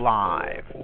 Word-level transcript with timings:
Live. 0.00 0.79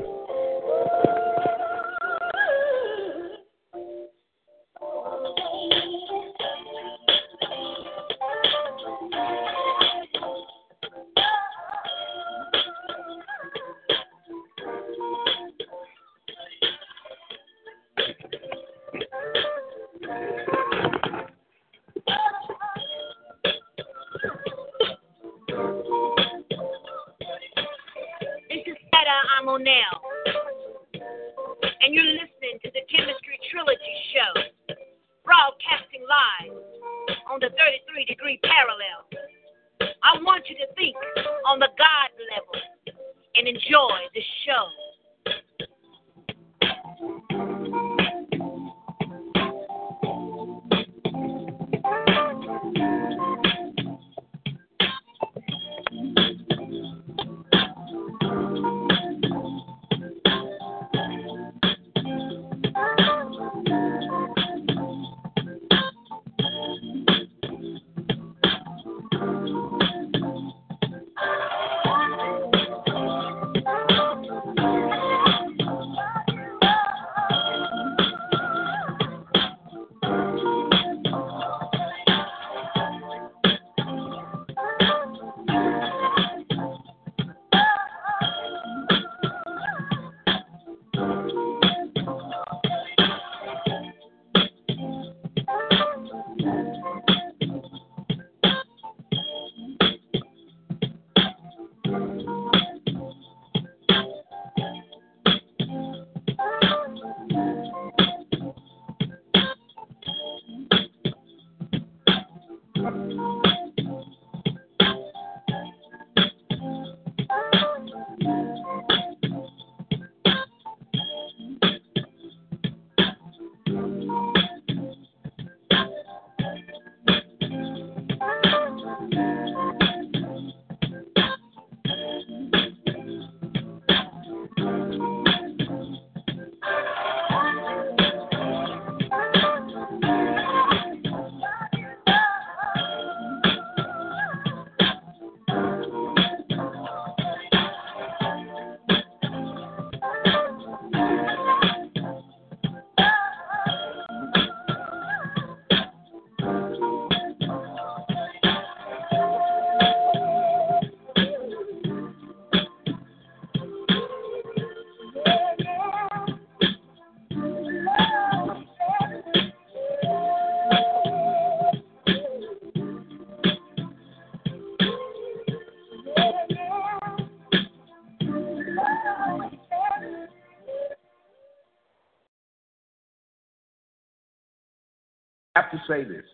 Have 185.56 185.70
to 185.70 185.82
say 185.88 186.04
this 186.04 186.24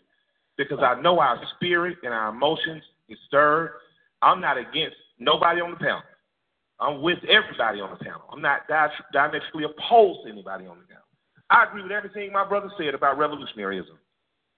because 0.58 0.80
I 0.82 1.00
know 1.00 1.20
our 1.20 1.40
spirit 1.56 1.98
and 2.02 2.12
our 2.12 2.30
emotions 2.30 2.82
is 3.08 3.18
stirred. 3.28 3.72
I'm 4.20 4.40
not 4.40 4.58
against 4.58 4.96
nobody 5.18 5.60
on 5.60 5.70
the 5.70 5.76
panel. 5.76 6.02
I'm 6.80 7.00
with 7.00 7.18
everybody 7.28 7.80
on 7.80 7.90
the 7.90 8.04
panel. 8.04 8.22
I'm 8.32 8.42
not 8.42 8.62
diametrically 9.12 9.64
opposed 9.64 10.24
to 10.24 10.32
anybody 10.32 10.66
on 10.66 10.78
the 10.78 10.86
panel. 10.86 11.02
I 11.50 11.64
agree 11.64 11.82
with 11.82 11.92
everything 11.92 12.32
my 12.32 12.46
brother 12.46 12.70
said 12.78 12.94
about 12.94 13.18
revolutionaryism. 13.18 13.96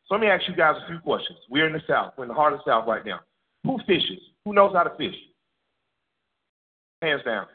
So 0.07 0.15
let 0.15 0.21
me 0.21 0.29
ask 0.29 0.47
you 0.49 0.55
guys 0.55 0.77
a 0.83 0.89
few 0.89 0.99
questions. 1.01 1.39
We're 1.51 1.67
in 1.67 1.73
the 1.73 1.83
South. 1.89 2.15
We're 2.17 2.25
in 2.25 2.29
the 2.29 2.35
heart 2.35 2.53
of 2.53 2.61
the 2.61 2.71
South 2.71 2.87
right 2.87 3.05
now. 3.05 3.21
Who 3.65 3.79
fishes? 3.87 4.21
Who 4.45 4.53
knows 4.53 4.75
how 4.75 4.85
to 4.85 4.97
fish? 4.97 5.15
Hands 7.03 7.23
down. 7.25 7.47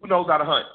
Who 0.00 0.08
knows 0.08 0.26
how 0.28 0.38
to 0.38 0.44
hunt? 0.44 0.66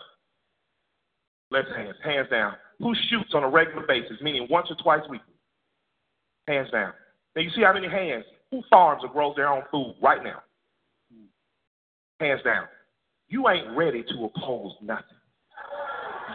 Left 1.51 1.67
hands. 1.75 1.95
Hands 2.03 2.27
down. 2.29 2.53
Who 2.79 2.93
shoots 3.09 3.31
on 3.33 3.43
a 3.43 3.49
regular 3.49 3.85
basis, 3.85 4.17
meaning 4.21 4.47
once 4.49 4.67
or 4.69 4.75
twice 4.81 5.07
weekly? 5.09 5.32
Hands 6.47 6.69
down. 6.71 6.93
Now 7.35 7.41
you 7.41 7.49
see 7.55 7.61
how 7.61 7.73
many 7.73 7.89
hands? 7.89 8.25
Who 8.51 8.61
farms 8.69 9.01
or 9.03 9.09
grows 9.09 9.35
their 9.35 9.47
own 9.47 9.63
food 9.71 9.95
right 10.01 10.23
now? 10.23 10.43
Hands 12.19 12.41
down. 12.43 12.65
You 13.27 13.49
ain't 13.49 13.75
ready 13.75 14.03
to 14.03 14.25
oppose 14.25 14.73
nothing. 14.81 15.17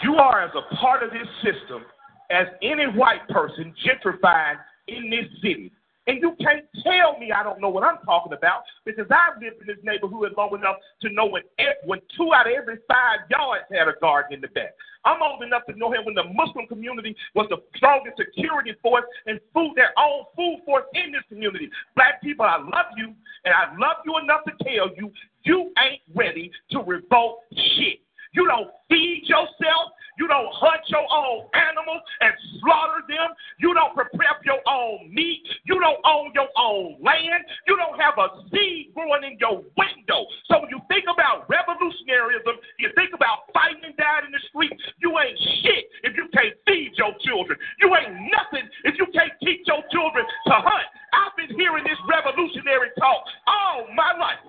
You 0.02 0.16
are 0.16 0.43
as 0.43 0.50
a 0.55 0.75
part 0.76 1.02
of 1.02 1.10
this 1.10 1.28
system 1.43 1.82
as 2.31 2.46
any 2.62 2.84
white 2.84 3.26
person 3.28 3.75
gentrified 3.87 4.56
in 4.88 5.10
this 5.10 5.26
city. 5.43 5.72
And 6.08 6.22
you 6.22 6.34
can't 6.40 6.64
tell 6.82 7.19
me 7.20 7.32
I 7.32 7.43
don't 7.43 7.60
know 7.60 7.69
what 7.69 7.84
I'm 7.84 7.99
talking 8.05 8.32
about 8.32 8.62
because 8.87 9.06
I've 9.12 9.40
lived 9.43 9.60
in 9.60 9.66
this 9.66 9.76
neighborhood 9.84 10.32
long 10.38 10.56
enough 10.56 10.76
to 11.02 11.10
know 11.10 11.26
when, 11.26 11.43
when 11.84 12.00
two 12.16 12.32
out 12.32 12.49
of 12.49 12.52
every 12.56 12.76
five 12.88 13.28
yards 13.28 13.64
had 13.70 13.88
a 13.88 13.94
garden 14.00 14.32
in 14.32 14.40
the 14.40 14.49
back. 14.49 14.72
I'm 15.05 15.22
old 15.22 15.43
enough 15.43 15.64
to 15.69 15.76
know 15.76 15.93
him 15.93 16.05
when 16.05 16.14
the 16.14 16.25
Muslim 16.25 16.66
community 16.66 17.14
was 17.34 17.46
the 17.50 17.58
strongest 17.76 18.16
security 18.16 18.75
force 18.82 19.05
and 19.26 19.38
food 19.52 19.72
their 19.76 19.93
own 19.99 20.25
food 20.34 20.64
force 20.64 20.84
in 20.94 21.12
this 21.12 21.22
community. 21.28 21.69
Black 21.94 22.22
people, 22.22 22.46
I 22.46 22.56
love 22.56 22.90
you, 22.96 23.14
and 23.44 23.54
I 23.54 23.76
love 23.78 24.00
you 24.04 24.16
enough 24.19 24.40
to 24.49 24.52
tell 24.64 24.88
you 24.96 25.12
you 25.44 25.72
ain't 25.78 26.02
ready 26.14 26.50
to 26.72 26.81
revolt 26.81 27.40
shit. 27.52 28.00
You 28.32 28.46
don't 28.46 28.70
feed 28.88 29.25
yourself. 29.26 29.92
You 30.19 30.26
don't 30.26 30.50
hunt 30.50 30.82
your 30.90 31.06
own 31.06 31.46
animals 31.54 32.02
and 32.20 32.34
slaughter 32.58 33.06
them. 33.06 33.30
You 33.62 33.70
don't 33.70 33.94
prepare 33.94 34.34
your 34.42 34.58
own 34.66 35.14
meat. 35.14 35.46
You 35.62 35.78
don't 35.78 36.02
own 36.02 36.34
your 36.34 36.50
own 36.58 36.98
land. 36.98 37.46
You 37.70 37.78
don't 37.78 37.94
have 38.02 38.19
a 38.19 38.42
seed 38.50 38.90
growing 38.98 39.22
in 39.22 39.38
your 39.38 39.62
window. 39.78 40.26
So 40.50 40.58
when 40.58 40.75
you 40.75 40.82
think 40.90 41.06
about 41.06 41.46
revolutionaryism, 41.46 42.54
you 42.82 42.90
think 42.98 43.14
about 43.14 43.46
fighting 43.54 43.86
and 43.86 43.94
dying 43.94 44.26
in 44.26 44.34
the 44.34 44.42
street. 44.50 44.75
You 44.98 45.14
ain't 45.22 45.38
shit 45.62 45.86
if 46.02 46.19
you 46.19 46.26
can't 46.34 46.58
feed 46.66 46.98
your 46.98 47.14
children. 47.22 47.54
You 47.78 47.94
ain't 47.94 48.19
nothing 48.34 48.66
if 48.90 48.98
you 48.98 49.06
can't 49.14 49.32
teach 49.38 49.62
your 49.70 49.86
children 49.94 50.26
to 50.50 50.54
hunt. 50.58 50.88
I've 51.14 51.34
been 51.38 51.54
hearing 51.54 51.86
this 51.86 51.98
revolutionary 52.10 52.90
talk 52.98 53.22
all 53.46 53.86
my 53.94 54.19
life 54.19 54.42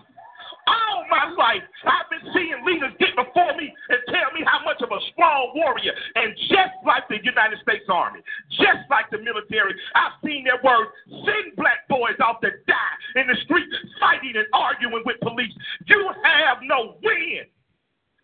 all 0.70 1.06
my 1.10 1.34
life, 1.34 1.66
I've 1.86 2.10
been 2.14 2.26
seeing 2.34 2.62
leaders 2.66 2.94
get 3.02 3.18
before 3.18 3.58
me 3.58 3.74
and 3.90 4.00
tell 4.14 4.30
me 4.38 4.46
how 4.46 4.62
much 4.64 4.82
of 4.86 4.94
a 4.94 5.02
strong 5.12 5.52
warrior. 5.58 5.94
And 6.16 6.38
just 6.50 6.78
like 6.86 7.10
the 7.10 7.18
United 7.24 7.58
States 7.66 7.90
Army, 7.90 8.22
just 8.54 8.86
like 8.90 9.10
the 9.10 9.18
military, 9.18 9.74
I've 9.98 10.18
seen 10.24 10.46
their 10.46 10.62
words 10.62 10.94
send 11.26 11.58
black 11.58 11.90
boys 11.90 12.18
off 12.22 12.42
to 12.42 12.54
die 12.70 12.96
in 13.18 13.26
the 13.28 13.38
street 13.44 13.68
fighting 14.00 14.38
and 14.38 14.48
arguing 14.54 15.04
with 15.06 15.20
police. 15.22 15.54
You 15.88 16.12
have 16.24 16.62
no 16.64 16.98
win. 17.02 17.50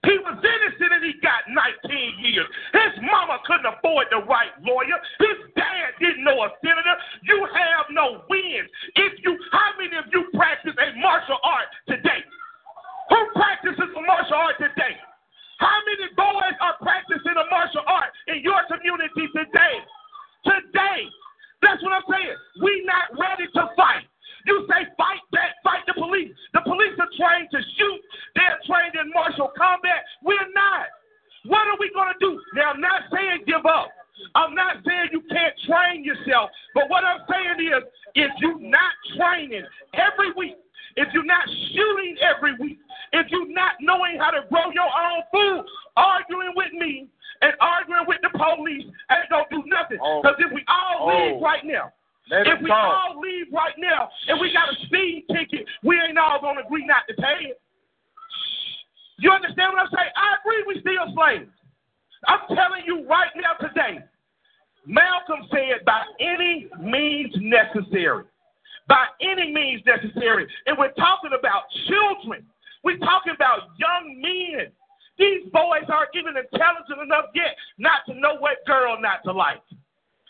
He 0.06 0.16
was 0.22 0.38
innocent 0.38 0.92
and 0.94 1.04
he 1.04 1.18
got 1.26 1.50
19 1.50 2.22
years. 2.22 2.46
His 2.74 2.94
mama 3.02 3.42
couldn't 3.50 3.66
afford 3.66 4.06
the 4.14 4.22
right 4.30 4.54
lawyer. 4.62 5.02
His 5.18 5.38
dad 5.58 5.98
didn't 5.98 6.24
know 6.24 6.46
a 6.46 6.54
senator. 6.62 6.96
You 7.26 7.42
have 7.50 7.90
no 7.90 8.22
wins. 8.30 8.70
If 8.96 9.18
you, 9.26 9.34
how 9.52 9.74
many 9.82 9.98
of 9.98 10.06
you 10.14 10.30
practice 10.38 10.78
a 10.78 10.88
martial 11.02 11.42
art 11.42 11.70
today? 11.90 12.22
Who 13.10 13.20
practices 13.34 13.90
a 13.90 14.02
martial 14.06 14.38
art 14.38 14.62
today? 14.62 14.94
How 15.58 15.80
many 15.90 16.14
boys 16.14 16.56
are 16.62 16.78
practicing 16.82 17.34
a 17.34 17.46
martial 17.50 17.86
art 17.88 18.14
in 18.28 18.46
your 18.46 18.62
community 18.70 19.26
today? 19.34 19.76
Today. 20.46 21.10
That's 21.66 21.82
what 21.82 21.98
I'm 21.98 22.06
saying. 22.06 22.38
We 22.62 22.86
not 22.86 23.10
ready 23.18 23.50
to 23.58 23.74
fight. 23.74 24.06
You 24.46 24.66
say 24.70 24.86
fight 24.98 25.26
back, 25.34 25.58
fight 25.64 25.82
the 25.90 25.94
police. 25.94 26.30
The 26.54 26.62
police 26.62 26.94
are 27.02 27.12
trained 27.18 27.50
to 27.52 27.60
shoot. 27.78 28.00
They're 28.38 28.62
trained 28.70 28.94
in 28.94 29.10
martial 29.14 29.50
combat. 29.58 30.06
We're 30.22 30.50
not. 30.54 30.88
What 31.46 31.66
are 31.68 31.78
we 31.80 31.90
going 31.94 32.14
to 32.14 32.20
do? 32.22 32.42
Now, 32.54 32.74
I'm 32.74 32.82
not 32.82 33.10
saying 33.14 33.46
give 33.46 33.66
up. 33.66 33.90
I'm 34.34 34.56
not 34.56 34.82
saying 34.86 35.10
you 35.12 35.22
can't 35.30 35.54
train 35.68 36.04
yourself. 36.04 36.50
But 36.74 36.90
what 36.90 37.04
I'm 37.04 37.22
saying 37.30 37.68
is, 37.68 37.84
if 38.16 38.32
you're 38.40 38.60
not 38.60 38.94
training 39.18 39.66
every 39.94 40.32
week, 40.38 40.56
if 40.96 41.10
you're 41.14 41.28
not 41.28 41.44
shooting 41.74 42.16
every 42.24 42.56
week, 42.60 42.80
if 43.12 43.28
you're 43.30 43.52
not 43.52 43.74
knowing 43.82 44.18
how 44.18 44.32
to 44.32 44.48
grow 44.50 44.72
your 44.72 44.88
own 44.88 45.22
food, 45.32 45.66
arguing 45.98 46.54
with 46.56 46.72
me 46.74 47.08
and 47.42 47.54
arguing 47.60 48.06
with 48.08 48.20
the 48.24 48.32
police 48.32 48.86
ain't 49.12 49.30
going 49.30 49.46
to 49.50 49.56
do 49.56 49.62
nothing. 49.68 50.00
Because 50.00 50.40
oh. 50.40 50.46
if 50.46 50.52
we 50.54 50.64
all 50.68 51.06
oh. 51.06 51.08
leave 51.12 51.42
right 51.42 51.66
now, 51.66 51.92
let 52.30 52.48
if 52.48 52.62
we 52.62 52.70
talk. 52.70 53.12
all 53.14 53.22
leave 53.22 53.48
right 53.54 53.76
now 53.78 54.10
and 54.28 54.40
we 54.40 54.52
got 54.52 54.70
a 54.70 54.76
speed 54.86 55.26
ticket, 55.32 55.68
we 55.84 56.00
ain't 56.00 56.18
all 56.18 56.42
gonna 56.42 56.62
agree 56.66 56.86
not 56.86 57.04
to 57.08 57.14
pay 57.16 57.54
it. 57.54 57.62
You 59.18 59.32
understand 59.32 59.74
what 59.74 59.84
I'm 59.86 59.92
saying? 59.94 60.12
I 60.16 60.36
agree 60.42 60.64
we 60.68 60.82
still 60.82 61.14
slaves. 61.14 61.52
I'm 62.28 62.44
telling 62.56 62.84
you 62.86 63.08
right 63.08 63.30
now 63.36 63.54
today, 63.62 64.04
Malcolm 64.86 65.48
said 65.52 65.86
by 65.86 66.02
any 66.20 66.68
means 66.82 67.34
necessary. 67.38 68.26
By 68.88 69.06
any 69.22 69.52
means 69.52 69.82
necessary. 69.86 70.48
And 70.66 70.78
we're 70.78 70.94
talking 70.94 71.32
about 71.38 71.64
children. 71.88 72.46
We're 72.84 73.00
talking 73.00 73.34
about 73.34 73.74
young 73.78 74.22
men. 74.22 74.72
These 75.18 75.50
boys 75.52 75.88
aren't 75.90 76.14
even 76.14 76.36
intelligent 76.38 77.02
enough 77.02 77.26
yet 77.34 77.56
not 77.78 78.06
to 78.08 78.14
know 78.14 78.36
what 78.38 78.66
girl 78.68 79.00
not 79.00 79.24
to 79.24 79.32
like. 79.32 79.62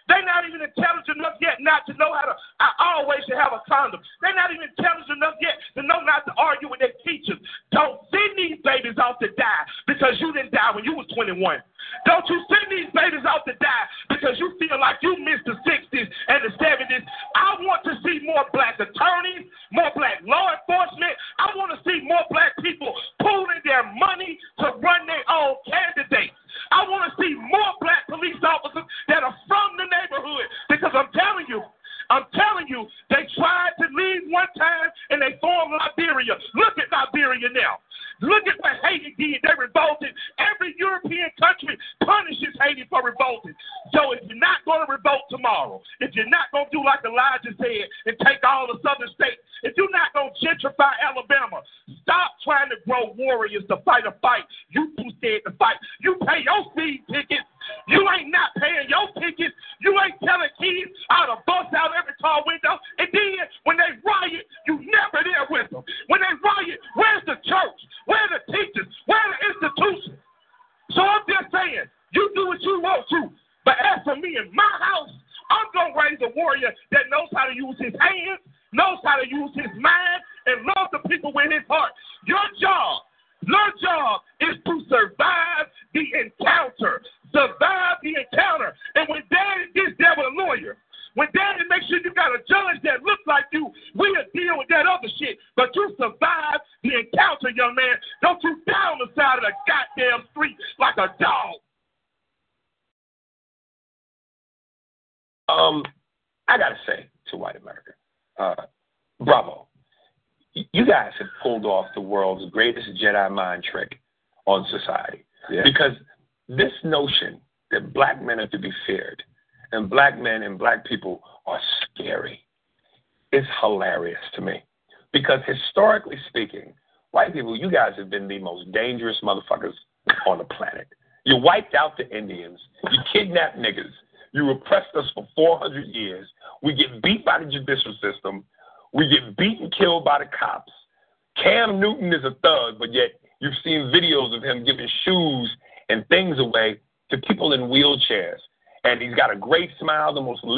They're 0.07 0.25
not 0.25 0.45
even 0.45 0.61
intelligent 0.61 1.17
enough 1.17 1.41
yet 1.41 1.57
not 1.59 1.85
to 1.89 1.93
know 1.97 2.13
how 2.13 2.29
to 2.29 2.35
I 2.61 2.71
always 2.79 3.25
should 3.25 3.41
have 3.41 3.53
a 3.53 3.61
condom. 3.65 4.01
They're 4.21 4.37
not 4.37 4.53
even 4.53 4.69
intelligent 4.69 5.17
enough 5.17 5.35
yet 5.41 5.57
to 5.75 5.81
know 5.81 6.01
not 6.05 6.25
to 6.29 6.33
argue 6.37 6.69
with 6.69 6.79
their 6.79 6.93
teachers. 7.01 7.41
Don't 7.73 8.01
send 8.13 8.37
these 8.37 8.61
babies 8.61 8.97
off 9.01 9.17
to 9.19 9.29
die 9.33 9.63
because 9.89 10.15
you 10.21 10.31
didn't 10.33 10.53
die 10.53 10.71
when 10.73 10.85
you 10.85 10.93
was 10.93 11.09
21. 11.13 11.61
Don't 12.05 12.25
you 12.29 12.37
send 12.49 12.69
these 12.69 12.89
babies 12.93 13.25
off 13.25 13.45
to 13.45 13.53
die 13.57 13.85
because 14.09 14.37
you 14.37 14.53
feel 14.57 14.77
like 14.79 14.97
you 15.01 15.17
missed 15.21 15.45
the 15.45 15.57
60s 15.65 16.07
and 16.27 16.39
the 16.45 16.53
70s. 16.57 17.03
I 17.35 17.57
want 17.61 17.83
to 17.85 17.93
see 18.03 18.25
more 18.25 18.45
black 18.53 18.79
attorneys, 18.79 19.49
more 19.71 19.91
black 19.95 20.21
law 20.25 20.53
enforcement. 20.53 21.13
I 21.39 21.49
want 21.55 21.73
to 21.73 21.79
see 21.85 22.01
more 22.05 22.25
black 22.29 22.57
people 22.61 22.93
pooling 23.21 23.61
their 23.63 23.85
money 23.95 24.37
to 24.59 24.77
run 24.81 25.05
their 25.07 25.25
own 25.29 25.57
candidates. 25.65 26.33
I 26.71 26.87
want 26.87 27.09
to 27.09 27.11
see 27.17 27.33
more 27.35 27.73
black 27.81 28.07
police 28.07 28.39
officers 28.43 28.85
that 29.07 29.23
are 29.23 29.35
from 29.47 29.69
the 29.77 29.87
neighborhood 29.89 30.45
because 30.69 30.91
I'm 30.93 31.11
telling 31.13 31.45
you, 31.49 31.61
I'm 32.09 32.29
telling 32.37 32.67
you, 32.69 32.85
they 33.09 33.25
tried 33.33 33.73
to 33.81 33.85
leave 33.89 34.04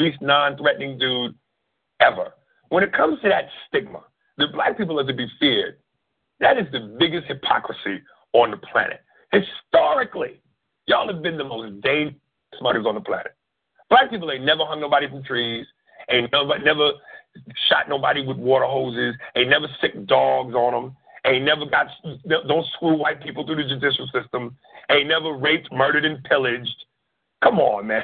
least 0.08 0.22
non-threatening 0.22 0.98
dude 0.98 1.34
ever. 2.00 2.32
When 2.68 2.82
it 2.82 2.92
comes 2.92 3.20
to 3.22 3.28
that 3.28 3.48
stigma, 3.66 4.02
that 4.38 4.52
black 4.52 4.76
people 4.76 5.00
are 5.00 5.06
to 5.06 5.14
be 5.14 5.26
feared, 5.40 5.78
that 6.40 6.58
is 6.58 6.66
the 6.72 6.96
biggest 6.98 7.26
hypocrisy 7.26 8.02
on 8.32 8.50
the 8.50 8.56
planet. 8.58 9.00
Historically, 9.32 10.40
y'all 10.86 11.12
have 11.12 11.22
been 11.22 11.36
the 11.36 11.44
most 11.44 11.80
dangerous 11.80 12.16
muggers 12.60 12.86
on 12.86 12.94
the 12.94 13.00
planet. 13.00 13.34
Black 13.90 14.10
people 14.10 14.30
ain't 14.30 14.44
never 14.44 14.64
hung 14.64 14.80
nobody 14.80 15.08
from 15.08 15.22
trees, 15.24 15.66
ain't 16.10 16.30
never 16.32 16.92
shot 17.68 17.88
nobody 17.88 18.24
with 18.24 18.36
water 18.36 18.66
hoses, 18.66 19.14
ain't 19.36 19.48
never 19.48 19.66
sick 19.80 20.06
dogs 20.06 20.54
on 20.54 20.72
them, 20.72 20.96
ain't 21.24 21.44
never 21.44 21.66
got, 21.66 21.86
don't 22.46 22.66
screw 22.76 22.96
white 22.96 23.22
people 23.22 23.46
through 23.46 23.56
the 23.56 23.68
judicial 23.68 24.08
system, 24.12 24.56
ain't 24.90 25.08
never 25.08 25.32
raped, 25.32 25.72
murdered, 25.72 26.04
and 26.04 26.22
pillaged. 26.24 26.84
Come 27.42 27.58
on, 27.60 27.86
man. 27.86 28.02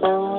phone. 0.00 0.29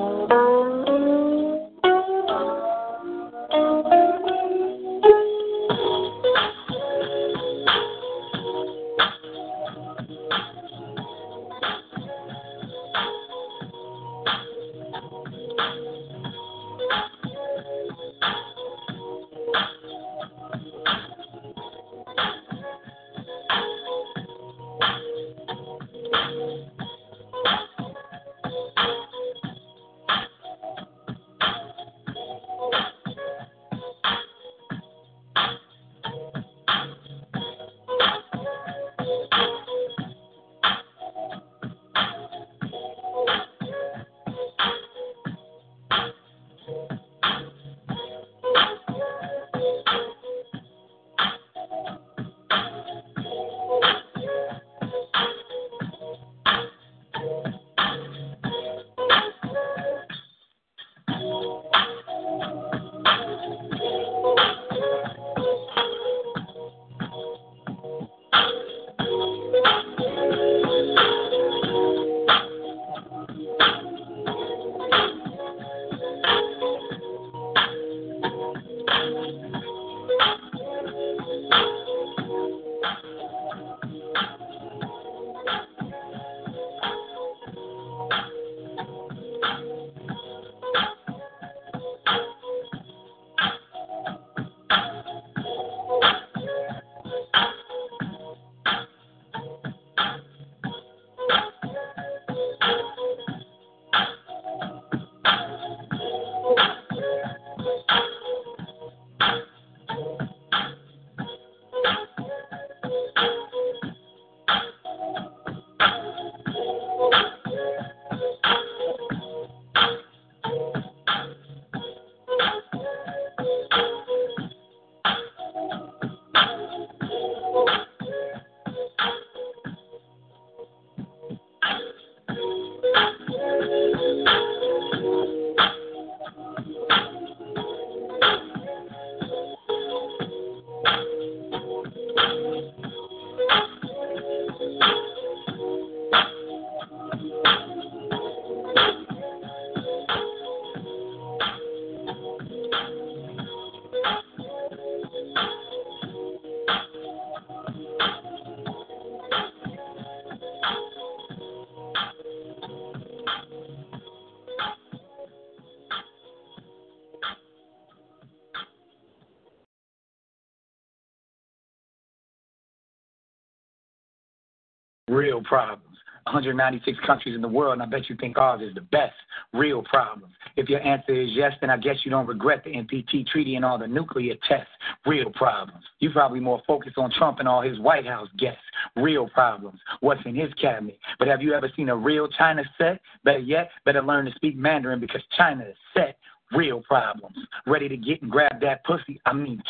Real 175.42 175.48
problems. 175.48 175.88
196 176.26 176.98
countries 177.04 177.34
in 177.34 177.42
the 177.42 177.48
world, 177.48 177.72
and 177.72 177.82
I 177.82 177.86
bet 177.86 178.08
you 178.08 178.14
think 178.14 178.38
ours 178.38 178.62
is 178.62 178.74
the 178.74 178.80
best. 178.80 179.14
Real 179.52 179.82
problems. 179.82 180.32
If 180.54 180.68
your 180.68 180.80
answer 180.80 181.12
is 181.20 181.30
yes, 181.32 181.52
then 181.60 181.68
I 181.68 181.76
guess 181.76 181.96
you 182.04 182.12
don't 182.12 182.28
regret 182.28 182.62
the 182.62 182.70
NPT 182.70 183.26
treaty 183.26 183.56
and 183.56 183.64
all 183.64 183.76
the 183.76 183.88
nuclear 183.88 184.34
tests. 184.48 184.70
Real 185.04 185.32
problems. 185.32 185.82
You 185.98 186.10
probably 186.10 186.38
more 186.38 186.62
focused 186.64 186.96
on 186.96 187.10
Trump 187.10 187.40
and 187.40 187.48
all 187.48 187.60
his 187.60 187.80
White 187.80 188.06
House 188.06 188.28
guests. 188.38 188.62
Real 188.94 189.28
problems. 189.30 189.80
What's 189.98 190.20
in 190.24 190.36
his 190.36 190.52
cabinet. 190.54 190.98
But 191.18 191.26
have 191.26 191.42
you 191.42 191.54
ever 191.54 191.68
seen 191.74 191.88
a 191.88 191.96
real 191.96 192.28
China 192.28 192.62
set? 192.78 193.00
Better 193.24 193.40
yet, 193.40 193.70
better 193.84 194.02
learn 194.02 194.26
to 194.26 194.32
speak 194.32 194.56
Mandarin 194.56 195.00
because 195.00 195.22
China 195.36 195.64
is 195.64 195.76
set 195.92 196.16
real 196.54 196.82
problems. 196.82 197.36
Ready 197.66 197.88
to 197.88 197.96
get 197.96 198.22
and 198.22 198.30
grab 198.30 198.60
that 198.60 198.84
pussy, 198.84 199.20
I 199.26 199.32
mean 199.32 199.61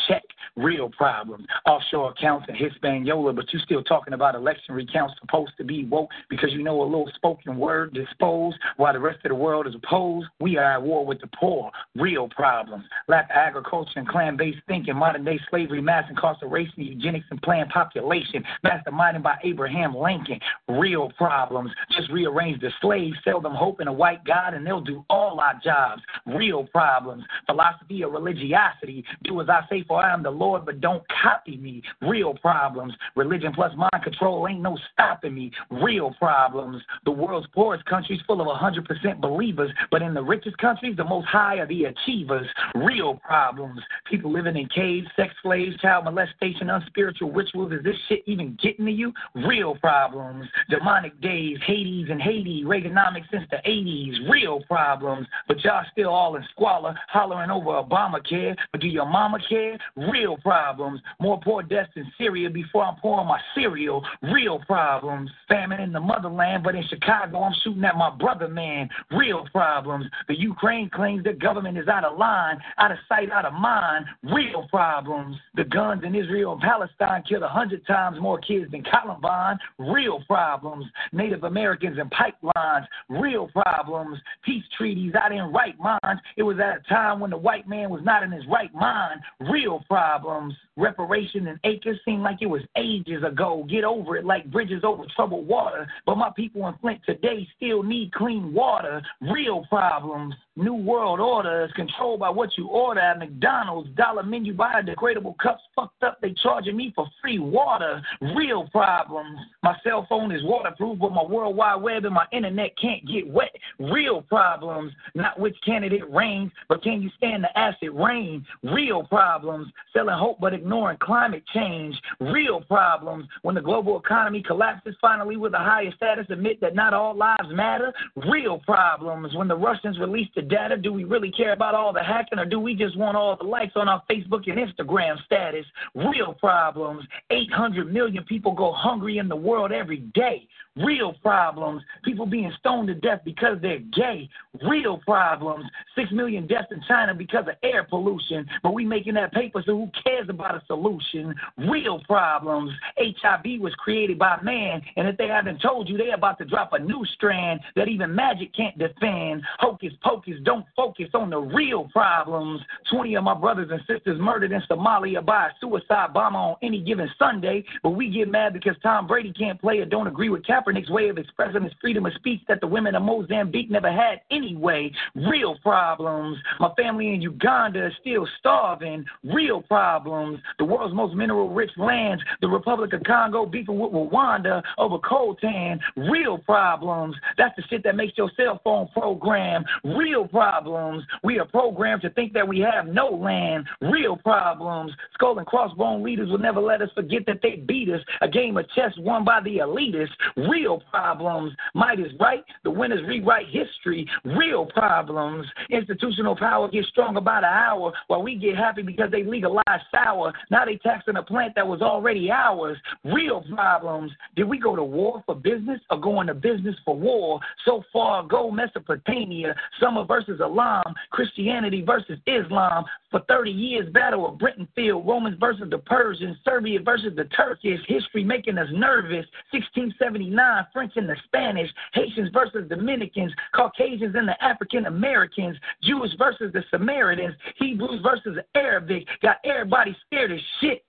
real 0.63 0.89
problems. 0.89 1.45
Offshore 1.65 2.11
accounts 2.11 2.47
and 2.47 2.57
Hispaniola, 2.57 3.33
but 3.33 3.51
you 3.53 3.59
still 3.59 3.83
talking 3.83 4.13
about 4.13 4.35
election 4.35 4.73
recounts 4.73 5.15
supposed 5.19 5.51
to 5.57 5.63
be 5.63 5.85
woke 5.85 6.09
because 6.29 6.51
you 6.53 6.63
know 6.63 6.81
a 6.81 6.83
little 6.83 7.09
spoken 7.15 7.57
word 7.57 7.93
disposed 7.93 8.57
while 8.77 8.93
the 8.93 8.99
rest 8.99 9.19
of 9.25 9.29
the 9.29 9.35
world 9.35 9.67
is 9.67 9.75
opposed. 9.75 10.27
We 10.39 10.57
are 10.57 10.73
at 10.73 10.81
war 10.81 11.05
with 11.05 11.19
the 11.21 11.29
poor, 11.39 11.71
real 11.95 12.29
problems. 12.29 12.85
Lack 13.07 13.25
of 13.25 13.35
agriculture 13.35 13.91
and 13.97 14.07
clan-based 14.07 14.59
thinking, 14.67 14.95
modern 14.95 15.25
day 15.25 15.39
slavery, 15.49 15.81
mass 15.81 16.05
incarceration, 16.09 16.73
eugenics 16.77 17.25
and 17.29 17.41
planned 17.41 17.69
population, 17.69 18.43
masterminded 18.65 19.21
by 19.21 19.35
Abraham 19.43 19.95
Lincoln, 19.95 20.39
real 20.69 21.11
problems. 21.17 21.71
Just 21.97 22.11
rearrange 22.11 22.61
the 22.61 22.69
slaves, 22.81 23.17
sell 23.23 23.41
them 23.41 23.53
hope 23.53 23.81
in 23.81 23.87
a 23.87 23.93
white 23.93 24.23
God, 24.25 24.53
and 24.53 24.65
they'll 24.65 24.81
do 24.81 25.03
all 25.09 25.39
our 25.39 25.59
jobs. 25.63 26.01
Real 26.25 26.65
problems. 26.65 27.23
Philosophy 27.45 28.03
or 28.03 28.11
religiosity. 28.11 29.03
Do 29.23 29.41
as 29.41 29.49
I 29.49 29.61
say, 29.69 29.83
for 29.87 30.01
I 30.01 30.13
am 30.13 30.23
the 30.23 30.29
Lord, 30.29 30.65
but 30.65 30.79
don't 30.79 31.03
copy 31.21 31.57
me. 31.57 31.81
Real 32.01 32.33
problems. 32.35 32.93
Religion 33.15 33.51
plus 33.53 33.75
mind 33.75 34.03
control 34.03 34.47
ain't 34.47 34.61
no 34.61 34.77
stopping 34.93 35.33
me. 35.33 35.51
Real 35.69 36.13
problems. 36.19 36.81
The 37.05 37.11
world's 37.11 37.47
poorest 37.53 37.85
countries 37.85 38.21
full 38.25 38.41
of 38.41 38.47
100% 38.47 39.19
believers, 39.19 39.71
but 39.91 40.01
in 40.01 40.13
the 40.13 40.23
richest 40.23 40.57
countries, 40.57 40.95
the 40.95 41.03
most 41.03 41.27
high 41.27 41.57
are 41.57 41.67
the 41.67 41.85
achievers. 41.85 42.47
Real 42.75 42.92
problems. 43.25 43.79
People 44.09 44.31
living 44.31 44.57
in 44.57 44.67
caves, 44.69 45.07
sex 45.15 45.33
slaves, 45.41 45.75
child 45.81 46.05
molestation, 46.05 46.69
unspiritual 46.69 47.31
rituals. 47.31 47.71
Is 47.73 47.83
this 47.83 47.95
shit 48.07 48.23
even 48.25 48.57
getting 48.61 48.85
to 48.85 48.91
you? 48.91 49.13
Real 49.35 49.75
problems. 49.75 50.47
Demonic 50.69 51.19
days, 51.21 51.57
Hades 51.65 52.07
and 52.09 52.21
Haiti, 52.21 52.63
Reaganomics 52.65 53.29
since 53.31 53.43
the 53.51 53.57
80s. 53.67 54.29
Real 54.29 54.61
problems. 54.67 55.27
But 55.47 55.63
y'all 55.63 55.83
still 55.91 56.09
all 56.09 56.35
in 56.35 56.43
squalor, 56.51 56.95
hollering 57.07 57.49
over 57.49 57.69
Obamacare. 57.69 58.55
But 58.71 58.81
do 58.81 58.87
your 58.87 59.05
mama 59.05 59.39
care? 59.47 59.77
Real 59.95 60.37
problems. 60.37 61.01
More 61.19 61.39
poor 61.43 61.63
deaths 61.63 61.91
in 61.95 62.05
Syria 62.17 62.49
before 62.49 62.85
I'm 62.85 62.95
pouring 62.97 63.27
my 63.27 63.39
cereal. 63.55 64.05
Real 64.21 64.59
problems. 64.59 65.29
Famine 65.47 65.81
in 65.81 65.91
the 65.91 65.99
motherland, 65.99 66.63
but 66.63 66.75
in 66.75 66.83
Chicago 66.87 67.43
I'm 67.43 67.53
shooting 67.63 67.83
at 67.83 67.95
my 67.95 68.09
brother, 68.09 68.47
man. 68.47 68.89
Real 69.11 69.47
problems. 69.51 70.05
The 70.27 70.39
Ukraine 70.39 70.89
claims 70.89 71.23
the 71.23 71.33
government 71.33 71.77
is 71.77 71.87
out 71.87 72.03
of 72.03 72.17
line, 72.17 72.59
out 72.83 72.91
of 72.91 72.97
sight, 73.07 73.31
out 73.31 73.45
of 73.45 73.53
mind. 73.53 74.05
Real 74.23 74.67
problems. 74.69 75.37
The 75.55 75.63
guns 75.63 76.03
in 76.03 76.15
Israel 76.15 76.51
and 76.53 76.61
Palestine 76.61 77.23
killed 77.27 77.43
a 77.43 77.47
hundred 77.47 77.85
times 77.87 78.19
more 78.19 78.39
kids 78.39 78.69
than 78.71 78.83
Columbine. 78.83 79.57
Real 79.79 80.21
problems. 80.27 80.85
Native 81.13 81.45
Americans 81.45 81.97
and 81.97 82.11
pipelines. 82.11 82.85
Real 83.07 83.47
problems. 83.47 84.19
Peace 84.43 84.65
treaties 84.77 85.13
out 85.15 85.31
in 85.31 85.53
right 85.53 85.75
minds. 85.79 86.21
It 86.35 86.43
was 86.43 86.57
at 86.59 86.77
a 86.77 86.89
time 86.89 87.21
when 87.21 87.29
the 87.31 87.37
white 87.37 87.69
man 87.69 87.89
was 87.89 88.01
not 88.03 88.21
in 88.21 88.31
his 88.31 88.43
right 88.47 88.73
mind. 88.73 89.21
Real 89.39 89.81
problems. 89.87 90.53
Reparation 90.75 91.47
and 91.47 91.59
acres 91.63 91.99
seemed 92.03 92.23
like 92.23 92.41
it 92.41 92.47
was 92.47 92.63
ages 92.75 93.23
ago. 93.23 93.65
Get 93.69 93.83
over 93.83 94.17
it 94.17 94.25
like 94.25 94.51
bridges 94.51 94.83
over 94.83 95.03
troubled 95.15 95.47
water. 95.47 95.87
But 96.05 96.17
my 96.17 96.31
people 96.35 96.67
in 96.67 96.73
Flint 96.81 97.01
today 97.05 97.47
still 97.55 97.83
need 97.83 98.11
clean 98.13 98.53
water. 98.53 99.01
Real 99.21 99.65
problems. 99.69 100.33
New 100.55 100.73
World 100.73 101.19
Order 101.19 101.65
is 101.65 101.71
controlled 101.73 102.19
by 102.19 102.29
what 102.29 102.57
you 102.57 102.67
order 102.67 103.01
at 103.01 103.19
McDonald's. 103.19 103.89
Dollar 103.95 104.23
menu 104.23 104.55
biodegradable 104.55 105.37
cups 105.37 105.61
fucked 105.75 106.01
up. 106.01 106.19
They 106.21 106.33
charging 106.41 106.77
me 106.77 106.91
for 106.95 107.07
free 107.21 107.39
water. 107.39 108.01
Real 108.35 108.67
problems. 108.69 109.39
My 109.61 109.75
cell 109.83 110.07
phone 110.09 110.31
is 110.31 110.43
waterproof, 110.43 110.97
but 110.97 111.11
my 111.11 111.23
World 111.23 111.55
Wide 111.55 111.81
Web 111.81 112.05
and 112.05 112.13
my 112.13 112.25
internet 112.31 112.75
can't 112.79 113.07
get 113.07 113.27
wet. 113.27 113.55
Real 113.79 114.23
problems. 114.23 114.91
Not 115.13 115.39
which 115.39 115.55
candidate 115.63 116.09
reigns, 116.09 116.51
but 116.67 116.83
can 116.83 117.01
you 117.01 117.11
stand 117.17 117.43
the 117.43 117.57
acid 117.57 117.91
rain? 117.93 118.43
Real 118.63 119.03
problems. 119.03 119.67
Selling 119.91 120.17
hope 120.17 120.39
but 120.39 120.62
ignoring 120.63 120.97
climate 120.99 121.43
change. 121.53 121.95
Real 122.19 122.61
problems. 122.61 123.27
When 123.41 123.55
the 123.55 123.61
global 123.61 123.99
economy 123.99 124.41
collapses 124.41 124.95
finally 125.01 125.35
with 125.35 125.53
a 125.53 125.57
higher 125.57 125.91
status, 125.95 126.25
admit 126.29 126.61
that 126.61 126.73
not 126.73 126.93
all 126.93 127.15
lives 127.15 127.49
matter. 127.51 127.93
Real 128.31 128.59
problems. 128.59 129.35
When 129.35 129.47
the 129.47 129.57
Russians 129.57 129.99
release 129.99 130.29
the 130.35 130.41
data? 130.41 130.77
Do 130.77 130.93
we 130.93 131.03
really 131.03 131.31
care 131.31 131.53
about 131.53 131.75
all 131.75 131.91
the 131.91 132.03
hacking 132.03 132.39
or 132.39 132.45
do 132.45 132.59
we 132.59 132.75
just 132.75 132.97
want 132.97 133.17
all 133.17 133.35
the 133.35 133.43
likes 133.43 133.73
on 133.75 133.89
our 133.89 134.01
Facebook 134.09 134.49
and 134.49 134.57
Instagram 134.57 135.21
status? 135.25 135.65
Real 135.95 136.33
problems. 136.33 137.05
800 137.29 137.91
million 137.91 138.23
people 138.23 138.53
go 138.53 138.71
hungry 138.71 139.17
in 139.17 139.27
the 139.27 139.35
world 139.35 139.71
every 139.71 139.99
day. 140.15 140.47
Real 140.75 141.13
problems. 141.21 141.83
People 142.03 142.25
being 142.25 142.51
stoned 142.57 142.87
to 142.87 142.95
death 142.95 143.21
because 143.23 143.57
they're 143.61 143.79
gay. 143.95 144.27
Real 144.67 144.97
problems. 144.97 145.65
Six 145.95 146.11
million 146.11 146.47
deaths 146.47 146.69
in 146.71 146.81
China 146.87 147.13
because 147.13 147.45
of 147.47 147.55
air 147.61 147.83
pollution. 147.83 148.47
But 148.63 148.73
we 148.73 148.83
making 148.83 149.13
that 149.13 149.33
paper, 149.33 149.61
so 149.63 149.77
who 149.77 149.91
cares 150.03 150.29
about 150.29 150.55
a 150.55 150.63
solution? 150.65 151.35
Real 151.57 151.99
problems. 152.07 152.71
HIV 152.97 153.61
was 153.61 153.73
created 153.75 154.17
by 154.17 154.39
man, 154.41 154.81
and 154.95 155.07
if 155.07 155.15
they 155.17 155.27
haven't 155.27 155.61
told 155.61 155.87
you, 155.87 155.97
they're 155.97 156.15
about 156.15 156.39
to 156.39 156.45
drop 156.45 156.73
a 156.73 156.79
new 156.79 157.05
strand 157.13 157.59
that 157.75 157.87
even 157.87 158.13
magic 158.15 158.53
can't 158.55 158.77
defend. 158.77 159.43
Hocus 159.59 159.93
pocus, 160.03 160.35
don't 160.43 160.65
focus 160.75 161.09
on 161.13 161.29
the 161.29 161.39
real 161.39 161.87
problems. 161.93 162.61
20 162.91 163.15
of 163.15 163.23
my 163.23 163.35
brothers 163.35 163.69
and 163.71 163.81
sisters 163.81 164.19
murdered 164.19 164.51
in 164.51 164.61
Somalia 164.69 165.23
by 165.23 165.47
a 165.47 165.49
suicide 165.61 166.13
bomber 166.13 166.39
on 166.39 166.55
any 166.63 166.81
given 166.81 167.09
Sunday, 167.19 167.63
but 167.83 167.91
we 167.91 168.09
get 168.09 168.27
mad 168.27 168.53
because 168.53 168.75
Tom 168.81 169.05
Brady 169.05 169.33
can't 169.33 169.61
play 169.61 169.77
or 169.79 169.85
don't 169.85 170.07
agree 170.07 170.29
with 170.29 170.43
Kaepernick's 170.63 170.89
way 170.89 171.09
of 171.09 171.17
expressing 171.17 171.63
his 171.63 171.73
freedom 171.81 172.05
of 172.05 172.13
speech 172.13 172.41
that 172.47 172.61
the 172.61 172.67
women 172.67 172.95
of 172.95 173.03
Mozambique 173.03 173.69
never 173.69 173.91
had 173.91 174.21
anyway. 174.31 174.91
Real 175.15 175.57
problems. 175.59 176.37
My 176.59 176.71
family 176.75 177.13
in 177.13 177.21
Uganda 177.21 177.87
is 177.87 177.93
still 178.01 178.27
starving. 178.39 179.05
Real 179.23 179.61
problems. 179.61 180.39
The 180.59 180.65
world's 180.65 180.95
most 180.95 181.15
mineral 181.15 181.49
rich 181.49 181.71
lands. 181.77 182.23
The 182.41 182.47
Republic 182.47 182.93
of 182.93 183.03
Congo 183.03 183.45
beefing 183.45 183.79
with 183.79 183.91
Rwanda 183.91 184.61
over 184.77 184.97
coltan. 184.99 185.79
Real 185.95 186.37
problems. 186.37 187.15
That's 187.37 187.55
the 187.55 187.63
shit 187.69 187.83
that 187.83 187.95
makes 187.95 188.17
your 188.17 188.31
cell 188.37 188.59
phone 188.63 188.87
program. 188.89 189.65
Real 189.83 190.27
problems. 190.27 191.03
We 191.23 191.39
are 191.39 191.45
programmed 191.45 192.01
to 192.03 192.09
think 192.11 192.33
that 192.33 192.47
we 192.47 192.59
have 192.59 192.87
no 192.87 193.09
land. 193.09 193.67
Real 193.81 194.17
problems. 194.17 194.91
Skull 195.13 195.37
and 195.37 195.47
crossbone 195.47 196.03
leaders 196.03 196.29
will 196.29 196.37
never 196.37 196.61
let 196.61 196.81
us 196.81 196.89
forget 196.95 197.25
that 197.27 197.39
they 197.41 197.57
beat 197.67 197.89
us. 197.89 198.01
A 198.21 198.27
game 198.27 198.57
of 198.57 198.69
chess 198.71 198.91
won 198.97 199.23
by 199.23 199.41
the 199.41 199.57
elitists 199.57 200.09
real 200.53 200.83
problems. 200.91 201.51
Might 201.73 201.99
is 201.99 202.11
right, 202.19 202.43
the 202.63 202.69
winners 202.69 203.01
rewrite 203.07 203.47
history, 203.49 204.07
real 204.23 204.67
problems. 204.67 205.47
Institutional 205.71 206.35
power 206.35 206.69
gets 206.69 206.87
stronger 206.89 207.21
by 207.21 207.41
the 207.41 207.47
hour 207.47 207.91
while 208.07 208.21
we 208.21 208.35
get 208.35 208.55
happy 208.55 208.83
because 208.83 209.09
they 209.11 209.23
legalize 209.23 209.63
sour. 209.91 210.31
Now 210.51 210.65
they 210.65 210.75
taxing 210.77 211.15
a 211.15 211.23
plant 211.23 211.53
that 211.55 211.67
was 211.67 211.81
already 211.81 212.29
ours, 212.29 212.77
real 213.03 213.43
problems. 213.53 214.11
Did 214.35 214.47
we 214.47 214.59
go 214.59 214.75
to 214.75 214.83
war 214.83 215.23
for 215.25 215.35
business 215.35 215.79
or 215.89 215.99
go 215.99 216.21
into 216.21 216.35
business 216.35 216.75
for 216.85 216.95
war? 216.95 217.39
So 217.65 217.83
far 217.91 218.23
go 218.23 218.51
Mesopotamia, 218.51 219.55
Sumer 219.79 220.05
versus 220.05 220.39
Elam, 220.39 220.83
Christianity 221.09 221.81
versus 221.81 222.19
Islam. 222.27 222.85
For 223.09 223.21
30 223.27 223.51
years, 223.51 223.93
Battle 223.93 224.27
of 224.27 224.39
Britain 224.39 224.67
Field, 224.75 225.07
Romans 225.07 225.37
versus 225.39 225.67
the 225.69 225.77
Persians, 225.77 226.37
Serbia 226.43 226.79
versus 226.79 227.13
the 227.15 227.25
Turkish, 227.25 227.79
history 227.87 228.23
making 228.23 228.57
us 228.57 228.67
nervous. 228.71 229.25
1679 229.51 230.42
French 230.71 230.93
and 230.95 231.07
the 231.07 231.15
Spanish, 231.25 231.69
Haitians 231.93 232.29
versus 232.33 232.67
Dominicans, 232.69 233.33
Caucasians 233.55 234.15
and 234.15 234.27
the 234.27 234.43
African 234.43 234.85
Americans, 234.85 235.57
Jews 235.81 236.15
versus 236.17 236.51
the 236.53 236.63
Samaritans, 236.71 237.35
Hebrews 237.57 238.01
versus 238.03 238.35
the 238.35 238.59
Arabic. 238.59 239.07
Got 239.21 239.37
everybody 239.45 239.95
scared 240.05 240.31
as 240.31 240.39
shit. 240.59 240.83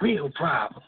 Real 0.00 0.30
problems. 0.30 0.84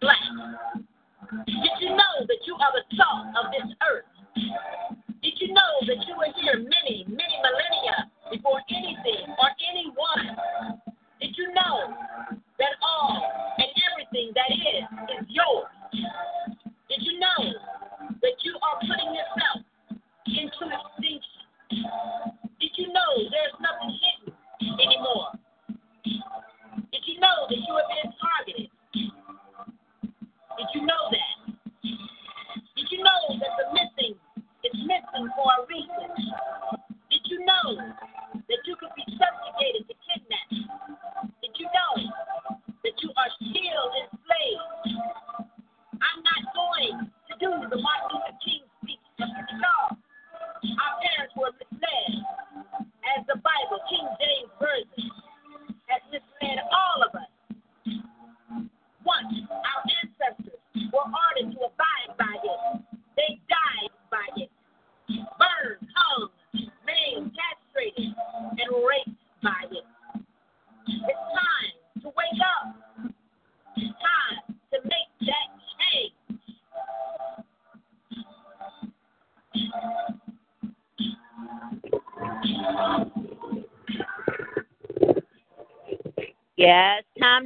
Black? 0.00 0.16
Did 1.46 1.74
you 1.80 1.90
know 1.90 2.14
that 2.26 2.40
you 2.46 2.54
are 2.54 2.72
the 2.72 2.84
salt 2.96 3.26
of 3.36 3.52
this 3.52 3.68
earth? 3.90 4.08
Did 5.22 5.34
you 5.40 5.52
know 5.52 5.72
that 5.86 5.98
you 6.06 6.14
were 6.16 6.32
here 6.40 6.56
many, 6.56 7.04
many 7.08 7.36
millennia 7.42 8.10
before 8.30 8.60
anything 8.70 9.28
or 9.36 9.48
anyone? 9.70 10.38
Did 11.20 11.36
you 11.36 11.52
know 11.52 11.94
that 12.58 12.72
all 12.82 13.37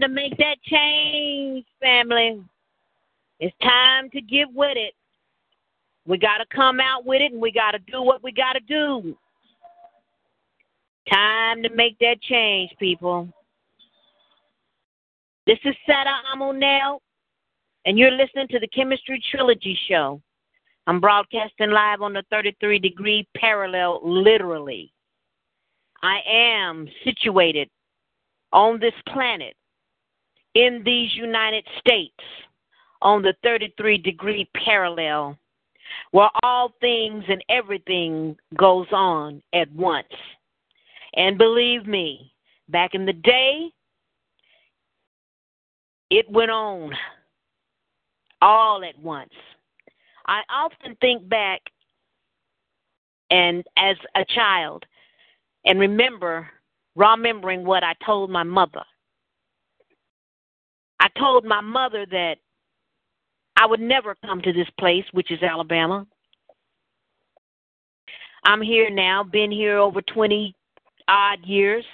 to 0.03 0.09
make 0.09 0.37
that 0.39 0.57
change, 0.65 1.65
family. 1.81 2.43
It's 3.41 3.57
time 3.63 4.11
to 4.11 4.21
get 4.21 4.53
with 4.53 4.77
it. 4.77 4.95
We 6.07 6.19
got 6.19 6.39
to 6.39 6.47
come 6.55 6.81
out 6.81 7.05
with 7.07 7.23
it 7.23 7.33
and 7.33 7.41
we 7.41 7.53
got 7.53 7.73
to 7.73 7.79
do 7.79 8.03
what 8.03 8.23
we 8.23 8.33
got 8.33 8.55
to 8.55 8.61
do. 8.61 9.17
Time 11.11 11.63
to 11.63 11.71
make 11.75 11.99
that 11.99 12.21
change, 12.23 12.71
people. 12.79 13.29
This 15.47 15.59
is 15.65 15.75
Sada 15.87 16.11
Amonel, 16.35 17.01
and 17.85 17.99
you're 17.99 18.13
listening 18.13 18.47
to 18.49 18.61
the 18.61 18.69
Kemetstry 18.69 19.21
Trilogy 19.31 19.77
Show. 19.89 20.21
I'm 20.87 21.01
broadcasting 21.01 21.71
live 21.71 22.03
on 22.03 22.13
the 22.13 22.23
33 22.31 22.79
degree 22.79 23.27
parallel, 23.37 24.01
literally. 24.05 24.93
I 26.03 26.21
am 26.29 26.89
situated 27.05 27.69
on 28.53 28.81
this 28.81 28.95
planet 29.09 29.55
in 30.55 30.83
these 30.85 31.15
United 31.15 31.65
States 31.79 32.15
on 33.01 33.23
the 33.23 33.35
33 33.43 33.99
degree 33.99 34.49
parallel 34.55 35.37
where 36.11 36.31
all 36.43 36.73
things 36.81 37.25
and 37.29 37.45
everything 37.49 38.37
goes 38.57 38.87
on 38.93 39.43
at 39.53 39.71
once. 39.73 40.07
And 41.15 41.37
believe 41.37 41.87
me, 41.87 42.33
back 42.69 42.95
in 42.95 43.05
the 43.05 43.13
day, 43.13 43.71
it 46.11 46.31
went 46.31 46.51
on 46.51 46.93
all 48.41 48.85
at 48.85 48.99
once. 48.99 49.33
I 50.27 50.43
often 50.51 50.97
think 51.01 51.29
back 51.29 51.61
and 53.31 53.65
as 53.77 53.97
a 54.15 54.25
child 54.35 54.85
and 55.65 55.79
remember 55.79 56.49
remembering 56.95 57.65
what 57.65 57.83
I 57.83 57.95
told 58.05 58.31
my 58.31 58.43
mother. 58.43 58.83
I 61.03 61.09
told 61.19 61.45
my 61.45 61.61
mother 61.61 62.07
that 62.13 62.37
I 63.57 63.67
would 63.67 63.81
never 63.81 64.17
come 64.25 64.41
to 64.43 64.53
this 64.53 64.69
place, 64.79 65.05
which 65.11 65.33
is 65.33 65.43
Alabama. 65.43 66.07
I'm 68.45 68.63
here 68.63 68.89
now, 68.89 69.25
been 69.25 69.51
here 69.51 69.79
over 69.79 70.01
20 70.01 70.55
odd 71.09 71.45
years. 71.45 71.85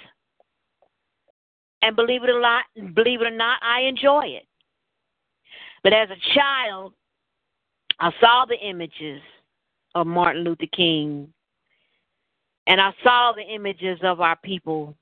And 1.81 1.95
believe 1.95 2.23
it 2.23 2.29
or 2.29 2.39
not, 2.39 2.65
believe 2.93 3.21
it 3.21 3.27
or 3.27 3.35
not, 3.35 3.59
I 3.63 3.81
enjoy 3.81 4.25
it. 4.27 4.45
But 5.81 5.93
as 5.93 6.09
a 6.11 6.35
child, 6.35 6.93
I 7.99 8.11
saw 8.21 8.45
the 8.45 8.59
images 8.59 9.21
of 9.95 10.05
Martin 10.05 10.43
Luther 10.43 10.67
King. 10.71 11.33
And 12.67 12.79
I 12.79 12.93
saw 13.03 13.33
the 13.35 13.41
images 13.41 13.97
of 14.03 14.21
our 14.21 14.35
people 14.35 14.95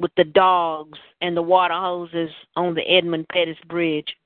with 0.00 0.10
the 0.16 0.24
dogs 0.24 0.98
and 1.20 1.36
the 1.36 1.42
water 1.42 1.74
hoses 1.74 2.30
on 2.56 2.74
the 2.74 2.80
Edmund 2.80 3.26
Pettus 3.30 3.58
Bridge, 3.68 4.16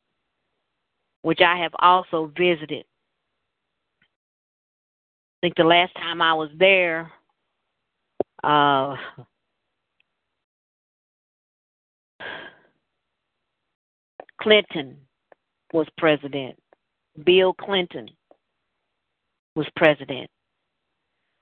which 1.23 1.41
I 1.45 1.59
have 1.59 1.73
also 1.81 2.33
visited. 2.39 2.85
I 4.01 5.39
think 5.43 5.57
the 5.57 5.65
last 5.65 5.93
time 5.97 6.23
I 6.23 6.33
was 6.33 6.51
there, 6.57 7.11
uh, 8.45 8.95
Clinton 14.41 14.97
was 15.73 15.89
president. 15.99 16.57
Bill 17.25 17.53
Clinton 17.53 18.09
was 19.57 19.67
president. 19.77 20.31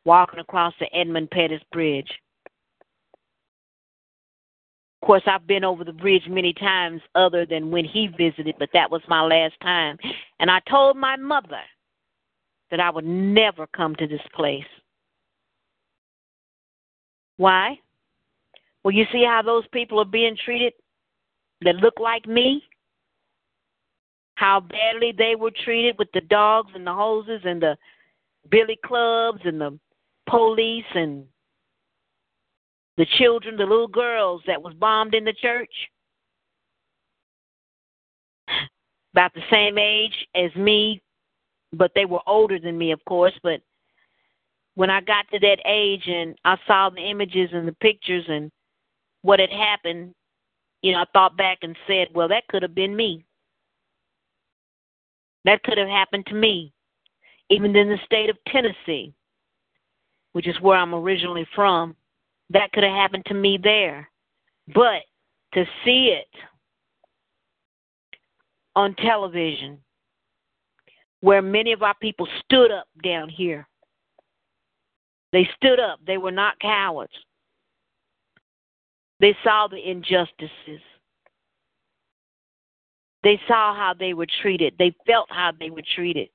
Walking 0.04 0.40
across 0.40 0.72
the 0.80 0.92
Edmund 0.94 1.30
Pettus 1.30 1.62
Bridge. 1.70 2.10
Of 5.02 5.06
course, 5.06 5.22
I've 5.26 5.46
been 5.46 5.64
over 5.64 5.82
the 5.84 5.92
bridge 5.92 6.22
many 6.28 6.52
times 6.52 7.00
other 7.16 7.44
than 7.44 7.70
when 7.72 7.84
he 7.84 8.06
visited, 8.06 8.54
but 8.58 8.68
that 8.72 8.90
was 8.90 9.02
my 9.08 9.22
last 9.22 9.54
time. 9.60 9.98
And 10.38 10.48
I 10.48 10.60
told 10.70 10.96
my 10.96 11.16
mother 11.16 11.60
that 12.70 12.78
I 12.78 12.88
would 12.88 13.04
never 13.04 13.66
come 13.66 13.96
to 13.96 14.06
this 14.06 14.20
place. 14.32 14.62
Why? 17.36 17.78
Well, 18.84 18.94
you 18.94 19.04
see 19.12 19.24
how 19.24 19.42
those 19.42 19.64
people 19.72 19.98
are 19.98 20.04
being 20.04 20.36
treated 20.44 20.72
that 21.62 21.76
look 21.76 21.98
like 21.98 22.26
me? 22.26 22.62
how 24.42 24.58
badly 24.58 25.12
they 25.16 25.36
were 25.36 25.52
treated 25.64 25.96
with 26.00 26.08
the 26.12 26.20
dogs 26.22 26.72
and 26.74 26.84
the 26.84 26.92
hoses 26.92 27.40
and 27.44 27.62
the 27.62 27.76
billy 28.50 28.76
clubs 28.84 29.40
and 29.44 29.60
the 29.60 29.78
police 30.28 30.84
and 30.96 31.24
the 32.96 33.07
children, 33.18 33.57
the 33.57 33.64
little 33.64 33.88
girls 33.88 34.42
that 34.46 34.62
was 34.62 34.74
bombed 34.74 35.14
in 35.14 35.24
the 35.24 35.33
church. 35.33 35.72
About 39.14 39.35
the 39.35 39.42
same 39.50 39.76
age 39.78 40.26
as 40.35 40.55
me, 40.57 41.02
but 41.72 41.92
they 41.94 42.07
were 42.07 42.20
older 42.26 42.59
than 42.59 42.78
me, 42.78 42.92
of 42.92 43.05
course. 43.05 43.35
But 43.42 43.61
when 44.74 44.90
I 44.90 45.00
got 45.00 45.26
to 45.33 45.38
that 45.38 45.59
age 45.66 46.07
and 46.07 46.35
I 46.44 46.57
saw 46.66 46.90
the 46.90 47.02
images 47.02 47.50
and 47.52 47.68
the 47.68 47.72
pictures 47.72 48.24
and 48.28 48.50
what 49.22 49.38
had 49.40 49.50
happened, 49.50 50.14
you 50.83 50.92
know, 50.92 51.00
I 51.00 51.05
thought 51.12 51.37
back 51.37 51.59
and 51.62 51.76
said, 51.87 52.09
well, 52.14 52.28
that 52.28 52.48
could 52.48 52.62
have 52.62 52.74
been 52.74 52.96
me. 52.96 53.24
That 55.44 55.62
could 55.62 55.78
have 55.78 55.88
happened 55.88 56.26
to 56.26 56.35
me, 56.35 56.72
even 57.50 57.74
in 57.76 57.88
the 57.88 57.98
state 58.05 58.31
of 58.31 58.37
Tennessee, 58.48 59.12
which 60.33 60.46
is 60.46 60.61
where 60.61 60.78
I'm 60.78 60.94
originally 60.94 61.46
from. 61.55 61.96
That 62.50 62.72
could 62.72 62.85
have 62.85 62.92
happened 62.92 63.24
to 63.26 63.35
me 63.35 63.59
there. 63.62 64.09
But 64.74 65.02
to 65.55 65.64
see 65.85 66.16
it 66.18 66.28
on 68.76 68.94
television, 68.96 69.78
where 71.20 71.42
many 71.42 71.72
of 71.72 71.83
our 71.83 71.94
people 72.00 72.26
stood 72.44 72.70
up 72.70 72.87
down 73.02 73.28
here, 73.28 73.66
they 75.33 75.48
stood 75.57 75.81
up, 75.81 76.00
they 76.07 76.18
were 76.18 76.31
not 76.31 76.59
cowards. 76.61 77.12
They 79.20 79.37
saw 79.44 79.68
the 79.68 79.78
injustices. 79.78 80.81
They 83.22 83.40
saw 83.46 83.74
how 83.74 83.94
they 83.96 84.14
were 84.14 84.26
treated. 84.42 84.74
They 84.78 84.94
felt 85.07 85.28
how 85.31 85.52
they 85.59 85.70
were 85.70 85.83
treated. 85.94 86.28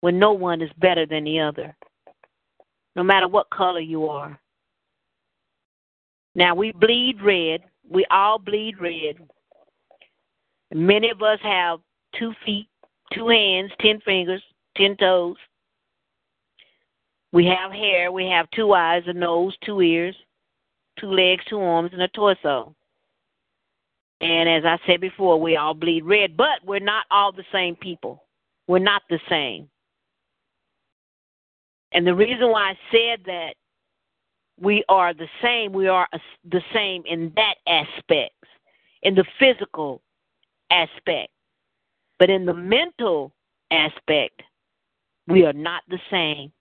When 0.00 0.18
no 0.18 0.32
one 0.32 0.62
is 0.62 0.70
better 0.78 1.06
than 1.06 1.24
the 1.24 1.40
other, 1.40 1.76
no 2.96 3.02
matter 3.02 3.28
what 3.28 3.50
color 3.50 3.80
you 3.80 4.08
are. 4.08 4.40
Now 6.34 6.54
we 6.54 6.72
bleed 6.72 7.20
red. 7.22 7.62
We 7.88 8.04
all 8.10 8.38
bleed 8.38 8.80
red. 8.80 9.16
Many 10.72 11.10
of 11.10 11.22
us 11.22 11.40
have 11.42 11.80
two 12.18 12.32
feet, 12.46 12.68
two 13.12 13.28
hands, 13.28 13.72
ten 13.80 14.00
fingers, 14.00 14.42
ten 14.76 14.96
toes. 14.96 15.36
We 17.32 17.46
have 17.46 17.72
hair. 17.72 18.12
We 18.12 18.26
have 18.26 18.50
two 18.50 18.72
eyes, 18.72 19.02
a 19.06 19.12
nose, 19.12 19.56
two 19.64 19.80
ears, 19.80 20.16
two 20.98 21.10
legs, 21.10 21.44
two 21.48 21.60
arms, 21.60 21.90
and 21.92 22.02
a 22.02 22.08
torso. 22.08 22.74
And 24.20 24.48
as 24.48 24.64
I 24.64 24.78
said 24.86 25.00
before, 25.00 25.40
we 25.40 25.56
all 25.56 25.74
bleed 25.74 26.04
red, 26.04 26.36
but 26.36 26.64
we're 26.64 26.78
not 26.78 27.06
all 27.10 27.32
the 27.32 27.44
same 27.52 27.74
people. 27.74 28.24
We're 28.66 28.78
not 28.78 29.02
the 29.08 29.18
same. 29.28 29.68
And 31.92 32.06
the 32.06 32.14
reason 32.14 32.50
why 32.50 32.70
I 32.70 32.78
said 32.92 33.24
that 33.26 33.54
we 34.60 34.84
are 34.88 35.14
the 35.14 35.28
same, 35.42 35.72
we 35.72 35.88
are 35.88 36.06
the 36.50 36.62
same 36.72 37.02
in 37.06 37.32
that 37.34 37.54
aspect, 37.66 38.34
in 39.02 39.14
the 39.14 39.24
physical 39.38 40.02
aspect. 40.70 41.30
But 42.18 42.28
in 42.28 42.44
the 42.44 42.54
mental 42.54 43.32
aspect, 43.70 44.42
we 45.26 45.46
are 45.46 45.54
not 45.54 45.82
the 45.88 45.98
same. 46.10 46.52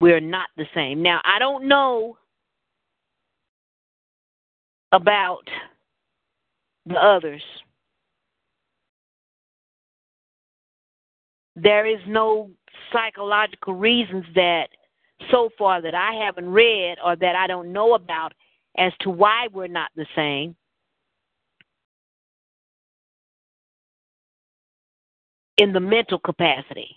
We 0.00 0.12
are 0.12 0.20
not 0.20 0.48
the 0.56 0.66
same. 0.74 1.02
Now, 1.02 1.20
I 1.24 1.38
don't 1.40 1.66
know 1.66 2.16
about 4.92 5.48
the 6.86 6.96
others. 6.96 7.42
There 11.56 11.86
is 11.86 12.00
no 12.06 12.50
psychological 12.92 13.74
reasons 13.74 14.24
that 14.34 14.68
so 15.30 15.50
far 15.58 15.80
that 15.82 15.94
I 15.94 16.12
haven't 16.24 16.48
read 16.48 16.98
or 17.04 17.16
that 17.16 17.36
I 17.36 17.46
don't 17.46 17.72
know 17.72 17.94
about 17.94 18.32
as 18.76 18.92
to 19.00 19.10
why 19.10 19.48
we're 19.52 19.66
not 19.66 19.90
the 19.96 20.06
same. 20.16 20.56
In 25.58 25.72
the 25.72 25.80
mental 25.80 26.18
capacity. 26.18 26.96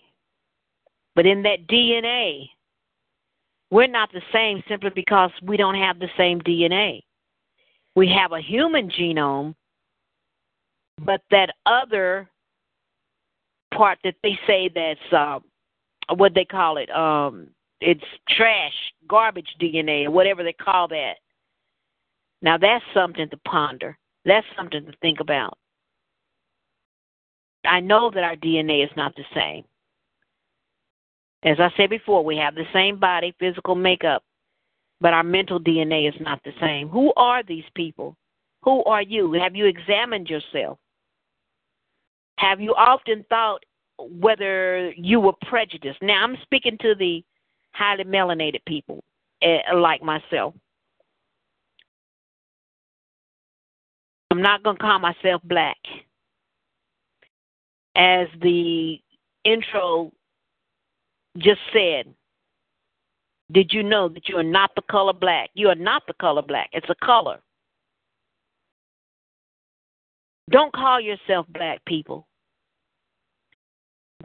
But 1.16 1.26
in 1.26 1.44
that 1.44 1.68
DNA, 1.68 2.50
we're 3.70 3.88
not 3.88 4.12
the 4.12 4.22
same 4.34 4.64
simply 4.68 4.92
because 4.94 5.32
we 5.44 5.58
don't 5.58 5.76
have 5.76 6.00
the 6.00 6.10
same 6.18 6.42
DNA 6.42 7.02
we 7.96 8.10
have 8.10 8.34
a 8.34 8.42
human 8.42 8.90
genome, 8.90 9.56
but 11.02 11.22
that 11.32 11.52
other 11.66 12.30
part 13.74 13.98
that 14.04 14.16
they 14.22 14.38
say 14.46 14.70
that's 14.74 15.14
uh, 15.14 15.40
what 16.16 16.34
they 16.34 16.46
call 16.46 16.78
it, 16.78 16.90
um, 16.92 17.48
it's 17.82 18.04
trash, 18.30 18.74
garbage 19.08 19.56
DNA, 19.62 20.06
or 20.06 20.12
whatever 20.12 20.44
they 20.44 20.54
call 20.54 20.88
that. 20.90 21.16
Now 22.42 22.58
that's 22.58 22.84
something 22.94 23.30
to 23.30 23.38
ponder. 23.38 23.98
That's 24.26 24.46
something 24.58 24.86
to 24.86 24.92
think 25.02 25.20
about. 25.20 25.58
I 27.66 27.80
know 27.80 28.12
that 28.12 28.24
our 28.24 28.36
DNA 28.36 28.84
is 28.84 28.92
not 28.96 29.16
the 29.16 29.24
same. 29.34 29.64
As 31.44 31.60
I 31.60 31.72
said 31.78 31.90
before, 31.90 32.24
we 32.24 32.38
have 32.38 32.56
the 32.56 32.66
same 32.74 33.00
body, 33.00 33.34
physical 33.40 33.76
makeup, 33.76 34.24
but 35.00 35.14
our 35.14 35.24
mental 35.24 35.60
DNA 35.60 36.08
is 36.10 36.16
not 36.20 36.42
the 36.44 36.54
same. 36.60 36.90
Who 36.90 37.14
are 37.16 37.44
these 37.44 37.66
people? 37.76 38.16
Who 38.64 38.84
are 38.86 39.02
you? 39.02 39.34
Have 39.34 39.56
you 39.56 39.66
examined 39.66 40.28
yourself? 40.28 40.80
Have 42.38 42.60
you 42.60 42.74
often 42.74 43.24
thought 43.30 43.64
whether 44.00 44.92
you 44.92 45.20
were 45.20 45.34
prejudiced? 45.48 46.02
Now, 46.02 46.24
I'm 46.24 46.38
speaking 46.42 46.78
to 46.82 46.96
the 46.96 47.24
highly 47.76 48.06
melanated 48.06 48.64
people 48.66 49.04
uh, 49.44 49.76
like 49.76 50.02
myself. 50.02 50.54
I'm 54.32 54.42
not 54.42 54.64
going 54.64 54.78
to 54.78 54.82
call 54.82 55.00
myself 55.00 55.42
black. 55.44 55.78
As 57.96 58.28
the 58.42 59.00
intro 59.44 60.12
just 61.38 61.62
said, 61.72 62.14
did 63.52 63.72
you 63.72 63.84
know 63.84 64.10
that 64.10 64.28
you 64.28 64.38
are 64.38 64.44
not 64.44 64.72
the 64.76 64.82
color 64.90 65.14
black? 65.14 65.50
You 65.54 65.70
are 65.70 65.76
not 65.76 66.04
the 66.08 66.14
color 66.14 66.42
black. 66.42 66.70
It's 66.74 66.90
a 66.90 67.06
color. 67.06 67.40
Don't 70.50 70.74
call 70.74 71.00
yourself 71.00 71.46
black 71.50 71.84
people. 71.86 72.28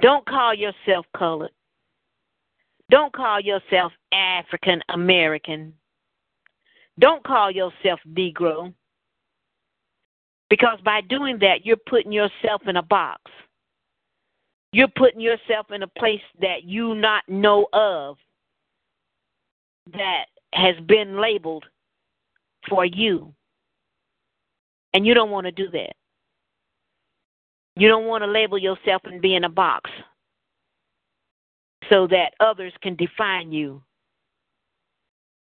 Don't 0.00 0.26
call 0.26 0.54
yourself 0.54 1.06
colored. 1.16 1.50
Don't 2.90 3.12
call 3.12 3.40
yourself 3.40 3.92
African 4.12 4.82
American. 4.88 5.72
Don't 6.98 7.22
call 7.22 7.50
yourself 7.50 8.00
Negro. 8.06 8.74
Because 10.48 10.80
by 10.84 11.00
doing 11.02 11.38
that, 11.38 11.64
you're 11.64 11.76
putting 11.88 12.10
yourself 12.10 12.62
in 12.66 12.76
a 12.76 12.82
box. 12.82 13.22
You're 14.72 14.88
putting 14.88 15.20
yourself 15.20 15.70
in 15.70 15.84
a 15.84 15.86
place 15.86 16.20
that 16.40 16.64
you 16.64 16.96
not 16.96 17.22
know 17.28 17.68
of 17.72 18.16
that 19.92 20.26
has 20.52 20.74
been 20.86 21.20
labeled 21.20 21.64
for 22.68 22.84
you. 22.84 23.32
And 24.94 25.06
you 25.06 25.14
don't 25.14 25.30
want 25.30 25.46
to 25.46 25.52
do 25.52 25.70
that. 25.70 25.94
You 27.76 27.88
don't 27.88 28.06
want 28.06 28.24
to 28.24 28.30
label 28.30 28.58
yourself 28.58 29.02
and 29.04 29.22
be 29.22 29.36
in 29.36 29.44
a 29.44 29.48
box 29.48 29.88
so 31.90 32.06
that 32.06 32.32
others 32.40 32.72
can 32.82 32.94
define 32.96 33.52
you 33.52 33.82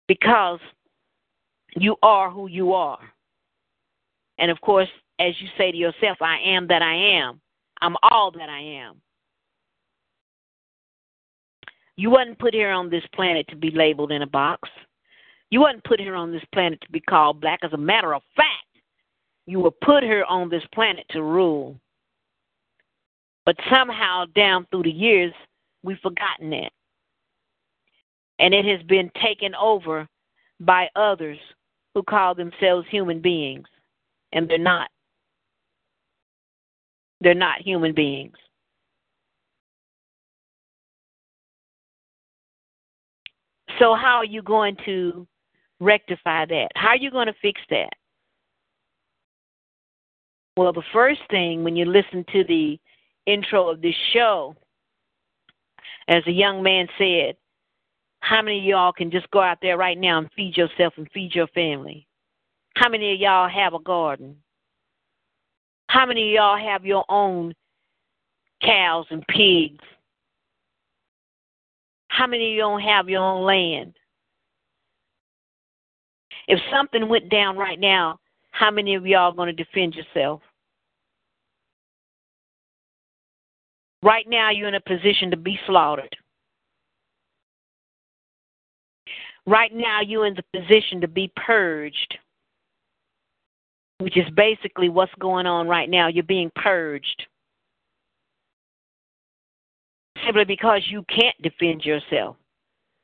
because 0.07 0.59
you 1.75 1.95
are 2.01 2.31
who 2.31 2.47
you 2.47 2.73
are. 2.73 2.99
And 4.39 4.49
of 4.49 4.59
course, 4.61 4.87
as 5.19 5.33
you 5.39 5.47
say 5.57 5.71
to 5.71 5.77
yourself, 5.77 6.17
I 6.21 6.39
am 6.39 6.67
that 6.67 6.81
I 6.81 6.95
am. 6.95 7.41
I'm 7.81 7.95
all 8.01 8.31
that 8.31 8.49
I 8.49 8.59
am. 8.59 9.01
You 11.97 12.09
wasn't 12.09 12.39
put 12.39 12.53
here 12.53 12.71
on 12.71 12.89
this 12.89 13.03
planet 13.13 13.45
to 13.49 13.57
be 13.57 13.71
labeled 13.71 14.11
in 14.13 14.21
a 14.21 14.27
box. 14.27 14.69
You 15.51 15.61
wasn't 15.61 15.83
put 15.83 15.99
here 15.99 16.15
on 16.15 16.31
this 16.31 16.43
planet 16.53 16.79
to 16.81 16.91
be 16.91 17.01
called 17.01 17.41
black. 17.41 17.59
As 17.63 17.73
a 17.73 17.77
matter 17.77 18.15
of 18.15 18.21
fact, 18.35 18.49
you 19.45 19.59
were 19.59 19.71
put 19.71 20.03
here 20.03 20.23
on 20.29 20.49
this 20.49 20.63
planet 20.73 21.05
to 21.09 21.21
rule. 21.21 21.77
But 23.45 23.57
somehow, 23.73 24.25
down 24.35 24.65
through 24.71 24.83
the 24.83 24.91
years, 24.91 25.33
we've 25.83 25.99
forgotten 25.99 26.49
that. 26.51 26.71
And 28.39 28.53
it 28.53 28.65
has 28.65 28.81
been 28.87 29.11
taken 29.21 29.53
over 29.55 30.07
by 30.59 30.89
others 30.95 31.37
who 31.93 32.03
call 32.03 32.35
themselves 32.35 32.87
human 32.89 33.21
beings. 33.21 33.67
And 34.31 34.49
they're 34.49 34.57
not. 34.57 34.89
They're 37.21 37.33
not 37.33 37.61
human 37.61 37.93
beings. 37.93 38.35
So, 43.79 43.95
how 43.95 44.17
are 44.17 44.25
you 44.25 44.41
going 44.41 44.75
to 44.85 45.27
rectify 45.79 46.45
that? 46.45 46.69
How 46.75 46.89
are 46.89 46.97
you 46.97 47.11
going 47.11 47.27
to 47.27 47.35
fix 47.41 47.61
that? 47.69 47.93
Well, 50.57 50.73
the 50.73 50.83
first 50.91 51.21
thing 51.29 51.63
when 51.63 51.77
you 51.77 51.85
listen 51.85 52.25
to 52.33 52.43
the 52.43 52.77
intro 53.25 53.69
of 53.69 53.81
this 53.81 53.95
show, 54.13 54.55
as 56.07 56.23
a 56.27 56.31
young 56.31 56.63
man 56.63 56.87
said, 56.97 57.35
how 58.21 58.41
many 58.41 58.59
of 58.59 58.65
y'all 58.65 58.91
can 58.91 59.11
just 59.11 59.29
go 59.31 59.39
out 59.41 59.59
there 59.61 59.77
right 59.77 59.97
now 59.97 60.17
and 60.17 60.29
feed 60.35 60.57
yourself 60.57 60.93
and 60.97 61.09
feed 61.13 61.33
your 61.33 61.47
family? 61.47 62.07
How 62.75 62.89
many 62.89 63.13
of 63.13 63.19
y'all 63.19 63.49
have 63.49 63.73
a 63.73 63.79
garden? 63.79 64.35
How 65.87 66.05
many 66.05 66.29
of 66.29 66.33
y'all 66.33 66.57
have 66.57 66.85
your 66.85 67.05
own 67.09 67.53
cows 68.61 69.05
and 69.09 69.25
pigs? 69.27 69.83
How 72.09 72.27
many 72.27 72.47
of 72.47 72.51
you 72.53 72.59
don't 72.59 72.81
have 72.81 73.09
your 73.09 73.21
own 73.21 73.45
land? 73.45 73.95
If 76.47 76.59
something 76.71 77.07
went 77.07 77.29
down 77.29 77.57
right 77.57 77.79
now, 77.79 78.19
how 78.51 78.71
many 78.71 78.95
of 78.95 79.05
y'all 79.05 79.31
going 79.31 79.55
to 79.55 79.63
defend 79.63 79.95
yourself? 79.95 80.41
Right 84.01 84.25
now, 84.27 84.49
you're 84.49 84.67
in 84.67 84.75
a 84.75 84.81
position 84.81 85.31
to 85.31 85.37
be 85.37 85.59
slaughtered. 85.65 86.15
Right 89.45 89.73
now, 89.73 90.01
you're 90.01 90.25
in 90.25 90.35
the 90.35 90.59
position 90.59 91.01
to 91.01 91.07
be 91.07 91.31
purged, 91.35 92.17
which 93.97 94.15
is 94.15 94.29
basically 94.35 94.89
what's 94.89 95.11
going 95.19 95.47
on 95.47 95.67
right 95.67 95.89
now. 95.89 96.07
You're 96.07 96.23
being 96.23 96.51
purged 96.55 97.25
simply 100.25 100.45
because 100.45 100.81
you 100.89 101.03
can't 101.09 101.35
defend 101.41 101.83
yourself. 101.83 102.37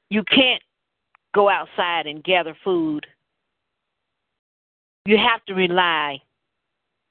You 0.09 0.23
can't 0.23 0.61
go 1.33 1.49
outside 1.49 2.07
and 2.07 2.23
gather 2.23 2.55
food. 2.63 3.05
You 5.05 5.17
have 5.17 5.43
to 5.45 5.53
rely 5.53 6.19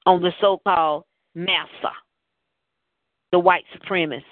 on 0.05 0.21
the 0.21 0.31
so 0.41 0.59
called 0.65 1.03
massa 1.35 1.91
the 3.31 3.39
white 3.39 3.65
supremacist 3.75 4.23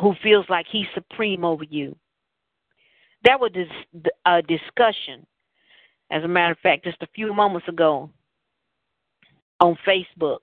who 0.00 0.14
feels 0.22 0.46
like 0.48 0.66
he's 0.70 0.86
supreme 0.94 1.44
over 1.44 1.64
you. 1.64 1.96
That 3.24 3.38
was 3.38 3.52
a 4.24 4.42
discussion, 4.42 5.26
as 6.10 6.24
a 6.24 6.28
matter 6.28 6.52
of 6.52 6.58
fact, 6.58 6.84
just 6.84 7.02
a 7.02 7.08
few 7.14 7.34
moments 7.34 7.68
ago 7.68 8.08
on 9.60 9.76
Facebook. 9.86 10.38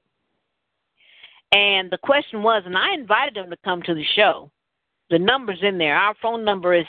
And 1.52 1.90
the 1.90 1.98
question 1.98 2.44
was, 2.44 2.64
and 2.66 2.78
I 2.78 2.94
invited 2.94 3.36
them 3.36 3.50
to 3.50 3.58
come 3.64 3.82
to 3.84 3.96
the 3.96 4.04
show. 4.16 4.52
The 5.10 5.18
number's 5.18 5.60
in 5.64 5.78
there. 5.78 5.96
Our 5.96 6.14
phone 6.22 6.44
number 6.44 6.74
is 6.76 6.86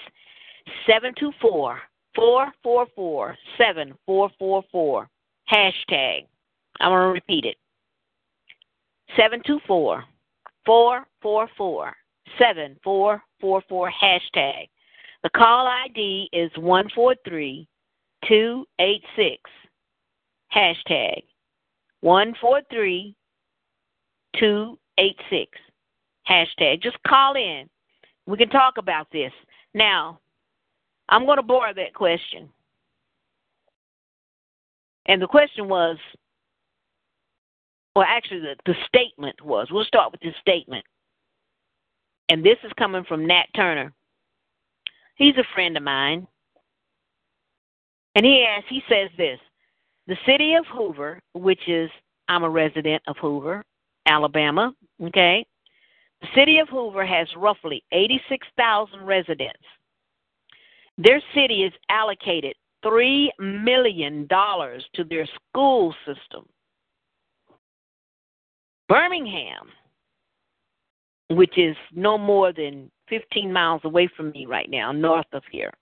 724 0.86 1.78
444 2.14 3.36
7444. 3.56 5.08
Hashtag. 5.50 6.26
I'm 6.80 6.90
going 6.90 7.00
to 7.00 7.12
repeat 7.12 7.44
it 7.46 7.56
724 9.16 10.04
444 10.66 11.96
7444 12.38 13.92
hashtag. 14.02 14.68
The 15.22 15.30
call 15.30 15.66
ID 15.66 16.28
is 16.32 16.50
143 16.56 17.66
286 18.26 19.50
hashtag 20.54 21.22
143 22.00 23.14
286 24.38 25.58
hashtag. 26.28 26.82
Just 26.82 27.02
call 27.06 27.34
in. 27.34 27.68
We 28.26 28.36
can 28.36 28.50
talk 28.50 28.74
about 28.78 29.08
this. 29.10 29.32
Now, 29.74 30.20
I'm 31.08 31.24
going 31.24 31.38
to 31.38 31.42
borrow 31.42 31.72
that 31.74 31.94
question. 31.94 32.48
And 35.06 35.22
the 35.22 35.26
question 35.26 35.68
was 35.68 35.96
well, 37.98 38.06
actually, 38.08 38.42
the, 38.42 38.54
the 38.64 38.76
statement 38.86 39.42
was 39.44 39.66
we'll 39.72 39.82
start 39.82 40.12
with 40.12 40.20
the 40.20 40.30
statement. 40.40 40.84
And 42.28 42.44
this 42.44 42.58
is 42.62 42.70
coming 42.78 43.02
from 43.02 43.26
Nat 43.26 43.46
Turner. 43.56 43.92
He's 45.16 45.36
a 45.36 45.42
friend 45.52 45.76
of 45.76 45.82
mine. 45.82 46.28
And 48.14 48.24
he 48.24 48.46
asks, 48.48 48.68
he 48.70 48.82
says 48.88 49.10
this 49.16 49.40
The 50.06 50.16
city 50.26 50.54
of 50.54 50.64
Hoover, 50.66 51.18
which 51.34 51.68
is, 51.68 51.90
I'm 52.28 52.44
a 52.44 52.48
resident 52.48 53.02
of 53.08 53.16
Hoover, 53.20 53.64
Alabama, 54.06 54.72
okay? 55.02 55.44
The 56.20 56.28
city 56.36 56.60
of 56.60 56.68
Hoover 56.68 57.04
has 57.04 57.26
roughly 57.36 57.82
86,000 57.90 59.04
residents. 59.04 59.58
Their 60.98 61.20
city 61.34 61.64
is 61.64 61.72
allocated 61.90 62.54
$3 62.84 63.26
million 63.40 64.28
to 64.28 65.04
their 65.04 65.26
school 65.50 65.92
system. 66.06 66.46
Birmingham, 68.88 69.68
which 71.30 71.58
is 71.58 71.76
no 71.94 72.16
more 72.16 72.52
than 72.52 72.90
15 73.08 73.52
miles 73.52 73.82
away 73.84 74.08
from 74.16 74.30
me 74.30 74.46
right 74.46 74.70
now, 74.70 74.92
north 74.92 75.26
of 75.32 75.42
here, 75.50 75.72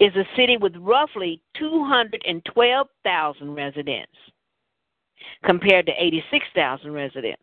is 0.00 0.16
a 0.16 0.24
city 0.36 0.56
with 0.56 0.74
roughly 0.76 1.40
212,000 1.58 3.54
residents 3.54 4.12
compared 5.44 5.86
to 5.86 5.92
86,000 5.96 6.92
residents. 6.92 7.42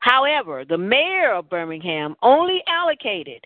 However, 0.00 0.64
the 0.64 0.78
mayor 0.78 1.32
of 1.32 1.50
Birmingham 1.50 2.14
only 2.22 2.62
allocated 2.66 3.44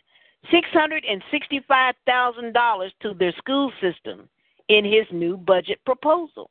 $665,000 0.53 2.91
to 3.01 3.15
their 3.15 3.33
school 3.33 3.73
system 3.81 4.29
in 4.69 4.85
his 4.85 5.07
new 5.13 5.37
budget 5.37 5.81
proposal. 5.85 6.51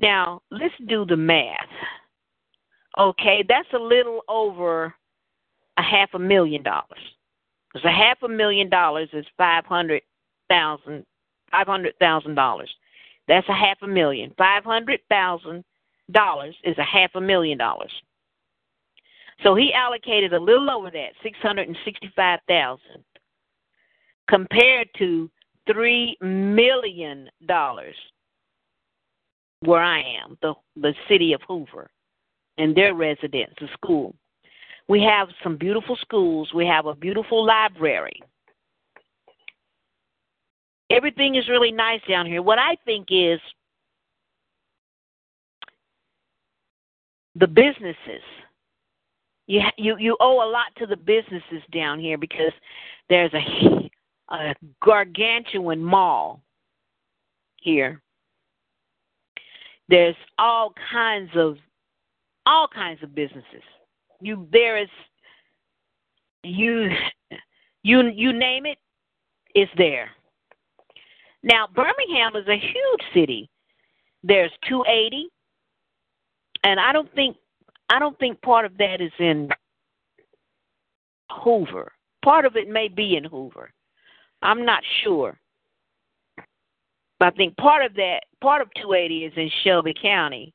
Now, 0.00 0.42
let's 0.50 0.74
do 0.86 1.04
the 1.04 1.16
math. 1.16 1.56
Okay, 2.96 3.44
that's 3.48 3.68
a 3.74 3.78
little 3.78 4.22
over 4.28 4.94
a 5.76 5.82
half 5.82 6.10
a 6.14 6.18
million 6.18 6.62
dollars. 6.62 7.00
Because 7.72 7.84
a 7.84 7.92
half 7.92 8.22
a 8.22 8.28
million 8.28 8.70
dollars 8.70 9.08
is 9.12 9.26
five 9.36 9.64
hundred 9.64 10.02
thousand 10.48 11.04
five 11.50 11.66
hundred 11.66 11.94
thousand 11.98 12.34
dollars. 12.34 12.70
That's 13.26 13.48
a 13.48 13.54
half 13.54 13.78
a 13.82 13.86
million. 13.86 14.32
Five 14.38 14.64
hundred 14.64 15.00
thousand 15.08 15.64
dollars 16.10 16.56
is 16.64 16.78
a 16.78 16.84
half 16.84 17.10
a 17.14 17.20
million 17.20 17.58
dollars. 17.58 17.92
So 19.42 19.54
he 19.54 19.72
allocated 19.72 20.32
a 20.32 20.40
little 20.40 20.70
over 20.70 20.90
that, 20.90 21.10
six 21.22 21.38
hundred 21.42 21.68
and 21.68 21.76
sixty-five 21.84 22.40
thousand, 22.48 23.04
compared 24.28 24.88
to 24.98 25.30
three 25.70 26.16
million 26.20 27.28
dollars 27.46 27.94
where 29.60 29.82
I 29.82 30.00
am, 30.00 30.38
the 30.42 30.54
the 30.76 30.94
city 31.08 31.32
of 31.32 31.40
Hoover, 31.48 31.90
and 32.58 32.74
their 32.74 32.94
residents, 32.94 33.54
the 33.60 33.68
school. 33.74 34.14
We 34.88 35.02
have 35.02 35.28
some 35.42 35.56
beautiful 35.56 35.96
schools. 35.96 36.50
We 36.54 36.66
have 36.66 36.86
a 36.86 36.94
beautiful 36.94 37.44
library. 37.44 38.22
Everything 40.90 41.34
is 41.34 41.48
really 41.48 41.72
nice 41.72 42.00
down 42.08 42.24
here. 42.24 42.40
What 42.40 42.58
I 42.58 42.76
think 42.86 43.08
is 43.10 43.40
the 47.34 47.46
businesses. 47.46 48.22
You 49.46 49.62
you 49.76 49.96
you 49.98 50.16
owe 50.20 50.46
a 50.46 50.50
lot 50.50 50.66
to 50.78 50.86
the 50.86 50.96
businesses 50.96 51.62
down 51.72 51.98
here 51.98 52.18
because 52.18 52.52
there's 53.08 53.32
a 53.34 53.90
a 54.30 54.54
gargantuan 54.82 55.82
mall 55.82 56.42
here. 57.56 58.02
There's 59.88 60.16
all 60.38 60.72
kinds 60.92 61.30
of 61.34 61.56
all 62.46 62.68
kinds 62.68 63.02
of 63.02 63.14
businesses. 63.14 63.62
You 64.20 64.46
there 64.52 64.76
is 64.78 64.88
you 66.42 66.90
you 67.82 68.08
you 68.08 68.32
name 68.32 68.66
it, 68.66 68.78
it's 69.54 69.70
there. 69.76 70.10
Now 71.42 71.68
Birmingham 71.74 72.36
is 72.36 72.48
a 72.48 72.58
huge 72.58 73.02
city. 73.14 73.48
There's 74.24 74.50
280, 74.68 75.28
and 76.64 76.80
I 76.80 76.92
don't 76.92 77.12
think 77.14 77.36
I 77.88 77.98
don't 77.98 78.18
think 78.18 78.40
part 78.42 78.64
of 78.64 78.76
that 78.78 79.00
is 79.00 79.12
in 79.18 79.48
Hoover. 81.42 81.92
Part 82.24 82.44
of 82.44 82.56
it 82.56 82.68
may 82.68 82.88
be 82.88 83.16
in 83.16 83.24
Hoover. 83.24 83.70
I'm 84.42 84.64
not 84.64 84.82
sure. 85.02 85.38
But 87.18 87.28
I 87.28 87.30
think 87.36 87.56
part 87.56 87.84
of 87.84 87.94
that, 87.94 88.20
part 88.40 88.62
of 88.62 88.68
280 88.74 89.24
is 89.24 89.32
in 89.36 89.50
Shelby 89.64 89.94
County, 90.00 90.52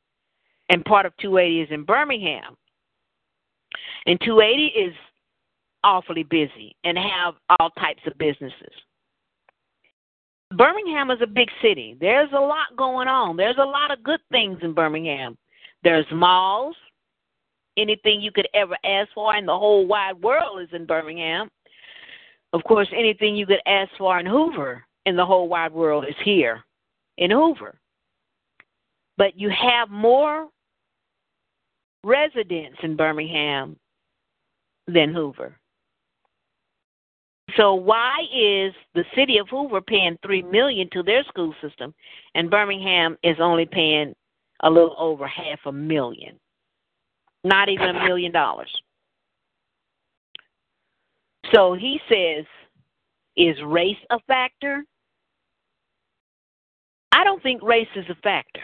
and 0.70 0.86
part 0.86 1.06
of 1.06 1.14
280 1.18 1.62
is 1.62 1.70
in 1.72 1.84
Birmingham. 1.84 2.56
And 4.06 4.20
280 4.22 4.66
is 4.80 4.94
awfully 5.84 6.24
busy 6.24 6.76
and 6.84 6.98
have 6.98 7.36
all 7.60 7.70
types 7.72 8.02
of 8.08 8.18
businesses. 8.18 8.74
Birmingham 10.56 11.12
is 11.12 11.20
a 11.22 11.28
big 11.28 11.50
city. 11.62 11.98
There's 12.00 12.30
a 12.32 12.40
lot 12.40 12.68
going 12.78 13.08
on. 13.08 13.36
There's 13.36 13.58
a 13.58 13.66
lot 13.66 13.92
of 13.92 14.04
good 14.04 14.20
things 14.32 14.60
in 14.62 14.74
Birmingham. 14.74 15.38
There's 15.84 16.06
malls. 16.12 16.76
Anything 17.76 18.22
you 18.22 18.32
could 18.32 18.48
ever 18.54 18.78
ask 18.86 19.10
for 19.16 19.36
in 19.36 19.48
the 19.48 19.58
whole 19.58 19.88
wide 19.88 20.22
world 20.22 20.62
is 20.62 20.70
in 20.74 20.86
Birmingham. 20.86 21.50
Of 22.54 22.64
course, 22.66 22.88
anything 22.96 23.36
you 23.36 23.48
could 23.48 23.62
ask 23.66 23.90
for 23.98 24.20
in 24.20 24.28
Hoover 24.28 24.86
in 25.06 25.16
the 25.16 25.26
whole 25.26 25.48
wide 25.48 25.74
world 25.74 26.06
is 26.08 26.16
here 26.24 26.64
in 27.18 27.32
Hoover. 27.32 27.76
But 29.18 29.38
you 29.38 29.50
have 29.50 29.90
more 29.90 30.48
residents 32.04 32.78
in 32.84 32.96
Birmingham 32.96 33.78
than 34.88 35.14
Hoover. 35.14 35.56
So 37.58 37.76
why 37.76 38.22
is 38.34 38.74
the 38.96 39.06
city 39.16 39.38
of 39.38 39.48
Hoover 39.50 39.82
paying 39.82 40.18
three 40.26 40.42
million 40.42 40.90
to 40.94 41.04
their 41.04 41.24
school 41.26 41.54
system 41.62 41.94
and 42.36 42.50
Birmingham 42.50 43.18
is 43.24 43.38
only 43.40 43.66
paying 43.66 44.16
a 44.64 44.70
little 44.70 44.96
over 44.98 45.28
half 45.28 45.60
a 45.66 45.72
million? 45.72 46.40
Not 47.44 47.70
even 47.70 47.90
a 47.90 48.06
million 48.06 48.32
dollars. 48.32 48.72
So 51.54 51.74
he 51.74 52.00
says, 52.10 52.46
is 53.36 53.56
race 53.66 53.98
a 54.10 54.20
factor? 54.28 54.84
I 57.14 57.24
don't 57.24 57.42
think 57.44 57.62
race 57.62 57.88
is 57.96 58.06
a 58.10 58.16
factor. 58.16 58.64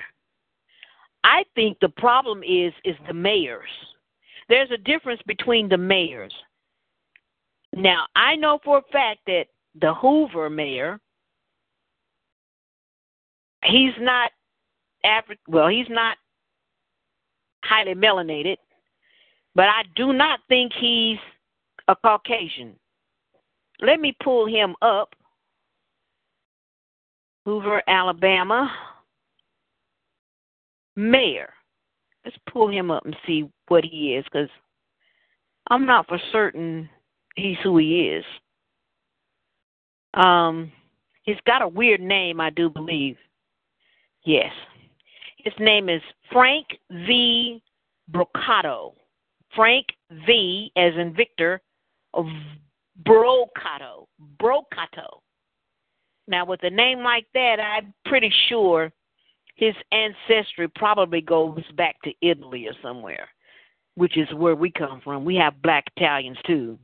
I 1.23 1.43
think 1.53 1.77
the 1.79 1.89
problem 1.89 2.41
is 2.43 2.73
is 2.83 2.95
the 3.07 3.13
mayors. 3.13 3.69
There's 4.49 4.71
a 4.71 4.77
difference 4.77 5.21
between 5.27 5.69
the 5.69 5.77
mayors. 5.77 6.33
Now, 7.75 8.07
I 8.15 8.35
know 8.35 8.59
for 8.63 8.79
a 8.79 8.91
fact 8.91 9.19
that 9.27 9.45
the 9.79 9.93
Hoover 9.93 10.49
mayor, 10.49 10.99
he's 13.63 13.93
not 13.99 14.31
African. 15.03 15.43
Well, 15.47 15.67
he's 15.67 15.89
not 15.89 16.17
highly 17.63 17.93
melanated, 17.93 18.57
but 19.53 19.65
I 19.65 19.83
do 19.95 20.11
not 20.11 20.39
think 20.49 20.71
he's 20.73 21.19
a 21.87 21.95
Caucasian. 21.95 22.75
Let 23.81 23.99
me 23.99 24.17
pull 24.23 24.47
him 24.47 24.75
up. 24.81 25.13
Hoover, 27.49 27.81
Alabama. 27.87 28.71
Mayor. 30.95 31.49
Let's 32.23 32.37
pull 32.47 32.69
him 32.69 32.91
up 32.91 33.07
and 33.07 33.15
see 33.25 33.49
what 33.69 33.83
he 33.83 34.13
is 34.13 34.23
because 34.25 34.49
I'm 35.67 35.83
not 35.87 36.07
for 36.07 36.19
certain 36.31 36.87
he's 37.35 37.57
who 37.63 37.79
he 37.79 38.09
is. 38.09 38.25
Um, 40.13 40.71
he's 41.23 41.39
got 41.47 41.63
a 41.63 41.67
weird 41.67 42.01
name, 42.01 42.39
I 42.39 42.51
do 42.51 42.69
believe. 42.69 43.17
Yes. 44.25 44.51
His 45.37 45.53
name 45.59 45.89
is 45.89 46.03
Frank 46.31 46.67
V. 46.91 47.63
Brocato. 48.11 48.93
Frank 49.55 49.87
V, 50.27 50.71
as 50.75 50.93
in 50.97 51.15
Victor, 51.15 51.61
of 52.13 52.27
Brocato. 53.03 54.05
Brocato. 54.39 55.21
Now, 56.29 56.45
with 56.45 56.63
a 56.63 56.69
name 56.69 56.99
like 56.99 57.25
that, 57.33 57.59
I'm 57.59 57.91
pretty 58.05 58.31
sure 58.47 58.91
his 59.55 59.73
ancestry 59.91 60.67
probably 60.75 61.21
goes 61.21 61.63
back 61.75 61.99
to 62.03 62.13
Italy 62.21 62.67
or 62.67 62.73
somewhere, 62.83 63.27
which 63.95 64.15
is 64.15 64.31
where 64.35 64.55
we 64.55 64.71
come 64.71 65.01
from. 65.03 65.25
We 65.25 65.35
have 65.37 65.61
black 65.63 65.85
Italians 65.97 66.37
too. 66.45 66.77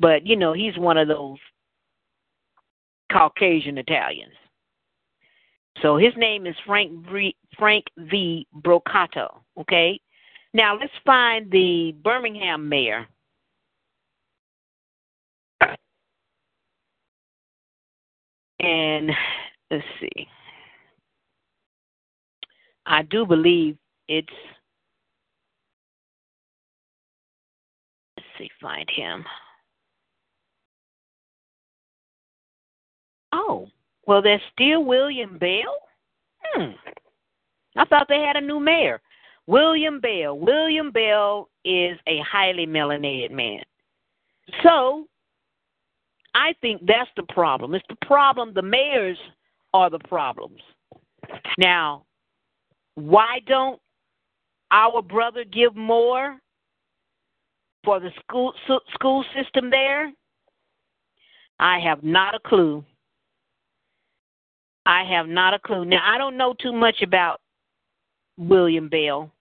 But, 0.00 0.26
you 0.26 0.36
know, 0.36 0.54
he's 0.54 0.76
one 0.78 0.96
of 0.96 1.06
those 1.06 1.36
Caucasian 3.12 3.76
Italians. 3.76 4.32
So 5.82 5.98
his 5.98 6.14
name 6.16 6.46
is 6.46 6.56
Frank 6.66 6.92
v, 7.12 7.36
Frank 7.58 7.84
V. 7.98 8.46
Brocato. 8.62 9.40
Okay. 9.60 10.00
Now 10.54 10.78
let's 10.78 10.92
find 11.04 11.50
the 11.50 11.94
Birmingham 12.02 12.66
mayor. 12.66 13.06
And 18.60 19.10
let's 19.70 19.84
see. 20.00 20.28
I 22.86 23.02
do 23.02 23.26
believe 23.26 23.76
it's 24.08 24.28
let's 28.16 28.28
see, 28.38 28.50
find 28.60 28.88
him. 28.90 29.24
Oh, 33.32 33.68
well, 34.06 34.22
there's 34.22 34.40
still 34.52 34.84
William 34.84 35.36
Bell. 35.36 35.76
Hmm. 36.44 36.70
I 37.76 37.84
thought 37.84 38.06
they 38.08 38.20
had 38.20 38.36
a 38.36 38.40
new 38.40 38.60
mayor. 38.60 39.00
William 39.46 40.00
Bell. 40.00 40.38
William 40.38 40.90
Bell 40.90 41.48
is 41.64 41.98
a 42.06 42.20
highly 42.20 42.66
melanated 42.66 43.30
man. 43.32 43.62
So 44.62 45.06
I 46.36 46.54
think 46.60 46.82
that's 46.86 47.08
the 47.16 47.22
problem. 47.22 47.74
It's 47.74 47.86
the 47.88 48.06
problem. 48.06 48.52
The 48.52 48.60
mayors 48.60 49.16
are 49.72 49.88
the 49.88 49.98
problems. 50.00 50.60
Now, 51.56 52.04
why 52.94 53.40
don't 53.46 53.80
our 54.70 55.00
brother 55.00 55.44
give 55.44 55.74
more 55.74 56.38
for 57.84 58.00
the 58.00 58.10
school 58.20 58.52
school 58.92 59.24
system 59.34 59.70
there? 59.70 60.12
I 61.58 61.78
have 61.78 62.02
not 62.04 62.34
a 62.34 62.38
clue. 62.38 62.84
I 64.84 65.04
have 65.04 65.28
not 65.28 65.54
a 65.54 65.58
clue. 65.58 65.86
Now, 65.86 66.02
I 66.04 66.18
don't 66.18 66.36
know 66.36 66.54
too 66.60 66.72
much 66.72 67.00
about 67.00 67.40
William 68.36 68.90
Bell, 68.90 69.32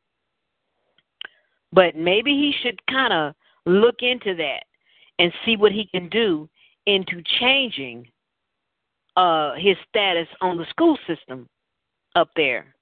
but 1.74 1.98
maybe 1.98 2.32
he 2.32 2.54
should 2.64 2.80
kind 2.88 3.12
of 3.12 3.36
look 3.66 3.96
into 4.00 4.34
that 4.36 4.64
and 5.20 5.34
see 5.46 5.58
what 5.58 5.74
he 5.74 5.90
can 5.92 6.08
do 6.08 6.48
into 6.86 7.22
changing 7.40 8.08
uh, 9.16 9.54
his 9.56 9.76
status 9.90 10.28
on 10.42 10.58
the 10.58 10.66
school 10.70 10.98
system 11.08 11.48
up 12.16 12.30
there. 12.36 12.76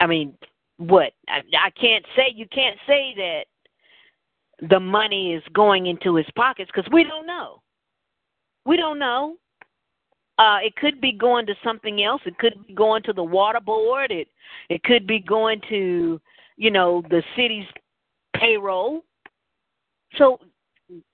I 0.00 0.06
mean, 0.06 0.36
what? 0.78 1.12
I, 1.28 1.38
I 1.58 1.70
can't 1.70 2.04
say 2.14 2.32
you 2.34 2.46
can't 2.52 2.78
say 2.86 3.14
that 3.16 3.44
the 4.68 4.80
money 4.80 5.34
is 5.34 5.42
going 5.52 5.86
into 5.86 6.16
his 6.16 6.26
pockets 6.34 6.70
because 6.74 6.90
we 6.92 7.04
don't 7.04 7.26
know. 7.26 7.62
We 8.64 8.76
don't 8.76 8.98
know. 8.98 9.36
Uh, 10.38 10.58
it 10.62 10.76
could 10.76 11.00
be 11.00 11.12
going 11.12 11.46
to 11.46 11.54
something 11.64 12.02
else. 12.02 12.20
It 12.26 12.36
could 12.38 12.54
be 12.66 12.74
going 12.74 13.02
to 13.04 13.12
the 13.12 13.22
water 13.24 13.60
board. 13.60 14.10
It 14.10 14.28
it 14.68 14.82
could 14.82 15.06
be 15.06 15.18
going 15.18 15.60
to, 15.70 16.20
you 16.56 16.70
know, 16.70 17.02
the 17.08 17.22
city's 17.36 17.66
payroll. 18.34 19.02
So 20.18 20.38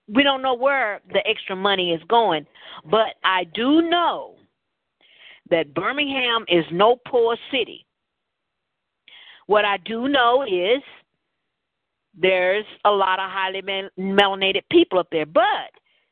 we 0.08 0.22
don't 0.22 0.42
know 0.42 0.54
where 0.54 1.00
the 1.12 1.26
extra 1.26 1.56
money 1.56 1.92
is 1.92 2.02
going. 2.08 2.46
But 2.90 3.14
I 3.24 3.44
do 3.44 3.82
know 3.82 4.36
that 5.50 5.74
Birmingham 5.74 6.44
is 6.48 6.64
no 6.72 6.96
poor 7.06 7.36
city. 7.50 7.86
What 9.46 9.64
I 9.64 9.76
do 9.78 10.08
know 10.08 10.44
is 10.44 10.82
there's 12.18 12.64
a 12.84 12.90
lot 12.90 13.18
of 13.18 13.30
highly 13.30 13.62
melanated 13.98 14.62
people 14.70 14.98
up 14.98 15.08
there, 15.10 15.26
but 15.26 15.70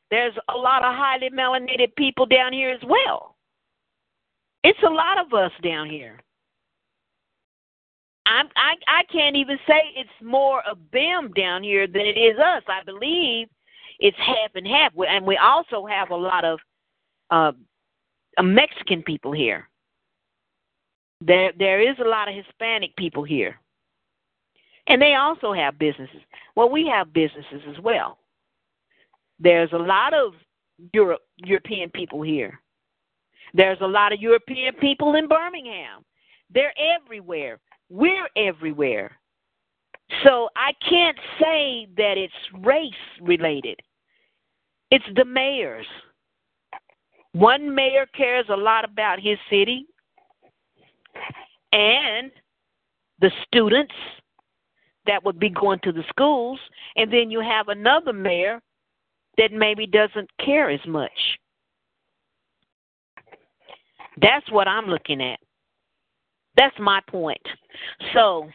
there's 0.09 0.33
a 0.49 0.57
lot 0.57 0.83
of 0.83 0.93
highly 0.95 1.29
melanated 1.29 1.95
people 1.95 2.25
down 2.25 2.53
here 2.53 2.71
as 2.71 2.81
well. 2.87 3.35
It's 4.63 4.79
a 4.85 4.89
lot 4.89 5.19
of 5.19 5.33
us 5.33 5.51
down 5.63 5.89
here. 5.89 6.19
I'm, 8.25 8.47
I 8.55 8.75
I 8.87 9.03
can't 9.11 9.35
even 9.35 9.57
say 9.67 9.81
it's 9.95 10.09
more 10.21 10.61
of 10.69 10.77
them 10.93 11.31
down 11.35 11.63
here 11.63 11.87
than 11.87 12.03
it 12.03 12.19
is 12.19 12.37
us. 12.37 12.63
I 12.67 12.83
believe 12.83 13.47
it's 14.01 14.17
half 14.17 14.55
and 14.55 14.67
half, 14.67 14.91
and 15.07 15.25
we 15.25 15.37
also 15.37 15.85
have 15.85 16.09
a 16.09 16.15
lot 16.15 16.43
of 16.43 16.59
uh, 17.29 17.51
Mexican 18.41 19.03
people 19.03 19.31
here. 19.31 19.69
There 21.21 21.53
there 21.57 21.79
is 21.79 21.95
a 21.99 22.07
lot 22.07 22.27
of 22.27 22.33
Hispanic 22.33 22.95
people 22.95 23.23
here, 23.23 23.59
and 24.87 24.99
they 24.99 25.13
also 25.13 25.53
have 25.53 25.77
businesses. 25.77 26.21
Well, 26.55 26.69
we 26.69 26.87
have 26.87 27.13
businesses 27.13 27.61
as 27.69 27.79
well. 27.83 28.17
There's 29.39 29.71
a 29.71 29.77
lot 29.77 30.15
of 30.15 30.33
Europe 30.93 31.21
European 31.37 31.91
people 31.91 32.23
here. 32.23 32.59
There's 33.53 33.81
a 33.81 33.87
lot 33.87 34.13
of 34.13 34.19
European 34.19 34.73
people 34.75 35.13
in 35.13 35.27
Birmingham. 35.27 36.03
They're 36.49 36.73
everywhere. 36.97 37.59
We're 37.89 38.29
everywhere. 38.35 39.19
So 40.23 40.49
I 40.55 40.73
can't 40.89 41.17
say 41.39 41.87
that 41.97 42.17
it's 42.17 42.33
race 42.65 42.91
related. 43.21 43.79
It's 44.91 45.05
the 45.15 45.25
mayors. 45.25 45.87
One 47.33 47.73
mayor 47.73 48.05
cares 48.15 48.45
a 48.49 48.57
lot 48.57 48.83
about 48.83 49.19
his 49.19 49.37
city 49.49 49.85
and 51.71 52.31
the 53.19 53.31
students 53.45 53.93
that 55.07 55.23
would 55.23 55.39
be 55.39 55.49
going 55.49 55.79
to 55.83 55.91
the 55.91 56.03
schools, 56.09 56.59
and 56.95 57.11
then 57.11 57.31
you 57.31 57.39
have 57.39 57.69
another 57.69 58.13
mayor 58.13 58.61
that 59.37 59.51
maybe 59.51 59.87
doesn't 59.87 60.29
care 60.43 60.69
as 60.69 60.85
much. 60.85 61.11
That's 64.21 64.49
what 64.51 64.67
I'm 64.67 64.87
looking 64.87 65.21
at. 65.21 65.39
That's 66.57 66.77
my 66.79 66.99
point. 67.09 67.41
So, 68.13 68.49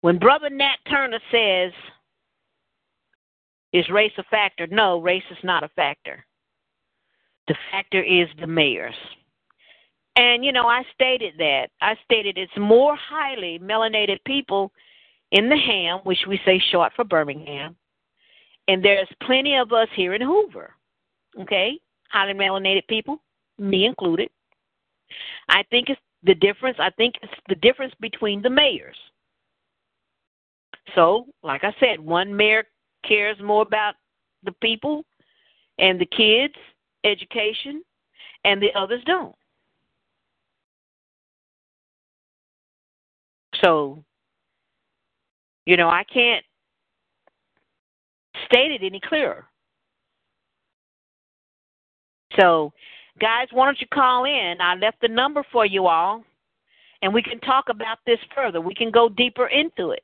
when 0.00 0.18
Brother 0.18 0.50
Nat 0.50 0.76
Turner 0.90 1.20
says, 1.30 1.72
is 3.72 3.88
race 3.90 4.12
a 4.18 4.24
factor? 4.24 4.66
No, 4.66 5.00
race 5.00 5.24
is 5.30 5.38
not 5.42 5.62
a 5.62 5.68
factor. 5.68 6.24
The 7.48 7.56
factor 7.70 8.02
is 8.02 8.28
the 8.40 8.46
mayors. 8.46 8.94
And, 10.16 10.44
you 10.44 10.52
know, 10.52 10.66
I 10.66 10.82
stated 10.94 11.34
that. 11.38 11.68
I 11.80 11.94
stated 12.04 12.38
it's 12.38 12.52
more 12.56 12.96
highly 12.96 13.60
melanated 13.62 14.18
people 14.24 14.72
in 15.32 15.48
the 15.48 15.56
ham, 15.56 16.00
which 16.04 16.20
we 16.26 16.40
say 16.44 16.60
short 16.70 16.92
for 16.94 17.04
Birmingham, 17.04 17.76
and 18.68 18.84
there's 18.84 19.08
plenty 19.22 19.56
of 19.56 19.72
us 19.72 19.88
here 19.94 20.14
in 20.14 20.22
Hoover, 20.22 20.74
okay? 21.40 21.78
Highly 22.10 22.34
melanated 22.34 22.86
people, 22.88 23.22
me 23.58 23.84
included. 23.84 24.30
I 25.48 25.62
think 25.70 25.88
it's 25.88 26.00
the 26.22 26.34
difference. 26.34 26.78
I 26.80 26.90
think 26.90 27.14
it's 27.22 27.32
the 27.48 27.54
difference 27.56 27.94
between 28.00 28.42
the 28.42 28.50
mayors. 28.50 28.96
So, 30.94 31.26
like 31.42 31.64
I 31.64 31.74
said, 31.80 32.00
one 32.00 32.34
mayor 32.34 32.64
cares 33.06 33.36
more 33.42 33.62
about 33.62 33.94
the 34.44 34.52
people 34.62 35.04
and 35.78 36.00
the 36.00 36.06
kids' 36.06 36.54
education, 37.04 37.82
and 38.44 38.60
the 38.60 38.72
others 38.74 39.02
don't. 39.06 39.34
So, 43.62 44.04
you 45.66 45.76
know, 45.76 45.88
I 45.88 46.04
can't 46.04 46.44
state 48.46 48.70
it 48.70 48.82
any 48.82 49.00
clearer. 49.00 49.46
So, 52.38 52.72
guys, 53.20 53.48
why 53.52 53.66
don't 53.66 53.80
you 53.80 53.86
call 53.92 54.24
in? 54.24 54.56
I 54.60 54.74
left 54.74 55.00
the 55.00 55.08
number 55.08 55.44
for 55.52 55.64
you 55.64 55.86
all, 55.86 56.22
and 57.02 57.12
we 57.12 57.22
can 57.22 57.40
talk 57.40 57.66
about 57.70 57.98
this 58.06 58.18
further. 58.34 58.60
We 58.60 58.74
can 58.74 58.90
go 58.90 59.08
deeper 59.08 59.46
into 59.46 59.90
it. 59.90 60.02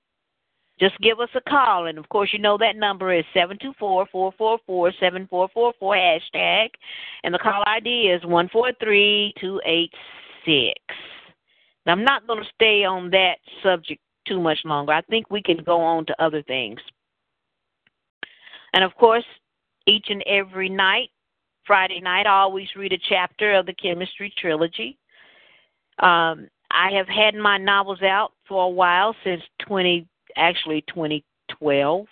Just 0.82 0.98
give 0.98 1.20
us 1.20 1.28
a 1.36 1.40
call, 1.48 1.86
and 1.86 1.96
of 1.96 2.08
course, 2.08 2.30
you 2.32 2.40
know 2.40 2.58
that 2.58 2.74
number 2.74 3.12
is 3.12 3.24
seven 3.32 3.56
two 3.62 3.72
four 3.78 4.04
four 4.10 4.32
four 4.36 4.58
four 4.66 4.90
seven 4.98 5.28
four 5.28 5.48
four 5.54 5.72
four 5.78 5.94
hashtag, 5.94 6.70
and 7.22 7.32
the 7.32 7.38
call 7.38 7.62
ID 7.68 8.08
is 8.08 8.26
one 8.26 8.48
four 8.48 8.72
three 8.82 9.32
two 9.40 9.60
eight 9.64 9.92
six. 10.44 10.74
I'm 11.86 12.02
not 12.02 12.26
going 12.26 12.42
to 12.42 12.50
stay 12.56 12.82
on 12.82 13.10
that 13.10 13.36
subject 13.62 14.00
too 14.26 14.40
much 14.40 14.58
longer. 14.64 14.92
I 14.92 15.02
think 15.02 15.30
we 15.30 15.40
can 15.40 15.58
go 15.58 15.80
on 15.80 16.04
to 16.06 16.20
other 16.20 16.42
things. 16.42 16.80
And 18.72 18.82
of 18.82 18.92
course, 18.96 19.24
each 19.86 20.06
and 20.08 20.24
every 20.26 20.68
night, 20.68 21.10
Friday 21.64 22.00
night, 22.00 22.26
I 22.26 22.40
always 22.40 22.66
read 22.74 22.92
a 22.92 22.98
chapter 23.08 23.54
of 23.54 23.66
the 23.66 23.74
Kemetstry 23.74 24.32
trilogy. 24.36 24.98
Um, 26.00 26.48
I 26.72 26.90
have 26.96 27.06
had 27.06 27.36
my 27.36 27.56
novels 27.56 28.02
out 28.02 28.32
for 28.48 28.64
a 28.64 28.68
while 28.68 29.14
since 29.22 29.42
20, 29.60 30.08
actually 30.36 30.82
2012, 30.88 32.06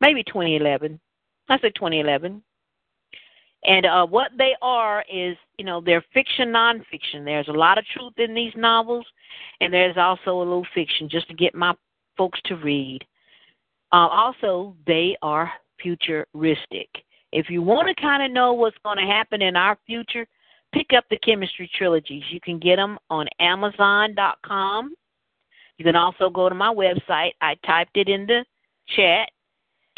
maybe 0.00 0.22
2011. 0.24 1.00
I 1.48 1.58
say 1.58 1.70
2011. 1.70 2.42
And 3.66 3.86
uh, 3.86 4.06
what 4.06 4.30
they 4.36 4.54
are 4.60 5.04
is, 5.10 5.36
you 5.58 5.64
know, 5.64 5.80
they're 5.80 6.04
fiction, 6.12 6.48
nonfiction. 6.48 7.24
There's 7.24 7.48
a 7.48 7.52
lot 7.52 7.78
of 7.78 7.84
truth 7.86 8.12
in 8.18 8.34
these 8.34 8.52
novels, 8.56 9.06
and 9.60 9.72
there's 9.72 9.96
also 9.96 10.36
a 10.36 10.38
little 10.38 10.66
fiction 10.74 11.08
just 11.08 11.28
to 11.28 11.34
get 11.34 11.54
my 11.54 11.74
folks 12.16 12.38
to 12.46 12.56
read. 12.56 13.00
Uh, 13.92 14.08
also, 14.08 14.76
they 14.86 15.16
are 15.22 15.50
futuristic. 15.80 16.88
If 17.32 17.48
you 17.48 17.62
want 17.62 17.88
to 17.88 18.00
kind 18.00 18.22
of 18.22 18.30
know 18.30 18.52
what's 18.52 18.76
going 18.84 18.98
to 18.98 19.04
happen 19.04 19.40
in 19.40 19.56
our 19.56 19.78
future, 19.86 20.26
pick 20.72 20.88
up 20.96 21.04
the 21.08 21.18
Kemetstry 21.18 21.68
trilogies. 21.76 22.22
You 22.30 22.40
can 22.40 22.58
get 22.58 22.76
them 22.76 22.98
on 23.08 23.28
Amazon.com. 23.40 24.94
You 25.78 25.84
can 25.84 25.96
also 25.96 26.30
go 26.30 26.48
to 26.48 26.54
my 26.54 26.72
website. 26.72 27.32
I 27.40 27.56
typed 27.66 27.96
it 27.96 28.08
in 28.08 28.26
the 28.26 28.44
chat, 28.96 29.28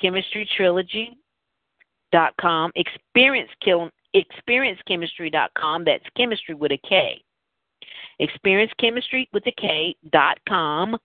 kemetstrytrilogy.com, 0.02 2.72
experience, 2.76 3.50
experiencekemetstry.com. 4.14 5.84
That's 5.84 6.04
Kemetstry 6.18 6.54
with 6.54 6.72
a 6.72 6.78
K. 6.78 7.22
Experience 8.18 8.72
with 9.32 9.46
a 9.46 9.52
K 9.60 9.94
dot 10.10 10.38
com. 10.48 10.96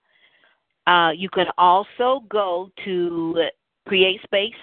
Uh, 0.87 1.11
you 1.13 1.27
can 1.29 1.47
also 1.57 2.23
go 2.29 2.71
to 2.85 3.49
Create 3.87 4.21
Space. 4.23 4.55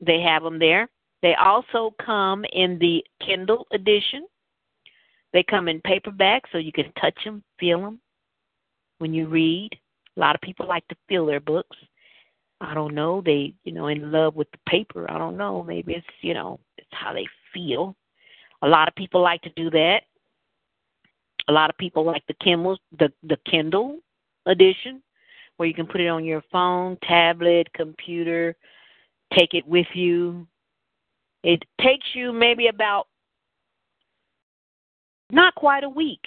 They 0.00 0.20
have 0.20 0.42
them 0.42 0.58
there. 0.58 0.90
They 1.22 1.34
also 1.34 1.94
come 2.04 2.44
in 2.52 2.78
the 2.78 3.02
Kindle 3.24 3.66
edition. 3.72 4.26
They 5.32 5.42
come 5.42 5.68
in 5.68 5.80
paperback 5.80 6.42
so 6.52 6.58
you 6.58 6.72
can 6.72 6.92
touch 7.00 7.16
them, 7.24 7.42
feel 7.58 7.80
them 7.80 8.02
when 9.02 9.12
you 9.12 9.26
read. 9.26 9.70
A 10.16 10.20
lot 10.20 10.36
of 10.36 10.40
people 10.40 10.68
like 10.68 10.86
to 10.86 10.96
feel 11.08 11.26
their 11.26 11.40
books. 11.40 11.76
I 12.60 12.72
don't 12.72 12.94
know. 12.94 13.20
They, 13.20 13.52
you 13.64 13.72
know, 13.72 13.88
in 13.88 14.12
love 14.12 14.36
with 14.36 14.48
the 14.52 14.58
paper. 14.68 15.10
I 15.10 15.18
don't 15.18 15.36
know. 15.36 15.64
Maybe 15.64 15.94
it's, 15.94 16.06
you 16.20 16.34
know, 16.34 16.60
it's 16.78 16.86
how 16.92 17.12
they 17.12 17.26
feel. 17.52 17.96
A 18.62 18.68
lot 18.68 18.86
of 18.86 18.94
people 18.94 19.20
like 19.20 19.42
to 19.42 19.50
do 19.56 19.70
that. 19.70 20.02
A 21.48 21.52
lot 21.52 21.68
of 21.68 21.76
people 21.78 22.04
like 22.04 22.22
the 22.28 22.34
Kindle, 22.34 22.78
the 22.96 23.12
the 23.24 23.36
Kindle 23.50 23.98
edition 24.46 25.02
where 25.56 25.66
you 25.66 25.74
can 25.74 25.86
put 25.86 26.00
it 26.00 26.06
on 26.06 26.24
your 26.24 26.42
phone, 26.52 26.96
tablet, 27.02 27.66
computer, 27.74 28.54
take 29.36 29.54
it 29.54 29.66
with 29.66 29.88
you. 29.94 30.46
It 31.42 31.64
takes 31.80 32.06
you 32.14 32.32
maybe 32.32 32.68
about 32.68 33.08
not 35.30 35.56
quite 35.56 35.82
a 35.82 35.88
week 35.88 36.22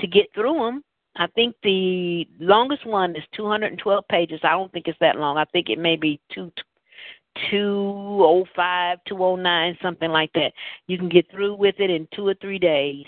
to 0.00 0.06
get 0.06 0.26
through 0.34 0.58
them. 0.58 0.84
I 1.18 1.26
think 1.34 1.56
the 1.64 2.26
longest 2.38 2.86
one 2.86 3.16
is 3.16 3.24
212 3.34 4.04
pages. 4.08 4.40
I 4.44 4.50
don't 4.50 4.72
think 4.72 4.86
it's 4.86 4.98
that 5.00 5.18
long. 5.18 5.36
I 5.36 5.44
think 5.46 5.68
it 5.68 5.78
may 5.78 5.96
be 5.96 6.20
two, 6.32 6.52
205, 7.50 8.98
209, 9.06 9.78
something 9.82 10.10
like 10.10 10.32
that. 10.34 10.52
You 10.86 10.96
can 10.96 11.08
get 11.08 11.28
through 11.30 11.56
with 11.56 11.74
it 11.78 11.90
in 11.90 12.06
two 12.14 12.26
or 12.28 12.34
three 12.34 12.60
days. 12.60 13.04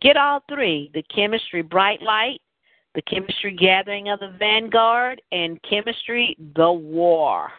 Get 0.00 0.16
all 0.16 0.42
three 0.48 0.90
the 0.94 1.02
Kemetstry 1.14 1.68
bright 1.68 2.00
light, 2.00 2.40
The 2.94 3.02
Kemetstry 3.02 3.58
Gathering 3.58 4.08
of 4.08 4.20
the 4.20 4.34
Vanguard 4.38 5.20
and 5.30 5.60
Kemetstry 5.62 6.36
The 6.54 6.72
War. 6.72 7.50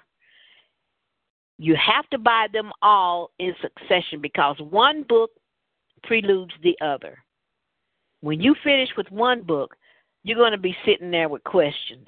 You 1.60 1.76
have 1.76 2.10
to 2.10 2.18
buy 2.18 2.48
them 2.52 2.72
all 2.82 3.30
in 3.38 3.54
succession 3.62 4.22
because 4.22 4.56
one 4.60 5.04
book 5.04 5.30
preludes 6.04 6.54
the 6.64 6.76
other. 6.82 7.18
When 8.22 8.42
you 8.42 8.56
finish 8.64 8.90
with 8.98 9.10
one 9.12 9.44
book, 9.44 9.76
you're 10.24 10.38
going 10.38 10.52
to 10.52 10.58
be 10.58 10.76
sitting 10.86 11.12
there 11.12 11.30
with 11.30 11.44
questions. 11.44 12.08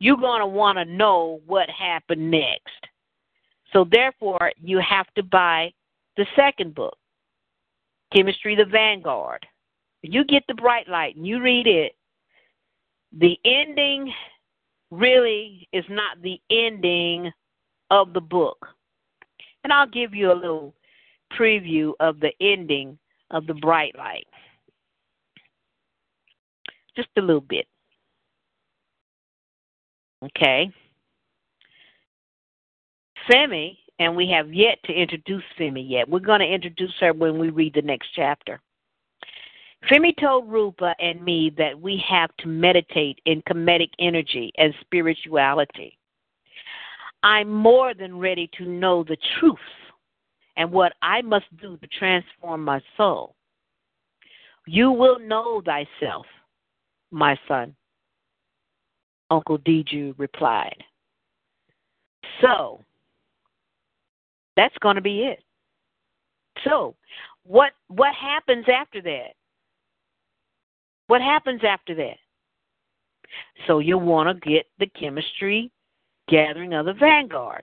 You're 0.00 0.16
going 0.16 0.40
to 0.40 0.46
want 0.46 0.78
to 0.78 0.84
know 0.84 1.40
what 1.46 1.68
happened 1.70 2.30
next. 2.30 2.86
So, 3.72 3.84
therefore, 3.90 4.52
you 4.60 4.80
have 4.80 5.06
to 5.14 5.22
buy 5.22 5.72
the 6.16 6.26
second 6.34 6.74
book, 6.74 6.96
Kemetstry 8.14 8.56
the 8.56 8.64
Vanguard. 8.64 9.46
You 10.02 10.24
get 10.24 10.44
the 10.48 10.54
bright 10.54 10.88
light 10.88 11.16
and 11.16 11.26
you 11.26 11.42
read 11.42 11.66
it. 11.66 11.92
The 13.12 13.38
ending 13.44 14.12
really 14.90 15.68
is 15.72 15.84
not 15.88 16.22
the 16.22 16.40
ending 16.50 17.30
of 17.90 18.12
the 18.12 18.20
book. 18.20 18.66
And 19.64 19.72
I'll 19.72 19.88
give 19.88 20.14
you 20.14 20.32
a 20.32 20.34
little 20.34 20.74
preview 21.38 21.92
of 22.00 22.20
the 22.20 22.32
ending 22.40 22.98
of 23.30 23.46
the 23.46 23.54
bright 23.54 23.94
light. 23.96 24.26
Just 26.98 27.10
a 27.16 27.20
little 27.20 27.40
bit. 27.40 27.64
Okay. 30.24 30.68
Femi, 33.30 33.76
and 34.00 34.16
we 34.16 34.28
have 34.30 34.52
yet 34.52 34.78
to 34.86 34.92
introduce 34.92 35.44
Femi 35.56 35.88
yet. 35.88 36.08
We're 36.08 36.18
going 36.18 36.40
to 36.40 36.52
introduce 36.52 36.92
her 36.98 37.12
when 37.12 37.38
we 37.38 37.50
read 37.50 37.74
the 37.74 37.82
next 37.82 38.08
chapter. 38.16 38.60
Femi 39.88 40.12
told 40.20 40.50
Rupa 40.50 40.92
and 40.98 41.22
me 41.22 41.52
that 41.56 41.80
we 41.80 42.02
have 42.08 42.30
to 42.38 42.48
meditate 42.48 43.20
in 43.26 43.42
Kemetic 43.42 43.90
energy 44.00 44.50
and 44.58 44.74
spirituality. 44.80 45.96
I'm 47.22 47.48
more 47.48 47.94
than 47.94 48.18
ready 48.18 48.50
to 48.58 48.64
know 48.64 49.04
the 49.04 49.16
truth 49.38 49.56
and 50.56 50.72
what 50.72 50.94
I 51.00 51.22
must 51.22 51.46
do 51.60 51.76
to 51.76 51.86
transform 51.96 52.64
my 52.64 52.80
soul. 52.96 53.36
You 54.66 54.90
will 54.90 55.20
know 55.20 55.62
thyself, 55.64 56.26
my 57.10 57.38
son, 57.46 57.74
Uncle 59.30 59.58
Diju 59.58 60.14
replied. 60.18 60.82
So, 62.40 62.84
that's 64.56 64.76
going 64.78 64.96
to 64.96 65.02
be 65.02 65.22
it. 65.22 65.42
So, 66.64 66.94
what 67.44 67.72
what 67.88 68.14
happens 68.14 68.66
after 68.68 69.00
that? 69.02 69.34
What 71.06 71.22
happens 71.22 71.62
after 71.64 71.94
that? 71.94 72.18
So 73.66 73.78
you'll 73.78 74.00
want 74.00 74.28
to 74.28 74.48
get 74.48 74.66
the 74.78 74.86
Kemetstry 74.86 75.70
gathering 76.28 76.74
of 76.74 76.86
the 76.86 76.92
vanguard. 76.92 77.62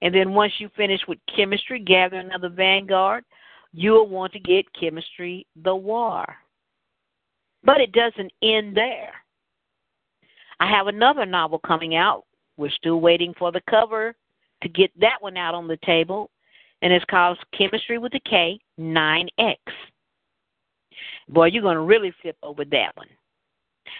And 0.00 0.14
then 0.14 0.32
once 0.32 0.52
you 0.58 0.68
finish 0.76 1.00
with 1.06 1.18
Kemetstry 1.36 1.84
gathering 1.84 2.32
of 2.32 2.40
the 2.40 2.48
vanguard, 2.48 3.24
you'll 3.72 4.08
want 4.08 4.32
to 4.32 4.40
get 4.40 4.66
Kemetstry 4.74 5.46
the 5.62 5.74
war. 5.74 6.24
But 7.64 7.80
it 7.80 7.92
doesn't 7.92 8.32
end 8.42 8.76
there. 8.76 9.12
I 10.60 10.70
have 10.70 10.86
another 10.86 11.26
novel 11.26 11.58
coming 11.58 11.94
out. 11.94 12.24
We're 12.56 12.70
still 12.70 13.00
waiting 13.00 13.34
for 13.38 13.50
the 13.50 13.62
cover 13.68 14.14
to 14.62 14.68
get 14.68 14.90
that 15.00 15.20
one 15.20 15.36
out 15.36 15.54
on 15.54 15.66
the 15.66 15.78
table, 15.84 16.30
and 16.82 16.92
it's 16.92 17.04
called 17.06 17.38
Kemetstry 17.58 18.00
with 18.00 18.14
a 18.14 18.20
K 18.20 18.58
9X. 18.78 19.56
Boy, 21.28 21.46
you're 21.46 21.62
going 21.62 21.76
to 21.76 21.82
really 21.82 22.12
flip 22.22 22.36
over 22.42 22.64
that 22.66 22.96
one 22.96 23.08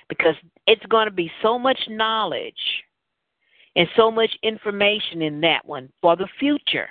because 0.08 0.34
it's 0.66 0.84
going 0.86 1.06
to 1.06 1.12
be 1.12 1.30
so 1.42 1.58
much 1.58 1.78
knowledge 1.88 2.54
and 3.76 3.88
so 3.96 4.10
much 4.10 4.30
information 4.42 5.22
in 5.22 5.40
that 5.40 5.64
one 5.64 5.88
for 6.00 6.16
the 6.16 6.28
future 6.38 6.88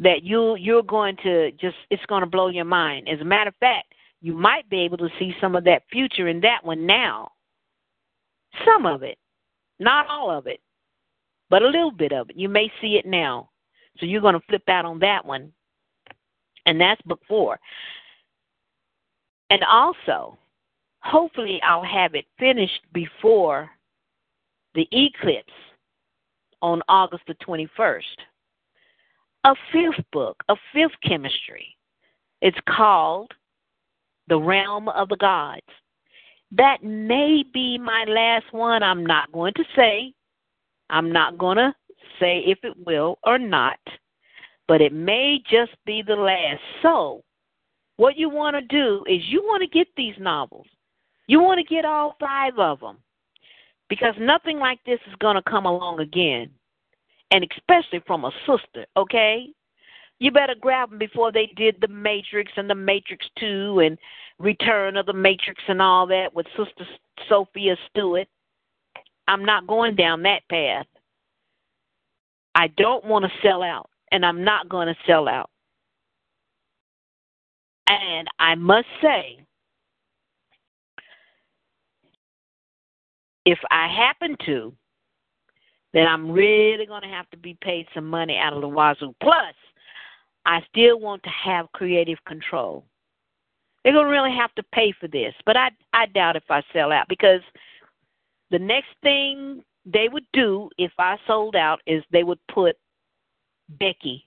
that 0.00 0.22
you 0.22 0.56
you're 0.56 0.82
going 0.82 1.16
to 1.22 1.52
just 1.52 1.76
it's 1.90 2.04
going 2.06 2.22
to 2.22 2.26
blow 2.26 2.48
your 2.48 2.64
mind. 2.64 3.08
As 3.08 3.20
a 3.20 3.24
matter 3.24 3.48
of 3.48 3.56
fact, 3.56 3.86
you 4.24 4.32
might 4.32 4.66
be 4.70 4.80
able 4.80 4.96
to 4.96 5.10
see 5.18 5.34
some 5.38 5.54
of 5.54 5.64
that 5.64 5.82
future 5.92 6.28
in 6.28 6.40
that 6.40 6.64
one 6.64 6.86
now. 6.86 7.30
Some 8.64 8.86
of 8.86 9.02
it, 9.02 9.18
not 9.78 10.06
all 10.08 10.30
of 10.30 10.46
it, 10.46 10.60
but 11.50 11.60
a 11.60 11.66
little 11.66 11.90
bit 11.90 12.10
of 12.10 12.30
it. 12.30 12.36
You 12.36 12.48
may 12.48 12.72
see 12.80 12.96
it 12.96 13.04
now. 13.04 13.50
So 13.98 14.06
you're 14.06 14.22
going 14.22 14.32
to 14.32 14.46
flip 14.48 14.66
out 14.66 14.86
on 14.86 14.98
that 15.00 15.26
one. 15.26 15.52
And 16.64 16.80
that's 16.80 17.02
before. 17.02 17.60
And 19.50 19.62
also, 19.64 20.38
hopefully, 21.00 21.60
I'll 21.62 21.84
have 21.84 22.14
it 22.14 22.24
finished 22.38 22.80
before 22.94 23.68
the 24.74 24.88
eclipse 24.90 25.52
on 26.62 26.80
August 26.88 27.24
the 27.28 27.34
21st. 27.46 28.00
A 29.44 29.54
fifth 29.70 30.02
book, 30.14 30.42
a 30.48 30.56
fifth 30.72 30.96
Kemetstry. 31.04 31.74
It's 32.40 32.56
called 32.66 33.30
The 34.28 34.38
Realm 34.38 34.88
of 34.88 35.08
the 35.08 35.16
Gods. 35.16 35.62
That 36.52 36.82
may 36.82 37.44
be 37.52 37.78
my 37.78 38.04
last 38.06 38.52
one. 38.52 38.82
I'm 38.82 39.04
not 39.04 39.32
going 39.32 39.54
to 39.54 39.64
say. 39.76 40.12
I'm 40.90 41.12
not 41.12 41.38
going 41.38 41.56
to 41.56 41.74
say 42.20 42.42
if 42.46 42.58
it 42.62 42.74
will 42.86 43.18
or 43.24 43.38
not, 43.38 43.78
but 44.68 44.80
it 44.80 44.92
may 44.92 45.38
just 45.50 45.72
be 45.84 46.02
the 46.02 46.14
last. 46.14 46.60
So, 46.82 47.22
what 47.96 48.16
you 48.16 48.28
want 48.28 48.56
to 48.56 48.62
do 48.62 49.04
is 49.08 49.22
you 49.28 49.42
want 49.42 49.62
to 49.62 49.78
get 49.78 49.88
these 49.96 50.14
novels. 50.18 50.66
You 51.26 51.40
want 51.40 51.58
to 51.58 51.74
get 51.74 51.84
all 51.84 52.16
five 52.20 52.58
of 52.58 52.80
them 52.80 52.98
because 53.88 54.14
nothing 54.18 54.58
like 54.58 54.78
this 54.84 55.00
is 55.08 55.14
going 55.20 55.36
to 55.36 55.50
come 55.50 55.66
along 55.66 56.00
again, 56.00 56.50
and 57.30 57.46
especially 57.56 58.02
from 58.06 58.24
a 58.24 58.32
sister, 58.46 58.86
okay? 58.96 59.46
You 60.18 60.30
better 60.30 60.54
grab 60.58 60.90
them 60.90 60.98
before 60.98 61.32
they 61.32 61.46
did 61.56 61.76
The 61.80 61.88
Matrix 61.88 62.52
and 62.56 62.70
The 62.70 62.74
Matrix 62.74 63.26
2 63.38 63.80
and 63.80 63.98
Return 64.38 64.96
of 64.96 65.06
the 65.06 65.12
Matrix 65.12 65.62
and 65.68 65.82
all 65.82 66.06
that 66.08 66.34
with 66.34 66.46
Sister 66.56 66.86
Sophia 67.28 67.76
Stewart. 67.90 68.28
I'm 69.28 69.44
not 69.44 69.66
going 69.66 69.96
down 69.96 70.22
that 70.22 70.48
path. 70.50 70.86
I 72.54 72.68
don't 72.76 73.04
want 73.04 73.24
to 73.24 73.30
sell 73.42 73.62
out, 73.62 73.90
and 74.12 74.24
I'm 74.24 74.44
not 74.44 74.68
going 74.68 74.86
to 74.86 74.96
sell 75.06 75.28
out. 75.28 75.50
And 77.88 78.28
I 78.38 78.54
must 78.54 78.86
say, 79.02 79.38
if 83.44 83.58
I 83.70 83.88
happen 83.88 84.36
to, 84.46 84.72
then 85.92 86.06
I'm 86.06 86.30
really 86.30 86.86
going 86.86 87.02
to 87.02 87.08
have 87.08 87.28
to 87.30 87.36
be 87.36 87.56
paid 87.60 87.86
some 87.94 88.08
money 88.08 88.36
out 88.38 88.52
of 88.52 88.62
the 88.62 88.68
wazoo. 88.68 89.14
Plus, 89.20 89.54
I 90.46 90.62
still 90.70 91.00
want 91.00 91.22
to 91.22 91.30
have 91.30 91.72
creative 91.72 92.18
control. 92.26 92.84
They're 93.82 93.92
going 93.92 94.06
to 94.06 94.10
really 94.10 94.34
have 94.34 94.54
to 94.54 94.62
pay 94.72 94.92
for 94.98 95.08
this, 95.08 95.34
but 95.44 95.56
I 95.56 95.70
I 95.92 96.06
doubt 96.06 96.36
if 96.36 96.44
I 96.50 96.62
sell 96.72 96.90
out 96.92 97.06
because 97.08 97.40
the 98.50 98.58
next 98.58 98.88
thing 99.02 99.62
they 99.84 100.08
would 100.08 100.26
do 100.32 100.70
if 100.78 100.92
I 100.98 101.18
sold 101.26 101.56
out 101.56 101.80
is 101.86 102.02
they 102.10 102.24
would 102.24 102.38
put 102.52 102.76
Becky 103.68 104.26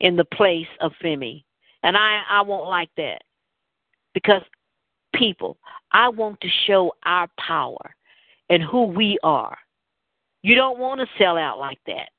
in 0.00 0.16
the 0.16 0.24
place 0.24 0.68
of 0.80 0.92
Femi. 1.02 1.44
And 1.82 1.96
I, 1.96 2.22
I 2.28 2.42
won't 2.42 2.68
like 2.68 2.90
that. 2.96 3.22
Because 4.12 4.42
people, 5.14 5.58
I 5.92 6.08
want 6.08 6.40
to 6.40 6.48
show 6.66 6.92
our 7.04 7.28
power 7.38 7.94
and 8.48 8.62
who 8.62 8.84
we 8.84 9.18
are. 9.22 9.56
You 10.42 10.54
don't 10.54 10.78
want 10.78 11.00
to 11.00 11.06
sell 11.18 11.36
out 11.36 11.58
like 11.58 11.80
that. 11.86 12.10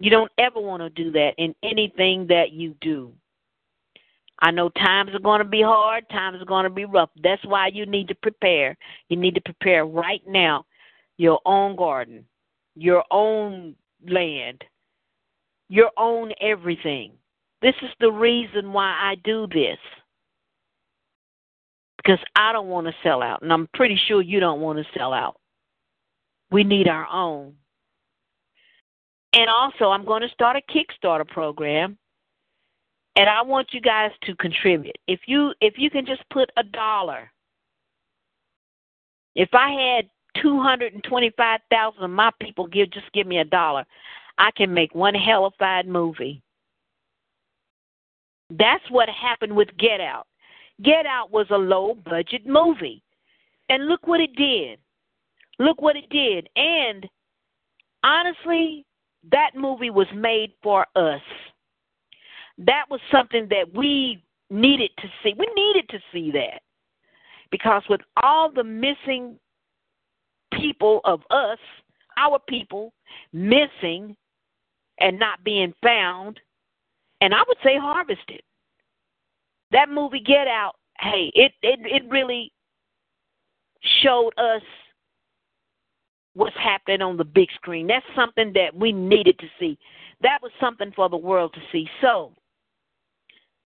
You 0.00 0.10
don't 0.10 0.30
ever 0.38 0.60
want 0.60 0.82
to 0.82 0.90
do 0.90 1.10
that 1.12 1.34
in 1.38 1.54
anything 1.62 2.26
that 2.28 2.52
you 2.52 2.74
do. 2.80 3.12
I 4.40 4.50
know 4.50 4.68
times 4.68 5.14
are 5.14 5.20
going 5.20 5.38
to 5.38 5.48
be 5.48 5.62
hard, 5.62 6.08
times 6.10 6.42
are 6.42 6.46
going 6.46 6.64
to 6.64 6.70
be 6.70 6.84
rough. 6.84 7.08
That's 7.22 7.44
why 7.46 7.68
you 7.68 7.86
need 7.86 8.08
to 8.08 8.14
prepare. 8.14 8.76
You 9.08 9.16
need 9.16 9.34
to 9.34 9.40
prepare 9.40 9.86
right 9.86 10.20
now 10.26 10.66
your 11.16 11.40
own 11.46 11.76
garden, 11.76 12.26
your 12.74 13.02
own 13.10 13.74
land, 14.06 14.62
your 15.68 15.90
own 15.96 16.32
everything. 16.40 17.12
This 17.62 17.74
is 17.80 17.90
the 17.98 18.12
reason 18.12 18.72
why 18.72 18.94
I 19.00 19.14
do 19.24 19.46
this. 19.46 19.78
Because 21.96 22.18
I 22.36 22.52
don't 22.52 22.68
want 22.68 22.86
to 22.86 22.94
sell 23.02 23.22
out, 23.22 23.42
and 23.42 23.52
I'm 23.52 23.68
pretty 23.74 23.98
sure 24.06 24.20
you 24.20 24.38
don't 24.38 24.60
want 24.60 24.78
to 24.78 24.84
sell 24.96 25.12
out. 25.12 25.40
We 26.50 26.62
need 26.62 26.86
our 26.86 27.06
own. 27.10 27.54
And 29.36 29.50
also, 29.50 29.90
I'm 29.90 30.06
going 30.06 30.22
to 30.22 30.30
start 30.30 30.56
a 30.56 30.72
Kickstarter 30.72 31.28
program, 31.28 31.98
and 33.16 33.28
I 33.28 33.42
want 33.42 33.68
you 33.72 33.82
guys 33.82 34.10
to 34.22 34.34
contribute. 34.36 34.96
If 35.06 35.20
you 35.26 35.52
if 35.60 35.74
you 35.76 35.90
can 35.90 36.06
just 36.06 36.22
put 36.30 36.50
a 36.56 36.62
dollar. 36.62 37.30
If 39.34 39.50
I 39.52 39.98
had 39.98 40.08
225,000 40.40 42.02
of 42.02 42.10
my 42.10 42.30
people 42.40 42.66
give 42.66 42.90
just 42.90 43.12
give 43.12 43.26
me 43.26 43.36
a 43.36 43.44
dollar, 43.44 43.84
I 44.38 44.50
can 44.56 44.72
make 44.72 44.94
one 44.94 45.14
hellified 45.14 45.86
movie. 45.86 46.40
That's 48.48 48.90
what 48.90 49.10
happened 49.10 49.54
with 49.54 49.68
Get 49.78 50.00
Out. 50.00 50.26
Get 50.82 51.04
Out 51.04 51.30
was 51.30 51.46
a 51.50 51.58
low 51.58 51.94
budget 51.94 52.46
movie. 52.46 53.02
And 53.68 53.86
look 53.86 54.06
what 54.06 54.20
it 54.20 54.34
did. 54.34 54.78
Look 55.58 55.82
what 55.82 55.96
it 55.96 56.08
did. 56.08 56.48
And 56.56 57.06
honestly, 58.02 58.86
that 59.32 59.50
movie 59.54 59.90
was 59.90 60.06
made 60.14 60.52
for 60.62 60.86
us. 60.96 61.20
That 62.58 62.84
was 62.90 63.00
something 63.12 63.48
that 63.50 63.72
we 63.74 64.22
needed 64.50 64.90
to 64.98 65.08
see. 65.22 65.34
We 65.36 65.48
needed 65.54 65.88
to 65.90 65.98
see 66.12 66.30
that. 66.32 66.62
Because 67.50 67.82
with 67.88 68.00
all 68.22 68.50
the 68.50 68.64
missing 68.64 69.38
people 70.52 71.00
of 71.04 71.20
us, 71.30 71.58
our 72.16 72.38
people 72.48 72.92
missing 73.32 74.16
and 74.98 75.18
not 75.18 75.42
being 75.44 75.74
found, 75.82 76.40
and 77.20 77.34
I 77.34 77.42
would 77.46 77.58
say 77.62 77.76
harvested. 77.78 78.42
That 79.72 79.90
movie 79.90 80.20
Get 80.20 80.46
Out, 80.46 80.76
hey, 81.00 81.30
it 81.34 81.52
it 81.62 81.80
it 81.82 82.10
really 82.10 82.52
showed 84.02 84.32
us 84.38 84.62
what's 86.36 86.56
happening 86.56 87.00
on 87.00 87.16
the 87.16 87.24
big 87.24 87.48
screen. 87.54 87.86
That's 87.86 88.04
something 88.14 88.52
that 88.52 88.76
we 88.76 88.92
needed 88.92 89.38
to 89.38 89.46
see. 89.58 89.78
That 90.20 90.38
was 90.42 90.52
something 90.60 90.92
for 90.94 91.08
the 91.08 91.16
world 91.16 91.54
to 91.54 91.60
see. 91.72 91.88
So, 92.02 92.32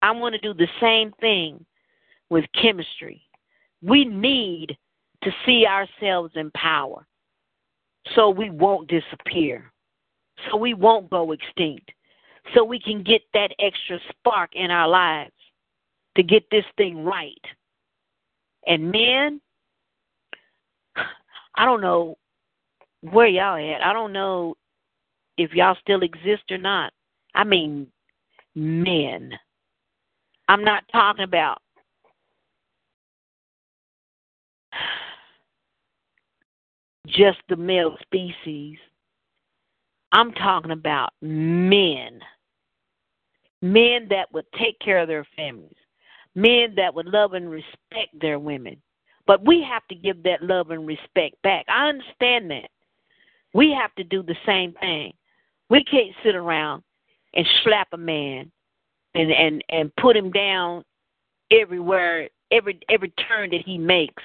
I 0.01 0.11
want 0.11 0.34
to 0.34 0.41
do 0.41 0.53
the 0.53 0.68
same 0.82 1.11
thing 1.22 1.63
with 2.30 2.45
Kemetstry. 2.55 3.22
We 3.84 4.03
need 4.03 4.76
to 5.24 5.32
see 5.45 5.66
ourselves 5.68 6.34
in 6.36 6.49
power 6.51 7.05
so 8.16 8.30
we 8.30 8.49
won't 8.49 8.88
disappear, 8.88 9.72
so 10.49 10.57
we 10.57 10.74
won't 10.74 11.09
go 11.09 11.32
extinct, 11.32 11.91
so 12.53 12.63
we 12.63 12.80
can 12.80 13.03
get 13.03 13.22
that 13.34 13.51
extra 13.59 13.99
spark 14.09 14.55
in 14.55 14.72
our 14.72 14.88
lives 14.88 15.32
to 16.16 16.24
get 16.24 16.43
this 16.49 16.66
thing 16.78 17.03
right. 17.03 17.41
And 18.66 18.91
men, 18.91 19.39
I 21.55 21.66
don't 21.66 21.82
know 21.82 22.18
where 23.12 23.28
y'all 23.28 23.74
at. 23.74 23.86
I 23.86 23.93
don't 23.93 24.14
know 24.14 24.56
if 25.38 25.53
y'all 25.53 25.78
still 25.82 26.01
exist 26.01 26.43
or 26.51 26.58
not. 26.58 26.93
I 27.34 27.43
mean, 27.43 27.88
men. 28.56 29.32
I'm 30.47 30.64
not 30.64 30.84
talking 30.91 31.24
about 31.24 31.58
just 37.08 37.39
the 37.49 37.56
male 37.56 37.95
species. 38.01 38.78
I'm 40.12 40.32
talking 40.34 40.72
about 40.72 41.10
men. 41.22 42.20
Men 43.62 44.08
that 44.10 44.32
would 44.32 44.45
take 44.58 44.80
care 44.80 44.99
of 44.99 45.08
their 45.08 45.26
families. 45.36 45.76
Men 46.36 46.74
that 46.76 46.93
would 46.93 47.08
love 47.08 47.34
and 47.34 47.49
respect 47.49 48.20
their 48.20 48.39
women. 48.39 48.82
But 49.28 49.45
we 49.45 49.64
have 49.64 49.86
to 49.88 49.95
give 49.95 50.22
that 50.24 50.43
love 50.43 50.70
and 50.72 50.86
respect 50.86 51.41
back. 51.41 51.66
I 51.68 51.89
understand 51.89 52.51
that. 52.51 52.70
We 53.56 53.72
have 53.72 53.95
to 53.95 54.03
do 54.03 54.22
the 54.22 54.36
same 54.45 54.74
thing. 54.82 55.14
We 55.70 55.82
can't 55.86 56.14
sit 56.26 56.36
around 56.36 56.84
and 57.34 57.47
slap 57.64 57.88
a 57.93 57.97
man 57.97 58.51
and 59.14 59.32
and 59.32 59.64
and 59.70 59.95
put 59.95 60.18
him 60.18 60.30
down 60.30 60.84
everywhere 61.49 62.28
every 62.51 62.78
every 62.89 63.12
turn 63.30 63.51
that 63.51 63.62
he 63.66 63.78
makes. 63.78 64.22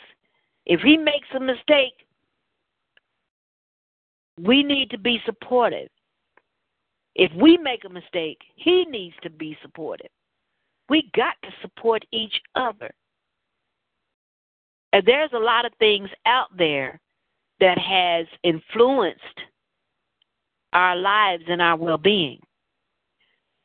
If 0.67 0.81
he 0.81 0.97
makes 0.97 1.29
a 1.33 1.39
mistake, 1.39 1.95
we 4.37 4.65
need 4.65 4.91
to 4.91 4.99
be 4.99 5.23
supportive. 5.25 5.91
If 7.15 7.31
we 7.41 7.57
make 7.57 7.85
a 7.85 7.89
mistake, 7.89 8.39
he 8.57 8.85
needs 8.87 9.15
to 9.23 9.31
be 9.31 9.57
supportive. 9.63 10.11
We 10.89 11.09
got 11.15 11.35
to 11.45 11.51
support 11.63 12.05
each 12.11 12.35
other. 12.57 12.91
And 14.93 15.07
there's 15.07 15.31
a 15.35 15.39
lot 15.39 15.67
of 15.67 15.73
things 15.79 16.11
out 16.27 16.49
there 16.59 17.01
that 17.61 17.79
has 17.79 18.27
influenced 18.43 19.21
our 20.73 20.97
lives 20.97 21.45
and 21.49 21.61
our 21.61 21.77
well-being. 21.77 22.41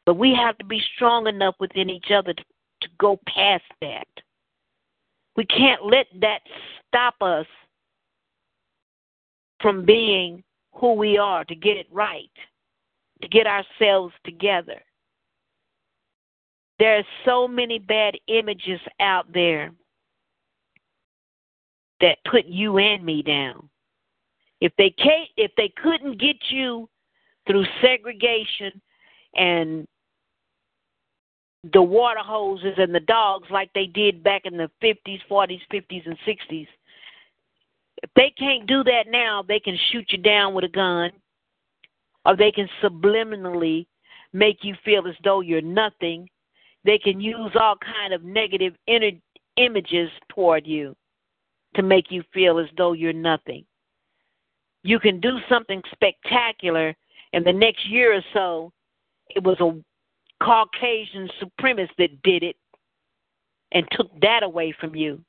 But 0.06 0.16
we 0.16 0.36
have 0.36 0.58
to 0.60 0.66
be 0.66 0.82
strong 0.96 1.28
enough 1.28 1.56
within 1.60 1.90
each 1.90 2.12
other 2.12 2.34
to, 2.34 2.44
to 2.82 2.88
go 3.00 3.20
past 3.28 3.64
that. 3.82 4.08
We 5.36 5.46
can't 5.46 5.86
let 5.86 6.08
that 6.22 6.40
stop 6.88 7.16
us 7.22 7.48
from 9.62 9.86
being 9.86 10.44
who 10.74 10.94
we 10.94 11.18
are, 11.18 11.46
to 11.46 11.56
get 11.56 11.78
it 11.78 11.88
right, 11.92 12.30
to 13.22 13.28
get 13.28 13.48
ourselves 13.48 14.14
together. 14.26 14.82
There 16.78 16.98
are 16.98 17.04
so 17.24 17.48
many 17.48 17.80
bad 17.80 18.16
images 18.28 18.82
out 19.00 19.32
there 19.34 19.72
that 22.02 22.18
put 22.30 22.46
you 22.46 22.78
and 22.78 23.04
me 23.04 23.22
down. 23.22 23.70
If 24.62 24.72
they 24.78 24.90
can't, 24.92 25.30
if 25.38 25.52
they 25.58 25.72
couldn't 25.82 26.20
get 26.20 26.38
you 26.50 26.90
through 27.48 27.66
segregation 27.82 28.82
and 29.36 29.88
the 31.74 31.82
water 31.82 32.22
hoses 32.22 32.74
and 32.78 32.94
the 32.94 33.00
dogs 33.02 33.48
like 33.52 33.72
they 33.74 33.88
did 33.88 34.24
back 34.24 34.44
in 34.46 34.58
the 34.58 34.70
50s, 34.82 35.20
40s, 35.30 35.62
50s, 35.74 36.06
and 36.06 36.18
60s, 36.26 36.68
if 38.04 38.10
they 38.16 38.32
can't 38.38 38.68
do 38.68 38.84
that 38.84 39.06
now, 39.10 39.42
they 39.42 39.60
can 39.60 39.78
shoot 39.92 40.06
you 40.10 40.18
down 40.18 40.54
with 40.54 40.64
a 40.64 40.70
gun, 40.70 41.12
or 42.26 42.36
they 42.36 42.52
can 42.52 42.70
subliminally 42.84 43.88
make 44.34 44.60
you 44.64 44.76
feel 44.84 45.08
as 45.08 45.16
though 45.24 45.42
you're 45.42 45.62
nothing. 45.62 46.28
They 46.84 46.98
can 46.98 47.20
use 47.20 47.52
all 47.60 47.78
kind 47.78 48.14
of 48.14 48.24
negative 48.24 48.74
inner 48.86 49.12
images 49.58 50.10
toward 50.30 50.68
you 50.68 50.96
to 51.76 51.82
make 51.82 52.12
you 52.12 52.24
feel 52.34 52.60
as 52.60 52.68
though 52.78 52.94
you're 52.94 53.14
nothing. 53.14 53.66
You 54.86 55.00
can 55.00 55.20
do 55.20 55.40
something 55.50 55.82
spectacular, 55.92 56.96
and 57.34 57.44
the 57.44 57.52
next 57.52 57.90
year 57.90 58.14
or 58.14 58.22
so, 58.34 58.72
it 59.36 59.44
was 59.44 59.60
a 59.60 59.82
Caucasian 60.44 61.28
supremacist 61.42 61.90
that 61.98 62.22
did 62.22 62.44
it 62.44 62.56
and 63.72 63.88
took 63.94 64.12
that 64.22 64.44
away 64.44 64.76
from 64.80 64.96
you. 64.96 65.20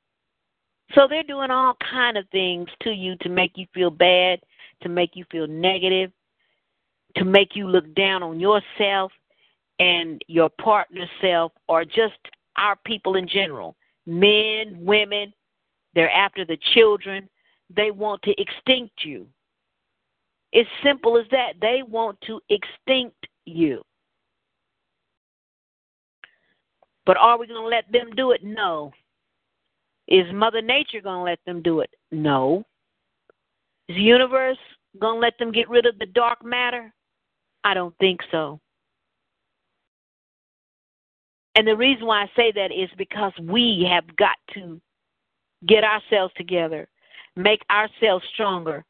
So 0.94 1.07
they're 1.09 1.22
doing 1.22 1.50
all 1.50 1.74
kind 1.90 2.18
of 2.18 2.28
things 2.28 2.68
to 2.82 2.90
you 2.90 3.16
to 3.22 3.30
make 3.30 3.52
you 3.54 3.66
feel 3.72 3.88
bad, 3.88 4.40
to 4.82 4.90
make 4.90 5.16
you 5.16 5.24
feel 5.32 5.46
negative, 5.46 6.12
to 7.16 7.24
make 7.24 7.57
you 7.57 7.66
look 7.66 7.94
down 7.94 8.22
on 8.22 8.38
yourself 8.38 9.11
and 9.78 10.20
your 10.28 10.50
partner 10.50 11.07
self 11.22 11.52
or 11.66 11.86
just 11.86 12.18
our 12.59 12.76
people 12.84 13.16
in 13.16 13.26
general. 13.26 13.74
Men, 14.04 14.76
women, 14.84 15.32
they're 15.94 16.11
after 16.11 16.44
the 16.44 16.59
children. 16.74 17.26
They 17.74 17.90
want 17.90 18.20
to 18.24 18.34
extinct 18.38 19.02
you. 19.02 19.26
It's 20.57 20.70
simple 20.82 21.18
as 21.18 21.26
that. 21.32 21.52
They 21.61 21.82
want 21.86 22.18
to 22.22 22.40
extinct 22.48 23.26
you. 23.44 23.82
But 27.04 27.18
are 27.18 27.38
we 27.38 27.46
going 27.46 27.61
to 27.61 27.68
let 27.68 27.84
them 27.92 28.16
do 28.16 28.30
it? 28.30 28.42
No. 28.42 28.90
Is 30.09 30.24
Mother 30.32 30.62
Nature 30.62 31.02
going 31.02 31.18
to 31.18 31.24
let 31.24 31.40
them 31.44 31.61
do 31.61 31.80
it? 31.80 31.90
No. 32.11 32.64
Is 33.90 33.96
the 33.96 34.02
universe 34.02 34.57
going 34.98 35.16
to 35.16 35.20
let 35.20 35.36
them 35.38 35.52
get 35.52 35.68
rid 35.68 35.84
of 35.84 35.98
the 35.98 36.07
dark 36.07 36.42
matter? 36.42 36.90
I 37.62 37.74
don't 37.74 37.94
think 37.98 38.20
so. 38.30 38.59
And 41.54 41.68
the 41.68 41.76
reason 41.76 42.07
why 42.07 42.22
I 42.22 42.30
say 42.34 42.50
that 42.52 42.72
is 42.72 42.88
because 42.96 43.32
we 43.42 43.86
have 43.90 44.04
got 44.16 44.36
to 44.54 44.80
get 45.66 45.84
ourselves 45.84 46.32
together, 46.34 46.88
make 47.36 47.61
ourselves 47.70 48.24
stronger, 48.32 48.86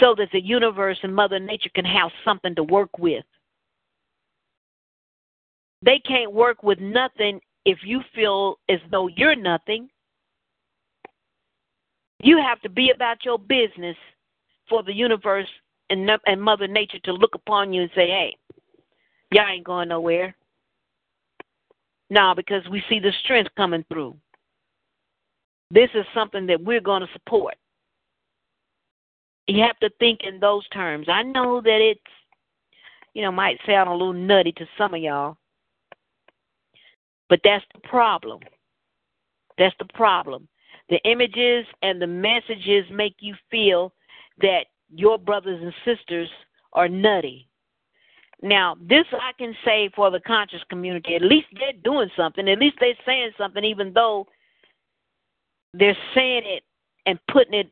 so 0.00 0.14
that 0.16 0.28
the 0.32 0.40
universe 0.40 0.98
and 1.02 1.14
Mother 1.14 1.38
Nature 1.38 1.70
can 1.74 1.84
have 1.84 2.10
something 2.24 2.54
to 2.54 2.62
work 2.62 2.98
with. 2.98 3.24
They 5.82 6.00
can't 6.00 6.32
work 6.32 6.62
with 6.62 6.80
nothing 6.80 7.40
if 7.64 7.78
you 7.84 8.00
feel 8.14 8.58
as 8.68 8.80
though 8.90 9.08
you're 9.08 9.36
nothing. 9.36 9.88
You 12.22 12.38
have 12.38 12.60
to 12.62 12.68
be 12.68 12.90
about 12.90 13.24
your 13.24 13.38
business 13.38 13.96
for 14.68 14.82
the 14.82 14.92
universe 14.92 15.48
and, 15.90 16.10
and 16.26 16.42
Mother 16.42 16.66
Nature 16.66 16.98
to 17.04 17.12
look 17.12 17.34
upon 17.34 17.72
you 17.72 17.82
and 17.82 17.90
say, 17.94 18.08
hey, 18.08 18.36
y'all 19.32 19.48
ain't 19.48 19.64
going 19.64 19.88
nowhere. 19.88 20.34
No, 22.10 22.34
because 22.34 22.62
we 22.70 22.82
see 22.88 23.00
the 23.00 23.12
strength 23.24 23.50
coming 23.56 23.84
through. 23.88 24.16
This 25.70 25.90
is 25.94 26.04
something 26.14 26.46
that 26.46 26.62
we're 26.62 26.80
going 26.80 27.02
to 27.02 27.12
support. 27.12 27.56
You 29.46 29.62
have 29.62 29.78
to 29.78 29.90
think 29.98 30.20
in 30.24 30.40
those 30.40 30.66
terms. 30.68 31.08
I 31.08 31.22
know 31.22 31.60
that 31.60 31.80
it's, 31.80 32.00
you 33.14 33.22
know, 33.22 33.32
might 33.32 33.58
sound 33.66 33.88
a 33.88 33.92
little 33.92 34.12
nutty 34.12 34.52
to 34.52 34.66
some 34.76 34.94
of 34.94 35.00
y'all, 35.00 35.36
but 37.28 37.40
that's 37.44 37.64
the 37.74 37.80
problem. 37.88 38.40
That's 39.58 39.76
the 39.78 39.86
problem. 39.94 40.48
The 40.88 41.00
images 41.08 41.66
and 41.82 42.00
the 42.00 42.06
messages 42.06 42.84
make 42.90 43.16
you 43.20 43.34
feel 43.50 43.92
that 44.40 44.66
your 44.94 45.18
brothers 45.18 45.60
and 45.62 45.72
sisters 45.84 46.28
are 46.72 46.88
nutty. 46.88 47.48
Now, 48.42 48.76
this 48.80 49.06
I 49.12 49.32
can 49.38 49.56
say 49.64 49.90
for 49.96 50.10
the 50.10 50.20
conscious 50.20 50.60
community. 50.68 51.14
At 51.14 51.22
least 51.22 51.46
they're 51.58 51.72
doing 51.82 52.10
something. 52.16 52.48
At 52.48 52.58
least 52.58 52.76
they're 52.80 52.94
saying 53.06 53.30
something, 53.38 53.64
even 53.64 53.92
though 53.92 54.26
they're 55.72 55.96
saying 56.14 56.42
it 56.44 56.62
and 57.06 57.18
putting 57.28 57.54
it 57.54 57.70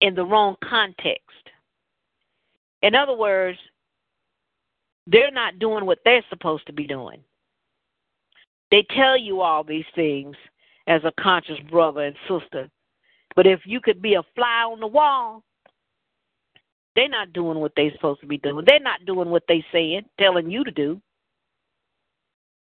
in 0.00 0.14
the 0.14 0.24
wrong 0.24 0.56
context. 0.62 1.22
In 2.82 2.94
other 2.94 3.16
words, 3.16 3.58
they're 5.06 5.30
not 5.30 5.58
doing 5.58 5.86
what 5.86 5.98
they're 6.04 6.24
supposed 6.28 6.66
to 6.66 6.72
be 6.72 6.86
doing. 6.86 7.20
They 8.70 8.86
tell 8.94 9.16
you 9.16 9.40
all 9.40 9.64
these 9.64 9.86
things 9.94 10.36
as 10.86 11.02
a 11.04 11.12
conscious 11.20 11.58
brother 11.70 12.02
and 12.02 12.16
sister. 12.28 12.68
But 13.34 13.46
if 13.46 13.60
you 13.64 13.80
could 13.80 14.02
be 14.02 14.14
a 14.14 14.22
fly 14.34 14.64
on 14.64 14.80
the 14.80 14.86
wall, 14.86 15.42
they're 16.94 17.08
not 17.08 17.32
doing 17.32 17.58
what 17.58 17.72
they're 17.76 17.92
supposed 17.92 18.20
to 18.20 18.26
be 18.26 18.38
doing. 18.38 18.64
They're 18.66 18.80
not 18.80 19.04
doing 19.06 19.30
what 19.30 19.44
they 19.46 19.64
saying, 19.72 20.02
telling 20.18 20.50
you 20.50 20.64
to 20.64 20.70
do. 20.70 21.00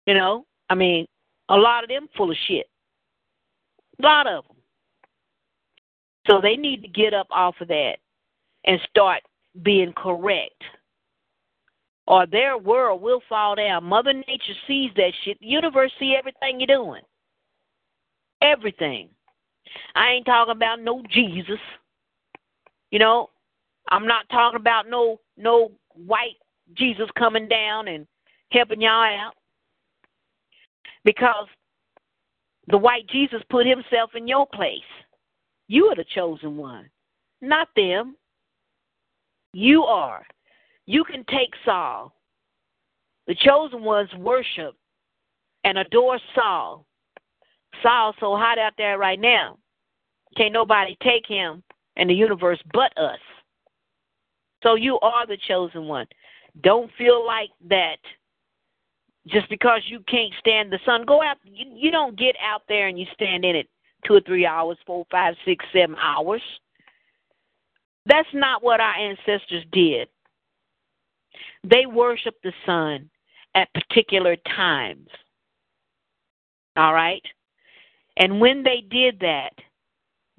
You 0.05 0.13
know, 0.13 0.45
I 0.69 0.75
mean, 0.75 1.07
a 1.49 1.57
lot 1.57 1.83
of 1.83 1.89
them 1.89 2.07
full 2.15 2.31
of 2.31 2.38
shit. 2.47 2.67
A 3.99 4.03
lot 4.03 4.27
of 4.27 4.45
them. 4.45 4.57
So 6.28 6.41
they 6.41 6.55
need 6.55 6.82
to 6.82 6.88
get 6.88 7.13
up 7.13 7.28
off 7.32 7.55
of 7.61 7.67
that 7.69 7.97
and 8.65 8.80
start 8.89 9.21
being 9.63 9.93
correct. 9.93 10.61
Or 12.05 12.25
their 12.25 12.57
world 12.57 13.01
will 13.01 13.21
fall 13.28 13.55
down. 13.55 13.84
Mother 13.84 14.13
Nature 14.13 14.53
sees 14.67 14.91
that 14.95 15.11
shit. 15.23 15.39
The 15.39 15.47
universe 15.47 15.91
see 15.99 16.15
everything 16.17 16.59
you're 16.59 16.67
doing. 16.67 17.01
Everything. 18.41 19.09
I 19.95 20.11
ain't 20.11 20.25
talking 20.25 20.53
about 20.53 20.82
no 20.82 21.03
Jesus. 21.11 21.59
You 22.91 22.99
know, 22.99 23.30
I'm 23.89 24.07
not 24.07 24.30
talking 24.30 24.59
about 24.59 24.89
no 24.89 25.19
no 25.38 25.71
white 25.93 26.38
Jesus 26.75 27.07
coming 27.17 27.47
down 27.47 27.88
and 27.89 28.07
helping 28.51 28.82
y'all 28.82 29.03
out. 29.03 29.34
Because 31.03 31.47
the 32.67 32.78
white 32.78 33.07
Jesus 33.07 33.41
put 33.49 33.65
himself 33.65 34.11
in 34.15 34.28
your 34.28 34.47
place. 34.53 34.80
You 35.68 35.86
are 35.88 35.95
the 35.95 36.05
chosen 36.15 36.57
one, 36.57 36.89
not 37.41 37.68
them. 37.76 38.15
You 39.53 39.84
are. 39.84 40.26
You 40.86 41.03
can 41.03 41.26
take 41.30 41.51
Sol. 41.65 42.13
The 43.28 43.36
chosen 43.36 43.84
ones 43.84 44.09
worship 44.18 44.76
and 45.63 45.78
adore 45.78 46.20
Sol. 46.34 46.86
Sol's 47.84 48.15
so 48.20 48.38
hot 48.38 48.57
out 48.57 48.74
there 48.78 48.97
right 48.97 49.20
now. 49.20 49.57
Can't 50.38 50.53
nobody 50.53 50.97
take 51.03 51.26
him 51.28 51.63
in 51.97 52.07
the 52.07 52.13
universe 52.13 52.59
but 52.74 52.97
us. 52.97 53.20
So 54.63 54.76
you 54.76 54.99
are 54.99 55.28
the 55.28 55.38
chosen 55.47 55.88
one. 55.88 56.07
Don't 56.61 56.89
feel 56.97 57.26
like 57.26 57.49
that 57.70 57.97
just 59.28 59.49
because 59.49 59.82
you 59.88 59.99
can't 60.07 60.34
stand 60.39 60.72
the 60.72 60.80
sun. 60.86 61.05
Go 61.05 61.22
out. 61.22 61.38
You, 61.43 61.65
you 61.76 61.91
don't 61.91 62.18
get 62.18 62.36
out 62.41 62.63
there 62.70 62.88
and 62.88 62.97
you 62.97 63.05
stand 63.13 63.43
in 63.43 63.55
it 63.55 63.68
two 64.08 64.16
or 64.16 64.22
three 64.22 64.45
hours, 64.45 64.78
four, 64.86 65.05
five, 65.12 65.36
six, 65.45 65.66
seven 65.74 65.95
hours. 66.01 66.41
That's 68.05 68.30
not 68.34 68.64
what 68.64 68.80
our 68.80 68.95
ancestors 68.95 69.66
did. 69.72 70.08
They 71.64 71.86
worshiped 71.86 72.41
the 72.43 72.53
sun 72.66 73.10
at 73.53 73.74
particular 73.74 74.38
times. 74.55 75.10
All 76.78 76.93
right? 76.93 77.24
And 78.16 78.39
when 78.39 78.64
they 78.64 78.84
did 78.89 79.20
that, 79.20 79.51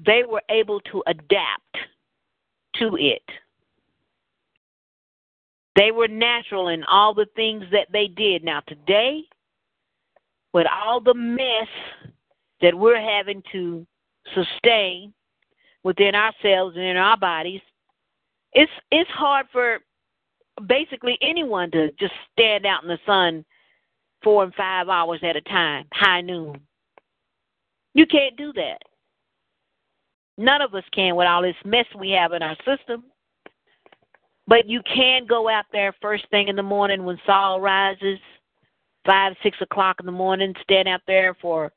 they 0.05 0.23
were 0.29 0.43
able 0.49 0.81
to 0.93 1.03
adapt 1.07 1.77
to 2.77 2.97
it. 2.97 3.23
They 5.77 5.91
were 5.93 6.09
natural 6.09 6.69
in 6.69 6.83
all 6.85 7.15
the 7.15 7.27
things 7.37 7.65
that 7.73 7.89
they 7.93 8.09
did. 8.09 8.43
Now, 8.43 8.61
today, 8.67 9.23
with 10.53 10.67
all 10.67 11.01
the 11.01 11.15
mess 11.15 11.69
that 12.61 12.75
we're 12.75 13.01
having 13.01 13.43
to 13.53 13.87
sustain 14.35 15.13
within 15.85 16.15
ourselves 16.15 16.77
and 16.77 16.85
in 16.85 16.97
our 16.97 17.17
bodies, 17.17 17.61
it's 18.53 18.73
it's 18.91 19.11
hard 19.11 19.47
for 19.53 19.79
basically 20.67 21.17
anyone 21.21 21.71
to 21.71 21.91
just 21.93 22.15
stand 22.33 22.67
out 22.67 22.83
in 22.83 22.89
the 22.89 22.99
sun 23.07 23.45
four 24.23 24.43
and 24.43 24.55
five 24.55 24.89
hours 24.89 25.21
at 25.23 25.37
a 25.37 25.41
time, 25.43 25.87
high 25.93 26.21
noon. 26.21 26.61
You 27.95 28.07
can't 28.07 28.37
do 28.37 28.53
that. 28.55 28.79
None 30.37 30.63
of 30.63 30.75
us 30.75 30.85
can 30.93 31.17
with 31.17 31.27
all 31.27 31.43
this 31.43 31.57
mess 31.65 31.87
we 31.99 32.11
have 32.11 32.33
in 32.33 32.43
our 32.43 32.57
system. 32.65 33.05
But 34.47 34.67
you 34.67 34.81
can 34.83 35.27
go 35.27 35.49
out 35.49 35.67
there 35.73 35.95
first 36.01 36.25
thing 36.31 36.49
in 36.49 36.57
the 36.57 36.63
morning 36.63 37.05
when 37.05 37.19
Sol 37.27 37.61
rises, 37.61 38.19
five, 39.05 39.35
six 39.43 39.59
o'clock 39.61 39.97
in 40.01 40.07
the 40.07 40.13
morning, 40.13 40.55
stand 40.63 40.89
out 40.89 41.03
there 41.07 41.37
for 41.41 41.71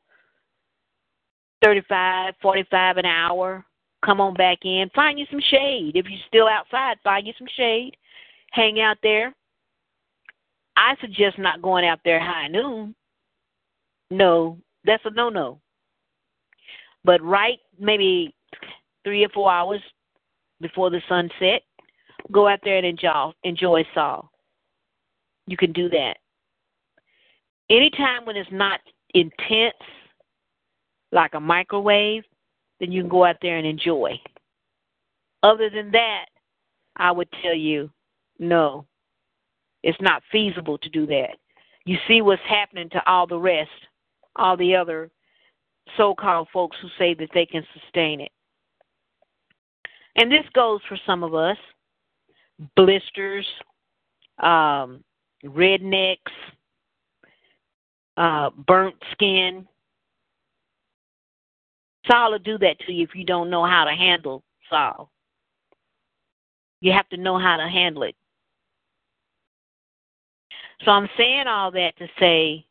35, 1.64 2.34
45 2.42 2.98
an 2.98 3.06
hour. 3.06 3.66
Come 4.04 4.20
on 4.20 4.34
back 4.34 4.60
in. 4.64 4.90
Find 4.96 5.20
you 5.20 5.26
some 5.30 5.42
shade. 5.52 5.92
If 5.96 6.06
you're 6.10 6.20
still 6.28 6.48
outside, 6.48 6.98
find 7.04 7.28
you 7.28 7.34
some 7.38 7.48
shade. 7.56 7.96
Hang 8.52 8.82
out 8.82 8.98
there. 9.04 9.34
I 10.76 10.96
suggest 11.02 11.38
not 11.38 11.62
going 11.62 11.86
out 11.86 12.00
there 12.04 12.20
high 12.20 12.48
noon. 12.48 12.96
No, 14.10 14.58
that's 14.86 15.06
a 15.06 15.12
no 15.12 15.30
no. 15.30 15.60
But 17.04 17.22
right 17.22 17.60
maybe 17.80 18.34
three 19.04 19.24
or 19.24 19.30
four 19.30 19.52
hours 19.52 19.82
before 20.60 20.90
the 20.90 21.02
sun 21.08 21.30
set, 21.40 21.62
go 22.32 22.48
out 22.48 22.60
there 22.64 22.78
and 22.78 22.86
enjoy 22.86 23.32
enjoy 23.44 23.86
Sol. 23.94 24.30
You 25.48 25.58
can 25.58 25.72
do 25.72 25.90
that. 25.90 26.18
Anytime 27.70 28.26
when 28.26 28.36
it's 28.36 28.52
not 28.52 28.80
intense, 29.14 29.76
like 31.12 31.34
a 31.34 31.40
microwave, 31.40 32.24
then 32.80 32.92
you 32.92 33.02
can 33.02 33.10
go 33.10 33.26
out 33.26 33.38
there 33.42 33.58
and 33.58 33.68
enjoy. 33.68 34.20
Other 35.44 35.70
than 35.70 35.92
that, 35.92 36.26
I 36.96 37.12
would 37.12 37.30
tell 37.42 37.56
you, 37.56 37.90
no, 38.40 38.86
it's 39.84 40.02
not 40.02 40.24
feasible 40.32 40.78
to 40.80 40.90
do 40.90 41.06
that. 41.08 41.38
You 41.86 41.98
see 42.08 42.22
what's 42.22 42.42
happening 42.48 42.90
to 42.92 43.10
all 43.10 43.26
the 43.28 43.40
rest, 43.40 43.70
all 44.36 44.56
the 44.56 44.76
other 44.76 45.10
so 45.98 46.16
called 46.16 46.48
folks 46.54 46.78
who 46.82 46.88
say 46.98 47.14
that 47.16 47.30
they 47.34 47.46
can 47.46 47.66
sustain 47.74 48.22
it. 48.22 48.32
And 50.16 50.32
this 50.32 50.46
goes 50.54 50.80
for 50.88 50.98
some 51.06 51.24
of 51.24 51.34
us 51.34 51.58
blisters, 52.76 53.48
um, 54.40 55.04
rednecks, 55.44 56.18
uh, 58.18 58.52
burnt 58.68 58.96
skin. 59.14 59.68
Sol 62.10 62.32
will 62.32 62.40
do 62.40 62.58
that 62.60 62.80
to 62.80 62.92
you 62.92 63.04
if 63.04 63.16
you 63.16 63.24
don't 63.24 63.50
know 63.50 63.66
how 63.66 63.86
to 63.86 63.92
handle 63.92 64.44
Sol. 64.70 65.10
You 66.80 66.92
have 66.94 67.08
to 67.10 67.18
know 67.18 67.38
how 67.38 67.58
to 67.58 67.68
handle 67.68 68.04
it. 68.04 68.16
So 70.84 70.92
I'm 70.92 71.10
saying 71.16 71.48
all 71.48 71.72
that 71.72 71.96
to 71.98 72.08
say 72.20 72.66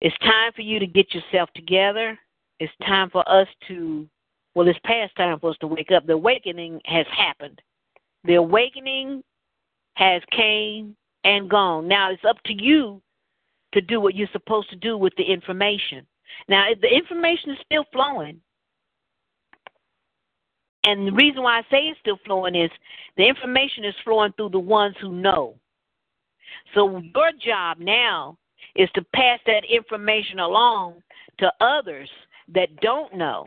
it's 0.00 0.16
time 0.18 0.52
for 0.54 0.62
you 0.62 0.78
to 0.78 0.86
get 0.86 1.12
yourself 1.12 1.50
together. 1.54 2.18
It's 2.60 2.72
time 2.86 3.10
for 3.10 3.28
us 3.28 3.48
to, 3.68 4.08
well, 4.54 4.66
it's 4.68 4.78
past 4.84 5.14
time 5.16 5.38
for 5.38 5.50
us 5.50 5.56
to 5.60 5.66
wake 5.66 5.90
up. 5.92 6.06
The 6.06 6.14
awakening 6.14 6.80
has 6.86 7.06
happened. 7.14 7.60
The 8.24 8.34
awakening 8.34 9.22
has 9.94 10.22
came 10.30 10.96
and 11.24 11.50
gone. 11.50 11.88
Now 11.88 12.10
it's 12.10 12.24
up 12.24 12.42
to 12.46 12.52
you 12.52 13.02
to 13.72 13.80
do 13.80 14.00
what 14.00 14.14
you're 14.14 14.28
supposed 14.32 14.70
to 14.70 14.76
do 14.76 14.96
with 14.96 15.12
the 15.16 15.24
information. 15.24 16.06
Now 16.48 16.66
the 16.80 16.88
information 16.88 17.50
is 17.50 17.58
still 17.64 17.84
flowing. 17.92 18.40
And 20.84 21.06
the 21.06 21.12
reason 21.12 21.42
why 21.42 21.58
I 21.58 21.62
say 21.70 21.88
it's 21.88 22.00
still 22.00 22.18
flowing 22.24 22.54
is 22.54 22.70
the 23.16 23.26
information 23.26 23.84
is 23.84 23.94
flowing 24.04 24.32
through 24.32 24.50
the 24.50 24.58
ones 24.58 24.96
who 25.00 25.12
know. 25.12 25.56
So 26.74 26.98
your 26.98 27.32
job 27.44 27.78
now 27.78 28.38
is 28.74 28.88
to 28.94 29.04
pass 29.14 29.40
that 29.46 29.64
information 29.68 30.38
along 30.38 31.02
to 31.38 31.52
others 31.60 32.08
that 32.54 32.74
don't 32.80 33.14
know. 33.14 33.44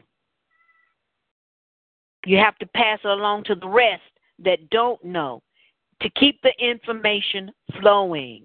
You 2.26 2.38
have 2.38 2.58
to 2.60 2.68
pass 2.68 3.00
it 3.04 3.08
along 3.08 3.46
to 3.46 3.56
the 3.56 3.68
rest 3.68 4.04
that 4.44 4.70
don't 4.70 5.04
know 5.04 5.42
to 6.02 6.10
keep 6.12 6.42
the 6.42 6.54
information 6.60 7.52
flowing. 7.80 8.44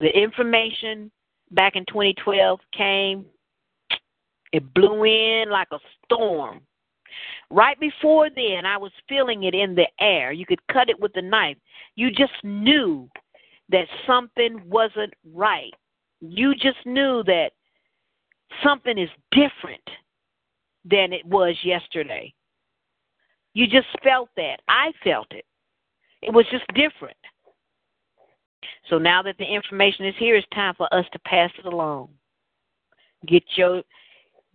The 0.00 0.08
information 0.08 1.10
back 1.52 1.76
in 1.76 1.84
2012 1.86 2.60
came, 2.76 3.26
it 4.52 4.74
blew 4.74 5.04
in 5.04 5.50
like 5.50 5.68
a 5.72 5.78
storm. 6.04 6.60
Right 7.50 7.78
before 7.78 8.30
then, 8.34 8.64
I 8.64 8.78
was 8.78 8.92
feeling 9.08 9.44
it 9.44 9.54
in 9.54 9.74
the 9.74 9.86
air. 10.00 10.32
You 10.32 10.46
could 10.46 10.66
cut 10.68 10.88
it 10.88 10.98
with 10.98 11.12
a 11.16 11.22
knife. 11.22 11.56
You 11.94 12.10
just 12.10 12.32
knew 12.42 13.08
that 13.68 13.86
something 14.06 14.62
wasn't 14.66 15.12
right. 15.34 15.72
You 16.20 16.54
just 16.54 16.84
knew 16.86 17.22
that 17.24 17.50
something 18.62 18.98
is 18.98 19.10
different 19.30 19.82
than 20.84 21.12
it 21.12 21.24
was 21.26 21.56
yesterday. 21.62 22.32
You 23.54 23.66
just 23.66 23.88
felt 24.02 24.30
that. 24.36 24.60
I 24.68 24.92
felt 25.04 25.26
it. 25.30 25.44
It 26.22 26.32
was 26.32 26.46
just 26.50 26.64
different. 26.74 27.16
So 28.90 28.98
now 28.98 29.22
that 29.22 29.36
the 29.38 29.44
information 29.44 30.06
is 30.06 30.14
here, 30.18 30.36
it's 30.36 30.46
time 30.54 30.74
for 30.76 30.92
us 30.92 31.04
to 31.12 31.18
pass 31.20 31.50
it 31.58 31.66
along. 31.66 32.10
Get 33.26 33.42
your 33.56 33.82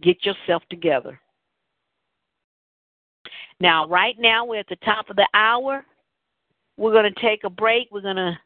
get 0.02 0.26
yourself 0.26 0.64
together. 0.70 1.20
Now, 3.60 3.88
right 3.88 4.16
now 4.20 4.46
we're 4.46 4.60
at 4.60 4.70
the 4.70 4.76
top 4.78 5.10
of 5.10 5.16
the 5.16 5.28
hour. 5.34 5.84
We're 6.78 6.92
going 6.92 7.12
to 7.12 7.22
take 7.22 7.44
a 7.44 7.50
break. 7.50 7.88
We're 7.92 8.02
going 8.02 8.18
to 8.18 8.38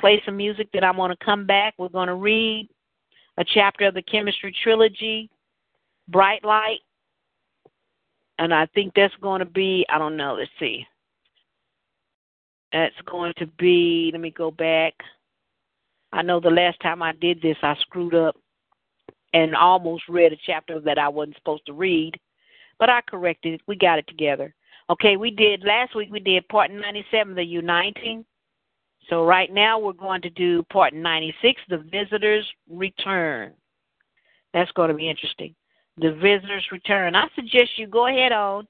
play 0.00 0.22
some 0.24 0.36
music 0.36 0.68
that 0.72 0.84
I'm 0.84 0.96
going 0.96 1.10
to 1.10 1.24
come 1.24 1.46
back. 1.46 1.74
We're 1.76 1.88
going 1.88 2.08
to 2.08 2.14
read 2.14 2.68
a 3.36 3.44
chapter 3.44 3.86
of 3.86 3.94
the 3.94 4.02
Kemetstry 4.02 4.54
trilogy, 4.62 5.28
Bright 6.08 6.44
Light. 6.44 6.80
And 8.38 8.54
I 8.54 8.66
think 8.66 8.94
that's 8.94 9.14
going 9.20 9.40
to 9.40 9.44
be, 9.44 9.84
I 9.90 9.98
don't 9.98 10.16
know, 10.16 10.36
let's 10.38 10.50
see. 10.58 10.86
That's 12.72 12.94
going 13.06 13.32
to 13.38 13.46
be, 13.58 14.10
let 14.12 14.20
me 14.20 14.30
go 14.30 14.50
back. 14.50 14.94
I 16.12 16.22
know 16.22 16.40
the 16.40 16.50
last 16.50 16.80
time 16.80 17.02
I 17.02 17.12
did 17.12 17.40
this, 17.40 17.56
I 17.62 17.74
screwed 17.80 18.14
up 18.14 18.36
and 19.34 19.54
almost 19.54 20.04
read 20.08 20.32
a 20.32 20.36
chapter 20.46 20.80
that 20.80 20.98
I 20.98 21.08
wasn't 21.08 21.36
supposed 21.36 21.66
to 21.66 21.72
read, 21.72 22.12
but 22.78 22.88
I 22.88 23.00
corrected 23.02 23.54
it. 23.54 23.60
We 23.66 23.76
got 23.76 23.98
it 23.98 24.06
together. 24.06 24.54
Okay, 24.90 25.16
we 25.16 25.30
did 25.30 25.64
last 25.64 25.94
week. 25.94 26.08
We 26.10 26.20
did 26.20 26.48
part 26.48 26.70
97, 26.70 27.34
the 27.34 27.44
uniting. 27.44 28.24
So 29.10 29.24
right 29.24 29.52
now 29.52 29.78
we're 29.78 29.92
going 29.92 30.22
to 30.22 30.30
do 30.30 30.62
part 30.64 30.94
96, 30.94 31.60
the 31.68 31.78
visitors 31.78 32.46
return. 32.70 33.52
That's 34.54 34.72
going 34.72 34.88
to 34.88 34.94
be 34.94 35.08
interesting. 35.08 35.54
The 35.98 36.12
visitors 36.12 36.66
return. 36.70 37.14
I 37.14 37.28
suggest 37.34 37.76
you 37.76 37.86
go 37.86 38.06
ahead 38.06 38.32
on, 38.32 38.66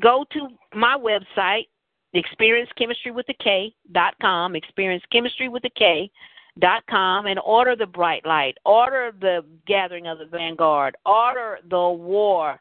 go 0.00 0.24
to 0.32 0.48
my 0.74 0.96
website, 0.96 1.66
experience 2.14 2.70
Kemetstry 2.78 3.14
with 3.14 3.26
the 3.26 3.34
K 3.34 3.74
dot 3.92 4.14
com, 4.20 4.56
experience 4.56 5.02
Kemetstry 5.12 5.50
with 5.50 5.62
the 5.62 5.70
K 5.70 6.10
dot 6.58 6.82
com, 6.88 7.26
and 7.26 7.38
order 7.44 7.76
the 7.76 7.86
bright 7.86 8.26
light, 8.26 8.56
order 8.64 9.12
the 9.20 9.44
gathering 9.66 10.06
of 10.06 10.18
the 10.18 10.26
vanguard, 10.26 10.96
order 11.06 11.58
the 11.68 11.88
war, 11.88 12.60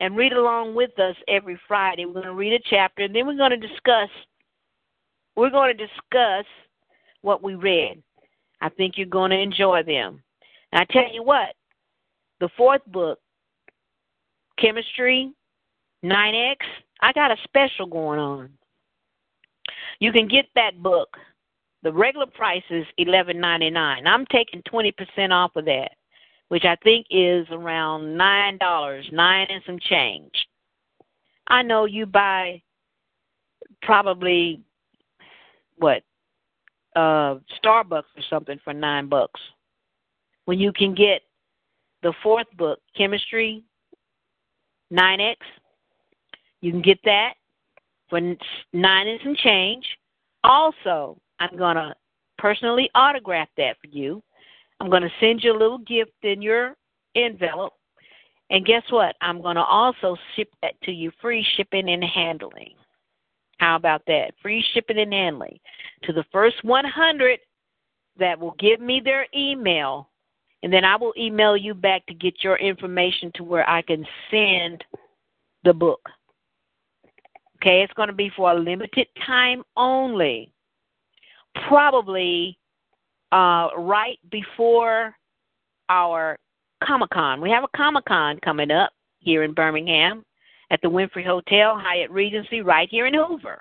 and 0.00 0.16
read 0.16 0.32
along 0.32 0.74
with 0.74 0.98
us 0.98 1.16
every 1.28 1.58
Friday. 1.68 2.06
We're 2.06 2.14
going 2.14 2.24
to 2.26 2.32
read 2.32 2.52
a 2.52 2.62
chapter, 2.70 3.02
and 3.04 3.14
then 3.14 3.26
we're 3.26 3.36
going 3.36 3.58
to 3.58 3.68
discuss. 3.68 4.08
We're 5.36 5.50
going 5.50 5.76
to 5.76 5.86
discuss 5.86 6.46
what 7.20 7.42
we 7.42 7.54
read. 7.54 8.02
I 8.62 8.70
think 8.70 8.94
you're 8.96 9.06
going 9.06 9.30
to 9.30 9.38
enjoy 9.38 9.82
them. 9.82 10.22
And 10.72 10.80
I 10.80 10.92
tell 10.92 11.12
you 11.12 11.22
what, 11.22 11.54
the 12.40 12.48
fourth 12.56 12.80
book, 12.86 13.18
Kemetstry 14.58 15.32
9X, 16.04 16.56
I 17.02 17.12
got 17.12 17.30
a 17.30 17.36
special 17.44 17.86
going 17.86 18.18
on. 18.18 18.50
You 20.00 20.12
can 20.12 20.28
get 20.28 20.46
that 20.54 20.82
book. 20.82 21.16
The 21.82 21.92
regular 21.92 22.26
price 22.26 22.64
is 22.70 22.86
eleven 22.98 23.40
ninety 23.40 23.70
nine. 23.70 24.06
I'm 24.06 24.26
taking 24.26 24.62
twenty 24.62 24.92
percent 24.92 25.32
off 25.32 25.56
of 25.56 25.64
that, 25.66 25.92
which 26.48 26.64
I 26.64 26.76
think 26.82 27.06
is 27.10 27.46
around 27.50 28.16
nine 28.16 28.58
dollars, 28.58 29.06
nine 29.12 29.46
and 29.50 29.62
some 29.66 29.78
change. 29.78 30.32
I 31.48 31.62
know 31.62 31.84
you 31.84 32.06
buy 32.06 32.62
probably 33.82 34.60
what 35.76 36.02
uh 36.96 37.36
Starbucks 37.62 38.02
or 38.16 38.22
something 38.28 38.58
for 38.64 38.72
nine 38.72 39.08
bucks. 39.08 39.40
When 40.46 40.58
you 40.58 40.72
can 40.72 40.94
get 40.94 41.22
the 42.02 42.12
fourth 42.22 42.46
book, 42.56 42.80
Kemetstry 42.98 43.62
9X, 44.92 45.36
you 46.60 46.70
can 46.70 46.82
get 46.82 46.98
that 47.04 47.34
for 48.08 48.20
nine 48.20 49.08
and 49.08 49.20
some 49.22 49.36
change. 49.36 49.84
Also, 50.44 51.18
I'm 51.40 51.56
going 51.56 51.76
to 51.76 51.94
personally 52.38 52.90
autograph 52.94 53.48
that 53.56 53.76
for 53.80 53.88
you. 53.88 54.22
I'm 54.80 54.90
going 54.90 55.02
to 55.02 55.10
send 55.20 55.42
you 55.42 55.52
a 55.52 55.58
little 55.58 55.78
gift 55.78 56.12
in 56.22 56.42
your 56.42 56.76
envelope. 57.14 57.72
And 58.50 58.64
guess 58.64 58.82
what? 58.90 59.16
I'm 59.20 59.42
going 59.42 59.56
to 59.56 59.64
also 59.64 60.16
ship 60.34 60.48
that 60.62 60.80
to 60.84 60.92
you 60.92 61.10
free 61.20 61.44
shipping 61.56 61.88
and 61.88 62.04
handling. 62.04 62.74
How 63.58 63.76
about 63.76 64.02
that? 64.06 64.32
Free 64.42 64.64
shipping 64.74 64.98
and 64.98 65.12
handling. 65.12 65.58
To 66.04 66.12
the 66.12 66.24
first 66.30 66.62
100 66.62 67.40
that 68.18 68.38
will 68.38 68.54
give 68.58 68.80
me 68.80 69.00
their 69.02 69.26
email, 69.34 70.10
and 70.62 70.72
then 70.72 70.84
I 70.84 70.96
will 70.96 71.12
email 71.18 71.56
you 71.56 71.74
back 71.74 72.06
to 72.06 72.14
get 72.14 72.44
your 72.44 72.56
information 72.56 73.32
to 73.34 73.44
where 73.44 73.68
I 73.68 73.82
can 73.82 74.06
send 74.30 74.84
the 75.64 75.72
book. 75.72 76.00
Okay, 77.56 77.82
it's 77.82 77.92
going 77.94 78.08
to 78.08 78.14
be 78.14 78.30
for 78.36 78.52
a 78.52 78.54
limited 78.54 79.06
time 79.26 79.62
only. 79.76 80.52
Probably 81.68 82.58
uh, 83.32 83.68
right 83.78 84.18
before 84.30 85.14
our 85.88 86.38
Comic 86.84 87.10
Con. 87.10 87.40
We 87.40 87.50
have 87.50 87.64
a 87.64 87.76
Comic 87.76 88.04
Con 88.04 88.38
coming 88.44 88.70
up 88.70 88.92
here 89.20 89.42
in 89.42 89.54
Birmingham 89.54 90.24
at 90.70 90.80
the 90.82 90.88
Wynfrey 90.88 91.24
Hotel, 91.24 91.78
Hyatt 91.78 92.10
Regency, 92.10 92.60
right 92.60 92.88
here 92.90 93.06
in 93.06 93.14
Hoover. 93.14 93.58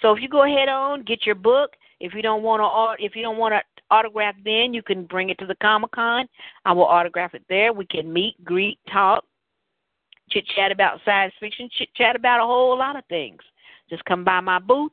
So 0.00 0.12
if 0.12 0.20
you 0.20 0.28
go 0.28 0.42
ahead 0.42 0.68
on, 0.68 1.04
get 1.04 1.24
your 1.24 1.36
book. 1.36 1.70
If 2.00 2.14
you 2.14 2.22
don't 2.22 2.42
want 2.42 2.60
to, 2.60 3.04
if 3.04 3.14
you 3.14 3.22
don't 3.22 3.38
want 3.38 3.54
to 3.54 3.62
autograph, 3.90 4.34
then 4.44 4.74
you 4.74 4.82
can 4.82 5.04
bring 5.04 5.30
it 5.30 5.38
to 5.38 5.46
the 5.46 5.54
Comic 5.62 5.92
Con. 5.92 6.26
I 6.64 6.72
will 6.72 6.84
autograph 6.84 7.34
it 7.34 7.44
there. 7.48 7.72
We 7.72 7.86
can 7.86 8.12
meet, 8.12 8.42
greet, 8.44 8.80
talk, 8.90 9.24
chit 10.32 10.44
chat 10.56 10.72
about 10.72 11.00
science 11.04 11.34
fiction, 11.40 11.68
chit 11.72 11.88
chat 11.94 12.16
about 12.16 12.40
a 12.40 12.46
whole 12.46 12.76
lot 12.76 12.96
of 12.96 13.04
things. 13.06 13.40
Just 13.90 14.04
come 14.04 14.24
by 14.24 14.40
my 14.40 14.58
booth, 14.58 14.92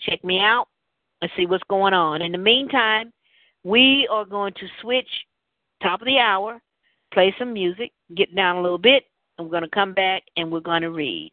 check 0.00 0.22
me 0.24 0.40
out, 0.40 0.66
and 1.22 1.30
see 1.36 1.46
what's 1.46 1.64
going 1.68 1.94
on. 1.94 2.22
In 2.22 2.32
the 2.32 2.38
meantime, 2.38 3.12
we 3.62 4.08
are 4.10 4.24
going 4.24 4.52
to 4.54 4.66
switch 4.80 5.08
top 5.82 6.00
of 6.00 6.06
the 6.06 6.18
hour, 6.18 6.60
play 7.12 7.34
some 7.38 7.52
music, 7.52 7.92
get 8.14 8.34
down 8.34 8.56
a 8.56 8.62
little 8.62 8.78
bit, 8.78 9.04
and 9.38 9.46
we're 9.46 9.52
going 9.52 9.62
to 9.62 9.74
come 9.74 9.94
back 9.94 10.22
and 10.36 10.50
we're 10.50 10.60
going 10.60 10.82
to 10.82 10.90
read. 10.90 11.30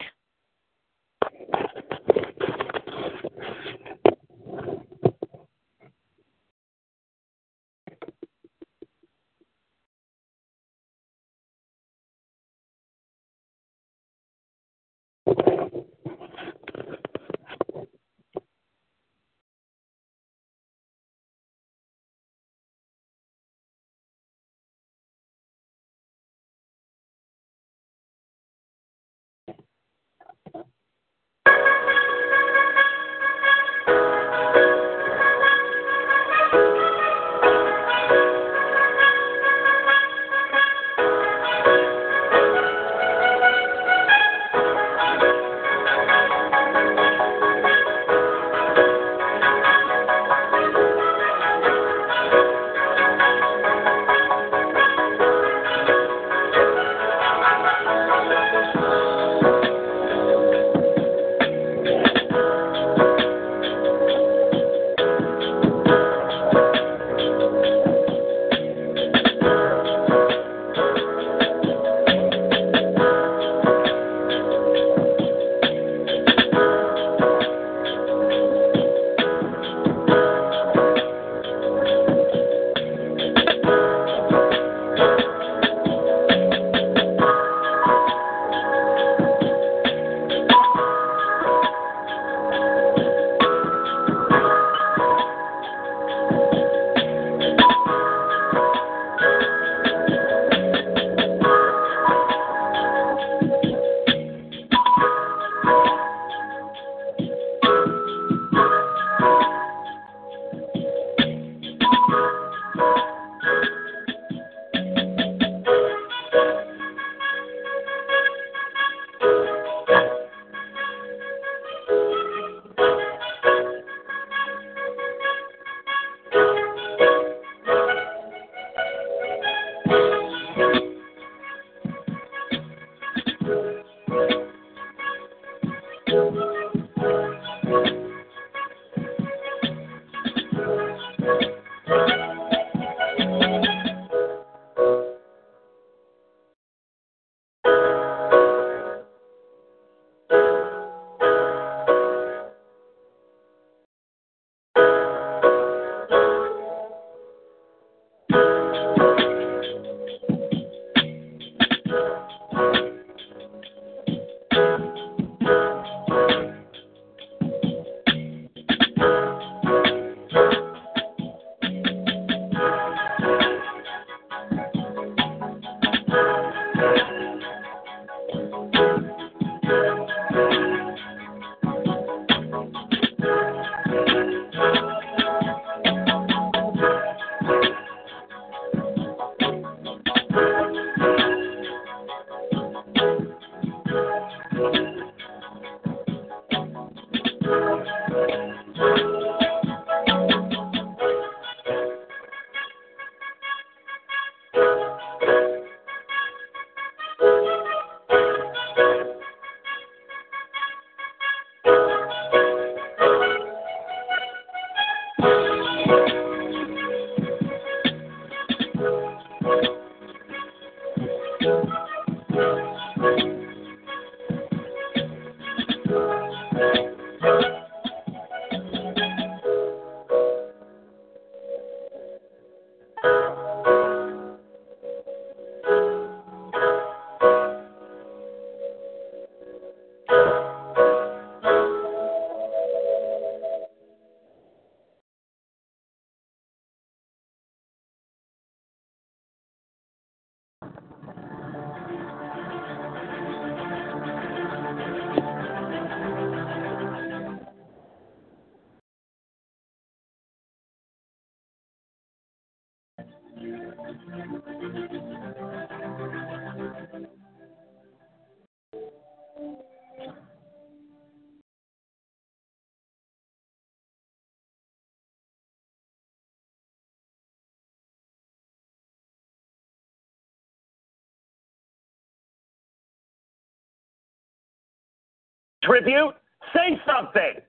Tribute? 285.72 286.16
Say 286.54 286.78
something. 286.86 287.42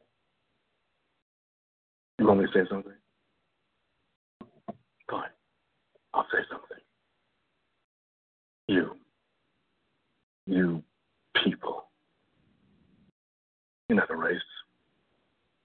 You 2.21 2.27
want 2.29 2.39
me 2.39 2.47
to 2.47 2.53
say 2.53 2.69
something? 2.71 2.93
Fine. 5.11 5.31
I'll 6.15 6.27
say 6.33 6.39
something. 6.49 6.77
You. 8.69 8.95
You 10.47 10.85
people. 11.43 11.87
You're 13.89 13.99
not 13.99 14.11
a 14.11 14.15
race. 14.15 14.39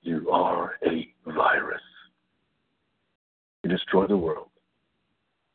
You 0.02 0.28
are 0.32 0.80
a 0.84 1.14
virus. 1.28 1.82
You 3.64 3.70
destroy 3.70 4.08
the 4.08 4.18
world. 4.18 4.50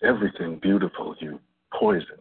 Everything 0.05 0.61
beautiful 0.62 1.16
you 1.18 1.40
poison. 1.74 2.18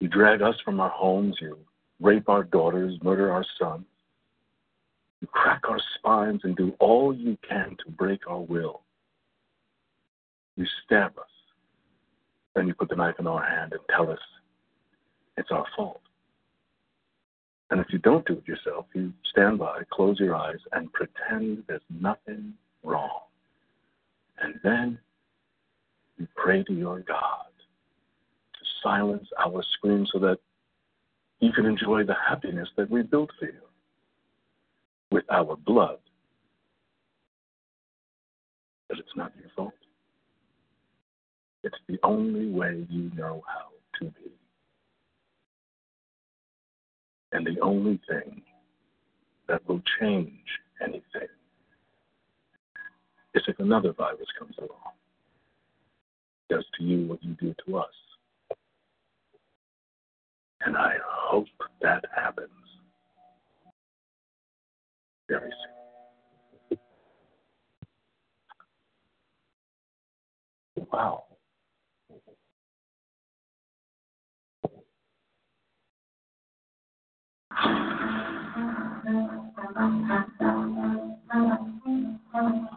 You 0.00 0.08
drag 0.08 0.40
us 0.40 0.54
from 0.64 0.80
our 0.80 0.88
homes. 0.88 1.36
You 1.38 1.58
rape 2.00 2.28
our 2.28 2.44
daughters, 2.44 2.98
murder 3.02 3.30
our 3.30 3.44
sons. 3.58 3.84
You 5.20 5.28
crack 5.28 5.62
our 5.68 5.80
spines 5.96 6.40
and 6.44 6.56
do 6.56 6.74
all 6.78 7.14
you 7.14 7.36
can 7.46 7.76
to 7.84 7.90
break 7.90 8.26
our 8.26 8.40
will. 8.40 8.82
You 10.56 10.66
stab 10.84 11.18
us. 11.18 11.24
Then 12.54 12.66
you 12.66 12.74
put 12.74 12.88
the 12.88 12.96
knife 12.96 13.16
in 13.18 13.26
our 13.26 13.44
hand 13.44 13.72
and 13.72 13.80
tell 13.94 14.10
us 14.10 14.18
it's 15.36 15.50
our 15.50 15.66
fault. 15.76 16.00
And 17.70 17.80
if 17.80 17.86
you 17.90 17.98
don't 17.98 18.26
do 18.26 18.34
it 18.34 18.48
yourself, 18.48 18.86
you 18.94 19.12
stand 19.30 19.58
by, 19.58 19.82
close 19.92 20.18
your 20.18 20.34
eyes, 20.34 20.58
and 20.72 20.92
pretend 20.92 21.62
there's 21.68 21.80
nothing 21.88 22.54
wrong. 22.82 23.20
And 24.40 24.54
then 24.64 24.98
you 26.18 26.26
pray 26.34 26.64
to 26.64 26.72
your 26.72 27.00
God 27.00 27.46
to 28.54 28.60
silence 28.82 29.28
our 29.38 29.62
screams 29.74 30.10
so 30.12 30.18
that 30.18 30.38
you 31.40 31.52
can 31.52 31.66
enjoy 31.66 32.04
the 32.04 32.14
happiness 32.28 32.68
that 32.76 32.90
we 32.90 33.02
built 33.02 33.30
for 33.38 33.46
you 33.46 33.52
with 35.10 35.24
our 35.30 35.56
blood. 35.56 35.98
But 38.88 38.98
it's 38.98 39.16
not 39.16 39.32
your 39.40 39.50
fault. 39.56 39.72
It's 41.62 41.76
the 41.88 41.98
only 42.02 42.50
way 42.50 42.86
you 42.88 43.10
know 43.16 43.42
how 43.46 43.68
to 43.98 44.04
be. 44.06 44.30
And 47.32 47.46
the 47.46 47.60
only 47.60 48.00
thing 48.08 48.42
that 49.48 49.66
will 49.68 49.82
change 50.00 50.30
anything 50.82 51.28
is 53.34 53.42
if 53.46 53.58
another 53.58 53.92
virus 53.92 54.26
comes 54.38 54.54
along, 54.58 54.94
does 56.48 56.64
to 56.78 56.84
you 56.84 57.06
what 57.06 57.22
you 57.22 57.34
do 57.34 57.54
to 57.66 57.78
us. 57.78 57.86
And 60.62 60.76
I 60.76 60.94
hope 61.30 61.46
that 61.80 62.04
happens 62.14 62.50
very 65.28 65.50
soon. 70.76 70.86
Wow. 70.92 71.24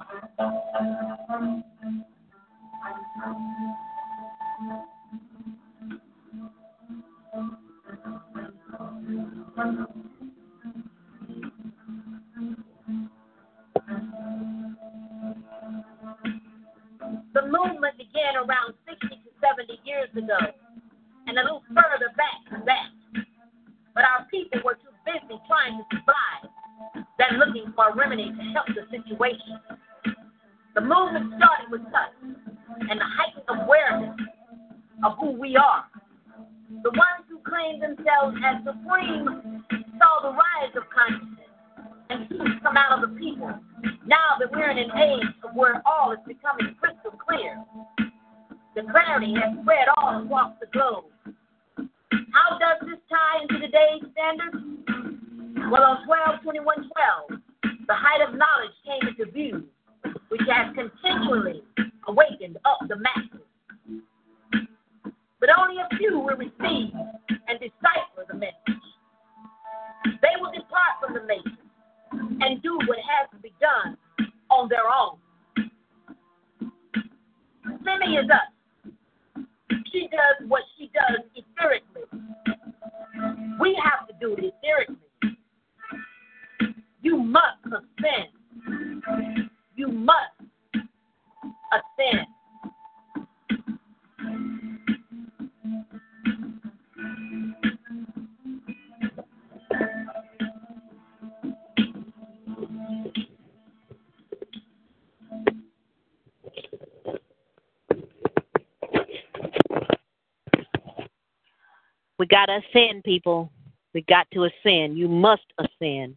got 112.34 112.47
to 112.47 112.59
ascend, 112.67 113.03
people. 113.03 113.51
We 113.93 114.01
got 114.09 114.27
to 114.34 114.45
ascend. 114.45 114.97
You 114.97 115.07
must 115.07 115.45
ascend. 115.59 116.15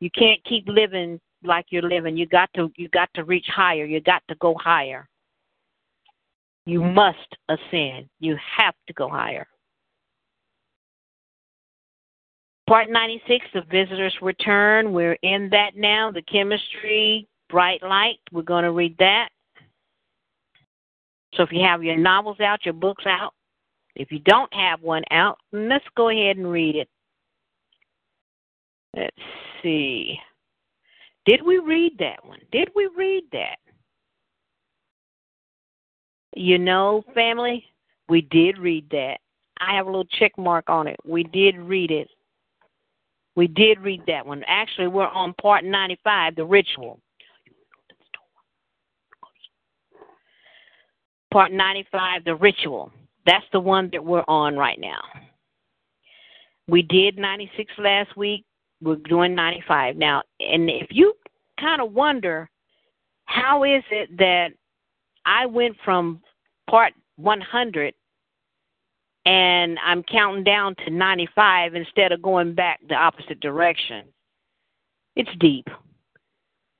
You 0.00 0.10
can't 0.10 0.42
keep 0.44 0.68
living 0.68 1.18
like 1.42 1.66
you're 1.70 1.82
living. 1.82 2.16
You 2.16 2.26
got 2.26 2.50
to 2.54 2.70
you 2.76 2.88
got 2.90 3.08
to 3.14 3.24
reach 3.24 3.46
higher. 3.48 3.84
You 3.84 4.00
got 4.00 4.22
to 4.28 4.34
go 4.36 4.54
higher. 4.62 5.08
You 6.66 6.82
must 6.82 7.18
ascend. 7.48 8.08
You 8.18 8.36
have 8.58 8.74
to 8.86 8.92
go 8.92 9.08
higher. 9.08 9.46
Part 12.68 12.90
96, 12.90 13.46
the 13.52 13.62
visitors 13.62 14.14
return. 14.22 14.92
We're 14.92 15.18
in 15.22 15.48
that 15.50 15.70
now. 15.76 16.12
The 16.12 16.22
Kemetstry, 16.22 17.26
bright 17.48 17.82
light. 17.82 18.18
We're 18.30 18.42
going 18.42 18.64
to 18.64 18.70
read 18.70 18.96
that. 18.98 19.30
So 21.34 21.42
if 21.42 21.50
you 21.52 21.64
have 21.64 21.82
your 21.82 21.96
novels 21.96 22.38
out, 22.40 22.64
your 22.64 22.74
books 22.74 23.04
out, 23.06 23.32
if 23.96 24.10
you 24.12 24.18
don't 24.20 24.52
have 24.54 24.82
one 24.82 25.02
out, 25.10 25.38
let's 25.52 25.84
go 25.96 26.08
ahead 26.08 26.36
and 26.36 26.50
read 26.50 26.76
it. 26.76 26.88
Let's 28.96 29.16
see. 29.62 30.18
Did 31.26 31.42
we 31.44 31.58
read 31.58 31.92
that 31.98 32.24
one? 32.24 32.40
Did 32.50 32.70
we 32.74 32.88
read 32.96 33.24
that? 33.32 33.56
You 36.34 36.58
know, 36.58 37.04
family, 37.14 37.64
we 38.08 38.22
did 38.22 38.58
read 38.58 38.88
that. 38.90 39.18
I 39.60 39.76
have 39.76 39.86
a 39.86 39.90
little 39.90 40.06
check 40.18 40.32
mark 40.38 40.70
on 40.70 40.86
it. 40.86 40.96
We 41.04 41.24
did 41.24 41.58
read 41.58 41.90
it. 41.90 42.08
We 43.36 43.46
did 43.46 43.80
read 43.80 44.02
that 44.06 44.26
one. 44.26 44.42
Actually, 44.46 44.88
we're 44.88 45.06
on 45.06 45.34
part 45.34 45.64
95, 45.64 46.36
the 46.36 46.44
ritual. 46.44 47.00
Part 51.32 51.52
95, 51.52 52.24
the 52.24 52.34
ritual. 52.34 52.92
That's 53.30 53.46
the 53.52 53.60
one 53.60 53.90
that 53.92 54.04
we're 54.04 54.24
on 54.26 54.56
right 54.56 54.80
now. 54.80 55.00
We 56.66 56.82
did 56.82 57.16
96 57.16 57.72
last 57.78 58.16
week. 58.16 58.44
We're 58.82 58.96
doing 58.96 59.36
95 59.36 59.94
now. 59.94 60.22
And 60.40 60.68
if 60.68 60.88
you 60.90 61.14
kind 61.60 61.80
of 61.80 61.92
wonder, 61.92 62.50
how 63.26 63.62
is 63.62 63.84
it 63.92 64.18
that 64.18 64.48
I 65.24 65.46
went 65.46 65.76
from 65.84 66.20
part 66.68 66.92
100 67.18 67.94
and 69.26 69.78
I'm 69.78 70.02
counting 70.02 70.42
down 70.42 70.74
to 70.84 70.90
95 70.90 71.76
instead 71.76 72.10
of 72.10 72.20
going 72.22 72.52
back 72.56 72.80
the 72.88 72.96
opposite 72.96 73.38
direction. 73.38 74.06
It's 75.14 75.30
deep. 75.38 75.68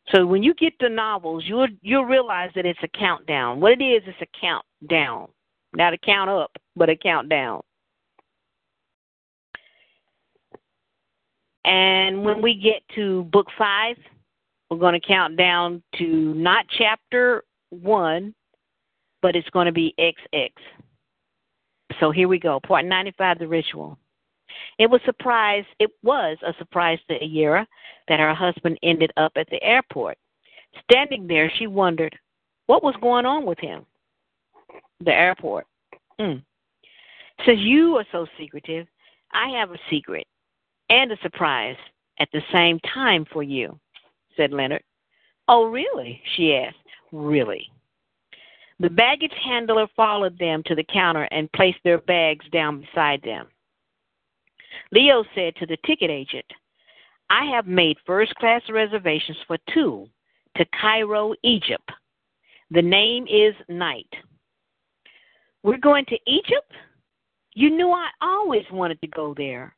So 0.09 0.27
when 0.27 0.43
you 0.43 0.55
get 0.55 0.73
the 0.81 0.89
novels, 0.89 1.45
you'll 1.47 1.69
you'll 1.81 2.07
realize 2.07 2.51
that 2.57 2.67
it's 2.67 2.83
a 2.83 2.89
countdown. 2.89 3.61
What 3.61 3.81
it 3.81 3.85
is, 3.85 4.03
it's 4.07 4.21
a 4.21 4.41
countdown. 4.41 5.29
Not 5.75 5.93
a 5.93 5.99
count 5.99 6.31
up, 6.31 6.51
but 6.77 6.89
a 6.89 6.97
countdown. 6.97 7.63
And 11.65 12.25
when 12.25 12.43
we 12.43 12.55
get 12.55 12.83
to 12.97 13.25
book 13.25 13.47
five, 13.57 13.97
we're 14.71 14.79
going 14.79 14.99
to 14.99 15.07
count 15.07 15.37
down 15.37 15.83
to 15.99 16.35
not 16.35 16.65
chapter 16.79 17.45
one, 17.71 18.35
but 19.23 19.37
it's 19.37 19.51
going 19.51 19.67
to 19.67 19.73
be 19.73 19.95
XX. 19.99 20.51
So 21.99 22.11
here 22.11 22.29
we 22.29 22.39
go. 22.39 22.61
Part 22.61 22.85
95, 22.85 23.39
the 23.39 23.49
ritual. 23.49 23.99
It 24.79 24.89
was 24.91 25.01
surprise. 25.05 25.65
It 25.79 25.91
was 26.03 26.39
a 26.47 26.55
surprise 26.59 26.99
to 27.09 27.19
Ayera 27.19 27.67
that 28.09 28.21
her 28.21 28.35
husband 28.35 28.79
ended 28.83 29.13
up 29.17 29.33
at 29.37 29.49
the 29.51 29.63
airport. 29.63 30.17
Standing 30.91 31.27
there, 31.27 31.53
she 31.59 31.67
wondered 31.67 32.17
what 32.67 32.83
was 32.83 32.95
going 33.01 33.27
on 33.27 33.45
with 33.45 33.59
him. 33.59 33.85
The 35.01 35.13
airport. 35.13 35.67
Mm. 36.19 36.43
Since 37.47 37.61
you 37.61 37.97
are 37.97 38.07
so 38.13 38.27
secretive, 38.39 38.87
I 39.33 39.49
have 39.59 39.71
a 39.71 39.79
secret 39.89 40.27
and 40.91 41.11
a 41.11 41.19
surprise 41.23 41.77
at 42.19 42.29
the 42.33 42.43
same 42.53 42.79
time 42.81 43.25
for 43.33 43.43
you, 43.43 43.79
said 44.37 44.53
Leonard. 44.53 44.83
Oh, 45.49 45.65
really? 45.65 46.21
she 46.37 46.55
asked. 46.55 46.77
Really? 47.13 47.71
The 48.79 48.91
baggage 48.91 49.33
handler 49.45 49.87
followed 49.97 50.39
them 50.39 50.63
to 50.67 50.75
the 50.75 50.85
counter 50.85 51.25
and 51.31 51.53
placed 51.53 51.79
their 51.85 51.99
bags 51.99 52.45
down 52.53 52.81
beside 52.81 53.23
them. 53.23 53.47
Leo 54.93 55.25
said 55.35 55.55
to 55.57 55.67
the 55.67 55.77
ticket 55.85 56.11
agent, 56.11 56.47
I 57.29 57.45
have 57.47 57.67
made 57.67 57.97
first 58.07 58.35
class 58.37 58.63
reservations 58.69 59.39
for 59.47 59.59
two 59.73 60.09
to 60.57 60.65
Cairo, 60.81 61.35
Egypt. 61.43 61.89
The 62.71 62.83
name 62.83 63.27
is 63.29 63.55
Knight. 63.69 64.13
We're 65.63 65.79
going 65.79 66.05
to 66.07 66.19
Egypt? 66.27 66.73
You 67.55 67.71
knew 67.71 67.91
I 67.91 68.09
always 68.23 68.65
wanted 68.71 69.01
to 69.01 69.09
go 69.09 69.35
there. 69.37 69.75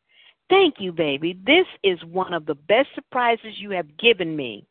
Thank 0.48 0.74
you, 0.78 0.92
baby. 0.92 1.38
This 1.46 1.66
is 1.82 1.98
one 2.04 2.34
of 2.34 2.46
the 2.46 2.54
best 2.54 2.88
surprises 2.94 3.54
you 3.58 3.70
have 3.70 3.96
given 3.96 4.36
me. 4.36 4.66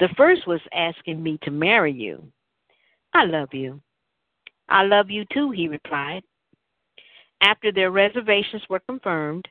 The 0.00 0.08
first 0.16 0.46
was 0.46 0.60
asking 0.72 1.22
me 1.22 1.38
to 1.42 1.50
marry 1.50 1.92
you. 1.92 2.24
I 3.14 3.24
love 3.24 3.50
you. 3.52 3.80
I 4.68 4.84
love 4.84 5.10
you 5.10 5.24
too, 5.32 5.50
he 5.50 5.68
replied. 5.68 6.22
After 7.42 7.72
their 7.72 7.90
reservations 7.90 8.62
were 8.70 8.80
confirmed, 8.80 9.46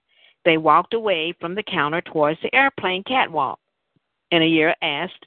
they 0.45 0.57
walked 0.57 0.93
away 0.93 1.33
from 1.39 1.53
the 1.53 1.63
counter 1.63 2.01
towards 2.01 2.39
the 2.41 2.53
airplane 2.55 3.03
catwalk. 3.03 3.59
And 4.31 4.41
Ayera 4.43 4.73
asked, 4.81 5.25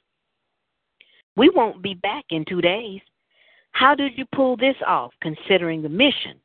We 1.37 1.49
won't 1.49 1.81
be 1.81 1.93
back 1.93 2.25
in 2.29 2.43
two 2.43 2.61
days. 2.61 2.99
How 3.75 3.93
did 3.93 4.17
you 4.17 4.25
pull 4.33 4.55
this 4.55 4.77
off, 4.87 5.11
considering 5.21 5.81
the 5.81 5.89
mission? 5.89 6.39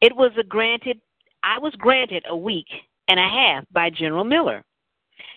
It 0.00 0.16
was 0.16 0.32
a 0.38 0.42
granted 0.42 0.98
I 1.42 1.58
was 1.58 1.74
granted 1.74 2.24
a 2.30 2.36
week 2.36 2.68
and 3.08 3.20
a 3.20 3.22
half 3.22 3.64
by 3.70 3.90
General 3.90 4.24
Miller. 4.24 4.64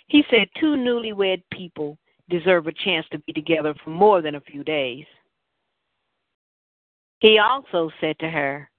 He 0.07 0.23
said 0.29 0.47
two 0.57 0.77
newlywed 0.77 1.43
people 1.51 1.97
deserve 2.29 2.67
a 2.67 2.71
chance 2.71 3.05
to 3.11 3.19
be 3.19 3.33
together 3.33 3.75
for 3.83 3.89
more 3.89 4.21
than 4.21 4.35
a 4.35 4.41
few 4.41 4.63
days. 4.63 5.05
He 7.19 7.39
also 7.39 7.91
said 7.99 8.17
to 8.19 8.29
her, 8.29 8.69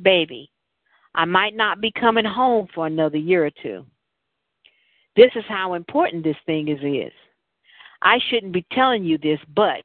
Baby, 0.00 0.50
I 1.14 1.26
might 1.26 1.54
not 1.54 1.82
be 1.82 1.92
coming 1.92 2.24
home 2.24 2.68
for 2.74 2.86
another 2.86 3.18
year 3.18 3.44
or 3.44 3.52
two. 3.62 3.84
This 5.14 5.30
is 5.36 5.44
how 5.46 5.74
important 5.74 6.24
this 6.24 6.36
thing 6.46 6.68
is. 6.68 6.80
is. 6.82 7.12
I 8.00 8.18
shouldn't 8.30 8.54
be 8.54 8.64
telling 8.72 9.04
you 9.04 9.18
this, 9.18 9.40
but 9.54 9.84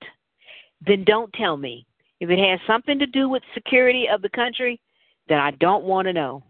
then 0.88 1.04
don't 1.04 1.32
tell 1.34 1.58
me. 1.58 1.86
If 2.20 2.30
it 2.30 2.40
has 2.40 2.60
something 2.66 2.98
to 3.00 3.06
do 3.06 3.28
with 3.30 3.44
security 3.54 4.08
of 4.08 4.22
the 4.22 4.30
country, 4.30 4.80
then 5.28 5.40
I 5.40 5.52
don't 5.52 5.84
want 5.84 6.08
to 6.08 6.14
know. 6.14 6.44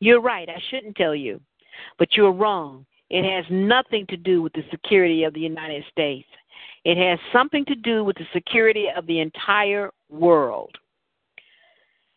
You're 0.00 0.20
right, 0.20 0.48
I 0.48 0.60
shouldn't 0.70 0.96
tell 0.96 1.14
you. 1.14 1.40
But 1.98 2.16
you're 2.16 2.32
wrong. 2.32 2.86
It 3.10 3.24
has 3.24 3.44
nothing 3.50 4.06
to 4.08 4.16
do 4.16 4.40
with 4.42 4.52
the 4.52 4.64
security 4.70 5.24
of 5.24 5.34
the 5.34 5.40
United 5.40 5.84
States. 5.90 6.28
It 6.84 6.96
has 6.96 7.18
something 7.32 7.64
to 7.66 7.74
do 7.74 8.04
with 8.04 8.16
the 8.16 8.26
security 8.32 8.86
of 8.96 9.06
the 9.06 9.20
entire 9.20 9.90
world. 10.08 10.74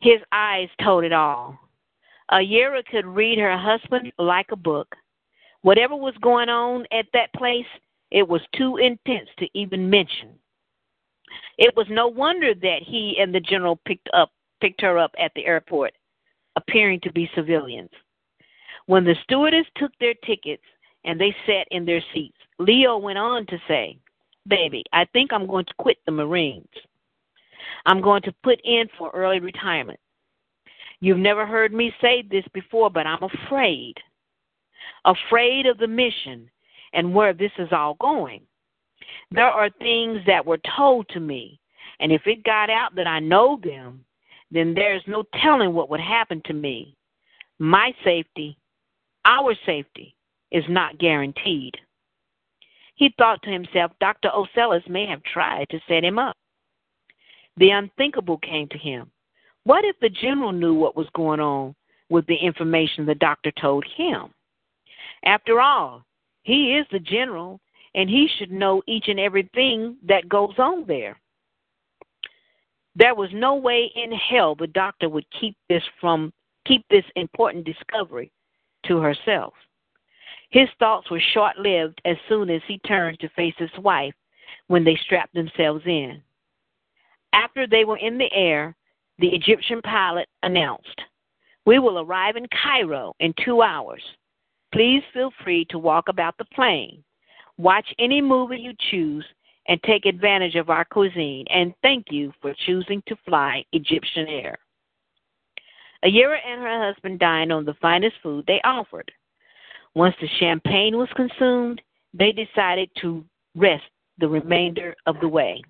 His 0.02 0.20
eyes 0.32 0.70
told 0.82 1.04
it 1.04 1.14
all. 1.14 1.58
Ayera 2.32 2.86
could 2.86 3.06
read 3.06 3.40
her 3.40 3.58
husband 3.58 4.12
like 4.18 4.48
a 4.52 4.56
book. 4.56 4.96
Whatever 5.62 5.96
was 5.96 6.14
going 6.22 6.50
on 6.50 6.86
at 6.92 7.06
that 7.14 7.34
place, 7.34 7.66
it 8.12 8.28
was 8.28 8.42
too 8.56 8.78
intense 8.78 9.30
to 9.40 9.48
even 9.54 9.90
mention. 9.90 10.30
It 11.58 11.76
was 11.76 11.88
no 11.90 12.08
wonder 12.08 12.54
that 12.54 12.82
he 12.84 13.18
and 13.20 13.34
the 13.34 13.40
general 13.40 13.80
picked 13.86 14.10
up 14.14 14.32
picked 14.62 14.82
her 14.82 14.98
up 14.98 15.12
at 15.20 15.32
the 15.36 15.46
airport, 15.46 15.94
appearing 16.56 17.00
to 17.02 17.12
be 17.12 17.30
civilians. 17.36 17.90
When 18.86 19.04
the 19.04 19.16
stewardess 19.24 19.66
took 19.76 19.92
their 20.00 20.14
tickets 20.26 20.64
and 21.04 21.20
they 21.20 21.36
sat 21.46 21.68
in 21.72 21.86
their 21.86 22.02
seats, 22.14 22.38
Leo 22.60 22.98
went 22.98 23.18
on 23.18 23.46
to 23.48 23.58
say, 23.68 23.98
Baby, 24.48 24.84
I 24.94 25.06
think 25.06 25.32
I'm 25.32 25.48
going 25.48 25.66
to 25.66 25.74
quit 25.80 25.98
the 26.06 26.12
Marines. 26.12 26.68
I'm 27.86 28.02
going 28.02 28.22
to 28.24 28.36
put 28.44 28.60
in 28.64 28.88
for 28.98 29.10
early 29.14 29.40
retirement. 29.40 30.00
You've 31.00 31.18
never 31.18 31.46
heard 31.46 31.74
me 31.74 31.94
say 32.02 32.24
this 32.30 32.46
before, 32.54 32.90
but 32.90 33.06
I'm 33.06 33.24
afraid. 33.24 33.96
Afraid 35.06 35.66
of 35.66 35.78
the 35.78 35.88
mission 35.88 36.50
and 36.94 37.14
where 37.14 37.34
this 37.34 37.52
is 37.58 37.70
all 37.72 37.96
going. 37.96 38.42
There 39.32 39.46
are 39.46 39.70
things 39.70 40.20
that 40.28 40.46
were 40.46 40.60
told 40.78 41.08
to 41.10 41.20
me, 41.20 41.60
and 42.00 42.12
if 42.12 42.22
it 42.26 42.44
got 42.44 42.70
out 42.70 42.96
that 42.96 43.08
I 43.08 43.20
know 43.20 43.60
them, 43.64 44.04
then 44.52 44.74
there's 44.74 45.04
no 45.08 45.24
telling 45.42 45.74
what 45.74 45.90
would 45.90 46.00
happen 46.00 46.42
to 46.46 46.54
me. 46.54 46.96
My 47.60 47.94
safety, 48.04 48.58
our 49.26 49.56
safety, 49.66 50.16
is 50.52 50.64
not 50.70 51.00
guaranteed. 51.00 51.76
He 52.96 53.14
thought 53.18 53.42
to 53.44 53.50
himself, 53.50 53.92
Dr. 54.00 54.30
Ocellus 54.30 54.88
may 54.88 55.08
have 55.08 55.24
tried 55.24 55.68
to 55.70 55.80
set 55.88 56.04
him 56.04 56.20
up. 56.20 56.38
The 57.58 57.72
unthinkable 57.72 58.38
came 58.38 58.68
to 58.70 58.78
him. 58.78 59.12
What 59.64 59.86
if 59.86 59.96
the 60.00 60.10
general 60.10 60.52
knew 60.52 60.74
what 60.74 60.96
was 60.96 61.08
going 61.16 61.40
on 61.40 61.76
with 62.10 62.26
the 62.28 62.36
information 62.36 63.06
the 63.06 63.16
doctor 63.16 63.52
told 63.60 63.86
him? 63.96 64.34
After 65.26 65.62
all, 65.62 66.04
he 66.44 66.76
is 66.76 66.86
the 66.92 67.00
general, 67.00 67.60
and 67.96 68.10
he 68.10 68.28
should 68.38 68.52
know 68.52 68.82
each 68.88 69.08
and 69.08 69.20
everything 69.20 69.98
that 70.08 70.30
goes 70.30 70.56
on 70.58 70.86
there. 70.88 71.18
There 72.96 73.16
was 73.16 73.30
no 73.34 73.56
way 73.56 73.92
in 73.96 74.12
hell 74.12 74.56
the 74.56 74.68
doctor 74.68 75.10
would 75.10 75.26
keep 75.40 75.56
this 75.70 75.84
from 76.00 76.32
keep 76.66 76.86
this 76.90 77.06
important 77.16 77.66
discovery 77.66 78.32
to 78.86 78.98
herself. 78.98 79.54
His 80.50 80.70
thoughts 80.80 81.10
were 81.10 81.22
short 81.34 81.58
lived 81.58 82.00
as 82.06 82.16
soon 82.30 82.50
as 82.50 82.62
he 82.68 82.78
turned 82.80 83.20
to 83.20 83.30
face 83.30 83.56
his 83.58 83.72
wife 83.80 84.14
when 84.68 84.84
they 84.84 84.96
strapped 85.04 85.34
themselves 85.34 85.84
in. 85.86 86.22
After 87.34 87.66
they 87.66 87.86
were 87.86 87.98
in 87.98 88.18
the 88.18 88.32
air, 88.32 88.76
the 89.18 89.30
Egyptian 89.30 89.82
pilot 89.82 90.28
announced, 90.44 91.02
We 91.66 91.80
will 91.80 92.00
arrive 92.00 92.36
in 92.36 92.46
Cairo 92.48 93.16
in 93.20 93.34
two 93.44 93.62
hours. 93.62 94.04
Please 94.72 95.04
feel 95.12 95.32
free 95.44 95.66
to 95.66 95.80
walk 95.80 96.08
about 96.08 96.38
the 96.38 96.46
plane, 96.46 97.04
watch 97.58 97.88
any 98.00 98.22
movie 98.22 98.60
you 98.60 98.74
choose, 98.92 99.26
and 99.68 99.82
take 99.84 100.06
advantage 100.06 100.56
of 100.56 100.70
our 100.70 100.86
cuisine. 100.86 101.46
And 101.50 101.74
thank 101.82 102.08
you 102.10 102.34
for 102.42 102.54
choosing 102.66 103.02
to 103.08 103.16
fly 103.26 103.64
Egyptian 103.72 104.28
Air. 104.28 104.58
Ayera 106.04 106.38
and 106.46 106.62
her 106.62 106.86
husband 106.92 107.20
dined 107.20 107.54
on 107.54 107.64
the 107.64 107.76
finest 107.76 108.16
food 108.22 108.44
they 108.46 108.60
offered. 108.66 109.10
Once 109.96 110.16
the 110.20 110.28
champagne 110.40 110.98
was 110.98 111.08
consumed, 111.16 111.82
they 112.14 112.32
decided 112.32 112.90
to 113.02 113.24
rest 113.56 113.84
the 114.18 114.28
remainder 114.28 114.96
of 115.06 115.16
the 115.22 115.28
way. 115.28 115.62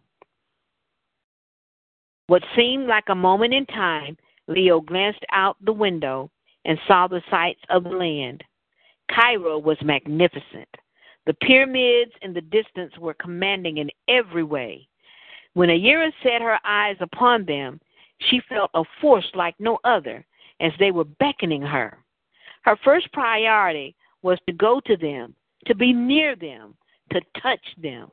What 2.28 2.44
seemed 2.56 2.88
like 2.88 3.06
a 3.10 3.16
moment 3.16 3.54
in 3.54 3.66
time, 3.68 4.18
Leo 4.48 4.80
glanced 4.82 5.24
out 5.32 5.58
the 5.64 5.74
window 5.74 6.32
and 6.66 6.80
saw 6.88 7.08
the 7.08 7.22
sights 7.30 7.62
of 7.70 7.84
the 7.84 7.90
land. 7.90 8.44
Cairo 9.14 9.60
was 9.60 9.78
magnificent. 9.84 10.70
The 11.26 11.34
pyramids 11.36 12.12
in 12.22 12.34
the 12.34 12.42
distance 12.42 12.98
were 12.98 13.14
commanding 13.14 13.78
in 13.78 13.90
every 14.08 14.44
way. 14.44 14.88
When 15.54 15.70
Ayera 15.70 16.12
set 16.22 16.42
her 16.42 16.60
eyes 16.66 16.98
upon 17.00 17.46
them, 17.46 17.80
she 18.30 18.42
felt 18.50 18.72
a 18.74 18.84
force 19.02 19.30
like 19.34 19.56
no 19.60 19.80
other 19.84 20.26
as 20.60 20.72
they 20.80 20.92
were 20.92 21.06
beckoning 21.06 21.62
her. 21.62 21.98
Her 22.64 22.78
first 22.84 23.12
priority 23.14 23.96
was 24.22 24.40
to 24.48 24.54
go 24.54 24.80
to 24.82 24.98
them, 24.98 25.36
to 25.66 25.76
be 25.76 25.94
near 25.94 26.36
them, 26.36 26.76
to 27.12 27.22
touch 27.42 27.66
them. 27.78 28.10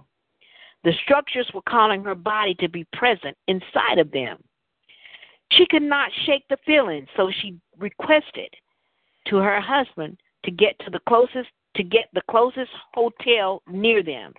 The 0.84 0.92
structures 1.04 1.50
were 1.52 1.62
calling 1.62 2.02
her 2.04 2.14
body 2.14 2.54
to 2.56 2.68
be 2.68 2.84
present 2.92 3.36
inside 3.48 3.98
of 3.98 4.10
them. 4.10 4.42
She 5.52 5.66
could 5.66 5.82
not 5.82 6.10
shake 6.26 6.44
the 6.48 6.56
feeling, 6.64 7.06
so 7.16 7.30
she 7.30 7.58
requested 7.78 8.54
to 9.26 9.36
her 9.36 9.60
husband 9.60 10.18
to 10.44 10.50
get 10.50 10.78
to 10.80 10.90
the 10.90 11.00
closest 11.08 11.48
to 11.76 11.82
get 11.82 12.08
the 12.12 12.22
closest 12.30 12.70
hotel 12.94 13.62
near 13.68 14.02
them. 14.02 14.32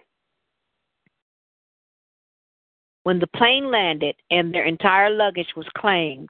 When 3.04 3.20
the 3.20 3.28
plane 3.28 3.72
landed 3.72 4.16
and 4.30 4.54
their 4.54 4.66
entire 4.66 5.10
luggage 5.10 5.54
was 5.56 5.66
claimed, 5.76 6.30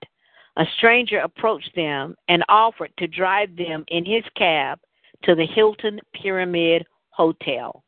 a 0.58 0.66
stranger 0.78 1.20
approached 1.20 1.72
them 1.76 2.16
and 2.28 2.44
offered 2.50 2.92
to 2.98 3.08
drive 3.08 3.56
them 3.56 3.84
in 3.90 4.06
his 4.06 4.24
cab 4.36 4.80
to 5.24 5.36
the 5.36 5.46
Hilton 5.46 6.00
Pyramid 6.14 6.86
Hotel. 7.10 7.84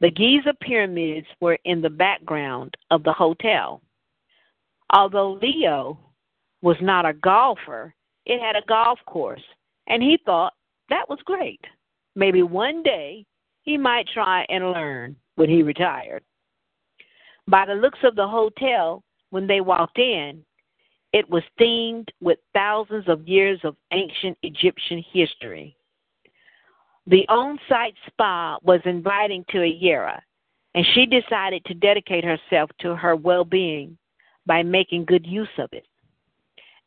The 0.00 0.10
Giza 0.10 0.54
pyramids 0.60 1.26
were 1.40 1.58
in 1.64 1.82
the 1.82 1.90
background 1.90 2.76
of 2.90 3.02
the 3.02 3.12
hotel. 3.12 3.82
Although 4.92 5.38
Leo 5.42 5.98
was 6.62 6.76
not 6.80 7.06
a 7.06 7.12
golfer, 7.12 7.94
it 8.24 8.40
had 8.40 8.56
a 8.56 8.66
golf 8.66 8.98
course, 9.06 9.42
and 9.88 10.02
he 10.02 10.18
thought 10.24 10.54
that 10.88 11.08
was 11.08 11.18
great. 11.24 11.60
Maybe 12.14 12.42
one 12.42 12.82
day 12.82 13.24
he 13.62 13.76
might 13.76 14.08
try 14.08 14.46
and 14.48 14.72
learn 14.72 15.16
when 15.36 15.48
he 15.48 15.62
retired. 15.62 16.22
By 17.46 17.66
the 17.66 17.74
looks 17.74 17.98
of 18.04 18.16
the 18.16 18.26
hotel, 18.26 19.02
when 19.30 19.46
they 19.46 19.60
walked 19.60 19.98
in, 19.98 20.44
it 21.12 21.28
was 21.28 21.42
themed 21.60 22.08
with 22.20 22.38
thousands 22.54 23.08
of 23.08 23.26
years 23.26 23.60
of 23.64 23.76
ancient 23.92 24.38
Egyptian 24.42 25.04
history. 25.12 25.76
The 27.06 27.26
on 27.28 27.58
site 27.68 27.94
spa 28.06 28.58
was 28.62 28.80
inviting 28.84 29.44
to 29.48 29.58
Ayera, 29.58 30.20
and 30.74 30.86
she 30.94 31.06
decided 31.06 31.64
to 31.64 31.74
dedicate 31.74 32.24
herself 32.24 32.70
to 32.80 32.94
her 32.94 33.16
well 33.16 33.44
being 33.44 33.98
by 34.46 34.62
making 34.62 35.04
good 35.06 35.26
use 35.26 35.48
of 35.58 35.72
it. 35.72 35.86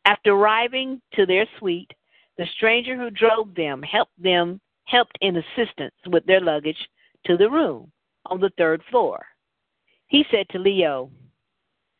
After 0.06 0.32
arriving 0.32 1.00
to 1.14 1.26
their 1.26 1.46
suite, 1.58 1.92
the 2.38 2.46
stranger 2.56 2.96
who 2.96 3.10
drove 3.10 3.54
them 3.54 3.82
helped 3.82 4.22
them 4.22 4.60
helped 4.84 5.16
in 5.20 5.36
assistance 5.36 5.94
with 6.06 6.24
their 6.26 6.40
luggage 6.40 6.88
to 7.26 7.36
the 7.36 7.50
room 7.50 7.90
on 8.26 8.40
the 8.40 8.50
third 8.58 8.82
floor. 8.90 9.24
He 10.06 10.24
said 10.30 10.46
to 10.50 10.58
Leo, 10.58 11.10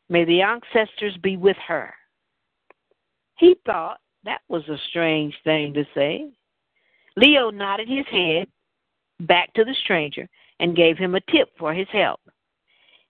May 0.09 0.25
the 0.25 0.43
ancestors 0.43 1.17
be 1.23 1.37
with 1.37 1.57
her. 1.67 1.95
He 3.39 3.57
thought 3.67 3.99
that 4.25 4.41
was 4.49 4.69
a 4.69 4.79
strange 4.89 5.35
thing 5.45 5.75
to 5.75 5.85
say. 5.95 6.31
Leo 7.17 7.51
nodded 7.51 7.89
his 7.89 8.07
head 8.11 8.49
back 9.21 9.53
to 9.55 9.65
the 9.65 9.75
stranger 9.85 10.29
and 10.61 10.77
gave 10.77 10.99
him 10.99 11.15
a 11.15 11.21
tip 11.33 11.51
for 11.59 11.73
his 11.73 11.89
help. 11.93 12.21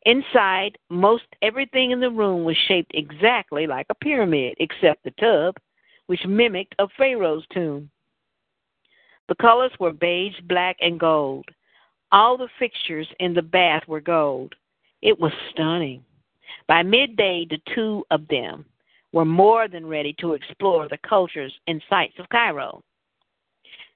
Inside, 0.06 0.76
most 0.90 1.24
everything 1.40 1.90
in 1.90 2.00
the 2.00 2.10
room 2.10 2.44
was 2.44 2.56
shaped 2.68 2.92
exactly 2.94 3.66
like 3.66 3.86
a 3.88 3.94
pyramid, 3.94 4.54
except 4.58 5.02
the 5.02 5.12
tub, 5.12 5.56
which 6.06 6.26
mimicked 6.26 6.74
a 6.78 6.86
pharaoh's 6.98 7.46
tomb. 7.52 7.90
The 9.28 9.34
colors 9.36 9.72
were 9.80 9.92
beige, 9.92 10.38
black, 10.48 10.76
and 10.80 11.00
gold. 11.00 11.46
All 12.12 12.36
the 12.36 12.48
fixtures 12.58 13.08
in 13.20 13.34
the 13.34 13.42
bath 13.42 13.82
were 13.88 14.00
gold. 14.00 14.54
It 15.02 15.18
was 15.18 15.32
stunning. 15.50 16.04
By 16.68 16.82
midday, 16.82 17.46
the 17.48 17.58
two 17.74 18.04
of 18.10 18.26
them 18.28 18.64
were 19.12 19.24
more 19.24 19.68
than 19.68 19.86
ready 19.86 20.14
to 20.20 20.34
explore 20.34 20.88
the 20.88 20.98
cultures 21.08 21.52
and 21.66 21.82
sights 21.88 22.14
of 22.18 22.28
Cairo. 22.28 22.82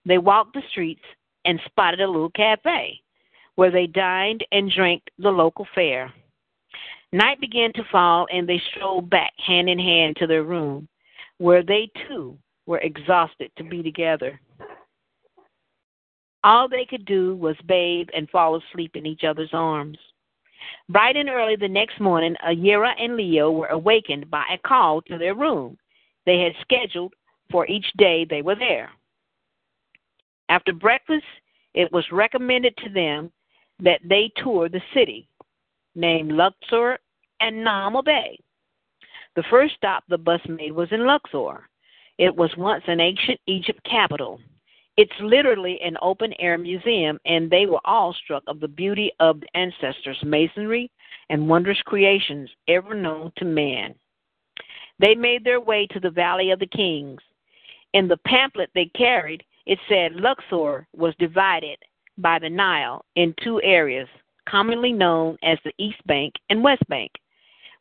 They 0.06 0.18
walked 0.18 0.54
the 0.54 0.62
streets 0.70 1.04
and 1.44 1.60
spotted 1.66 2.00
a 2.00 2.06
little 2.06 2.30
cafe 2.30 3.00
where 3.56 3.70
they 3.72 3.88
dined 3.88 4.44
and 4.52 4.70
drank 4.70 5.02
the 5.18 5.30
local 5.30 5.66
fare. 5.74 6.12
Night 7.12 7.40
began 7.40 7.72
to 7.72 7.82
fall, 7.90 8.28
and 8.30 8.48
they 8.48 8.62
strolled 8.70 9.10
back 9.10 9.32
hand 9.44 9.68
in 9.68 9.78
hand 9.78 10.16
to 10.16 10.26
their 10.26 10.44
room, 10.44 10.86
where 11.38 11.62
they 11.62 11.90
too 12.06 12.38
were 12.66 12.78
exhausted 12.78 13.50
to 13.56 13.64
be 13.64 13.82
together. 13.82 14.40
All 16.44 16.68
they 16.68 16.84
could 16.84 17.04
do 17.04 17.34
was 17.36 17.56
bathe 17.66 18.08
and 18.14 18.30
fall 18.30 18.56
asleep 18.56 18.94
in 18.94 19.06
each 19.06 19.24
other's 19.24 19.50
arms. 19.52 19.98
Bright 20.88 21.16
and 21.16 21.28
early 21.28 21.56
the 21.56 21.68
next 21.68 22.00
morning, 22.00 22.36
Ayera 22.46 22.92
and 22.98 23.16
Leo 23.16 23.50
were 23.50 23.68
awakened 23.68 24.30
by 24.30 24.44
a 24.52 24.58
call 24.58 25.02
to 25.02 25.18
their 25.18 25.34
room 25.34 25.78
they 26.28 26.40
had 26.40 26.52
scheduled 26.60 27.14
for 27.50 27.66
each 27.68 27.86
day 27.96 28.26
they 28.28 28.42
were 28.42 28.54
there. 28.54 28.90
After 30.50 30.74
breakfast, 30.74 31.24
it 31.72 31.90
was 31.90 32.04
recommended 32.12 32.76
to 32.78 32.90
them 32.90 33.32
that 33.80 34.00
they 34.04 34.30
tour 34.36 34.68
the 34.68 34.82
city, 34.92 35.26
named 35.94 36.32
Luxor 36.32 36.98
and 37.40 37.66
Naama 37.66 38.04
Bay. 38.04 38.38
The 39.36 39.44
first 39.48 39.74
stop 39.76 40.04
the 40.08 40.18
bus 40.18 40.40
made 40.48 40.72
was 40.72 40.92
in 40.92 41.06
Luxor. 41.06 41.66
It 42.18 42.34
was 42.36 42.50
once 42.58 42.84
an 42.88 43.00
ancient 43.00 43.40
Egypt 43.46 43.80
capital. 43.88 44.38
It's 44.98 45.12
literally 45.20 45.80
an 45.80 45.96
open 46.02 46.34
air 46.40 46.58
museum, 46.58 47.20
and 47.24 47.48
they 47.48 47.66
were 47.66 47.80
all 47.84 48.12
struck 48.12 48.42
of 48.48 48.58
the 48.58 48.66
beauty 48.66 49.12
of 49.20 49.38
the 49.38 49.46
ancestors' 49.56 50.18
masonry 50.24 50.90
and 51.30 51.48
wondrous 51.48 51.80
creations 51.82 52.50
ever 52.66 52.94
known 52.94 53.30
to 53.36 53.44
man. 53.44 53.94
They 54.98 55.14
made 55.14 55.44
their 55.44 55.60
way 55.60 55.86
to 55.92 56.00
the 56.00 56.10
Valley 56.10 56.50
of 56.50 56.58
the 56.58 56.66
Kings. 56.66 57.20
In 57.92 58.08
the 58.08 58.16
pamphlet 58.26 58.70
they 58.74 58.86
carried, 58.86 59.44
it 59.66 59.78
said 59.88 60.16
Luxor 60.16 60.88
was 60.96 61.14
divided 61.20 61.78
by 62.16 62.40
the 62.40 62.50
Nile 62.50 63.04
in 63.14 63.36
two 63.40 63.62
areas, 63.62 64.08
commonly 64.48 64.90
known 64.90 65.38
as 65.44 65.58
the 65.64 65.74
East 65.78 66.04
Bank 66.06 66.34
and 66.50 66.64
West 66.64 66.82
Bank, 66.88 67.12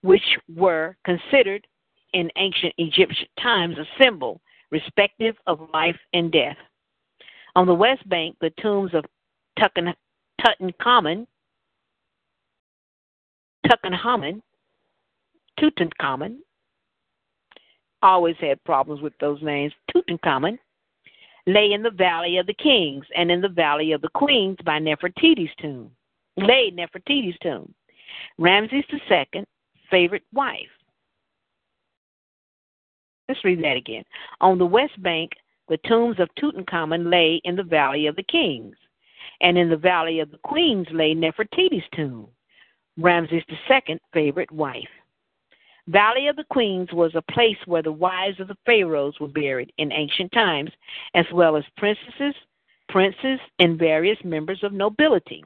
which 0.02 0.38
were 0.56 0.96
considered 1.04 1.66
in 2.14 2.30
ancient 2.36 2.76
Egyptian 2.78 3.28
times 3.42 3.76
a 3.80 4.04
symbol 4.04 4.40
respective 4.70 5.36
of 5.48 5.68
life 5.74 5.98
and 6.14 6.32
death. 6.32 6.58
On 7.58 7.66
the 7.66 7.74
west 7.74 8.08
bank, 8.08 8.36
the 8.40 8.52
tombs 8.62 8.92
of 8.94 9.04
Tutankhamun, 9.58 11.26
Tutankhamun, 13.66 14.42
Tutankhamun, 15.60 16.36
always 18.04 18.36
had 18.40 18.64
problems 18.64 19.02
with 19.02 19.14
those 19.20 19.42
names, 19.42 19.74
Tutankhamun, 19.92 20.60
lay 21.48 21.72
in 21.72 21.82
the 21.82 21.90
Valley 21.90 22.38
of 22.38 22.46
the 22.46 22.54
Kings 22.54 23.06
and 23.16 23.32
in 23.32 23.42
the 23.42 23.50
Valley 23.50 23.92
of 23.92 24.04
the 24.04 24.10
Queens 24.10 24.58
by 24.64 24.78
Nefertiti's 24.78 25.50
tomb. 25.60 25.90
Lay 26.38 26.70
Nefertiti's 26.70 27.40
tomb. 27.42 27.74
Ramses 28.38 28.84
II, 29.10 29.46
favorite 29.90 30.26
wife. 30.32 30.70
Let's 33.28 33.44
read 33.44 33.64
that 33.64 33.78
again. 33.78 34.04
On 34.42 34.60
the 34.60 34.66
west 34.68 35.02
bank, 35.02 35.32
the 35.70 35.78
tombs 35.88 36.20
of 36.20 36.30
Tutankhamun 36.36 37.12
lay 37.12 37.42
in 37.44 37.56
the 37.56 37.64
Valley 37.64 38.08
of 38.08 38.16
the 38.16 38.24
Kings, 38.24 38.76
and 39.42 39.58
in 39.58 39.70
the 39.70 39.78
Valley 39.78 40.20
of 40.20 40.32
the 40.32 40.40
Queens 40.40 40.88
lay 40.92 41.14
Nefertiti's 41.14 41.88
tomb, 41.94 42.28
Ramses 42.98 43.44
II's 43.50 44.00
favorite 44.14 44.52
wife. 44.52 44.90
Valley 45.88 46.28
of 46.28 46.36
the 46.36 46.44
Queens 46.50 46.90
was 46.92 47.14
a 47.16 47.32
place 47.32 47.58
where 47.66 47.84
the 47.84 47.92
wives 47.92 48.40
of 48.40 48.48
the 48.48 48.58
pharaohs 48.66 49.20
were 49.20 49.28
buried 49.28 49.72
in 49.78 49.92
ancient 49.92 50.32
times, 50.32 50.72
as 51.14 51.26
well 51.32 51.56
as 51.56 51.64
princesses, 51.78 52.34
princes, 52.90 53.40
and 53.60 53.80
various 53.80 54.18
members 54.24 54.64
of 54.64 54.74
nobility. 54.74 55.44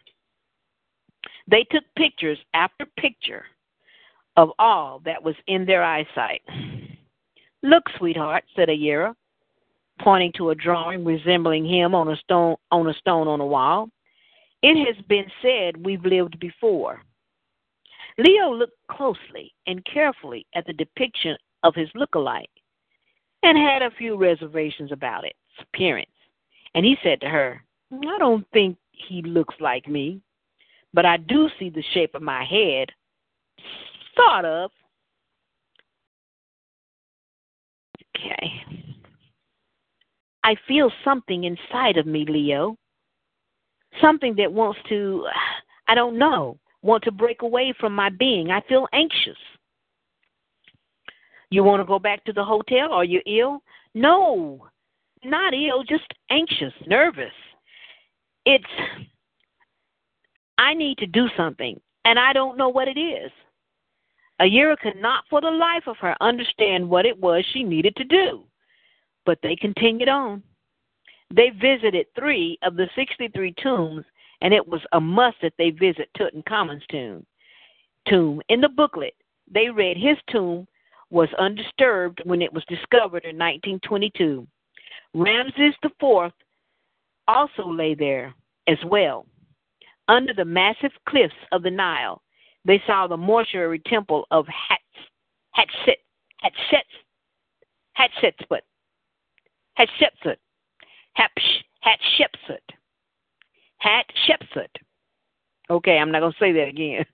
They 1.48 1.66
took 1.72 1.84
pictures 1.96 2.40
after 2.54 2.86
picture 2.98 3.46
of 4.38 4.52
all 4.58 5.02
that 5.06 5.22
was 5.22 5.36
in 5.48 5.66
their 5.66 5.84
eyesight. 5.84 6.42
Look, 7.62 7.84
sweetheart, 7.98 8.44
said 8.56 8.70
Ayera, 8.70 9.14
pointing 10.04 10.32
to 10.38 10.50
a 10.50 10.56
drawing 10.56 11.06
resembling 11.06 11.66
him 11.66 11.96
on 11.96 12.10
a 12.10 12.16
stone 12.18 12.56
on 12.72 12.88
a 12.90 12.94
stone 12.96 13.28
on 13.28 13.40
a 13.40 13.46
wall. 13.46 13.90
It 14.62 14.86
has 14.86 15.04
been 15.06 15.26
said 15.42 15.84
we've 15.84 16.06
lived 16.06 16.40
before. 16.40 17.02
Leo 18.18 18.54
looked 18.54 18.78
closely 18.90 19.54
and 19.68 19.84
carefully 19.86 20.46
at 20.54 20.66
the 20.66 20.74
depiction 20.74 21.36
of 21.64 21.74
his 21.74 21.90
look-alike 21.96 22.50
and 23.44 23.58
had 23.58 23.82
a 23.82 23.92
few 23.92 24.16
reservations 24.18 24.92
about 24.92 25.26
its 25.26 25.38
appearance. 25.60 26.10
And 26.76 26.86
he 26.86 26.98
said 27.04 27.22
to 27.22 27.30
her, 27.30 27.64
I 27.92 28.18
don't 28.20 28.46
think 28.54 28.78
he 28.92 29.22
looks 29.24 29.56
like 29.60 29.88
me, 29.88 30.22
but 30.94 31.06
I 31.06 31.18
do 31.18 31.50
see 31.58 31.70
the 31.70 31.84
shape 31.94 32.14
of 32.14 32.22
my 32.22 32.44
head. 32.44 32.90
Sort 34.16 34.46
of. 34.46 34.72
Okay. 38.16 38.81
I 40.44 40.56
feel 40.68 40.92
something 41.04 41.44
inside 41.44 41.98
of 41.98 42.06
me, 42.06 42.26
Leo. 42.28 42.78
Something 44.02 44.36
that 44.38 44.52
wants 44.52 44.80
to, 44.90 45.28
I 45.88 45.96
don't 45.96 46.18
know, 46.18 46.58
want 46.82 47.04
to 47.04 47.12
break 47.12 47.42
away 47.42 47.74
from 47.80 47.94
my 47.94 48.10
being. 48.10 48.50
I 48.50 48.62
feel 48.62 48.88
anxious. 48.94 49.38
You 51.50 51.64
want 51.64 51.82
to 51.82 51.86
go 51.86 52.00
back 52.00 52.24
to 52.26 52.34
the 52.34 52.44
hotel? 52.44 52.94
Are 52.94 53.04
you 53.04 53.22
ill? 53.28 53.62
No, 53.94 54.68
not 55.24 55.54
ill, 55.54 55.84
just 55.84 56.08
anxious, 56.30 56.74
nervous. 56.88 57.34
It's, 58.46 58.64
I 60.58 60.74
need 60.74 60.98
to 61.00 61.08
do 61.08 61.28
something, 61.36 61.80
and 62.06 62.18
I 62.18 62.34
don't 62.34 62.58
know 62.58 62.70
what 62.70 62.88
it 62.88 62.98
is. 62.98 63.32
Ayera 64.42 64.78
could 64.78 65.00
not 65.00 65.26
for 65.30 65.42
the 65.42 65.52
life 65.52 65.84
of 65.88 65.98
her 65.98 66.16
understand 66.22 66.90
what 66.90 67.06
it 67.06 67.20
was 67.20 67.46
she 67.52 67.64
needed 67.64 67.96
to 67.98 68.04
do, 68.06 68.44
but 69.26 69.40
they 69.42 69.56
continued 69.56 70.10
on. 70.10 70.44
They 71.34 71.50
visited 71.50 72.08
three 72.16 72.58
of 72.64 72.76
the 72.76 72.90
63 72.96 73.54
tombs 73.62 74.04
and 74.42 74.54
it 74.54 74.68
was 74.68 74.82
a 74.92 75.00
must 75.00 75.38
that 75.42 75.54
they 75.58 75.70
visit 75.70 76.10
Tutankhamun's 76.18 76.86
tomb. 76.90 77.26
Tomb. 78.08 78.42
In 78.50 78.60
the 78.60 78.70
booklet, 78.70 79.14
they 79.50 79.70
read 79.70 79.98
his 79.98 80.18
tomb 80.30 80.68
was 81.12 81.30
undisturbed 81.38 82.22
when 82.24 82.42
it 82.42 82.52
was 82.52 82.64
discovered 82.68 83.24
in 83.26 83.38
1922. 83.38 84.48
Ramses 85.14 85.76
IV 85.84 86.32
also 87.28 87.68
lay 87.68 87.94
there 87.94 88.34
as 88.68 88.78
well. 88.86 89.26
Under 90.08 90.34
the 90.34 90.46
massive 90.46 90.92
cliffs 91.08 91.34
of 91.52 91.64
the 91.64 91.70
Nile, 91.70 92.22
they 92.66 92.82
saw 92.88 93.08
the 93.08 93.18
mortuary 93.18 93.80
temple 93.86 94.26
of 94.32 94.46
Hatshepsut, 94.48 95.98
Hatshepsut, 97.98 98.62
Hatshepsut, 99.80 100.38
Hatshepsut, 101.18 102.60
Hatshepsut. 103.84 104.68
Okay, 105.70 105.98
I'm 105.98 106.12
not 106.12 106.20
going 106.20 106.34
to 106.34 106.38
say 106.40 106.52
that 106.52 106.68
again. 106.68 107.06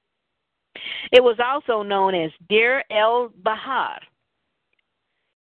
It 1.12 1.24
was 1.24 1.38
also 1.44 1.84
known 1.84 2.14
as 2.16 2.32
Deir 2.50 2.84
el 2.92 3.32
Bahar. 3.44 4.00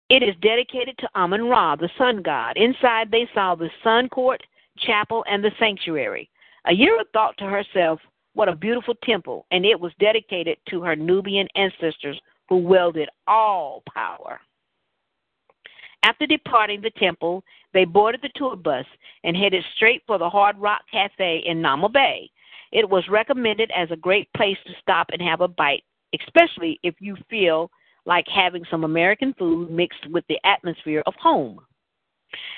It 0.08 0.22
is 0.22 0.34
dedicated 0.40 0.96
to 0.98 1.08
Amun 1.14 1.44
Ra, 1.44 1.76
the 1.76 1.90
sun 1.98 2.22
god. 2.22 2.56
Inside, 2.56 3.10
they 3.10 3.28
saw 3.34 3.54
the 3.54 3.68
sun 3.84 4.08
court, 4.08 4.42
chapel, 4.78 5.24
and 5.30 5.44
the 5.44 5.50
sanctuary. 5.58 6.30
Ayera 6.66 7.04
thought 7.12 7.36
to 7.38 7.44
herself, 7.44 8.00
what 8.34 8.48
a 8.48 8.56
beautiful 8.56 8.94
temple, 9.02 9.46
and 9.50 9.66
it 9.66 9.78
was 9.78 9.92
dedicated 10.00 10.58
to 10.70 10.80
her 10.82 10.96
Nubian 10.96 11.48
ancestors 11.56 12.18
who 12.48 12.56
wielded 12.58 13.08
all 13.26 13.82
power. 13.92 14.40
After 16.02 16.26
departing 16.26 16.80
the 16.80 16.90
temple, 16.90 17.44
they 17.74 17.84
boarded 17.84 18.22
the 18.22 18.30
tour 18.34 18.56
bus 18.56 18.86
and 19.24 19.36
headed 19.36 19.64
straight 19.76 20.02
for 20.06 20.18
the 20.18 20.30
Hard 20.30 20.58
Rock 20.58 20.82
Cafe 20.90 21.42
in 21.44 21.60
Naama 21.60 21.92
Bay. 21.92 22.30
It 22.72 22.88
was 22.88 23.08
recommended 23.08 23.70
as 23.76 23.90
a 23.90 23.96
great 23.96 24.28
place 24.36 24.56
to 24.66 24.72
stop 24.80 25.08
and 25.12 25.22
have 25.22 25.40
a 25.40 25.48
bite, 25.48 25.84
especially 26.14 26.78
if 26.82 26.94
you 27.00 27.16
feel 27.28 27.70
like 28.04 28.26
having 28.28 28.64
some 28.70 28.84
American 28.84 29.34
food 29.34 29.70
mixed 29.70 30.06
with 30.10 30.24
the 30.28 30.38
atmosphere 30.44 31.02
of 31.06 31.14
home. 31.20 31.60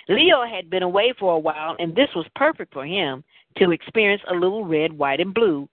Leo 0.08 0.44
had 0.44 0.68
been 0.68 0.82
away 0.82 1.12
for 1.18 1.34
a 1.34 1.38
while, 1.38 1.76
and 1.78 1.94
this 1.94 2.08
was 2.14 2.26
perfect 2.34 2.72
for 2.72 2.84
him 2.84 3.22
to 3.56 3.70
experience 3.70 4.22
a 4.28 4.34
little 4.34 4.64
red, 4.64 4.92
white, 4.92 5.20
and 5.20 5.34
blue. 5.34 5.68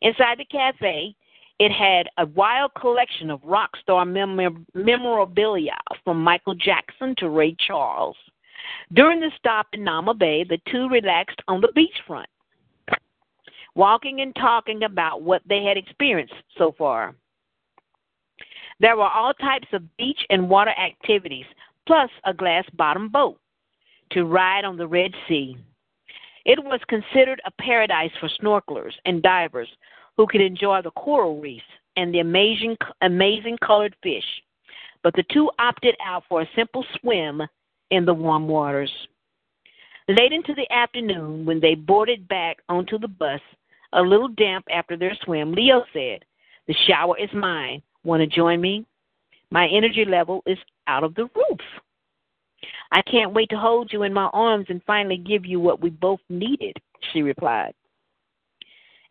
Inside 0.00 0.38
the 0.38 0.44
cafe, 0.46 1.14
it 1.64 1.70
had 1.70 2.08
a 2.18 2.26
wild 2.26 2.72
collection 2.74 3.30
of 3.30 3.40
rock 3.44 3.70
star 3.80 4.04
mem- 4.04 4.66
memorabilia 4.74 5.78
from 6.02 6.20
Michael 6.20 6.56
Jackson 6.56 7.14
to 7.18 7.28
Ray 7.28 7.54
Charles. 7.64 8.16
During 8.92 9.20
the 9.20 9.30
stop 9.38 9.68
in 9.72 9.82
Naama 9.82 10.18
Bay, 10.18 10.42
the 10.42 10.58
two 10.68 10.88
relaxed 10.88 11.40
on 11.46 11.60
the 11.60 11.68
beachfront, 11.68 12.24
walking 13.76 14.22
and 14.22 14.34
talking 14.34 14.82
about 14.82 15.22
what 15.22 15.42
they 15.48 15.62
had 15.62 15.76
experienced 15.76 16.34
so 16.58 16.74
far. 16.76 17.14
There 18.80 18.96
were 18.96 19.08
all 19.08 19.32
types 19.34 19.68
of 19.72 19.96
beach 19.96 20.26
and 20.30 20.50
water 20.50 20.72
activities, 20.72 21.46
plus 21.86 22.10
a 22.24 22.34
glass 22.34 22.64
bottom 22.74 23.08
boat 23.08 23.38
to 24.10 24.24
ride 24.24 24.64
on 24.64 24.76
the 24.76 24.88
Red 24.88 25.12
Sea. 25.28 25.56
It 26.44 26.58
was 26.62 26.80
considered 26.88 27.40
a 27.46 27.62
paradise 27.62 28.10
for 28.18 28.28
snorkelers 28.40 28.94
and 29.04 29.22
divers 29.22 29.68
who 30.16 30.26
could 30.26 30.40
enjoy 30.40 30.80
the 30.82 30.90
coral 30.92 31.40
reefs 31.40 31.64
and 31.96 32.12
the 32.12 32.20
amazing, 32.20 32.76
amazing 33.02 33.58
colored 33.64 33.94
fish. 34.02 34.24
But 35.02 35.14
the 35.14 35.24
two 35.32 35.50
opted 35.58 35.96
out 36.04 36.24
for 36.28 36.42
a 36.42 36.48
simple 36.54 36.84
swim 37.00 37.42
in 37.90 38.04
the 38.04 38.14
warm 38.14 38.48
waters. 38.48 38.90
Late 40.08 40.32
into 40.32 40.54
the 40.54 40.70
afternoon, 40.72 41.44
when 41.44 41.60
they 41.60 41.74
boarded 41.74 42.26
back 42.28 42.58
onto 42.68 42.98
the 42.98 43.08
bus, 43.08 43.40
a 43.92 44.02
little 44.02 44.28
damp 44.28 44.64
after 44.70 44.96
their 44.96 45.16
swim, 45.24 45.52
Leo 45.52 45.84
said, 45.92 46.24
The 46.66 46.74
shower 46.86 47.18
is 47.18 47.30
mine. 47.34 47.82
Want 48.04 48.20
to 48.20 48.26
join 48.26 48.60
me? 48.60 48.84
My 49.50 49.68
energy 49.68 50.04
level 50.04 50.42
is 50.46 50.58
out 50.86 51.04
of 51.04 51.14
the 51.14 51.28
roof. 51.34 51.60
I 52.90 53.02
can't 53.02 53.34
wait 53.34 53.48
to 53.50 53.56
hold 53.56 53.92
you 53.92 54.02
in 54.02 54.12
my 54.12 54.28
arms 54.32 54.66
and 54.68 54.82
finally 54.86 55.16
give 55.16 55.46
you 55.46 55.60
what 55.60 55.80
we 55.80 55.90
both 55.90 56.20
needed, 56.28 56.76
she 57.12 57.22
replied. 57.22 57.74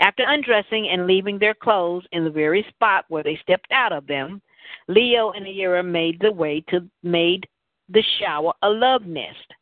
After 0.02 0.23
undressing 0.28 0.90
and 0.90 1.06
leaving 1.06 1.38
their 1.38 1.53
clothes 1.53 2.06
in 2.11 2.23
the 2.23 2.32
very 2.32 2.65
spot 2.69 3.06
where 3.10 3.22
they 3.22 3.40
stepped 3.44 3.72
out 3.72 3.94
of 3.94 4.07
them, 4.07 4.41
Leo 4.88 5.30
and 5.32 5.45
Ayera 5.45 5.86
made 5.86 6.19
the 6.19 6.32
way 6.32 6.61
to 6.69 6.90
made 7.03 7.48
the 7.88 8.03
shower 8.19 8.52
a 8.64 8.69
love 8.69 9.06
nest, 9.06 9.53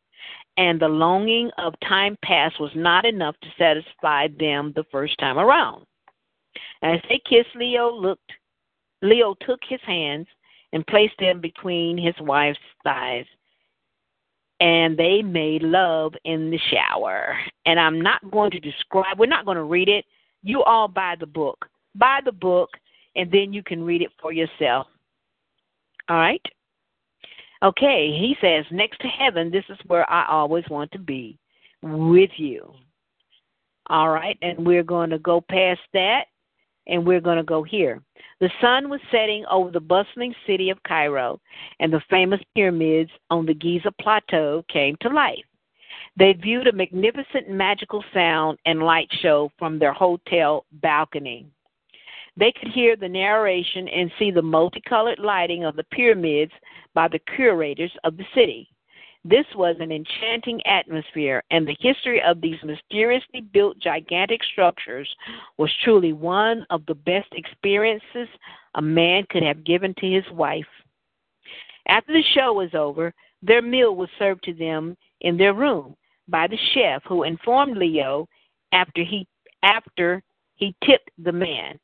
and 0.55 0.79
the 0.79 0.87
longing 0.87 1.51
of 1.57 1.73
time 1.81 2.17
past 2.23 2.57
was 2.57 2.71
not 2.73 3.05
enough 3.05 3.35
to 3.41 3.49
satisfy 3.57 4.29
them 4.39 4.71
the 4.75 4.85
first 4.91 5.17
time 5.17 5.37
around. 5.37 5.85
As 6.81 7.01
they 7.09 7.19
kissed, 7.29 7.55
Leo 7.55 7.91
looked. 7.91 8.31
Leo 9.01 9.35
took 9.41 9.59
his 9.67 9.81
hands 9.85 10.27
and 10.71 10.87
placed 10.87 11.17
them 11.19 11.41
between 11.41 11.97
his 11.97 12.15
wife's 12.21 12.59
thighs, 12.85 13.25
and 14.61 14.95
they 14.95 15.21
made 15.21 15.63
love 15.63 16.13
in 16.23 16.49
the 16.49 16.59
shower. 16.71 17.37
And 17.65 17.77
I'm 17.77 17.99
not 17.99 18.31
going 18.31 18.51
to 18.51 18.59
describe. 18.61 19.19
We're 19.19 19.25
not 19.25 19.45
going 19.45 19.57
to 19.57 19.63
read 19.63 19.89
it 19.89 20.05
you 20.43 20.63
all 20.63 20.87
buy 20.87 21.15
the 21.19 21.25
book. 21.25 21.65
Buy 21.95 22.19
the 22.23 22.31
book, 22.31 22.69
and 23.15 23.31
then 23.31 23.53
you 23.53 23.63
can 23.63 23.83
read 23.83 24.01
it 24.01 24.11
for 24.21 24.31
yourself. 24.31 24.87
All 26.07 26.17
right. 26.17 26.41
Okay, 27.61 28.15
he 28.17 28.35
says, 28.39 28.65
next 28.71 28.99
to 29.01 29.07
heaven, 29.07 29.51
this 29.51 29.65
is 29.69 29.77
where 29.87 30.09
I 30.09 30.25
always 30.29 30.63
want 30.69 30.91
to 30.93 30.99
be 30.99 31.37
with 31.81 32.31
you. 32.37 32.73
All 33.87 34.09
right, 34.09 34.37
and 34.41 34.65
we're 34.65 34.83
going 34.83 35.09
to 35.09 35.19
go 35.19 35.41
past 35.41 35.81
that 35.93 36.25
and 36.89 37.05
we're 37.05 37.21
going 37.21 37.37
to 37.37 37.43
go 37.43 37.63
here. 37.63 38.01
The 38.39 38.49
sun 38.61 38.89
was 38.89 38.99
setting 39.11 39.45
over 39.49 39.71
the 39.71 39.79
bustling 39.79 40.33
city 40.47 40.69
of 40.69 40.81
Cairo, 40.83 41.39
and 41.79 41.93
the 41.93 42.01
famous 42.09 42.41
pyramids 42.55 43.11
on 43.29 43.45
the 43.45 43.53
Giza 43.53 43.91
Plateau 44.01 44.65
came 44.69 44.95
to 45.01 45.09
life. 45.09 45.45
They 46.17 46.33
viewed 46.33 46.67
a 46.67 46.71
magnificent 46.71 47.49
magical 47.49 48.03
sound 48.13 48.57
and 48.65 48.83
light 48.83 49.09
show 49.21 49.51
from 49.57 49.79
their 49.79 49.93
hotel 49.93 50.65
balcony. 50.73 51.47
They 52.37 52.51
could 52.51 52.71
hear 52.71 52.95
the 52.95 53.09
narration 53.09 53.87
and 53.89 54.11
see 54.17 54.31
the 54.31 54.41
multicolored 54.41 55.19
lighting 55.19 55.65
of 55.65 55.75
the 55.75 55.83
pyramids 55.83 56.53
by 56.93 57.07
the 57.07 57.19
curators 57.19 57.91
of 58.03 58.17
the 58.17 58.25
city. 58.33 58.69
This 59.25 59.45
was 59.55 59.75
an 59.79 59.91
enchanting 59.91 60.65
atmosphere, 60.65 61.43
and 61.51 61.67
the 61.67 61.75
history 61.81 62.21
of 62.21 62.39
these 62.39 62.63
mysteriously 62.63 63.41
built 63.41 63.77
gigantic 63.79 64.41
structures 64.45 65.13
was 65.57 65.69
truly 65.83 66.13
one 66.13 66.65
of 66.69 66.85
the 66.85 66.95
best 66.95 67.27
experiences 67.33 68.29
a 68.75 68.81
man 68.81 69.25
could 69.29 69.43
have 69.43 69.65
given 69.65 69.93
to 69.95 70.09
his 70.09 70.23
wife. 70.31 70.65
After 71.89 72.13
the 72.13 72.23
show 72.33 72.53
was 72.53 72.73
over, 72.73 73.13
their 73.41 73.61
meal 73.61 73.95
was 73.95 74.09
served 74.17 74.43
to 74.43 74.53
them 74.53 74.95
in 75.21 75.37
their 75.37 75.53
room 75.53 75.95
by 76.27 76.47
the 76.47 76.57
chef, 76.73 77.03
who 77.07 77.23
informed 77.23 77.77
Leo 77.77 78.27
after 78.71 79.03
he 79.03 79.27
after 79.63 80.23
he 80.55 80.75
tipped 80.85 81.09
the 81.17 81.31
man 81.31 81.79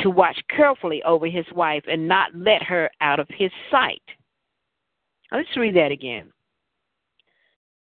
to 0.00 0.10
watch 0.10 0.38
carefully 0.54 1.02
over 1.02 1.26
his 1.26 1.46
wife 1.54 1.84
and 1.88 2.06
not 2.06 2.34
let 2.34 2.62
her 2.62 2.90
out 3.00 3.20
of 3.20 3.28
his 3.28 3.50
sight. 3.70 4.02
Let's 5.32 5.56
read 5.56 5.76
that 5.76 5.92
again. 5.92 6.32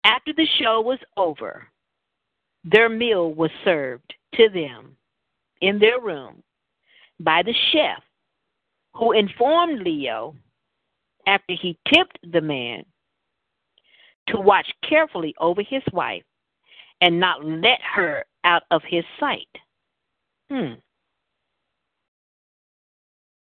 After 0.05 0.33
the 0.33 0.47
show 0.59 0.81
was 0.81 0.99
over, 1.17 1.67
their 2.65 2.89
meal 2.89 3.33
was 3.33 3.51
served 3.65 4.15
to 4.35 4.49
them 4.49 4.97
in 5.61 5.79
their 5.79 6.01
room 6.01 6.43
by 7.19 7.43
the 7.43 7.55
chef, 7.73 8.03
who 8.95 9.13
informed 9.13 9.83
Leo 9.83 10.35
after 11.27 11.55
he 11.55 11.79
tipped 11.93 12.19
the 12.33 12.41
man 12.41 12.85
to 14.31 14.41
watch 14.41 14.67
carefully 14.89 15.35
over 15.41 15.63
his 15.63 15.83
wife 15.93 16.23
and 17.01 17.19
not 17.19 17.45
let 17.45 17.81
her 17.95 18.25
out 18.45 18.63
of 18.71 18.83
his 18.87 19.05
sight. 19.19 19.49
Hmm. 20.51 20.75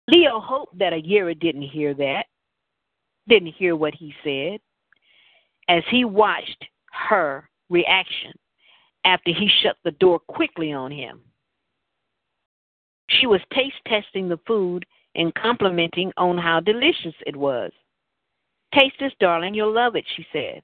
Leo 0.07 0.39
hoped 0.39 0.77
that 0.79 0.93
Ayera 0.93 1.37
didn't 1.37 1.63
hear 1.63 1.93
that, 1.95 2.25
didn't 3.27 3.53
hear 3.53 3.75
what 3.75 3.93
he 3.93 4.13
said, 4.23 4.59
as 5.67 5.83
he 5.89 6.05
watched 6.05 6.65
her 6.91 7.49
reaction 7.69 8.31
after 9.03 9.31
he 9.31 9.49
shut 9.61 9.75
the 9.83 9.91
door 9.91 10.19
quickly 10.19 10.71
on 10.71 10.91
him. 10.91 11.21
She 13.09 13.27
was 13.27 13.41
taste 13.53 13.75
testing 13.85 14.27
the 14.27 14.39
food 14.45 14.85
and 15.15 15.33
complimenting 15.35 16.11
on 16.17 16.37
how 16.37 16.59
delicious 16.59 17.15
it 17.25 17.35
was. 17.35 17.71
Taste 18.73 18.95
this, 18.99 19.13
darling, 19.19 19.53
you'll 19.53 19.73
love 19.73 19.95
it, 19.95 20.05
she 20.15 20.25
said. 20.31 20.61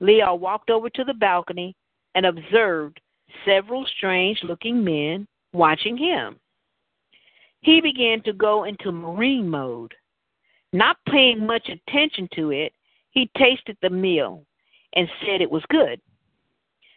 Leo 0.00 0.34
walked 0.34 0.70
over 0.70 0.90
to 0.90 1.04
the 1.04 1.14
balcony 1.14 1.74
and 2.14 2.26
observed 2.26 3.00
several 3.44 3.86
strange 3.96 4.42
looking 4.42 4.84
men 4.84 5.26
watching 5.52 5.96
him. 5.96 6.36
He 7.60 7.80
began 7.80 8.22
to 8.22 8.32
go 8.32 8.64
into 8.64 8.92
marine 8.92 9.48
mode. 9.48 9.94
Not 10.72 10.96
paying 11.08 11.46
much 11.46 11.68
attention 11.68 12.28
to 12.34 12.50
it, 12.50 12.72
he 13.12 13.30
tasted 13.38 13.76
the 13.80 13.90
meal 13.90 14.44
and 14.94 15.08
said 15.20 15.40
it 15.40 15.50
was 15.50 15.62
good. 15.68 16.00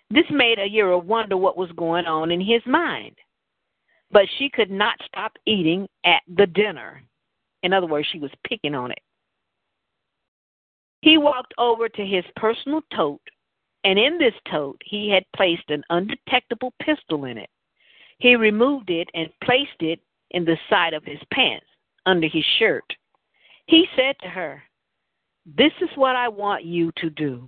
This 0.10 0.26
made 0.30 0.58
Ayera 0.58 1.02
wonder 1.04 1.38
what 1.38 1.58
was 1.58 1.72
going 1.74 2.06
on 2.06 2.32
in 2.32 2.42
his 2.42 2.62
mind. 2.66 3.16
But 4.12 4.26
she 4.38 4.50
could 4.50 4.72
not 4.72 4.98
stop 5.06 5.34
eating 5.46 5.88
at 6.06 6.22
the 6.36 6.48
dinner. 6.48 7.04
In 7.64 7.74
other 7.74 7.88
words, 7.88 8.08
she 8.12 8.20
was 8.20 8.32
picking 8.48 8.74
on 8.74 8.92
it. 8.92 9.00
He 11.02 11.18
walked 11.18 11.54
over 11.58 11.88
to 11.90 12.06
his 12.06 12.26
personal 12.36 12.82
tote, 12.96 13.22
and 13.84 14.00
in 14.00 14.18
this 14.18 14.34
tote 14.50 14.82
he 14.84 15.10
had 15.10 15.24
placed 15.36 15.70
an 15.70 15.84
undetectable 15.90 16.74
pistol 16.82 17.26
in 17.26 17.38
it. 17.38 17.50
He 18.20 18.36
removed 18.36 18.90
it 18.90 19.10
and 19.14 19.30
placed 19.44 19.82
it 19.82 20.00
in 20.32 20.44
the 20.44 20.58
side 20.70 20.94
of 20.94 21.04
his 21.04 21.20
pants, 21.32 21.68
under 22.06 22.28
his 22.28 22.44
shirt. 22.58 22.86
He 23.68 23.86
said 23.96 24.16
to 24.22 24.30
her, 24.30 24.64
This 25.46 25.74
is 25.82 25.90
what 25.96 26.16
I 26.16 26.28
want 26.28 26.66
you 26.66 26.92
to 26.98 27.10
do. 27.10 27.48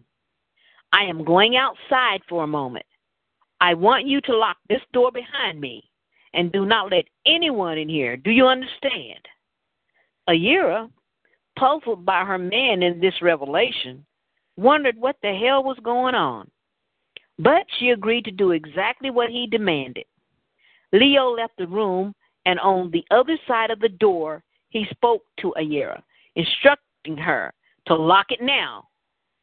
I 0.91 1.03
am 1.03 1.23
going 1.23 1.55
outside 1.55 2.21
for 2.27 2.43
a 2.43 2.47
moment. 2.47 2.85
I 3.61 3.73
want 3.73 4.05
you 4.05 4.21
to 4.21 4.37
lock 4.37 4.57
this 4.69 4.81
door 4.93 5.11
behind 5.11 5.59
me 5.59 5.83
and 6.33 6.51
do 6.51 6.65
not 6.65 6.91
let 6.91 7.05
anyone 7.25 7.77
in 7.77 7.89
here. 7.89 8.15
Do 8.15 8.31
you 8.31 8.47
understand? 8.47 9.19
Ayera, 10.29 10.89
puzzled 11.59 12.05
by 12.05 12.23
her 12.23 12.37
man 12.37 12.81
in 12.81 12.99
this 12.99 13.21
revelation, 13.21 14.05
wondered 14.55 14.97
what 14.97 15.17
the 15.21 15.33
hell 15.33 15.63
was 15.63 15.77
going 15.83 16.15
on. 16.15 16.49
But 17.37 17.65
she 17.77 17.89
agreed 17.89 18.25
to 18.25 18.31
do 18.31 18.51
exactly 18.51 19.09
what 19.09 19.29
he 19.29 19.47
demanded. 19.47 20.05
Leo 20.91 21.35
left 21.35 21.53
the 21.57 21.67
room, 21.67 22.13
and 22.45 22.59
on 22.59 22.91
the 22.91 23.05
other 23.11 23.37
side 23.47 23.71
of 23.71 23.79
the 23.79 23.89
door, 23.89 24.43
he 24.69 24.85
spoke 24.91 25.23
to 25.39 25.53
Ayera, 25.57 26.01
instructing 26.35 27.17
her 27.17 27.53
to 27.87 27.95
lock 27.95 28.27
it 28.29 28.41
now. 28.41 28.87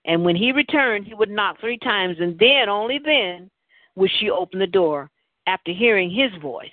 And 0.04 0.24
when 0.24 0.36
he 0.36 0.52
returned, 0.52 1.06
he 1.06 1.14
would 1.14 1.30
knock 1.30 1.60
three 1.60 1.78
times, 1.78 2.16
and 2.20 2.38
then, 2.38 2.68
only 2.68 2.98
then, 3.04 3.50
would 3.96 4.10
she 4.18 4.30
open 4.30 4.58
the 4.58 4.66
door 4.66 5.10
after 5.46 5.72
hearing 5.72 6.10
his 6.10 6.30
voice. 6.40 6.68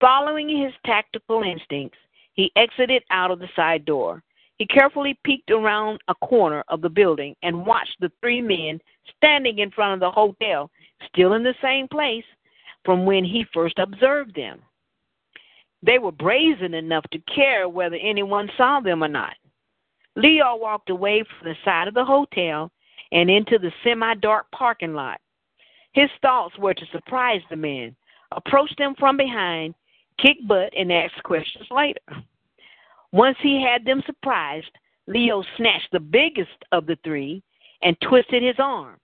Following 0.00 0.48
his 0.48 0.72
tactical 0.86 1.42
instincts, 1.42 1.98
he 2.40 2.50
exited 2.56 3.02
out 3.10 3.30
of 3.30 3.38
the 3.38 3.50
side 3.54 3.84
door. 3.84 4.22
He 4.56 4.66
carefully 4.66 5.18
peeked 5.24 5.50
around 5.50 6.00
a 6.08 6.14
corner 6.14 6.64
of 6.68 6.80
the 6.80 6.88
building 6.88 7.36
and 7.42 7.66
watched 7.66 7.96
the 8.00 8.10
three 8.20 8.40
men 8.40 8.80
standing 9.14 9.58
in 9.58 9.70
front 9.70 9.92
of 9.92 10.00
the 10.00 10.10
hotel, 10.10 10.70
still 11.06 11.34
in 11.34 11.42
the 11.42 11.54
same 11.60 11.86
place 11.86 12.24
from 12.86 13.04
when 13.04 13.24
he 13.24 13.44
first 13.52 13.78
observed 13.78 14.34
them. 14.34 14.60
They 15.82 15.98
were 15.98 16.12
brazen 16.12 16.72
enough 16.72 17.04
to 17.12 17.18
care 17.34 17.68
whether 17.68 17.96
anyone 17.96 18.50
saw 18.56 18.80
them 18.80 19.04
or 19.04 19.08
not. 19.08 19.34
Leo 20.16 20.56
walked 20.56 20.88
away 20.88 21.22
from 21.22 21.48
the 21.48 21.56
side 21.62 21.88
of 21.88 21.94
the 21.94 22.04
hotel 22.04 22.70
and 23.12 23.28
into 23.28 23.58
the 23.58 23.72
semi 23.84 24.14
dark 24.14 24.46
parking 24.50 24.94
lot. 24.94 25.20
His 25.92 26.08
thoughts 26.22 26.56
were 26.58 26.74
to 26.74 26.86
surprise 26.86 27.42
the 27.50 27.56
men, 27.56 27.94
approach 28.32 28.74
them 28.76 28.94
from 28.98 29.18
behind, 29.18 29.74
kick 30.18 30.36
butt, 30.46 30.72
and 30.76 30.90
ask 30.90 31.14
questions 31.22 31.66
later. 31.70 32.00
Once 33.12 33.36
he 33.42 33.62
had 33.62 33.84
them 33.84 34.02
surprised, 34.06 34.70
Leo 35.06 35.42
snatched 35.56 35.88
the 35.92 36.00
biggest 36.00 36.64
of 36.72 36.86
the 36.86 36.96
three 37.02 37.42
and 37.82 37.96
twisted 38.00 38.42
his 38.42 38.56
arm. 38.58 38.96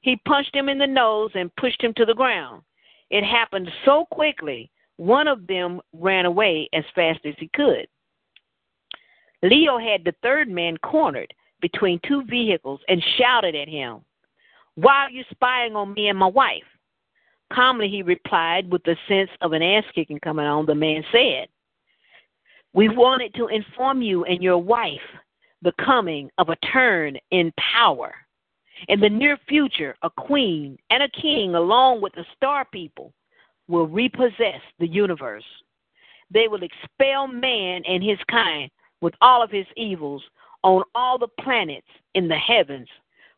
He 0.00 0.16
punched 0.26 0.54
him 0.54 0.68
in 0.68 0.78
the 0.78 0.86
nose 0.86 1.30
and 1.34 1.54
pushed 1.56 1.82
him 1.82 1.92
to 1.94 2.04
the 2.04 2.14
ground. 2.14 2.62
It 3.10 3.24
happened 3.24 3.70
so 3.84 4.06
quickly, 4.10 4.70
one 4.96 5.28
of 5.28 5.46
them 5.46 5.80
ran 5.92 6.26
away 6.26 6.68
as 6.72 6.84
fast 6.94 7.20
as 7.24 7.34
he 7.38 7.48
could. 7.54 7.86
Leo 9.42 9.78
had 9.78 10.04
the 10.04 10.14
third 10.22 10.48
man 10.48 10.76
cornered 10.78 11.32
between 11.60 12.00
two 12.06 12.24
vehicles 12.24 12.80
and 12.88 13.02
shouted 13.18 13.54
at 13.54 13.68
him, 13.68 14.00
Why 14.76 15.04
are 15.04 15.10
you 15.10 15.24
spying 15.30 15.76
on 15.76 15.94
me 15.94 16.08
and 16.08 16.18
my 16.18 16.26
wife? 16.26 16.62
Calmly 17.52 17.88
he 17.88 18.02
replied, 18.02 18.70
with 18.70 18.82
the 18.84 18.96
sense 19.08 19.30
of 19.40 19.52
an 19.52 19.62
ass 19.62 19.84
kicking 19.94 20.20
coming 20.20 20.46
on, 20.46 20.64
the 20.64 20.74
man 20.74 21.04
said, 21.12 21.48
We 22.74 22.88
wanted 22.88 23.34
to 23.34 23.48
inform 23.48 24.02
you 24.02 24.24
and 24.24 24.42
your 24.42 24.58
wife 24.58 25.00
the 25.62 25.72
coming 25.84 26.30
of 26.38 26.48
a 26.48 26.56
turn 26.72 27.16
in 27.30 27.52
power. 27.74 28.14
In 28.88 28.98
the 28.98 29.08
near 29.08 29.38
future, 29.48 29.94
a 30.02 30.10
queen 30.10 30.76
and 30.90 31.02
a 31.02 31.08
king, 31.20 31.54
along 31.54 32.00
with 32.00 32.12
the 32.14 32.24
star 32.36 32.66
people, 32.72 33.12
will 33.68 33.86
repossess 33.86 34.60
the 34.80 34.88
universe. 34.88 35.44
They 36.32 36.48
will 36.48 36.62
expel 36.62 37.28
man 37.28 37.82
and 37.86 38.02
his 38.02 38.18
kind 38.28 38.70
with 39.00 39.14
all 39.20 39.42
of 39.42 39.50
his 39.50 39.66
evils 39.76 40.22
on 40.64 40.82
all 40.94 41.18
the 41.18 41.28
planets 41.40 41.86
in 42.14 42.28
the 42.28 42.36
heavens 42.36 42.88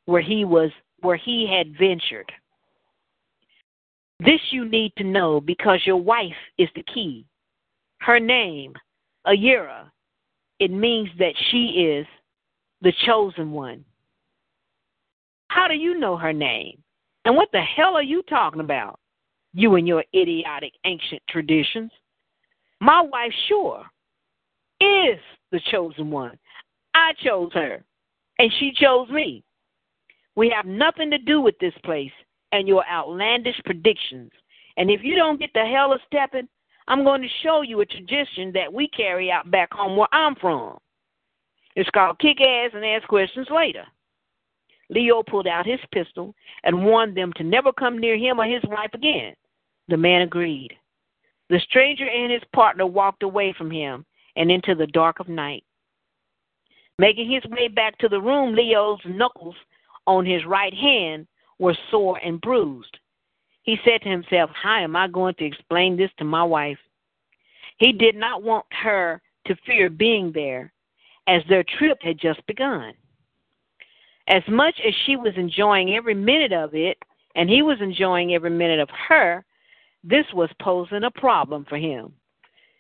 where 0.07 0.23
he 0.23 0.45
was 0.45 0.71
where 1.01 1.17
he 1.17 1.47
had 1.47 1.77
ventured. 1.79 2.31
This 4.21 4.41
you 4.51 4.65
need 4.65 4.93
to 4.97 5.05
know 5.05 5.41
because 5.41 5.81
your 5.85 6.01
wife 6.01 6.33
is 6.57 6.69
the 6.75 6.85
key. 6.95 7.27
Her 7.99 8.21
name, 8.21 8.75
Ayera, 9.27 9.91
it 10.61 10.71
means 10.71 11.09
that 11.19 11.35
she 11.51 11.67
is 11.99 12.07
the 12.83 12.93
chosen 13.07 13.53
one. 13.53 13.85
How 15.49 15.69
do 15.69 15.75
you 15.75 15.99
know 15.99 16.17
her 16.17 16.33
name? 16.33 16.83
And 17.25 17.37
what 17.37 17.49
the 17.53 17.61
hell 17.61 17.95
are 17.95 18.03
you 18.03 18.23
talking 18.23 18.61
about? 18.61 18.99
You 19.55 19.77
and 19.77 19.89
your 19.89 20.05
idiotic 20.15 20.73
ancient 20.85 21.23
traditions. 21.29 21.91
My 22.81 23.01
wife, 23.01 23.33
sure. 23.49 23.85
is 24.81 25.19
the 25.53 25.61
chosen 25.71 26.11
one. 26.11 26.39
I 26.95 27.13
chose 27.23 27.51
her, 27.55 27.83
and 28.39 28.53
she 28.59 28.73
chose 28.75 29.09
me. 29.09 29.43
We 30.37 30.53
have 30.55 30.67
nothing 30.67 31.11
to 31.11 31.19
do 31.19 31.41
with 31.41 31.59
this 31.61 31.75
place 31.85 32.13
and 32.53 32.69
your 32.69 32.85
outlandish 32.87 33.61
predictions. 33.65 34.31
And 34.77 34.91
if 34.91 35.01
you 35.03 35.15
don't 35.15 35.41
get 35.41 35.51
the 35.55 35.65
hell 35.65 35.93
of 35.93 36.01
stepping, 36.07 36.49
I'm 36.89 37.05
going 37.05 37.23
to 37.23 37.29
show 37.43 37.63
you 37.63 37.81
a 37.81 37.87
tradition 37.87 38.53
that 38.53 38.73
we 38.73 38.89
carry 38.89 39.31
out 39.31 39.51
back 39.51 39.73
home 39.73 39.97
where 39.97 40.13
I'm 40.13 40.35
from. 40.37 40.79
It's 41.77 41.91
called 41.91 42.19
kick 42.19 42.41
ass 42.41 42.71
and 42.75 42.85
ask 42.85 43.07
questions 43.09 43.49
later. 43.51 43.85
Leo 44.91 45.23
pulled 45.23 45.47
out 45.47 45.67
his 45.67 45.81
pistol 45.93 46.35
and 46.63 46.85
warned 46.85 47.17
them 47.17 47.33
to 47.37 47.45
never 47.45 47.73
come 47.73 47.99
near 47.99 48.17
him 48.17 48.39
or 48.39 48.45
his 48.45 48.63
wife 48.65 48.91
again. 48.93 49.35
The 49.89 49.97
man 49.97 50.23
agreed. 50.23 50.71
The 51.51 51.59
stranger 51.61 52.09
and 52.09 52.31
his 52.31 52.43
partner 52.55 52.87
walked 52.87 53.23
away 53.23 53.55
from 53.57 53.71
him 53.71 54.05
and 54.37 54.51
into 54.51 54.75
the 54.75 54.87
dark 54.89 55.21
of 55.21 55.29
night. 55.29 55.65
Making 56.99 57.31
his 57.31 57.45
way 57.51 57.69
back 57.69 57.99
to 57.99 58.09
the 58.09 58.21
room, 58.21 58.55
Leo's 58.55 59.01
knuckles 59.07 59.57
on 60.07 60.25
his 60.25 60.45
right 60.45 60.75
hand 60.75 61.27
were 61.59 61.77
sore 61.91 62.19
and 62.25 62.41
bruised. 62.41 62.99
He 63.65 63.79
said 63.85 64.03
to 64.03 64.09
himself, 64.11 64.51
How 64.55 64.79
am 64.79 64.95
I 64.95 65.09
going 65.09 65.35
to 65.37 65.45
explain 65.45 65.97
this 65.97 66.11
to 66.19 66.25
my 66.25 66.45
wife? 66.45 66.79
He 67.79 67.93
did 67.93 68.15
not 68.15 68.43
want 68.43 68.67
her 68.71 69.21
to 69.47 69.57
fear 69.67 69.91
being 69.91 70.31
there, 70.33 70.73
as 71.27 71.43
their 71.49 71.65
trip 71.79 71.99
had 72.03 72.19
just 72.19 72.47
begun. 72.47 72.93
As 74.29 74.43
much 74.49 74.79
as 74.87 74.95
she 75.05 75.17
was 75.17 75.33
enjoying 75.37 75.95
every 75.95 76.15
minute 76.15 76.53
of 76.53 76.75
it, 76.75 76.99
and 77.35 77.49
he 77.49 77.63
was 77.63 77.79
enjoying 77.81 78.35
every 78.35 78.51
minute 78.51 78.81
of 78.81 78.89
her, 79.09 79.45
this 80.03 80.27
was 80.35 80.51
posing 80.61 81.05
a 81.05 81.11
problem 81.11 81.65
for 81.69 81.79
him. 81.79 82.13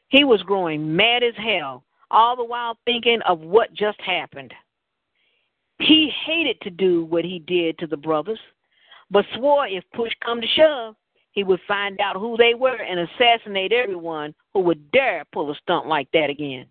He 0.09 0.25
was 0.25 0.43
growing 0.43 0.95
mad 0.95 1.23
as 1.23 1.35
hell, 1.37 1.85
all 2.11 2.37
the 2.37 2.45
while 2.45 2.79
thinking 2.85 3.21
of 3.23 3.41
what 3.41 3.73
just 3.73 4.01
happened. 4.01 4.53
He 5.79 6.11
hated 6.25 6.61
to 6.61 6.71
do 6.71 7.05
what 7.07 7.25
he 7.25 7.41
did 7.41 7.79
to 7.79 7.87
the 7.87 7.97
brothers, 7.97 8.39
but 9.11 9.25
swore 9.35 9.67
if 9.67 9.85
push 9.95 10.13
come 10.25 10.41
to 10.41 10.47
shove, 10.47 10.95
he 11.33 11.45
would 11.45 11.61
find 11.67 12.01
out 12.01 12.17
who 12.17 12.37
they 12.37 12.55
were 12.55 12.81
and 12.81 13.01
assassinate 13.01 13.73
everyone 13.73 14.35
who 14.53 14.61
would 14.61 14.91
dare 14.93 15.25
pull 15.33 15.51
a 15.51 15.55
stunt 15.57 15.87
like 15.87 16.09
that 16.13 16.31
again. 16.31 16.67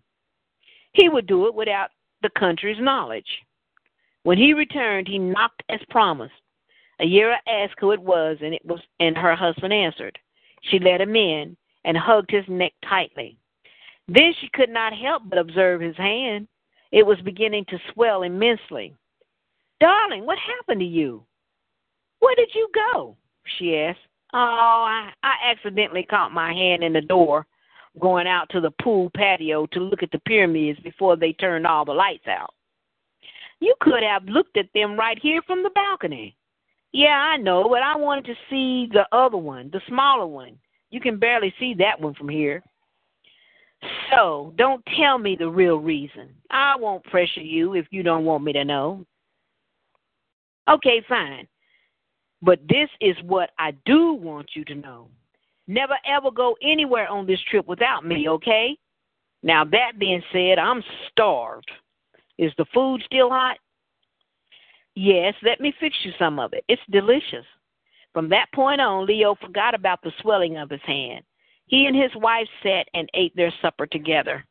He 0.93 1.09
would 1.09 1.27
do 1.27 1.47
it 1.47 1.53
without 1.53 1.89
the 2.21 2.29
country's 2.37 2.79
knowledge. 2.79 3.27
When 4.23 4.37
he 4.37 4.53
returned, 4.53 5.07
he 5.07 5.19
knocked 5.19 5.63
as 5.69 5.81
promised. 5.89 6.33
Ayera 7.01 7.37
asked 7.47 7.75
who 7.79 7.91
it 7.91 8.01
was, 8.01 8.37
and 8.41 8.53
it 8.53 8.65
was 8.65 8.79
and 8.99 9.17
her 9.17 9.35
husband 9.35 9.73
answered. 9.73 10.17
She 10.69 10.79
let 10.79 11.01
him 11.01 11.15
in 11.15 11.57
and 11.83 11.97
hugged 11.97 12.31
his 12.31 12.45
neck 12.47 12.71
tightly. 12.87 13.37
Then 14.07 14.33
she 14.39 14.49
could 14.53 14.69
not 14.69 14.93
help 14.93 15.23
but 15.25 15.39
observe 15.39 15.81
his 15.81 15.97
hand. 15.97 16.47
It 16.91 17.05
was 17.05 17.19
beginning 17.21 17.65
to 17.69 17.79
swell 17.91 18.23
immensely. 18.23 18.93
Darling, 19.79 20.25
what 20.25 20.37
happened 20.37 20.79
to 20.79 20.85
you? 20.85 21.25
Where 22.23 22.35
did 22.35 22.55
you 22.55 22.69
go? 22.73 23.17
she 23.57 23.75
asked. 23.75 23.99
Oh, 24.33 24.37
I, 24.37 25.11
I 25.23 25.51
accidentally 25.51 26.03
caught 26.03 26.31
my 26.31 26.53
hand 26.53 26.81
in 26.81 26.93
the 26.93 27.01
door 27.01 27.45
going 27.99 28.27
out 28.27 28.49
to 28.51 28.61
the 28.61 28.71
pool 28.81 29.11
patio 29.13 29.65
to 29.73 29.81
look 29.81 30.01
at 30.01 30.11
the 30.11 30.19
pyramids 30.19 30.79
before 30.79 31.17
they 31.17 31.33
turned 31.33 31.67
all 31.67 31.83
the 31.83 31.91
lights 31.91 32.25
out. 32.27 32.53
You 33.59 33.75
could 33.81 34.03
have 34.03 34.23
looked 34.23 34.55
at 34.55 34.69
them 34.73 34.97
right 34.97 35.19
here 35.21 35.41
from 35.45 35.63
the 35.63 35.69
balcony. 35.71 36.37
Yeah, 36.93 37.09
I 37.09 37.35
know, 37.35 37.67
but 37.67 37.83
I 37.83 37.97
wanted 37.97 38.25
to 38.25 38.35
see 38.49 38.87
the 38.93 39.05
other 39.11 39.37
one, 39.37 39.69
the 39.73 39.81
smaller 39.89 40.25
one. 40.25 40.57
You 40.91 41.01
can 41.01 41.19
barely 41.19 41.53
see 41.59 41.73
that 41.79 41.99
one 41.99 42.13
from 42.13 42.29
here. 42.29 42.63
So, 44.11 44.53
don't 44.57 44.81
tell 44.97 45.17
me 45.17 45.35
the 45.37 45.49
real 45.49 45.75
reason. 45.75 46.29
I 46.49 46.77
won't 46.77 47.03
pressure 47.03 47.41
you 47.41 47.73
if 47.73 47.85
you 47.91 48.01
don't 48.01 48.23
want 48.23 48.45
me 48.45 48.53
to 48.53 48.63
know. 48.63 49.05
Okay, 50.69 51.03
fine. 51.09 51.47
But 52.43 52.59
this 52.67 52.89
is 52.99 53.15
what 53.23 53.51
I 53.57 53.71
do 53.85 54.13
want 54.13 54.49
you 54.53 54.65
to 54.65 54.75
know. 54.75 55.07
Never 55.67 55.95
ever 56.05 56.29
go 56.29 56.57
anywhere 56.61 57.07
on 57.07 57.25
this 57.25 57.39
trip 57.49 57.65
without 57.67 58.05
me, 58.05 58.27
okay? 58.27 58.77
Now, 59.43 59.63
that 59.63 59.97
being 59.97 60.21
said, 60.33 60.59
I'm 60.59 60.83
starved. 61.09 61.71
Is 62.37 62.51
the 62.57 62.65
food 62.73 63.01
still 63.05 63.29
hot? 63.29 63.57
Yes, 64.95 65.33
let 65.41 65.61
me 65.61 65.73
fix 65.79 65.95
you 66.03 66.11
some 66.19 66.37
of 66.37 66.51
it. 66.51 66.65
It's 66.67 66.81
delicious. 66.91 67.45
From 68.11 68.27
that 68.29 68.51
point 68.53 68.81
on, 68.81 69.05
Leo 69.05 69.35
forgot 69.35 69.73
about 69.73 70.01
the 70.03 70.11
swelling 70.21 70.57
of 70.57 70.69
his 70.69 70.81
hand. 70.85 71.23
He 71.67 71.85
and 71.85 71.95
his 71.95 72.11
wife 72.15 72.47
sat 72.61 72.87
and 72.93 73.09
ate 73.13 73.35
their 73.37 73.53
supper 73.61 73.87
together. 73.87 74.45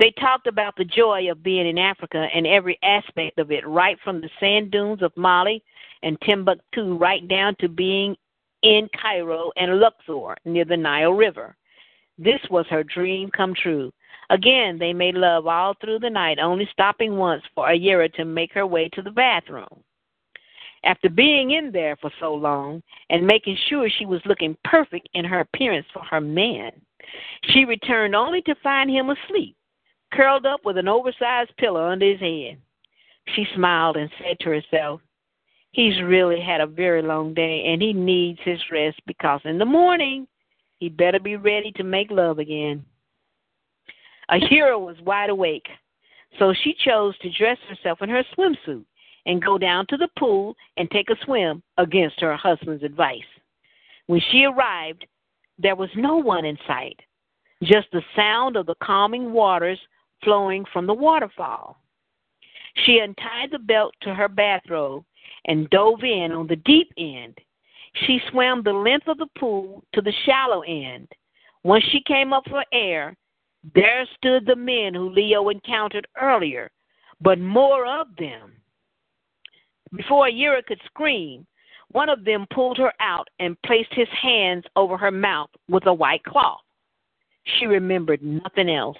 They 0.00 0.12
talked 0.12 0.46
about 0.46 0.76
the 0.76 0.84
joy 0.86 1.30
of 1.30 1.42
being 1.42 1.68
in 1.68 1.76
Africa 1.76 2.26
and 2.34 2.46
every 2.46 2.78
aspect 2.82 3.38
of 3.38 3.52
it, 3.52 3.68
right 3.68 3.98
from 4.02 4.22
the 4.22 4.30
sand 4.40 4.70
dunes 4.70 5.02
of 5.02 5.14
Mali 5.14 5.62
and 6.02 6.18
Timbuktu, 6.22 6.96
right 6.96 7.28
down 7.28 7.54
to 7.60 7.68
being 7.68 8.16
in 8.62 8.88
Cairo 8.98 9.52
and 9.56 9.78
Luxor 9.78 10.38
near 10.46 10.64
the 10.64 10.76
Nile 10.76 11.12
River. 11.12 11.54
This 12.16 12.40
was 12.50 12.64
her 12.70 12.82
dream 12.82 13.30
come 13.30 13.54
true. 13.54 13.92
Again, 14.30 14.78
they 14.78 14.94
made 14.94 15.16
love 15.16 15.46
all 15.46 15.74
through 15.74 15.98
the 15.98 16.08
night, 16.08 16.38
only 16.38 16.66
stopping 16.72 17.16
once 17.18 17.42
for 17.54 17.68
Ayera 17.68 18.10
to 18.14 18.24
make 18.24 18.52
her 18.54 18.66
way 18.66 18.88
to 18.94 19.02
the 19.02 19.10
bathroom. 19.10 19.84
After 20.82 21.10
being 21.10 21.50
in 21.50 21.72
there 21.72 21.96
for 21.96 22.10
so 22.20 22.32
long 22.32 22.82
and 23.10 23.26
making 23.26 23.58
sure 23.68 23.90
she 23.90 24.06
was 24.06 24.22
looking 24.24 24.56
perfect 24.64 25.10
in 25.12 25.26
her 25.26 25.40
appearance 25.40 25.86
for 25.92 26.02
her 26.04 26.22
man, 26.22 26.72
she 27.50 27.66
returned 27.66 28.14
only 28.14 28.40
to 28.42 28.54
find 28.62 28.90
him 28.90 29.10
asleep, 29.10 29.56
curled 30.12 30.46
up 30.46 30.60
with 30.64 30.76
an 30.76 30.88
oversized 30.88 31.56
pillow 31.58 31.88
under 31.88 32.06
his 32.06 32.20
head. 32.20 32.58
She 33.34 33.46
smiled 33.54 33.96
and 33.96 34.10
said 34.18 34.38
to 34.40 34.50
herself, 34.50 35.00
He's 35.72 36.02
really 36.02 36.40
had 36.40 36.60
a 36.60 36.66
very 36.66 37.00
long 37.00 37.32
day 37.32 37.64
and 37.66 37.80
he 37.80 37.92
needs 37.92 38.40
his 38.44 38.58
rest 38.72 39.00
because 39.06 39.40
in 39.44 39.58
the 39.58 39.64
morning 39.64 40.26
he 40.78 40.88
better 40.88 41.20
be 41.20 41.36
ready 41.36 41.70
to 41.72 41.84
make 41.84 42.10
love 42.10 42.38
again. 42.38 42.84
Ayera 44.30 44.78
was 44.78 44.96
wide 45.04 45.30
awake, 45.30 45.66
so 46.38 46.52
she 46.64 46.74
chose 46.84 47.16
to 47.18 47.30
dress 47.38 47.58
herself 47.68 48.02
in 48.02 48.08
her 48.08 48.24
swimsuit 48.36 48.84
and 49.26 49.44
go 49.44 49.58
down 49.58 49.86
to 49.88 49.96
the 49.96 50.08
pool 50.18 50.56
and 50.76 50.90
take 50.90 51.10
a 51.10 51.24
swim 51.24 51.62
against 51.78 52.20
her 52.20 52.36
husband's 52.36 52.82
advice. 52.82 53.18
When 54.06 54.20
she 54.32 54.44
arrived, 54.44 55.06
there 55.58 55.76
was 55.76 55.90
no 55.94 56.16
one 56.16 56.44
in 56.44 56.58
sight, 56.66 56.98
just 57.62 57.88
the 57.92 58.02
sound 58.16 58.56
of 58.56 58.66
the 58.66 58.74
calming 58.82 59.32
waters 59.32 59.78
flowing 60.22 60.64
from 60.72 60.86
the 60.86 60.94
waterfall. 60.94 61.78
She 62.84 62.98
untied 62.98 63.50
the 63.50 63.58
belt 63.58 63.94
to 64.02 64.14
her 64.14 64.28
bathrobe 64.28 65.04
and 65.46 65.68
dove 65.70 66.04
in 66.04 66.32
on 66.32 66.46
the 66.46 66.56
deep 66.56 66.92
end. 66.96 67.38
She 68.06 68.20
swam 68.30 68.62
the 68.62 68.72
length 68.72 69.08
of 69.08 69.18
the 69.18 69.26
pool 69.38 69.82
to 69.94 70.00
the 70.00 70.12
shallow 70.24 70.62
end. 70.62 71.08
Once 71.64 71.84
she 71.90 72.00
came 72.02 72.32
up 72.32 72.44
for 72.48 72.64
air, 72.72 73.16
there 73.74 74.06
stood 74.16 74.46
the 74.46 74.56
men 74.56 74.94
who 74.94 75.10
Leo 75.10 75.48
encountered 75.48 76.06
earlier, 76.20 76.70
but 77.20 77.38
more 77.38 77.86
of 77.86 78.06
them. 78.16 78.52
Before 79.92 80.26
Ayera 80.26 80.64
could 80.64 80.80
scream, 80.86 81.46
one 81.92 82.08
of 82.08 82.24
them 82.24 82.46
pulled 82.54 82.78
her 82.78 82.92
out 83.00 83.28
and 83.40 83.60
placed 83.62 83.92
his 83.92 84.08
hands 84.22 84.64
over 84.76 84.96
her 84.96 85.10
mouth 85.10 85.50
with 85.68 85.86
a 85.86 85.92
white 85.92 86.24
cloth. 86.24 86.60
She 87.58 87.66
remembered 87.66 88.22
nothing 88.22 88.70
else. 88.70 88.98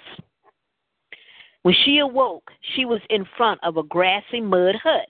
When 1.63 1.75
she 1.85 1.99
awoke, 1.99 2.51
she 2.73 2.85
was 2.85 3.01
in 3.09 3.25
front 3.37 3.59
of 3.63 3.77
a 3.77 3.83
grassy 3.83 4.41
mud 4.41 4.75
hut, 4.75 5.09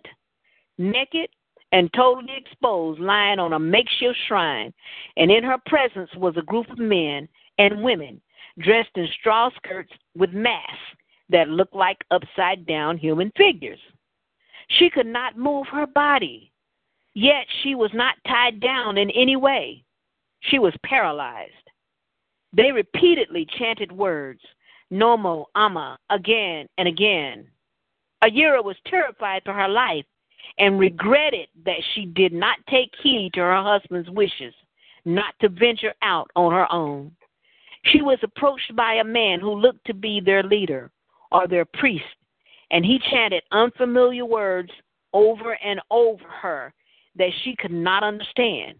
naked 0.77 1.29
and 1.71 1.91
totally 1.93 2.33
exposed, 2.35 2.99
lying 2.99 3.39
on 3.39 3.53
a 3.53 3.59
makeshift 3.59 4.17
shrine, 4.27 4.73
and 5.15 5.31
in 5.31 5.43
her 5.43 5.57
presence 5.65 6.09
was 6.15 6.35
a 6.35 6.41
group 6.41 6.69
of 6.69 6.77
men 6.77 7.29
and 7.57 7.81
women 7.81 8.19
dressed 8.59 8.89
in 8.95 9.07
straw 9.19 9.49
skirts 9.55 9.91
with 10.15 10.31
masks 10.31 10.75
that 11.29 11.47
looked 11.47 11.75
like 11.75 12.03
upside 12.11 12.65
down 12.65 12.97
human 12.97 13.31
figures. 13.37 13.79
She 14.79 14.89
could 14.89 15.07
not 15.07 15.37
move 15.37 15.67
her 15.67 15.87
body, 15.87 16.51
yet 17.13 17.45
she 17.63 17.75
was 17.75 17.91
not 17.93 18.15
tied 18.27 18.59
down 18.59 18.97
in 18.97 19.09
any 19.11 19.37
way. 19.37 19.83
She 20.41 20.59
was 20.59 20.73
paralyzed. 20.83 21.53
They 22.53 22.71
repeatedly 22.71 23.47
chanted 23.57 23.91
words, 23.91 24.41
Nomo, 24.91 25.45
Ama, 25.55 25.97
again 26.09 26.67
and 26.77 26.87
again. 26.87 27.47
Ayera 28.23 28.63
was 28.63 28.75
terrified 28.85 29.41
for 29.45 29.53
her 29.53 29.67
life 29.67 30.05
and 30.57 30.79
regretted 30.79 31.47
that 31.65 31.81
she 31.93 32.05
did 32.05 32.33
not 32.33 32.57
take 32.69 32.91
heed 33.01 33.31
to 33.33 33.39
her 33.39 33.63
husband's 33.63 34.09
wishes 34.09 34.53
not 35.05 35.33
to 35.41 35.49
venture 35.49 35.93
out 36.01 36.29
on 36.35 36.51
her 36.51 36.71
own. 36.71 37.11
She 37.85 38.01
was 38.01 38.19
approached 38.21 38.75
by 38.75 38.95
a 38.95 39.03
man 39.03 39.39
who 39.39 39.53
looked 39.53 39.85
to 39.87 39.93
be 39.93 40.19
their 40.19 40.43
leader 40.43 40.91
or 41.31 41.47
their 41.47 41.65
priest, 41.65 42.05
and 42.69 42.85
he 42.85 42.99
chanted 43.09 43.43
unfamiliar 43.51 44.25
words 44.25 44.69
over 45.13 45.53
and 45.63 45.79
over 45.89 46.23
her 46.41 46.73
that 47.15 47.31
she 47.43 47.55
could 47.55 47.71
not 47.71 48.03
understand. 48.03 48.75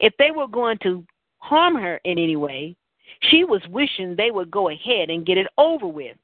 If 0.00 0.14
they 0.18 0.30
were 0.30 0.48
going 0.48 0.78
to 0.82 1.04
harm 1.38 1.76
her 1.76 2.00
in 2.04 2.18
any 2.18 2.36
way, 2.36 2.76
She 3.20 3.44
was 3.44 3.62
wishing 3.68 4.14
they 4.16 4.30
would 4.30 4.50
go 4.50 4.68
ahead 4.68 5.10
and 5.10 5.26
get 5.26 5.38
it 5.38 5.46
over 5.58 5.86
with. 5.86 6.16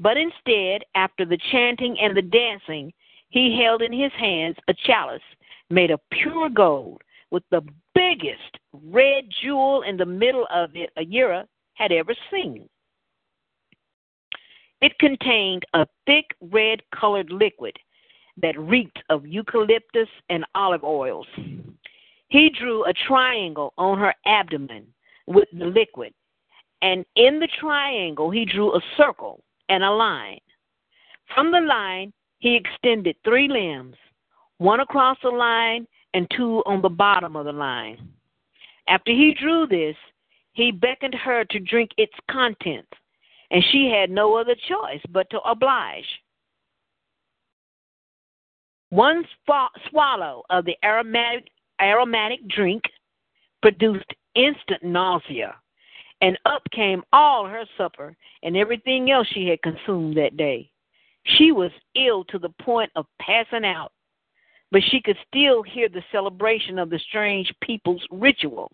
But 0.00 0.16
instead, 0.16 0.82
after 0.94 1.24
the 1.24 1.38
chanting 1.50 1.96
and 2.00 2.16
the 2.16 2.22
dancing, 2.22 2.92
he 3.30 3.60
held 3.60 3.82
in 3.82 3.92
his 3.92 4.12
hands 4.12 4.56
a 4.68 4.74
chalice 4.86 5.22
made 5.70 5.90
of 5.90 6.00
pure 6.10 6.48
gold 6.48 7.02
with 7.30 7.42
the 7.50 7.62
biggest 7.94 8.58
red 8.72 9.24
jewel 9.42 9.82
in 9.82 9.96
the 9.96 10.06
middle 10.06 10.46
of 10.52 10.70
it 10.74 10.90
Ahura 10.96 11.46
had 11.74 11.92
ever 11.92 12.14
seen. 12.30 12.68
It 14.80 14.98
contained 14.98 15.64
a 15.74 15.86
thick 16.06 16.26
red 16.40 16.80
colored 16.94 17.30
liquid 17.30 17.76
that 18.40 18.58
reeked 18.58 19.00
of 19.10 19.26
eucalyptus 19.26 20.08
and 20.30 20.44
olive 20.54 20.84
oils. 20.84 21.26
He 22.28 22.50
drew 22.50 22.84
a 22.84 22.92
triangle 22.92 23.72
on 23.76 23.98
her 23.98 24.14
abdomen 24.26 24.86
with 25.26 25.48
the 25.52 25.66
liquid, 25.66 26.14
and 26.82 27.04
in 27.16 27.40
the 27.40 27.48
triangle 27.60 28.30
he 28.30 28.44
drew 28.44 28.74
a 28.74 28.80
circle 28.96 29.42
and 29.68 29.82
a 29.82 29.90
line. 29.90 30.40
From 31.34 31.50
the 31.50 31.60
line, 31.60 32.12
he 32.38 32.56
extended 32.56 33.16
three 33.24 33.48
limbs, 33.48 33.96
one 34.58 34.80
across 34.80 35.18
the 35.22 35.30
line 35.30 35.86
and 36.14 36.26
two 36.36 36.62
on 36.66 36.80
the 36.80 36.88
bottom 36.88 37.36
of 37.36 37.44
the 37.44 37.52
line. 37.52 38.08
After 38.88 39.10
he 39.10 39.34
drew 39.38 39.66
this, 39.66 39.96
he 40.52 40.70
beckoned 40.70 41.14
her 41.14 41.44
to 41.44 41.60
drink 41.60 41.90
its 41.96 42.14
contents, 42.30 42.90
and 43.50 43.62
she 43.70 43.90
had 43.90 44.10
no 44.10 44.36
other 44.36 44.54
choice 44.68 45.00
but 45.10 45.28
to 45.30 45.40
oblige. 45.40 46.06
One 48.90 49.24
swallow 49.90 50.44
of 50.48 50.64
the 50.64 50.76
aromatic, 50.82 51.48
aromatic 51.80 52.46
drink 52.48 52.82
produced 53.60 54.10
instant 54.34 54.82
nausea, 54.82 55.54
and 56.20 56.38
up 56.46 56.62
came 56.72 57.02
all 57.12 57.46
her 57.46 57.64
supper 57.76 58.16
and 58.42 58.56
everything 58.56 59.10
else 59.10 59.26
she 59.32 59.46
had 59.46 59.62
consumed 59.62 60.16
that 60.16 60.36
day. 60.36 60.70
She 61.36 61.52
was 61.52 61.70
ill 61.94 62.24
to 62.24 62.38
the 62.38 62.52
point 62.60 62.90
of 62.96 63.06
passing 63.20 63.64
out, 63.64 63.92
but 64.70 64.82
she 64.90 65.00
could 65.00 65.16
still 65.28 65.62
hear 65.62 65.88
the 65.88 66.02
celebration 66.10 66.78
of 66.78 66.90
the 66.90 66.98
strange 67.08 67.52
people's 67.62 68.04
ritual. 68.10 68.72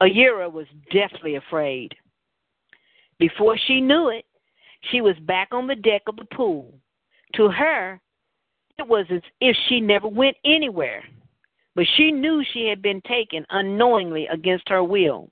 Ahura 0.00 0.48
was 0.48 0.66
deathly 0.92 1.36
afraid. 1.36 1.94
Before 3.18 3.58
she 3.66 3.80
knew 3.80 4.08
it, 4.08 4.24
she 4.90 5.00
was 5.00 5.16
back 5.20 5.48
on 5.52 5.66
the 5.66 5.74
deck 5.74 6.02
of 6.06 6.16
the 6.16 6.26
pool. 6.26 6.72
To 7.34 7.48
her, 7.48 8.00
it 8.78 8.86
was 8.86 9.06
as 9.10 9.22
if 9.40 9.56
she 9.68 9.80
never 9.80 10.08
went 10.08 10.36
anywhere, 10.44 11.02
but 11.74 11.86
she 11.96 12.12
knew 12.12 12.44
she 12.52 12.66
had 12.68 12.80
been 12.80 13.02
taken 13.02 13.44
unknowingly 13.50 14.28
against 14.28 14.68
her 14.68 14.84
will. 14.84 15.30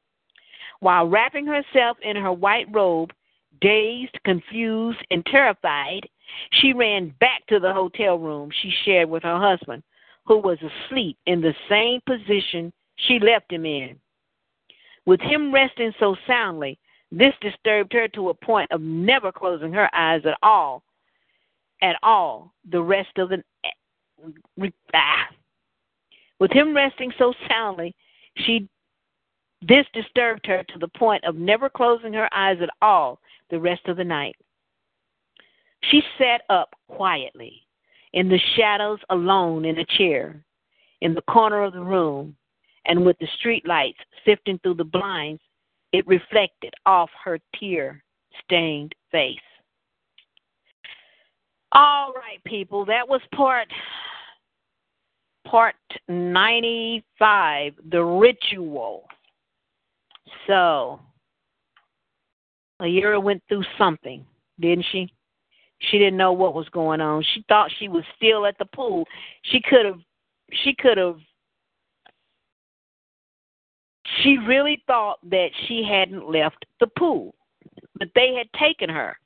While 0.81 1.09
wrapping 1.09 1.47
herself 1.47 1.97
in 2.03 2.17
her 2.17 2.33
white 2.33 2.67
robe, 2.71 3.13
dazed, 3.61 4.19
confused, 4.25 4.99
and 5.11 5.25
terrified, 5.27 6.09
she 6.53 6.73
ran 6.73 7.15
back 7.21 7.47
to 7.49 7.59
the 7.59 7.73
hotel 7.73 8.19
room 8.19 8.51
she 8.51 8.73
shared 8.85 9.09
with 9.09 9.23
her 9.23 9.39
husband, 9.39 9.83
who 10.27 10.39
was 10.39 10.59
asleep 10.61 11.17
in 11.27 11.41
the 11.41 11.55
same 11.69 12.01
position 12.07 12.73
she 12.97 13.19
left 13.19 13.51
him 13.53 13.65
in. 13.65 13.99
With 15.07 15.21
him 15.21 15.55
resting 15.55 15.93
so 16.01 16.17
soundly, 16.27 16.79
this 17.13 17.35
disturbed 17.41 17.93
her 17.93 18.09
to 18.09 18.31
a 18.31 18.35
point 18.35 18.71
of 18.73 18.81
never 18.81 19.31
closing 19.31 19.73
her 19.73 19.89
eyes 19.95 20.23
at 20.27 20.37
all, 20.43 20.83
at 21.81 21.97
all, 22.03 22.53
the 22.71 22.83
rest 22.83 23.17
of 23.19 23.29
the. 23.29 23.43
Ah. 24.95 25.29
With 26.41 26.53
him 26.53 26.75
resting 26.75 27.13
so 27.19 27.33
soundly, 27.49 27.95
she 28.39 28.69
this 29.63 29.87
disturbed 29.93 30.47
her 30.47 30.63
to 30.65 30.79
the 30.79 30.89
point 30.89 31.25
of 31.25 31.37
never 31.37 31.69
closing 31.69 32.13
her 32.13 32.29
eyes 32.35 32.59
at 32.63 32.71
all 32.83 33.21
the 33.51 33.59
rest 33.59 33.87
of 33.87 33.97
the 33.97 34.05
night. 34.05 34.37
She 35.91 36.03
sat 36.19 36.43
up 36.51 36.75
quietly, 36.89 37.63
in 38.13 38.29
the 38.29 38.41
shadows 38.57 38.99
alone 39.11 39.65
in 39.65 39.79
a 39.79 39.85
chair, 39.99 40.43
in 41.01 41.15
the 41.15 41.23
corner 41.23 41.63
of 41.63 41.73
the 41.73 41.85
room, 41.85 42.37
and 42.87 43.05
with 43.05 43.19
the 43.19 43.29
street 43.39 43.67
lights 43.67 43.99
sifting 44.25 44.59
through 44.59 44.75
the 44.75 44.85
blinds, 44.85 45.41
it 45.93 46.07
reflected 46.07 46.73
off 46.85 47.11
her 47.25 47.39
tear 47.59 48.03
stained 48.45 48.95
face. 49.11 49.39
All 51.73 52.13
right, 52.13 52.43
people, 52.45 52.85
that 52.87 53.07
was 53.07 53.21
part 53.35 53.69
part 55.47 55.77
95, 56.09 57.75
the 57.91 58.03
ritual. 58.03 59.07
So, 60.47 61.01
Ahura 62.81 63.21
went 63.21 63.43
through 63.49 63.65
something, 63.79 64.25
didn't 64.61 64.87
she? 64.93 65.13
She 65.79 65.99
didn't 65.99 66.17
know 66.17 66.33
what 66.33 66.55
was 66.55 66.69
going 66.71 67.01
on. 67.01 67.23
She 67.35 67.45
thought 67.49 67.71
she 67.79 67.89
was 67.89 68.05
still 68.17 68.47
at 68.47 68.57
the 68.59 68.65
pool. 68.65 69.05
She 69.43 69.61
could 69.61 69.85
have 69.85 70.01
she 70.65 70.75
could 70.75 70.97
have 70.97 71.19
she 74.23 74.39
really 74.39 74.83
thought 74.87 75.19
that 75.31 75.49
she 75.67 75.85
hadn't 75.85 76.31
left 76.31 76.65
the 76.81 76.87
pool, 76.99 77.35
but 77.99 78.09
they 78.15 78.35
had 78.35 78.47
taken 78.59 78.89
her. 78.89 79.17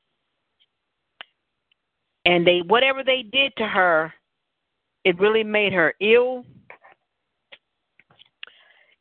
And 2.24 2.46
they 2.46 2.62
whatever 2.66 3.04
they 3.04 3.22
did 3.22 3.52
to 3.56 3.66
her, 3.66 4.12
it 5.04 5.18
really 5.18 5.44
made 5.44 5.72
her 5.72 5.94
ill. 6.00 6.44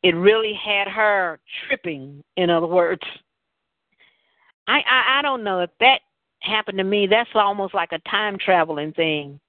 It 0.03 0.15
really 0.15 0.53
had 0.53 0.87
her 0.87 1.39
tripping, 1.67 2.23
in 2.37 2.49
other 2.49 2.67
words. 2.67 3.01
I, 4.67 4.79
I 4.79 5.19
I 5.19 5.21
don't 5.21 5.43
know 5.43 5.59
if 5.59 5.69
that 5.79 6.01
happened 6.41 6.77
to 6.77 6.83
me. 6.83 7.07
That's 7.07 7.29
almost 7.33 7.73
like 7.73 7.91
a 7.91 8.09
time 8.09 8.37
traveling 8.37 8.93
thing, 8.93 9.39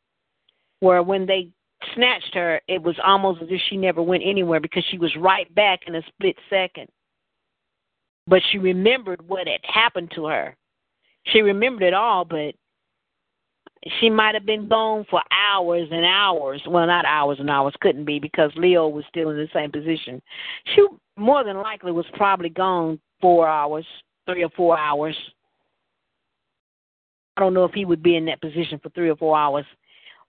where 0.80 1.02
when 1.02 1.26
they 1.26 1.50
snatched 1.94 2.34
her, 2.34 2.60
it 2.68 2.82
was 2.82 2.96
almost 3.04 3.42
as 3.42 3.48
if 3.50 3.60
she 3.68 3.76
never 3.76 4.02
went 4.02 4.22
anywhere 4.24 4.60
because 4.60 4.84
she 4.90 4.98
was 4.98 5.14
right 5.16 5.52
back 5.54 5.80
in 5.86 5.94
a 5.94 6.02
split 6.08 6.36
second. 6.48 6.88
But 8.26 8.42
she 8.50 8.58
remembered 8.58 9.26
what 9.26 9.46
had 9.46 9.60
happened 9.62 10.10
to 10.14 10.26
her. 10.26 10.56
She 11.24 11.42
remembered 11.42 11.82
it 11.82 11.94
all, 11.94 12.24
but 12.24 12.54
she 13.98 14.10
might 14.10 14.34
have 14.34 14.44
been 14.44 14.68
gone 14.68 15.06
for 15.10 15.22
hours 15.30 15.88
and 15.90 16.04
hours. 16.04 16.62
Well, 16.66 16.86
not 16.86 17.06
hours 17.06 17.38
and 17.40 17.48
hours, 17.48 17.74
couldn't 17.80 18.04
be 18.04 18.18
because 18.18 18.50
Leo 18.56 18.88
was 18.88 19.04
still 19.08 19.30
in 19.30 19.36
the 19.36 19.48
same 19.54 19.72
position. 19.72 20.20
She 20.74 20.86
more 21.16 21.44
than 21.44 21.56
likely 21.56 21.92
was 21.92 22.06
probably 22.14 22.50
gone 22.50 23.00
four 23.20 23.48
hours, 23.48 23.86
three 24.26 24.44
or 24.44 24.50
four 24.50 24.78
hours. 24.78 25.16
I 27.36 27.40
don't 27.40 27.54
know 27.54 27.64
if 27.64 27.72
he 27.72 27.86
would 27.86 28.02
be 28.02 28.16
in 28.16 28.26
that 28.26 28.42
position 28.42 28.78
for 28.82 28.90
three 28.90 29.08
or 29.08 29.16
four 29.16 29.36
hours. 29.38 29.64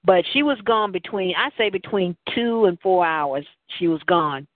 But 0.04 0.24
she 0.34 0.44
was 0.44 0.58
gone 0.62 0.92
between, 0.92 1.36
I 1.36 1.50
say 1.58 1.70
between 1.70 2.16
two 2.34 2.66
and 2.66 2.80
four 2.80 3.06
hours, 3.06 3.46
she 3.78 3.88
was 3.88 4.02
gone. 4.04 4.48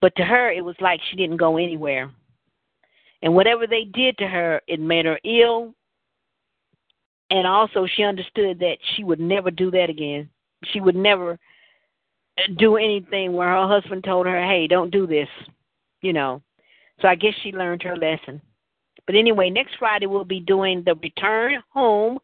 But 0.00 0.14
to 0.16 0.24
her, 0.24 0.50
it 0.50 0.64
was 0.64 0.76
like 0.80 1.00
she 1.08 1.16
didn't 1.16 1.38
go 1.38 1.56
anywhere. 1.56 2.10
And 3.22 3.34
whatever 3.34 3.66
they 3.66 3.84
did 3.84 4.18
to 4.18 4.26
her, 4.26 4.60
it 4.66 4.80
made 4.80 5.06
her 5.06 5.18
ill. 5.24 5.74
And 7.30 7.46
also, 7.46 7.86
she 7.96 8.04
understood 8.04 8.58
that 8.60 8.76
she 8.94 9.04
would 9.04 9.20
never 9.20 9.50
do 9.50 9.70
that 9.72 9.90
again. 9.90 10.28
She 10.72 10.80
would 10.80 10.96
never 10.96 11.38
do 12.58 12.76
anything 12.76 13.32
where 13.32 13.48
her 13.48 13.66
husband 13.66 14.04
told 14.04 14.26
her, 14.26 14.42
hey, 14.42 14.66
don't 14.66 14.90
do 14.90 15.06
this, 15.06 15.28
you 16.02 16.12
know. 16.12 16.42
So 17.00 17.08
I 17.08 17.14
guess 17.14 17.34
she 17.42 17.52
learned 17.52 17.82
her 17.82 17.96
lesson. 17.96 18.40
But 19.06 19.16
anyway, 19.16 19.50
next 19.50 19.74
Friday 19.78 20.06
we'll 20.06 20.24
be 20.24 20.40
doing 20.40 20.82
the 20.84 20.94
return 20.96 21.62
home 21.72 22.18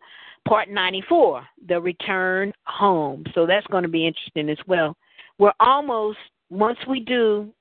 Part 0.47 0.69
94, 0.69 1.47
The 1.69 1.81
Return 1.81 2.53
Home. 2.67 3.25
So 3.35 3.47
that's 3.47 3.67
going 3.69 3.85
to 3.85 3.89
be 3.89 4.07
interesting 4.07 4.49
as 4.49 4.59
well. 4.67 4.97
We're 5.39 5.53
almost, 5.61 6.19
once 6.51 6.79
we 6.89 7.01
do 7.01 7.53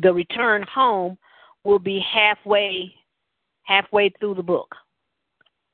The 0.00 0.12
Return 0.12 0.64
Home, 0.72 1.18
we'll 1.64 1.78
be 1.78 2.00
halfway 2.00 2.94
halfway 3.64 4.10
through 4.18 4.34
the 4.34 4.42
book. 4.42 4.74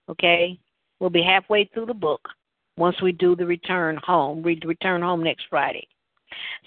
Okay? 0.08 0.58
We'll 1.00 1.10
be 1.10 1.22
halfway 1.22 1.66
through 1.66 1.86
the 1.86 1.94
book 1.94 2.28
once 2.76 3.00
we 3.02 3.12
do 3.12 3.36
the 3.36 3.46
return 3.46 3.98
home. 4.02 4.42
Read 4.42 4.62
the 4.62 4.68
return 4.68 5.02
home 5.02 5.22
next 5.22 5.44
Friday. 5.48 5.86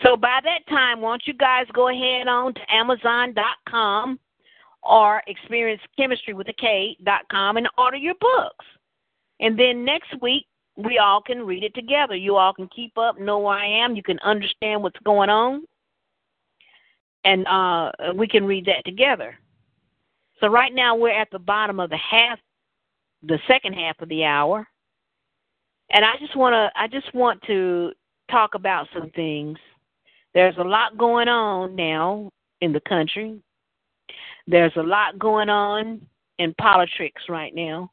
So 0.03 0.17
by 0.17 0.39
that 0.43 0.67
time, 0.69 1.01
won't 1.01 1.23
you 1.25 1.33
guys 1.33 1.65
go 1.73 1.89
ahead 1.89 2.27
on 2.27 2.53
to 2.53 2.61
Amazon.com 2.73 4.19
or 4.83 5.23
experiencekemetstry.com 5.29 7.57
and 7.57 7.67
order 7.77 7.97
your 7.97 8.15
books. 8.19 8.65
And 9.39 9.57
then 9.57 9.85
next 9.85 10.13
week, 10.21 10.45
we 10.77 10.97
all 10.97 11.21
can 11.21 11.45
read 11.45 11.63
it 11.63 11.75
together. 11.75 12.15
You 12.15 12.37
all 12.37 12.53
can 12.53 12.67
keep 12.67 12.97
up, 12.97 13.19
know 13.19 13.39
where 13.39 13.57
I 13.57 13.65
am. 13.65 13.95
You 13.95 14.03
can 14.03 14.19
understand 14.19 14.81
what's 14.81 14.99
going 15.03 15.29
on. 15.29 15.63
And 17.23 17.45
uh, 17.47 17.91
we 18.15 18.27
can 18.27 18.45
read 18.45 18.65
that 18.65 18.83
together. 18.85 19.37
So 20.39 20.47
right 20.47 20.73
now 20.73 20.95
we're 20.95 21.09
at 21.09 21.29
the 21.31 21.37
bottom 21.37 21.79
of 21.79 21.91
the 21.91 21.97
half, 21.97 22.39
the 23.23 23.39
second 23.47 23.73
half 23.73 23.99
of 24.01 24.09
the 24.09 24.23
hour. 24.23 24.67
And 25.91 26.05
I 26.05 26.13
just 26.19 26.35
want 26.35 26.53
to, 26.53 26.71
I 26.79 26.87
just 26.87 27.13
want 27.13 27.41
to 27.43 27.91
talk 28.29 28.55
about 28.55 28.87
some 28.93 29.09
things. 29.11 29.57
There's 30.33 30.57
a 30.57 30.63
lot 30.63 30.97
going 30.97 31.27
on 31.27 31.75
now 31.75 32.31
in 32.61 32.71
the 32.71 32.79
country. 32.81 33.39
There's 34.47 34.75
a 34.77 34.83
lot 34.83 35.19
going 35.19 35.49
on 35.49 36.01
in 36.39 36.53
politics 36.55 37.23
right 37.29 37.53
now. 37.53 37.91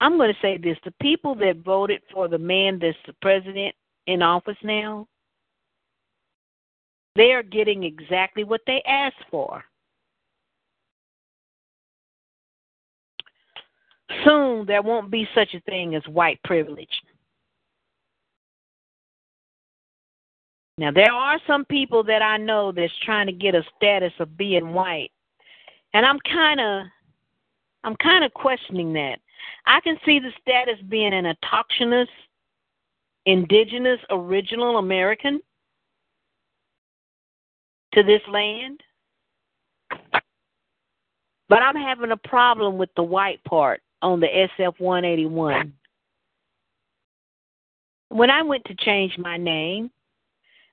I'm 0.00 0.16
going 0.18 0.32
to 0.32 0.40
say 0.40 0.58
this 0.58 0.76
the 0.84 0.94
people 1.00 1.34
that 1.36 1.64
voted 1.64 2.02
for 2.12 2.28
the 2.28 2.38
man 2.38 2.78
that's 2.78 2.96
the 3.06 3.14
president 3.22 3.74
in 4.06 4.22
office 4.22 4.56
now, 4.62 5.06
they 7.16 7.32
are 7.32 7.42
getting 7.42 7.84
exactly 7.84 8.44
what 8.44 8.60
they 8.66 8.82
asked 8.86 9.24
for. 9.30 9.64
Soon 14.24 14.66
there 14.66 14.82
won't 14.82 15.10
be 15.10 15.26
such 15.34 15.54
a 15.54 15.60
thing 15.60 15.94
as 15.94 16.06
white 16.08 16.40
privilege. 16.44 16.88
Now 20.76 20.90
there 20.90 21.12
are 21.12 21.38
some 21.46 21.64
people 21.64 22.02
that 22.04 22.20
I 22.22 22.36
know 22.36 22.72
that's 22.72 22.92
trying 23.04 23.26
to 23.26 23.32
get 23.32 23.54
a 23.54 23.62
status 23.76 24.12
of 24.18 24.36
being 24.36 24.72
white. 24.72 25.12
And 25.92 26.04
I'm 26.04 26.18
kind 26.20 26.60
of 26.60 26.86
I'm 27.84 27.96
kind 27.96 28.24
of 28.24 28.34
questioning 28.34 28.92
that. 28.94 29.18
I 29.66 29.80
can 29.80 29.96
see 30.04 30.18
the 30.18 30.32
status 30.40 30.78
being 30.88 31.12
an 31.12 31.26
autochthonous, 31.26 32.08
indigenous, 33.26 34.00
original 34.10 34.78
American 34.78 35.40
to 37.92 38.02
this 38.02 38.22
land. 38.28 38.80
But 41.48 41.62
I'm 41.62 41.76
having 41.76 42.10
a 42.10 42.16
problem 42.16 42.78
with 42.78 42.88
the 42.96 43.02
white 43.02 43.42
part 43.44 43.82
on 44.04 44.20
the 44.20 44.26
SF 44.58 44.78
181. 44.78 45.72
When 48.10 48.30
I 48.30 48.42
went 48.42 48.64
to 48.66 48.74
change 48.76 49.16
my 49.16 49.38
name, 49.38 49.90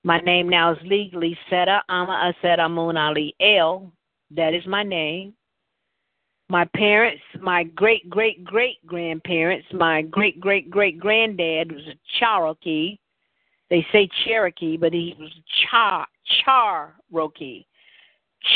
my 0.03 0.20
name 0.20 0.49
now 0.49 0.74
is 0.74 0.78
legally 0.84 1.38
Seta 1.49 1.82
Ama 1.88 2.34
Aseta 2.44 2.70
Moon 2.70 2.98
Ali 2.98 3.34
El. 3.40 3.91
That 4.32 4.53
is 4.53 4.66
my 4.68 4.84
name. 4.84 5.34
My 6.49 6.66
parents, 6.76 7.22
my 7.40 7.64
great 7.64 8.10
great 8.10 8.44
great 8.44 8.86
grandparents, 8.86 9.68
my 9.72 10.02
great 10.02 10.41
great 10.41 10.70
great 10.70 10.99
granddad 10.99 11.72
was 11.72 11.88
a 11.88 11.95
Cherokee. 12.20 12.98
They 13.70 13.88
say 13.94 14.10
Cherokee, 14.26 14.76
but 14.76 14.91
he 14.91 15.16
was 15.18 15.32
Char 15.72 16.06
Cherokee. 16.44 17.64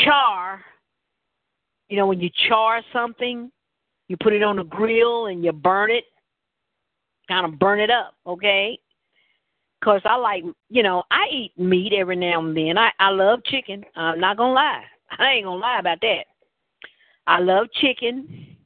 Char, 0.04 0.62
you 1.88 1.96
know, 1.96 2.06
when 2.06 2.20
you 2.20 2.28
char 2.48 2.82
something, 2.92 3.50
you 4.08 4.16
put 4.22 4.32
it 4.32 4.42
on 4.42 4.58
a 4.58 4.64
grill 4.64 5.26
and 5.26 5.44
you 5.44 5.52
burn 5.52 5.90
it, 5.90 6.04
kind 7.28 7.46
of 7.46 7.58
burn 7.58 7.80
it 7.80 7.90
up, 7.90 8.14
okay? 8.26 8.78
Because 9.80 10.00
I 10.04 10.16
like, 10.16 10.44
you 10.68 10.82
know, 10.82 11.02
I 11.10 11.26
eat 11.30 11.52
meat 11.58 11.92
every 11.92 12.16
now 12.16 12.40
and 12.40 12.56
then. 12.56 12.78
I 12.78 12.90
I 12.98 13.10
love 13.10 13.44
chicken. 13.44 13.84
I'm 13.94 14.20
not 14.20 14.36
gonna 14.36 14.54
lie. 14.54 14.84
I 15.18 15.32
ain't 15.32 15.44
gonna 15.44 15.60
lie 15.60 15.78
about 15.78 16.00
that. 16.00 16.24
I 17.26 17.40
love 17.40 17.66
chicken. 17.80 18.56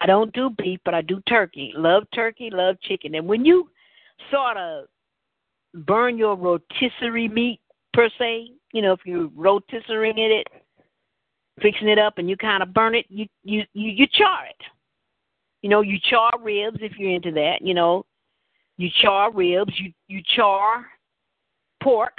I 0.00 0.06
don't 0.06 0.32
do 0.32 0.50
beef, 0.50 0.80
but 0.84 0.94
I 0.94 1.02
do 1.02 1.20
turkey. 1.28 1.72
Love 1.76 2.04
turkey, 2.14 2.48
love 2.50 2.80
chicken. 2.80 3.14
And 3.14 3.26
when 3.26 3.44
you 3.44 3.70
sort 4.30 4.56
of 4.56 4.86
burn 5.74 6.16
your 6.16 6.36
rotisserie 6.36 7.28
meat 7.28 7.60
per 7.92 8.08
se, 8.18 8.52
you 8.72 8.82
know, 8.82 8.92
if 8.92 9.00
you're 9.04 9.28
rotisserieing 9.28 10.16
it, 10.16 10.46
fixing 11.60 11.88
it 11.88 11.98
up, 11.98 12.18
and 12.18 12.28
you 12.28 12.36
kind 12.36 12.62
of 12.62 12.74
burn 12.74 12.94
it, 12.94 13.06
you 13.08 13.26
you 13.42 13.62
you, 13.72 13.90
you 13.90 14.06
char 14.12 14.46
it. 14.46 14.56
You 15.62 15.68
know, 15.68 15.82
you 15.82 15.98
char 16.08 16.32
ribs 16.40 16.78
if 16.80 16.92
you're 16.98 17.10
into 17.10 17.32
that. 17.32 17.58
You 17.60 17.74
know, 17.74 18.04
you 18.76 18.88
char 19.02 19.32
ribs. 19.32 19.72
You 19.78 19.92
you 20.08 20.22
char 20.36 20.86
pork 21.82 22.18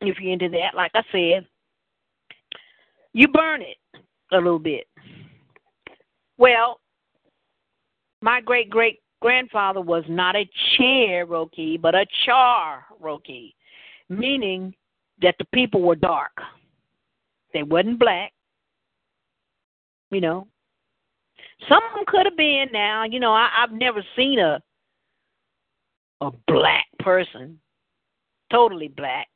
if 0.00 0.18
you're 0.20 0.32
into 0.32 0.48
that. 0.50 0.74
Like 0.74 0.92
I 0.94 1.02
said, 1.12 1.46
you 3.12 3.28
burn 3.28 3.62
it 3.62 3.76
a 4.32 4.36
little 4.36 4.58
bit. 4.58 4.86
Well, 6.38 6.80
my 8.20 8.40
great 8.40 8.70
great 8.70 9.00
grandfather 9.20 9.80
was 9.80 10.04
not 10.08 10.36
a 10.36 10.48
Cherokee, 10.76 11.78
but 11.78 11.94
a 11.94 12.04
Cherokee, 12.24 13.54
meaning 14.08 14.74
that 15.22 15.36
the 15.38 15.44
people 15.54 15.80
were 15.80 15.94
dark. 15.94 16.32
They 17.54 17.62
wasn't 17.62 17.98
black. 17.98 18.32
You 20.12 20.20
know, 20.20 20.46
some 21.68 21.80
could 22.06 22.26
have 22.26 22.36
been. 22.36 22.66
Now, 22.70 23.04
you 23.04 23.18
know, 23.18 23.32
I, 23.32 23.48
I've 23.58 23.72
never 23.72 24.04
seen 24.14 24.38
a 24.38 24.62
a 26.20 26.30
black 26.46 26.86
person, 27.00 27.58
totally 28.52 28.88
black. 28.88 29.26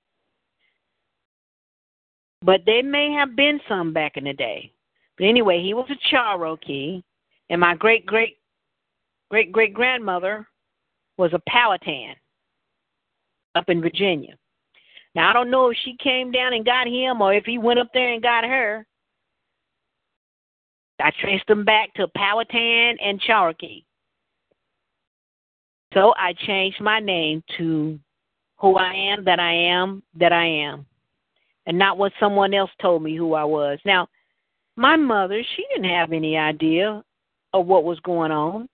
But 2.43 2.61
there 2.65 2.85
may 2.85 3.11
have 3.13 3.35
been 3.35 3.59
some 3.69 3.93
back 3.93 4.17
in 4.17 4.25
the 4.25 4.35
day. 4.35 4.71
But 5.19 5.25
anyway, 5.27 5.63
he 5.63 5.75
was 5.75 5.89
a 5.91 5.97
Cherokee, 6.11 7.03
and 7.49 7.61
my 7.61 7.75
great 7.75 8.05
great 8.05 8.37
great 9.31 9.51
great 9.51 9.73
grandmother 9.73 10.47
was 11.17 11.33
a 11.33 11.41
Powhatan 11.49 12.15
up 13.55 13.69
in 13.69 13.81
Virginia. 13.81 14.37
Now 15.15 15.31
I 15.31 15.33
don't 15.33 15.51
know 15.51 15.71
if 15.71 15.79
she 15.85 15.97
came 15.97 16.31
down 16.31 16.53
and 16.53 16.67
got 16.67 16.87
him 16.87 17.23
or 17.23 17.33
if 17.33 17.47
he 17.47 17.57
went 17.57 17.81
up 17.81 17.89
there 17.95 18.13
and 18.13 18.23
got 18.23 18.45
her. 18.45 18.87
I 21.01 21.11
traced 21.21 21.47
them 21.47 21.65
back 21.65 21.93
to 21.95 22.09
Powhatan 22.09 22.97
and 23.03 23.21
Cherokee. 23.21 23.85
So 25.95 26.15
I 26.19 26.33
changed 26.47 26.81
my 26.81 27.01
name 27.01 27.43
to 27.59 27.99
who 28.59 28.77
I 28.77 28.93
am, 28.93 29.25
that 29.25 29.39
I 29.39 29.53
am, 29.53 30.03
that 30.19 30.33
I 30.33 30.47
am, 30.47 30.87
and 31.67 31.79
not 31.79 31.99
what 31.99 32.13
someone 32.19 32.55
else 32.55 32.71
told 32.81 33.03
me 33.03 33.17
who 33.17 33.35
I 33.35 33.45
was. 33.45 33.79
Now, 33.85 34.09
my 34.77 34.97
mother, 34.97 35.43
she 35.43 35.67
didn't 35.71 35.91
have 35.91 36.13
any 36.13 36.37
idea 36.37 37.03
of 37.53 37.67
what 37.67 37.85
was 37.85 38.01
going 38.01 38.31
on. 38.31 38.69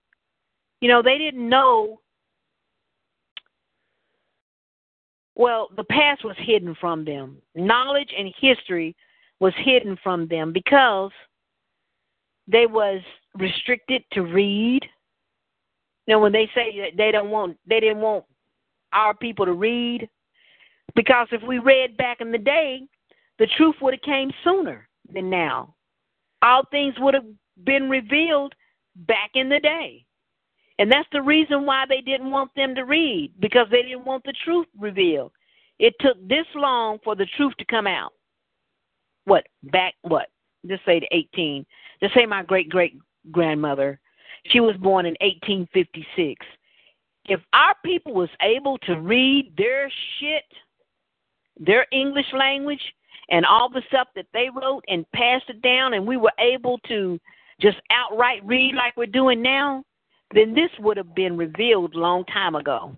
You 0.81 0.89
know, 0.89 1.01
they 1.01 1.17
didn't 1.17 1.47
know. 1.47 1.99
Well, 5.35 5.69
the 5.75 5.85
past 5.85 6.23
was 6.23 6.35
hidden 6.39 6.75
from 6.79 7.05
them. 7.05 7.37
Knowledge 7.55 8.09
and 8.17 8.33
history 8.39 8.95
was 9.39 9.53
hidden 9.57 9.97
from 10.03 10.27
them 10.27 10.53
because 10.53 11.11
they 12.47 12.65
was 12.65 13.01
restricted 13.35 14.03
to 14.13 14.21
read. 14.21 14.81
Now, 16.07 16.19
when 16.19 16.31
they 16.31 16.49
say 16.53 16.77
that 16.79 16.97
they 16.97 17.11
don't 17.11 17.29
want, 17.29 17.57
they 17.67 17.79
didn't 17.79 18.01
want 18.01 18.25
our 18.91 19.13
people 19.13 19.45
to 19.45 19.53
read, 19.53 20.07
because 20.95 21.27
if 21.31 21.41
we 21.41 21.59
read 21.59 21.97
back 21.97 22.21
in 22.21 22.31
the 22.31 22.37
day, 22.37 22.81
the 23.39 23.47
truth 23.57 23.75
would 23.81 23.93
have 23.93 24.01
came 24.01 24.31
sooner 24.43 24.87
than 25.11 25.29
now 25.29 25.73
all 26.43 26.63
things 26.69 26.93
would 26.99 27.13
have 27.13 27.25
been 27.63 27.89
revealed 27.89 28.53
back 28.95 29.31
in 29.33 29.49
the 29.49 29.59
day. 29.59 30.05
And 30.77 30.91
that's 30.91 31.07
the 31.11 31.21
reason 31.21 31.65
why 31.65 31.85
they 31.87 32.01
didn't 32.01 32.29
want 32.29 32.51
them 32.55 32.75
to 32.75 32.83
read, 32.83 33.31
because 33.39 33.67
they 33.71 33.81
didn't 33.81 34.05
want 34.05 34.23
the 34.25 34.33
truth 34.43 34.67
revealed. 34.77 35.31
It 35.79 35.93
took 35.99 36.17
this 36.27 36.45
long 36.55 36.99
for 37.03 37.15
the 37.15 37.27
truth 37.37 37.53
to 37.59 37.65
come 37.65 37.87
out. 37.87 38.11
What? 39.25 39.45
Back, 39.63 39.93
what? 40.01 40.27
Just 40.67 40.85
say 40.85 40.99
the 40.99 41.07
18. 41.11 41.65
Just 42.03 42.15
say 42.15 42.25
my 42.25 42.43
great 42.43 42.69
great 42.69 42.97
grandmother. 43.31 43.97
She 44.47 44.59
was 44.59 44.75
born 44.75 45.05
in 45.05 45.15
1856. 45.21 46.45
If 47.29 47.39
our 47.53 47.75
people 47.85 48.13
was 48.13 48.29
able 48.41 48.77
to 48.79 48.99
read 48.99 49.53
their 49.57 49.89
shit, 50.19 50.43
their 51.57 51.85
English 51.93 52.25
language, 52.37 52.81
and 53.29 53.45
all 53.45 53.69
the 53.69 53.83
stuff 53.87 54.09
that 54.17 54.25
they 54.33 54.49
wrote 54.53 54.83
and 54.89 55.09
passed 55.13 55.45
it 55.47 55.61
down, 55.61 55.93
and 55.93 56.05
we 56.05 56.17
were 56.17 56.33
able 56.39 56.77
to 56.89 57.17
just 57.61 57.77
outright 57.89 58.45
read 58.45 58.75
like 58.75 58.97
we're 58.97 59.05
doing 59.05 59.41
now, 59.41 59.81
then 60.33 60.53
this 60.53 60.71
would 60.79 60.97
have 60.97 61.15
been 61.15 61.37
revealed 61.37 61.95
long 61.95 62.25
time 62.25 62.55
ago. 62.55 62.97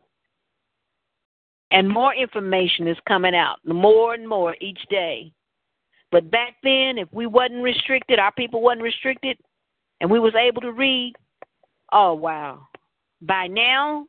And 1.69 1.87
more 1.87 2.15
information 2.15 2.87
is 2.87 2.97
coming 3.07 3.35
out, 3.35 3.57
more 3.65 4.15
and 4.15 4.27
more 4.27 4.55
each 4.59 4.81
day. 4.89 5.31
But 6.15 6.31
back 6.31 6.55
then, 6.63 6.97
if 6.97 7.09
we 7.11 7.27
wasn't 7.27 7.61
restricted, 7.61 8.19
our 8.19 8.31
people 8.31 8.61
wasn't 8.61 8.83
restricted, 8.83 9.37
and 9.99 10.09
we 10.09 10.17
was 10.17 10.33
able 10.33 10.61
to 10.61 10.71
read, 10.71 11.11
oh 11.91 12.13
wow. 12.13 12.69
By 13.21 13.47
now, 13.47 14.05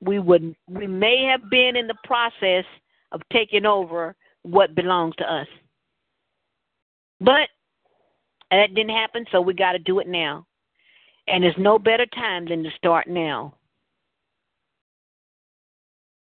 we 0.00 0.20
would 0.20 0.54
we 0.68 0.86
may 0.86 1.24
have 1.24 1.50
been 1.50 1.74
in 1.74 1.88
the 1.88 1.96
process 2.04 2.64
of 3.10 3.22
taking 3.32 3.66
over 3.66 4.14
what 4.42 4.76
belongs 4.76 5.16
to 5.16 5.24
us. 5.24 5.48
But 7.20 7.48
that 8.52 8.72
didn't 8.76 8.94
happen, 8.94 9.24
so 9.32 9.40
we 9.40 9.52
got 9.52 9.72
to 9.72 9.80
do 9.80 9.98
it 9.98 10.06
now. 10.06 10.46
And 11.26 11.42
there's 11.42 11.56
no 11.58 11.76
better 11.76 12.06
time 12.06 12.46
than 12.46 12.62
to 12.62 12.70
start 12.76 13.08
now. 13.08 13.56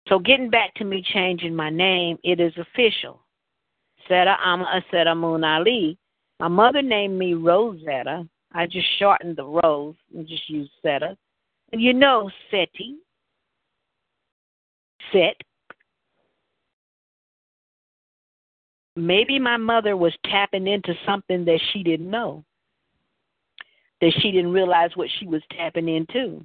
So 0.09 0.19
getting 0.19 0.49
back 0.49 0.73
to 0.77 0.85
me 0.85 1.05
changing 1.13 1.55
my 1.55 1.69
name, 1.69 2.17
it 2.25 2.41
is 2.41 2.55
official. 2.57 3.21
Seta 4.09 4.37
Ama 4.45 4.83
Aseta 4.93 5.17
Moon 5.17 5.45
Ali. 5.45 5.99
My 6.41 6.49
mother 6.49 6.83
named 6.83 7.19
me 7.19 7.35
Rosetta. 7.35 8.29
I 8.53 8.67
just 8.67 8.87
shortened 8.99 9.37
the 9.37 9.45
Rose 9.45 9.97
and 10.15 10.27
just 10.27 10.49
used 10.49 10.71
Seta. 10.83 11.17
And 11.73 11.81
you 11.81 11.93
know 11.93 12.31
Seti. 12.51 12.97
Set 15.13 15.37
maybe 18.97 19.39
my 19.39 19.57
mother 19.57 19.97
was 19.97 20.15
tapping 20.25 20.67
into 20.67 20.95
something 21.07 21.45
that 21.45 21.61
she 21.73 21.83
didn't 21.83 22.11
know, 22.11 22.45
that 24.01 24.13
she 24.21 24.31
didn't 24.31 24.53
realize 24.53 24.91
what 24.95 25.09
she 25.19 25.27
was 25.27 25.43
tapping 25.57 25.89
into. 25.89 26.45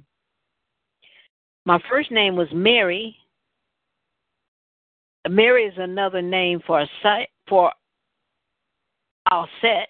My 1.64 1.80
first 1.88 2.10
name 2.10 2.36
was 2.36 2.48
Mary. 2.52 3.16
Mary 5.28 5.64
is 5.64 5.74
another 5.76 6.22
name 6.22 6.60
for 6.66 6.80
a 6.80 6.88
for 7.48 7.72
Auset. 9.30 9.84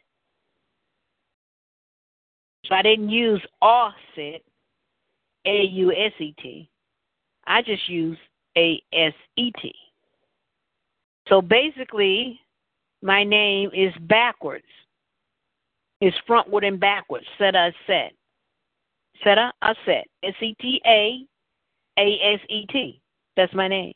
So 2.67 2.75
I 2.75 2.83
didn't 2.83 3.11
use 3.11 3.43
Auset, 3.63 4.43
A 5.45 5.63
U 5.65 5.93
S 5.93 6.13
E 6.21 6.35
T. 6.41 6.69
I 7.47 7.63
just 7.63 7.89
use 7.89 8.19
A 8.57 8.83
S 8.93 9.15
E 9.37 9.51
T. 9.61 9.75
So 11.29 11.41
basically, 11.41 12.41
my 13.03 13.25
name 13.25 13.71
is 13.73 13.93
backwards. 14.09 14.65
It's 16.01 16.17
frontward 16.29 16.67
and 16.67 16.79
backwards. 16.81 17.27
Seta 17.39 17.73
set. 17.87 18.13
Seta 19.25 19.53
Aset. 19.63 20.05
S 20.23 20.35
E 20.41 20.55
T 20.61 20.81
A 20.87 21.27
A 21.99 22.35
S 22.35 22.41
E 22.49 22.67
T. 22.67 23.01
That's 23.37 23.55
my 23.55 23.69
name. 23.69 23.95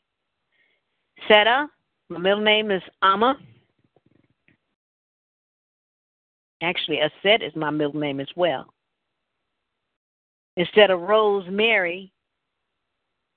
Seta. 1.27 1.67
My 2.09 2.19
middle 2.19 2.43
name 2.43 2.69
is 2.69 2.83
Amma. 3.01 3.37
Actually, 6.61 6.99
Aset 6.99 7.41
is 7.41 7.55
my 7.55 7.69
middle 7.69 7.99
name 7.99 8.19
as 8.19 8.29
well. 8.35 8.67
Instead 10.57 10.91
of 10.91 11.01
Rosemary, 11.01 12.11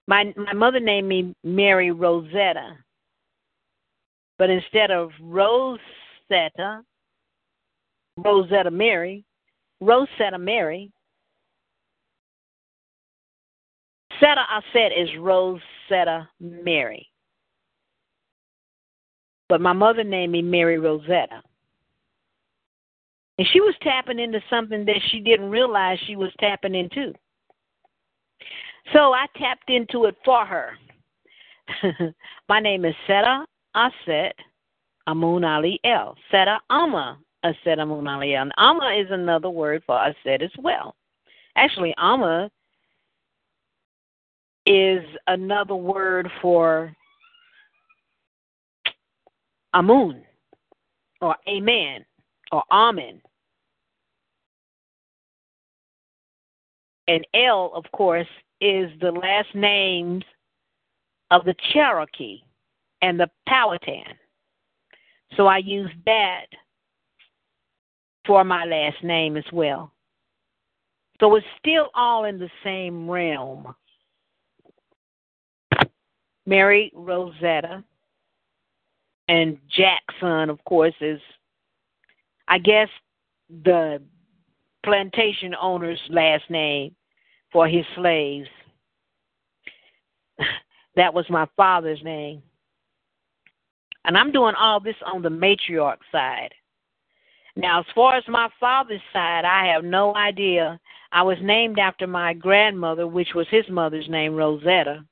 my 0.07 0.33
my 0.37 0.53
mother 0.53 0.81
named 0.81 1.09
me 1.09 1.35
Mary 1.43 1.91
Rosetta. 1.91 2.77
But 4.39 4.51
instead 4.51 4.91
of 4.91 5.11
Rosetta, 5.21 6.83
Rosetta 8.19 8.71
Mary, 8.71 9.25
Rosetta 9.81 10.39
Mary, 10.39 10.93
Seta 14.21 14.45
I 14.49 14.61
is 14.97 15.09
Rosetta 15.19 16.29
Mary. 16.41 17.08
But 19.49 19.61
my 19.61 19.73
mother 19.73 20.05
named 20.05 20.33
me 20.33 20.43
Mary 20.43 20.79
Rosetta. 20.79 21.43
And 23.39 23.47
she 23.53 23.61
was 23.61 23.75
tapping 23.83 24.19
into 24.19 24.41
something 24.51 24.85
that 24.85 25.01
she 25.11 25.21
didn't 25.21 25.51
realize 25.51 25.99
she 26.07 26.17
was 26.17 26.33
tapping 26.41 26.75
into. 26.75 27.15
So 28.93 29.13
I 29.13 29.27
tapped 29.37 29.71
into 29.71 30.07
it 30.07 30.17
for 30.25 30.45
her. 30.45 30.73
my 32.49 32.61
name 32.61 32.85
is 32.85 32.95
Seta 33.07 33.45
Aset 33.77 34.33
Amun 35.07 35.45
Ali 35.45 35.79
El. 35.85 36.17
Seta 36.31 36.59
Amma 36.71 37.19
Aset 37.45 37.79
Amun 37.79 38.09
Ali 38.09 38.35
El. 38.35 38.49
And 38.57 39.01
is 39.01 39.11
another 39.11 39.51
word 39.51 39.83
for 39.87 39.97
Aset 39.97 40.43
as 40.43 40.51
well. 40.59 40.97
Actually, 41.57 41.95
Amma 41.99 42.51
is 44.67 45.03
another 45.27 45.75
word 45.75 46.29
for 46.43 46.95
Amun 49.79 50.25
or 51.21 51.37
Amen 51.49 52.05
or 52.51 52.65
Amen. 52.73 53.23
And 57.07 57.25
El, 57.33 57.71
of 57.75 57.85
course, 57.93 58.27
is 58.61 58.91
the 59.01 59.13
last 59.13 59.55
names 59.55 60.25
of 61.31 61.45
the 61.45 61.55
Cherokee 61.73 62.41
and 63.03 63.21
the 63.21 63.31
Powhatan. 63.49 64.15
So 65.37 65.47
I 65.47 65.59
use 65.59 65.91
that 66.07 66.47
for 68.27 68.43
my 68.43 68.65
last 68.65 69.03
name 69.05 69.37
as 69.37 69.45
well. 69.53 69.93
So 71.21 71.37
it's 71.37 71.47
still 71.59 71.89
all 71.95 72.25
in 72.25 72.39
the 72.39 72.51
same 72.65 73.09
realm. 73.09 73.75
Mary 76.47 76.91
Rosetta 76.95 77.85
and 79.29 79.59
Jackson, 79.69 80.51
of 80.51 80.63
course, 80.65 80.95
is, 81.01 81.21
I 82.49 82.59
guess, 82.59 82.89
the 83.63 84.03
plantation 84.85 85.55
owner's 85.61 86.01
last 86.09 86.45
name 86.49 86.95
for 87.53 87.69
his 87.69 87.85
slaves. 87.95 88.49
that 90.97 91.13
was 91.13 91.27
my 91.29 91.47
father's 91.57 92.03
name. 92.03 92.43
And 94.05 94.17
I'm 94.17 94.33
doing 94.33 94.55
all 94.55 94.81
this 94.81 94.97
on 95.05 95.21
the 95.21 95.29
matriarch 95.29 95.99
side. 96.11 96.55
Now, 97.55 97.81
as 97.81 97.87
far 97.95 98.17
as 98.17 98.25
my 98.29 98.49
father's 98.59 99.03
side, 99.13 99.45
I 99.45 99.67
have 99.67 99.85
no 99.85 100.15
idea. 100.15 100.81
I 101.13 101.23
was 101.23 101.37
named 101.43 101.79
after 101.79 102.07
my 102.07 102.33
grandmother, 102.33 103.07
which 103.07 103.35
was 103.35 103.47
his 103.51 103.69
mother's 103.69 104.09
name, 104.09 104.35
Rosetta. 104.35 105.05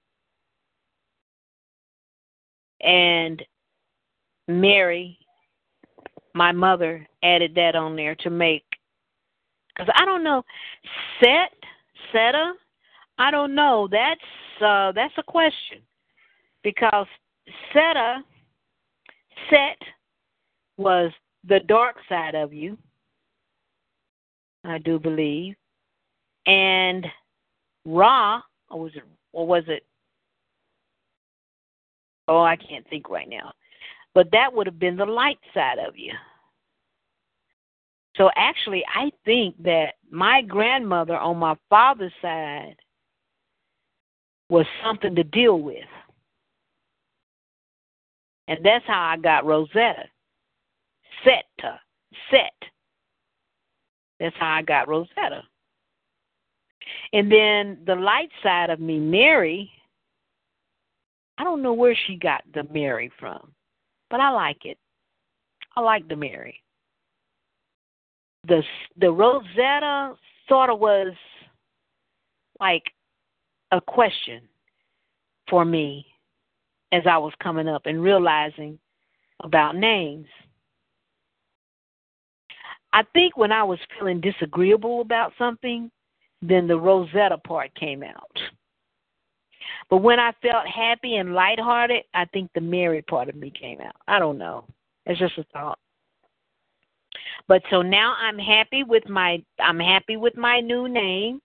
And 2.80 3.42
Mary, 4.48 5.18
my 6.34 6.52
mother, 6.52 7.06
added 7.22 7.54
that 7.54 7.74
on 7.74 7.96
there 7.96 8.14
to 8.16 8.30
make. 8.30 8.64
Because 9.68 9.92
I 9.96 10.04
don't 10.04 10.24
know, 10.24 10.42
Set, 11.20 11.52
Seta, 12.12 12.52
I 13.18 13.30
don't 13.30 13.54
know. 13.54 13.88
That's 13.90 14.20
uh, 14.64 14.92
that's 14.92 15.14
a 15.18 15.22
question 15.22 15.78
because 16.62 17.06
Seta 17.72 18.22
Set 19.50 19.78
was 20.76 21.12
the 21.46 21.60
dark 21.60 21.96
side 22.08 22.34
of 22.34 22.52
you, 22.52 22.76
I 24.64 24.78
do 24.78 24.98
believe, 24.98 25.54
and 26.46 27.06
Ra, 27.84 28.42
or 28.70 28.80
was 28.80 28.92
it, 28.96 29.04
or 29.32 29.46
was 29.46 29.64
it? 29.68 29.84
Oh, 32.28 32.42
I 32.42 32.56
can't 32.56 32.86
think 32.88 33.08
right 33.08 33.28
now, 33.28 33.52
but 34.16 34.30
that 34.32 34.50
would 34.50 34.66
have 34.66 34.78
been 34.78 34.96
the 34.96 35.04
light 35.04 35.38
side 35.52 35.78
of 35.78 35.98
you. 35.98 36.14
So 38.16 38.30
actually, 38.34 38.82
I 38.88 39.10
think 39.26 39.62
that 39.62 39.96
my 40.10 40.40
grandmother 40.40 41.18
on 41.18 41.36
my 41.36 41.54
father's 41.68 42.14
side 42.22 42.76
was 44.48 44.64
something 44.82 45.14
to 45.16 45.22
deal 45.22 45.60
with. 45.60 45.84
And 48.48 48.58
that's 48.64 48.86
how 48.86 49.02
I 49.02 49.18
got 49.18 49.44
Rosetta. 49.44 50.04
Seta. 51.22 51.78
Set. 52.30 52.70
That's 54.18 54.36
how 54.38 54.54
I 54.54 54.62
got 54.62 54.88
Rosetta. 54.88 55.42
And 57.12 57.30
then 57.30 57.80
the 57.86 57.96
light 57.96 58.30
side 58.42 58.70
of 58.70 58.80
me, 58.80 58.98
Mary, 58.98 59.70
I 61.36 61.44
don't 61.44 61.60
know 61.60 61.74
where 61.74 61.94
she 62.06 62.16
got 62.16 62.44
the 62.54 62.66
Mary 62.72 63.12
from, 63.20 63.52
but 64.10 64.20
I 64.20 64.30
like 64.30 64.64
it. 64.64 64.78
I 65.76 65.80
like 65.80 66.08
the 66.08 66.16
Mary. 66.16 66.62
The 68.48 68.62
the 68.98 69.10
Rosetta 69.10 70.14
sort 70.48 70.70
of 70.70 70.78
was 70.78 71.12
like 72.60 72.84
a 73.72 73.80
question 73.80 74.42
for 75.48 75.64
me 75.64 76.06
as 76.92 77.02
I 77.06 77.18
was 77.18 77.32
coming 77.42 77.68
up 77.68 77.86
and 77.86 78.02
realizing 78.02 78.78
about 79.42 79.76
names. 79.76 80.26
I 82.92 83.02
think 83.12 83.36
when 83.36 83.52
I 83.52 83.62
was 83.62 83.78
feeling 83.98 84.20
disagreeable 84.20 85.02
about 85.02 85.32
something, 85.36 85.90
then 86.40 86.66
the 86.66 86.78
Rosetta 86.78 87.38
part 87.38 87.74
came 87.74 88.02
out. 88.02 88.38
But 89.88 89.98
when 89.98 90.18
I 90.18 90.32
felt 90.42 90.66
happy 90.66 91.16
and 91.16 91.34
lighthearted, 91.34 92.04
I 92.14 92.24
think 92.26 92.50
the 92.54 92.60
Mary 92.60 93.02
part 93.02 93.28
of 93.28 93.36
me 93.36 93.50
came 93.50 93.80
out. 93.80 93.96
I 94.08 94.18
don't 94.18 94.38
know. 94.38 94.64
It's 95.06 95.18
just 95.18 95.38
a 95.38 95.44
thought. 95.52 95.78
But 97.48 97.62
so 97.70 97.82
now 97.82 98.16
I'm 98.18 98.38
happy 98.38 98.82
with 98.82 99.08
my 99.08 99.42
I'm 99.60 99.78
happy 99.78 100.16
with 100.16 100.36
my 100.36 100.60
new 100.60 100.88
name. 100.88 101.40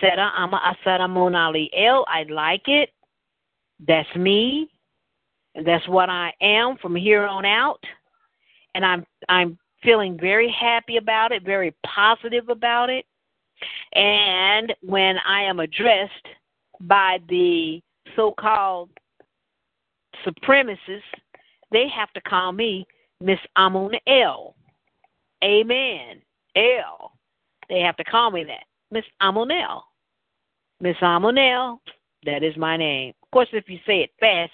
Seta 0.00 0.30
Ama 0.36 0.76
Asara 0.86 1.08
Monali 1.08 1.68
El. 1.76 2.04
I 2.08 2.24
like 2.24 2.66
it. 2.66 2.90
That's 3.86 4.14
me. 4.16 4.70
That's 5.64 5.86
what 5.88 6.08
I 6.08 6.32
am 6.40 6.76
from 6.78 6.94
here 6.94 7.26
on 7.26 7.44
out. 7.44 7.82
And 8.74 8.84
I'm 8.84 9.06
I'm 9.28 9.58
feeling 9.82 10.18
very 10.18 10.50
happy 10.50 10.96
about 10.96 11.32
it, 11.32 11.42
very 11.44 11.74
positive 11.84 12.48
about 12.48 12.90
it. 12.90 13.04
And 13.94 14.74
when 14.82 15.18
I 15.26 15.42
am 15.42 15.60
addressed 15.60 16.26
by 16.82 17.18
the 17.28 17.80
so 18.16 18.34
called 18.38 18.90
supremacists, 20.26 21.02
they 21.70 21.88
have 21.88 22.12
to 22.12 22.20
call 22.20 22.52
me 22.52 22.86
Miss 23.20 23.38
Amun 23.56 23.92
El. 24.06 24.54
Amen. 25.42 26.20
El. 26.54 27.12
They 27.68 27.80
have 27.80 27.96
to 27.96 28.04
call 28.04 28.30
me 28.30 28.44
that. 28.44 28.64
Miss 28.90 29.04
Amonel. 29.22 29.82
Miss 30.80 30.96
Amonel. 31.00 31.78
That 32.24 32.42
is 32.42 32.56
my 32.56 32.76
name. 32.76 33.14
Of 33.22 33.30
course, 33.30 33.48
if 33.52 33.68
you 33.68 33.78
say 33.86 34.02
it 34.02 34.10
fast, 34.20 34.52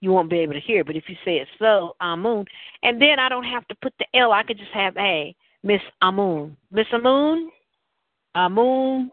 you 0.00 0.12
won't 0.12 0.30
be 0.30 0.38
able 0.38 0.54
to 0.54 0.60
hear. 0.60 0.84
But 0.84 0.96
if 0.96 1.08
you 1.08 1.16
say 1.24 1.38
it 1.38 1.48
slow, 1.58 1.94
Amun, 2.00 2.44
and 2.82 3.00
then 3.00 3.18
I 3.18 3.28
don't 3.28 3.44
have 3.44 3.66
to 3.68 3.74
put 3.82 3.92
the 3.98 4.06
L. 4.14 4.32
I 4.32 4.42
could 4.42 4.58
just 4.58 4.72
have 4.72 4.96
a 4.96 5.34
Miss 5.62 5.80
Amun, 6.02 6.56
Miss 6.70 6.86
Amun, 6.92 7.50
Amun. 8.34 9.10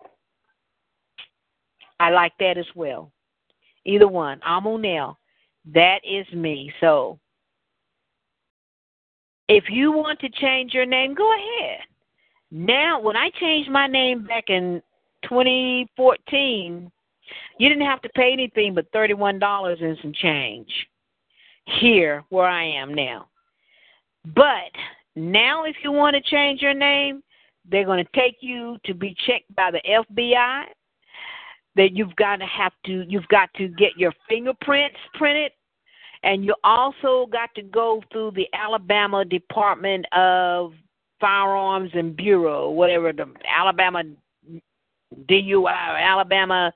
I 2.00 2.12
like 2.12 2.34
that 2.40 2.58
as 2.58 2.66
well. 2.76 3.12
Either 3.86 4.08
one, 4.08 4.40
Amunel. 4.48 5.16
That 5.74 6.00
is 6.04 6.26
me. 6.34 6.72
So 6.80 7.20
if 9.48 9.66
you 9.70 9.92
want 9.92 10.20
to 10.20 10.30
change 10.30 10.74
your 10.74 10.86
name, 10.86 11.14
go 11.14 11.32
ahead. 11.34 11.80
Now, 12.52 13.00
when 13.00 13.16
I 13.16 13.30
changed 13.40 13.70
my 13.70 13.88
name 13.88 14.26
back 14.26 14.46
in 14.50 14.82
2014, 15.24 16.92
you 17.58 17.70
didn't 17.70 17.86
have 17.86 18.02
to 18.02 18.10
pay 18.10 18.32
anything 18.34 18.74
but 18.74 18.92
$31 18.92 19.84
and 19.84 19.98
some 20.02 20.14
change 20.14 20.70
here 21.80 22.24
where 22.30 22.48
I 22.48 22.64
am 22.64 22.94
now. 22.94 23.28
But 24.36 24.72
now, 25.16 25.66
if 25.66 25.76
you 25.84 25.92
want 25.92 26.16
to 26.16 26.22
change 26.22 26.62
your 26.62 26.74
name, 26.74 27.22
they're 27.70 27.86
going 27.86 28.04
to 28.04 28.20
take 28.20 28.38
you 28.42 28.78
to 28.86 28.94
be 28.94 29.16
checked 29.28 29.54
by 29.56 29.72
the 29.72 29.82
FBI. 29.88 30.64
That 31.80 31.96
you've 31.96 32.14
got 32.18 32.42
to 32.42 32.46
have 32.46 32.74
to, 32.88 33.06
you've 33.08 33.28
got 33.30 33.54
to 33.54 33.70
get 33.70 33.92
your 33.96 34.12
fingerprints 34.28 34.98
printed, 35.14 35.54
and 36.24 36.44
you 36.44 36.54
also 36.66 37.26
got 37.32 37.56
to 37.56 37.62
go 37.62 38.04
through 38.12 38.32
the 38.36 38.48
Alabama 38.54 39.24
Department 39.24 40.06
of 40.12 40.74
Firearms 41.22 41.90
and 41.94 42.18
Bureau, 42.18 42.70
whatever 42.70 43.14
the 43.14 43.28
Alabama 43.50 44.04
DUI 45.30 46.02
Alabama, 46.02 46.74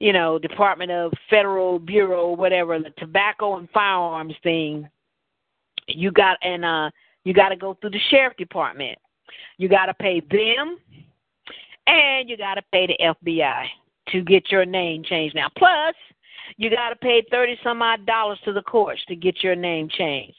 you 0.00 0.12
know, 0.12 0.38
Department 0.38 0.90
of 0.90 1.14
Federal 1.30 1.78
Bureau, 1.78 2.32
whatever 2.32 2.78
the 2.78 2.90
tobacco 2.98 3.56
and 3.56 3.70
firearms 3.70 4.34
thing. 4.42 4.86
You 5.88 6.10
got 6.10 6.36
and 6.42 6.62
uh 6.62 6.90
you 7.24 7.32
got 7.32 7.48
to 7.48 7.56
go 7.56 7.72
through 7.80 7.92
the 7.92 8.00
sheriff 8.10 8.36
department. 8.36 8.98
You 9.56 9.70
got 9.70 9.86
to 9.86 9.94
pay 9.94 10.20
them, 10.20 10.76
and 11.86 12.28
you 12.28 12.36
got 12.36 12.56
to 12.56 12.62
pay 12.70 12.86
the 12.86 12.98
FBI 13.02 13.64
to 14.08 14.22
get 14.22 14.50
your 14.50 14.64
name 14.64 15.02
changed. 15.04 15.34
Now, 15.34 15.48
plus 15.56 15.94
you 16.56 16.70
got 16.70 16.90
to 16.90 16.96
pay 16.96 17.24
thirty 17.30 17.56
some 17.62 17.82
odd 17.82 18.06
dollars 18.06 18.38
to 18.44 18.52
the 18.52 18.62
courts 18.62 19.00
to 19.08 19.16
get 19.16 19.42
your 19.42 19.56
name 19.56 19.88
changed. 19.88 20.36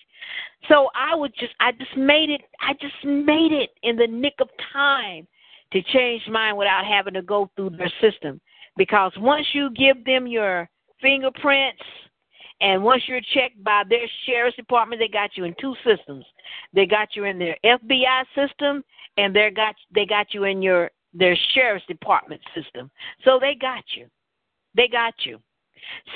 So 0.70 0.90
I 0.96 1.16
would 1.16 1.34
just, 1.40 1.54
I 1.60 1.72
just 1.72 1.96
made 1.96 2.30
it, 2.30 2.42
I 2.60 2.74
just 2.74 2.96
made 3.04 3.52
it 3.52 3.70
in 3.84 3.96
the 3.96 4.08
nick 4.08 4.36
of 4.40 4.50
time 4.74 5.28
to 5.72 5.82
change 5.94 6.22
mine 6.30 6.56
without 6.56 6.86
having 6.86 7.14
to 7.14 7.22
go 7.22 7.50
through 7.56 7.72
their 7.72 7.92
system. 8.02 8.42
Because 8.76 9.12
once 9.18 9.46
you 9.54 9.70
give 9.72 10.04
them 10.06 10.28
your 10.28 10.70
fingerprints 11.02 11.82
and 12.62 12.84
once 12.84 13.04
you're 13.08 13.22
checked 13.34 13.64
by 13.64 13.84
their 13.90 14.08
sheriff's 14.26 14.56
department, 14.56 15.00
they 15.00 15.08
got 15.08 15.32
you 15.36 15.46
in 15.46 15.56
two 15.60 15.76
systems. 15.86 16.26
They 16.74 16.86
got 16.86 17.16
you 17.16 17.26
in 17.26 17.40
their 17.40 17.58
FBI 17.64 18.24
system 18.36 18.84
and 19.18 19.36
they 19.36 19.50
got 19.56 19.76
they 19.94 20.06
got 20.06 20.34
you 20.34 20.44
in 20.46 20.62
your 20.62 20.92
their 21.14 21.38
sheriff's 21.54 21.86
department 21.88 22.42
system. 22.56 22.90
So 23.24 23.40
they 23.40 23.56
got 23.56 23.84
you. 23.96 24.08
They 24.76 24.88
got 24.88 25.14
you. 25.24 25.40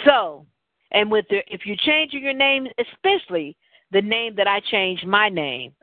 So, 0.06 0.46
and 0.92 1.10
with 1.10 1.26
the 1.30 1.42
if 1.48 1.66
you're 1.66 1.78
changing 1.78 2.24
your 2.24 2.34
name, 2.34 2.68
especially 2.78 3.56
the 3.92 4.02
name 4.02 4.36
that 4.36 4.48
I 4.48 4.60
changed 4.60 5.06
my 5.06 5.30
name, 5.30 5.74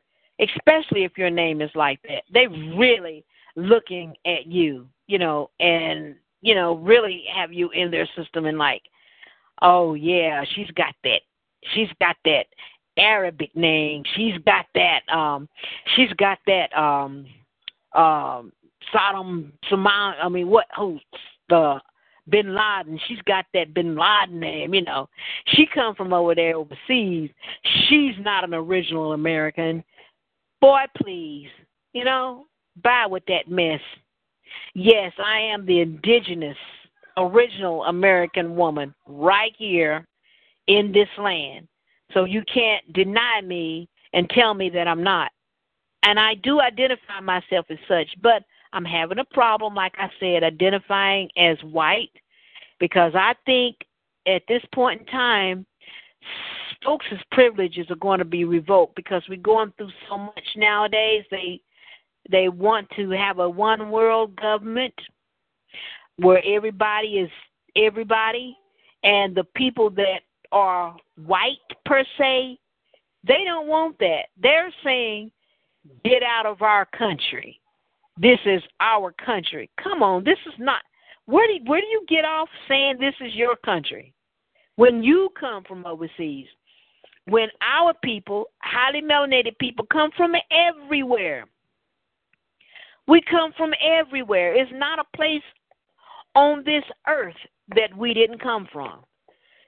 especially 0.40 1.04
if 1.04 1.16
your 1.16 1.30
name 1.30 1.60
is 1.60 1.70
like 1.74 2.00
that. 2.02 2.22
They 2.32 2.46
really 2.46 3.24
looking 3.56 4.14
at 4.24 4.46
you, 4.46 4.88
you 5.06 5.18
know, 5.18 5.50
and 5.60 6.14
you 6.40 6.54
know, 6.54 6.76
really 6.76 7.24
have 7.34 7.52
you 7.52 7.70
in 7.70 7.90
their 7.90 8.08
system 8.16 8.46
and 8.46 8.58
like, 8.58 8.82
oh 9.62 9.94
yeah, 9.94 10.44
she's 10.54 10.70
got 10.72 10.94
that. 11.04 11.20
She's 11.74 11.88
got 12.00 12.16
that 12.24 12.46
Arabic 12.96 13.54
name. 13.56 14.02
She's 14.14 14.38
got 14.44 14.66
that 14.74 15.00
um 15.12 15.48
she's 15.96 16.12
got 16.14 16.38
that 16.46 16.76
um 16.76 17.26
um 17.94 18.52
Sodom 18.92 19.52
Saman 19.68 20.14
I 20.22 20.28
mean 20.28 20.48
what 20.48 20.66
who's 20.76 21.00
the 21.48 21.80
Bin 22.30 22.54
Laden. 22.54 22.98
She's 23.06 23.20
got 23.26 23.46
that 23.54 23.74
Bin 23.74 23.96
Laden 23.96 24.38
name, 24.38 24.74
you 24.74 24.82
know. 24.82 25.08
She 25.46 25.66
come 25.72 25.94
from 25.94 26.12
over 26.12 26.34
there 26.34 26.56
overseas. 26.56 27.30
She's 27.88 28.14
not 28.20 28.44
an 28.44 28.54
original 28.54 29.12
American. 29.12 29.82
Boy, 30.60 30.84
please, 30.96 31.48
you 31.92 32.04
know, 32.04 32.46
bye 32.82 33.06
with 33.08 33.24
that 33.28 33.48
mess. 33.48 33.80
Yes, 34.74 35.12
I 35.18 35.40
am 35.40 35.66
the 35.66 35.80
indigenous, 35.80 36.56
original 37.16 37.84
American 37.84 38.56
woman 38.56 38.94
right 39.06 39.52
here 39.56 40.06
in 40.66 40.92
this 40.92 41.08
land. 41.18 41.68
So 42.12 42.24
you 42.24 42.42
can't 42.52 42.92
deny 42.92 43.40
me 43.42 43.88
and 44.12 44.28
tell 44.30 44.54
me 44.54 44.70
that 44.70 44.88
I'm 44.88 45.02
not. 45.02 45.30
And 46.04 46.18
I 46.18 46.34
do 46.34 46.60
identify 46.60 47.20
myself 47.20 47.66
as 47.70 47.78
such, 47.86 48.08
but 48.22 48.44
I'm 48.72 48.84
having 48.84 49.18
a 49.18 49.24
problem, 49.24 49.74
like 49.74 49.94
I 49.98 50.08
said, 50.20 50.42
identifying 50.42 51.30
as 51.36 51.56
white 51.62 52.10
because 52.78 53.12
I 53.14 53.34
think 53.46 53.76
at 54.26 54.42
this 54.48 54.62
point 54.74 55.00
in 55.00 55.06
time, 55.06 55.66
folks' 56.84 57.06
privileges 57.32 57.86
are 57.90 57.96
going 57.96 58.18
to 58.18 58.24
be 58.24 58.44
revoked 58.44 58.94
because 58.94 59.22
we're 59.28 59.36
going 59.36 59.72
through 59.76 59.90
so 60.08 60.18
much 60.18 60.44
nowadays. 60.56 61.24
They 61.30 61.60
they 62.30 62.48
want 62.48 62.88
to 62.96 63.10
have 63.10 63.38
a 63.38 63.48
one 63.48 63.90
world 63.90 64.36
government 64.36 64.94
where 66.16 66.42
everybody 66.44 67.18
is 67.18 67.30
everybody 67.76 68.56
and 69.02 69.34
the 69.34 69.44
people 69.56 69.90
that 69.90 70.20
are 70.52 70.96
white 71.24 71.56
per 71.84 72.04
se, 72.18 72.58
they 73.26 73.44
don't 73.44 73.68
want 73.68 73.98
that. 73.98 74.26
They're 74.40 74.72
saying, 74.84 75.30
get 76.04 76.22
out 76.22 76.46
of 76.46 76.62
our 76.62 76.86
country. 76.86 77.60
This 78.20 78.38
is 78.44 78.62
our 78.80 79.12
country. 79.24 79.70
Come 79.82 80.02
on, 80.02 80.24
this 80.24 80.38
is 80.46 80.54
not. 80.58 80.82
Where 81.26 81.46
do 81.46 81.58
where 81.66 81.80
do 81.80 81.86
you 81.86 82.04
get 82.08 82.24
off 82.24 82.48
saying 82.68 82.96
this 82.98 83.14
is 83.20 83.34
your 83.34 83.56
country? 83.56 84.12
When 84.76 85.02
you 85.02 85.28
come 85.38 85.64
from 85.64 85.86
overseas, 85.86 86.46
when 87.26 87.48
our 87.60 87.92
people, 88.02 88.46
highly 88.62 89.02
melanated 89.02 89.58
people, 89.58 89.86
come 89.92 90.10
from 90.16 90.32
everywhere. 90.50 91.46
We 93.06 93.22
come 93.22 93.52
from 93.56 93.72
everywhere. 93.82 94.54
It's 94.54 94.70
not 94.74 94.98
a 94.98 95.16
place 95.16 95.42
on 96.34 96.62
this 96.64 96.84
earth 97.06 97.36
that 97.74 97.96
we 97.96 98.14
didn't 98.14 98.40
come 98.40 98.68
from. 98.72 99.00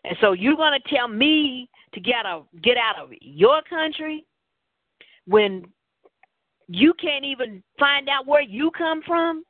And 0.04 0.16
so 0.20 0.32
you're 0.32 0.56
going 0.56 0.78
to 0.80 0.94
tell 0.94 1.08
me 1.08 1.68
to 1.92 2.00
get 2.00 2.24
out, 2.24 2.46
get 2.62 2.76
out 2.76 3.02
of 3.02 3.10
your 3.20 3.62
country 3.68 4.24
when 5.26 5.64
you 6.70 6.94
can't 6.94 7.24
even 7.24 7.62
find 7.78 8.08
out 8.08 8.26
where 8.26 8.42
you 8.42 8.70
come 8.70 9.02
from? 9.06 9.44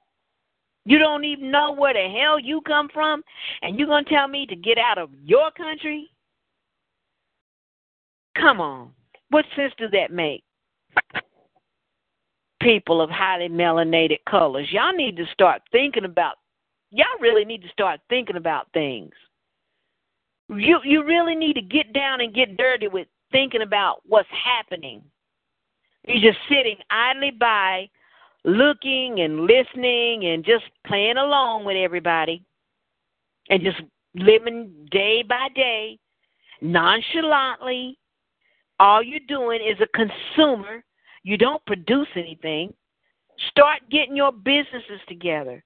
You 0.86 0.98
don't 0.98 1.24
even 1.24 1.50
know 1.50 1.72
where 1.72 1.92
the 1.92 2.08
hell 2.18 2.40
you 2.40 2.60
come 2.62 2.88
from, 2.92 3.22
and 3.62 3.78
you're 3.78 3.86
going 3.86 4.04
to 4.04 4.10
tell 4.10 4.28
me 4.28 4.46
to 4.46 4.56
get 4.56 4.78
out 4.78 4.98
of 4.98 5.10
your 5.22 5.50
country? 5.50 6.10
Come 8.36 8.60
on. 8.60 8.90
What 9.28 9.44
sense 9.54 9.72
does 9.78 9.90
that 9.92 10.10
make? 10.10 10.42
People 12.62 13.00
of 13.00 13.10
highly 13.10 13.48
melanated 13.48 14.18
colors, 14.28 14.68
y'all 14.70 14.92
need 14.92 15.16
to 15.16 15.26
start 15.32 15.62
thinking 15.72 16.04
about 16.04 16.36
y'all 16.90 17.06
really 17.20 17.44
need 17.44 17.62
to 17.62 17.68
start 17.68 18.00
thinking 18.08 18.36
about 18.36 18.66
things. 18.72 19.12
You 20.48 20.80
you 20.84 21.04
really 21.04 21.34
need 21.34 21.54
to 21.54 21.62
get 21.62 21.92
down 21.92 22.20
and 22.20 22.34
get 22.34 22.56
dirty 22.56 22.88
with 22.88 23.06
thinking 23.30 23.62
about 23.62 24.00
what's 24.06 24.28
happening. 24.30 25.02
You're 26.12 26.32
just 26.32 26.42
sitting 26.48 26.76
idly 26.90 27.30
by, 27.30 27.88
looking 28.44 29.20
and 29.20 29.42
listening 29.42 30.26
and 30.26 30.44
just 30.44 30.64
playing 30.86 31.18
along 31.18 31.64
with 31.64 31.76
everybody, 31.76 32.42
and 33.48 33.62
just 33.62 33.80
living 34.14 34.70
day 34.90 35.22
by 35.22 35.48
day, 35.54 35.98
nonchalantly. 36.60 37.98
All 38.78 39.02
you're 39.02 39.20
doing 39.28 39.60
is 39.60 39.78
a 39.80 39.86
consumer. 39.96 40.82
You 41.22 41.36
don't 41.36 41.64
produce 41.66 42.08
anything. 42.16 42.72
Start 43.50 43.80
getting 43.90 44.16
your 44.16 44.32
businesses 44.32 45.00
together 45.06 45.62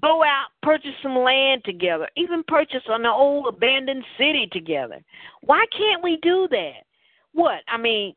go 0.00 0.22
out, 0.22 0.46
purchase 0.62 0.94
some 1.02 1.16
land 1.16 1.62
together, 1.64 2.08
even 2.16 2.42
purchase 2.46 2.82
an 2.88 3.06
old 3.06 3.46
abandoned 3.46 4.04
city 4.16 4.48
together. 4.50 5.02
Why 5.42 5.64
can't 5.76 6.02
we 6.02 6.18
do 6.22 6.48
that? 6.50 6.84
What? 7.32 7.60
I 7.68 7.76
mean, 7.76 8.14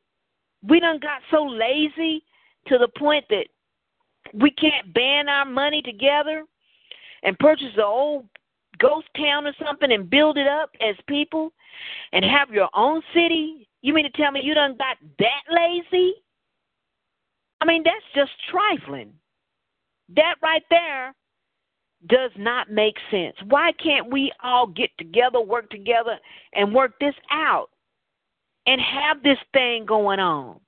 we 0.63 0.79
done 0.79 0.99
got 0.99 1.21
so 1.31 1.43
lazy 1.43 2.23
to 2.67 2.77
the 2.77 2.87
point 2.97 3.25
that 3.29 3.47
we 4.33 4.51
can't 4.51 4.93
band 4.93 5.29
our 5.29 5.45
money 5.45 5.81
together 5.81 6.43
and 7.23 7.37
purchase 7.39 7.73
an 7.75 7.83
old 7.83 8.25
ghost 8.79 9.07
town 9.15 9.47
or 9.47 9.53
something 9.63 9.91
and 9.91 10.09
build 10.09 10.37
it 10.37 10.47
up 10.47 10.69
as 10.81 10.95
people 11.07 11.51
and 12.11 12.23
have 12.25 12.49
your 12.49 12.69
own 12.75 13.01
city? 13.13 13.67
You 13.81 13.93
mean 13.93 14.05
to 14.05 14.21
tell 14.21 14.31
me 14.31 14.41
you 14.43 14.53
done 14.53 14.77
got 14.77 14.97
that 15.19 15.43
lazy? 15.49 16.13
I 17.61 17.65
mean, 17.65 17.83
that's 17.83 18.05
just 18.13 18.31
trifling. 18.51 19.13
That 20.15 20.35
right 20.41 20.63
there 20.69 21.13
does 22.07 22.31
not 22.37 22.69
make 22.69 22.95
sense. 23.09 23.35
Why 23.47 23.71
can't 23.83 24.11
we 24.11 24.31
all 24.43 24.67
get 24.67 24.89
together, 24.97 25.41
work 25.41 25.69
together, 25.69 26.17
and 26.53 26.73
work 26.73 26.93
this 26.99 27.15
out 27.31 27.69
and 28.67 28.79
have 28.79 29.23
this 29.23 29.39
thing 29.53 29.85
going 29.85 30.19
on? 30.19 30.59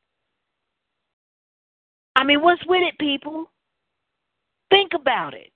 I 2.15 2.23
mean, 2.23 2.41
what's 2.41 2.65
with 2.65 2.81
it, 2.81 2.97
people? 2.99 3.51
Think 4.69 4.93
about 4.93 5.33
it. 5.33 5.51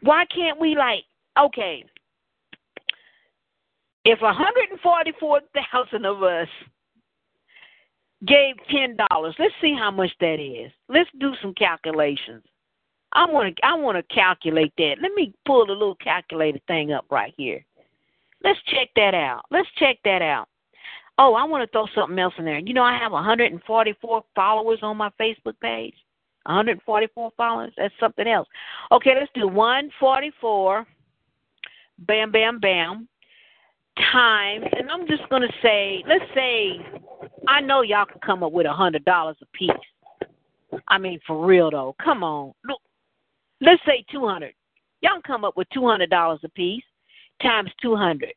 Why 0.00 0.24
can't 0.34 0.60
we, 0.60 0.76
like, 0.76 1.04
okay, 1.38 1.84
if 4.04 4.20
144,000 4.20 6.06
of 6.06 6.22
us 6.22 6.48
gave 8.24 8.54
$10, 8.72 8.96
let's 9.38 9.54
see 9.60 9.74
how 9.78 9.90
much 9.90 10.10
that 10.20 10.40
is. 10.40 10.70
Let's 10.88 11.10
do 11.18 11.32
some 11.42 11.54
calculations. 11.54 12.44
I 13.12 13.24
want 13.24 13.56
to 13.56 13.66
I 13.66 13.74
want 13.74 13.96
to 13.96 14.14
calculate 14.14 14.72
that. 14.78 14.96
Let 15.00 15.12
me 15.14 15.32
pull 15.46 15.66
the 15.66 15.72
little 15.72 15.96
calculator 15.96 16.60
thing 16.66 16.92
up 16.92 17.06
right 17.10 17.32
here. 17.36 17.64
Let's 18.44 18.58
check 18.66 18.90
that 18.96 19.14
out. 19.14 19.42
Let's 19.50 19.68
check 19.78 19.96
that 20.04 20.22
out. 20.22 20.48
Oh, 21.18 21.34
I 21.34 21.44
want 21.44 21.64
to 21.64 21.72
throw 21.72 21.86
something 21.94 22.18
else 22.18 22.34
in 22.38 22.44
there. 22.44 22.58
You 22.58 22.74
know, 22.74 22.82
I 22.82 22.96
have 22.98 23.12
144 23.12 24.24
followers 24.34 24.78
on 24.82 24.96
my 24.96 25.10
Facebook 25.20 25.58
page. 25.60 25.94
144 26.44 27.32
followers. 27.36 27.72
That's 27.76 27.94
something 27.98 28.26
else. 28.26 28.48
Okay, 28.92 29.14
let's 29.18 29.30
do 29.34 29.48
144. 29.48 30.86
Bam, 32.00 32.30
bam, 32.30 32.60
bam. 32.60 33.08
Times, 34.12 34.66
and 34.78 34.90
I'm 34.90 35.08
just 35.08 35.26
gonna 35.30 35.48
say, 35.62 36.04
let's 36.06 36.24
say, 36.34 36.84
I 37.48 37.62
know 37.62 37.80
y'all 37.80 38.04
can 38.04 38.20
come 38.20 38.42
up 38.42 38.52
with 38.52 38.66
a 38.66 38.72
hundred 38.72 39.06
dollars 39.06 39.38
a 39.40 39.46
piece. 39.56 39.70
I 40.86 40.98
mean, 40.98 41.18
for 41.26 41.46
real 41.46 41.70
though. 41.70 41.96
Come 42.04 42.22
on, 42.22 42.52
look. 42.64 42.80
Let's 43.62 43.80
say 43.86 44.04
200. 44.12 44.52
Y'all 45.00 45.12
can 45.12 45.22
come 45.22 45.44
up 45.46 45.56
with 45.56 45.66
$200 45.74 46.44
a 46.44 46.48
piece 46.50 46.84
times 47.40 47.70
200. 47.80 48.32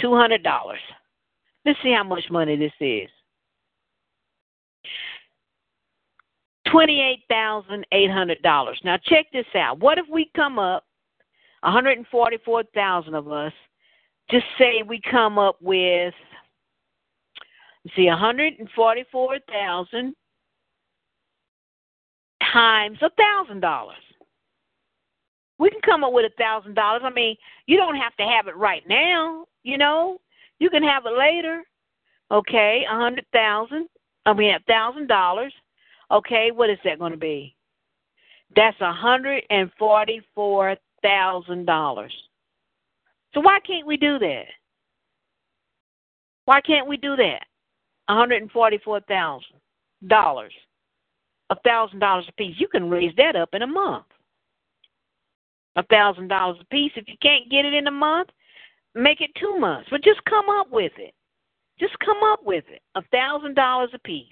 $200. 0.00 0.74
Let's 1.64 1.78
see 1.82 1.92
how 1.92 2.04
much 2.04 2.24
money 2.30 2.56
this 2.56 2.72
is. 2.80 3.08
$28,800. 6.68 8.84
Now 8.84 8.98
check 9.04 9.26
this 9.32 9.46
out. 9.54 9.78
What 9.78 9.98
if 9.98 10.06
we 10.10 10.28
come 10.34 10.58
up 10.58 10.84
144,000 11.62 13.14
of 13.14 13.30
us 13.30 13.52
just 14.30 14.46
say 14.58 14.82
we 14.86 15.00
come 15.10 15.38
up 15.38 15.56
with 15.60 16.14
see 17.96 18.06
144,000 18.06 20.14
times 22.52 22.98
a 23.02 23.10
thousand 23.10 23.60
dollars. 23.60 23.96
We 25.58 25.68
can 25.70 25.80
come 25.80 26.04
up 26.04 26.12
with 26.12 26.26
a 26.26 26.34
thousand 26.36 26.74
dollars. 26.74 27.02
I 27.04 27.10
mean, 27.10 27.36
you 27.66 27.76
don't 27.76 27.96
have 27.96 28.14
to 28.16 28.24
have 28.24 28.48
it 28.48 28.56
right 28.56 28.82
now, 28.88 29.46
you 29.62 29.78
know. 29.78 30.20
You 30.58 30.70
can 30.70 30.82
have 30.82 31.04
it 31.06 31.18
later. 31.18 31.62
Okay, 32.30 32.84
a 32.90 32.94
hundred 32.94 33.26
thousand. 33.32 33.88
I 34.24 34.32
mean, 34.32 34.54
a 34.54 34.60
thousand 34.60 35.08
dollars. 35.08 35.52
Okay, 36.10 36.50
what 36.52 36.70
is 36.70 36.78
that 36.84 36.98
going 36.98 37.12
to 37.12 37.18
be? 37.18 37.54
That's 38.54 38.80
a 38.80 38.92
hundred 38.92 39.44
and 39.50 39.70
forty-four 39.78 40.76
thousand 41.02 41.66
dollars. 41.66 42.12
So 43.34 43.40
why 43.40 43.58
can't 43.66 43.86
we 43.86 43.96
do 43.96 44.18
that? 44.18 44.44
Why 46.44 46.60
can't 46.60 46.88
we 46.88 46.96
do 46.96 47.16
that? 47.16 47.40
A 48.08 48.14
One 48.14 48.18
hundred 48.18 48.42
and 48.42 48.50
forty-four 48.50 49.00
thousand 49.08 49.56
dollars 50.06 50.52
a 51.52 51.56
thousand 51.60 51.98
dollars 51.98 52.24
a 52.28 52.32
piece. 52.32 52.56
You 52.58 52.66
can 52.66 52.90
raise 52.90 53.14
that 53.16 53.36
up 53.36 53.50
in 53.52 53.62
a 53.62 53.66
month. 53.66 54.06
A 55.76 55.82
thousand 55.84 56.28
dollars 56.28 56.56
a 56.60 56.64
piece. 56.66 56.92
If 56.96 57.06
you 57.08 57.14
can't 57.22 57.50
get 57.50 57.64
it 57.64 57.74
in 57.74 57.86
a 57.86 57.90
month, 57.90 58.30
make 58.94 59.20
it 59.20 59.30
two 59.38 59.58
months. 59.58 59.88
But 59.90 60.02
just 60.02 60.24
come 60.24 60.48
up 60.48 60.70
with 60.70 60.92
it. 60.98 61.14
Just 61.78 61.98
come 61.98 62.22
up 62.24 62.40
with 62.44 62.64
it. 62.68 62.80
A 62.94 63.02
thousand 63.12 63.54
dollars 63.54 63.90
a 63.94 63.98
piece. 63.98 64.26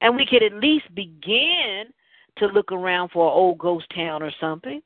And 0.00 0.16
we 0.16 0.26
could 0.26 0.42
at 0.42 0.54
least 0.54 0.94
begin 0.94 1.84
to 2.38 2.46
look 2.46 2.72
around 2.72 3.10
for 3.10 3.26
an 3.26 3.36
old 3.36 3.58
ghost 3.58 3.86
town 3.94 4.22
or 4.22 4.32
something. 4.40 4.80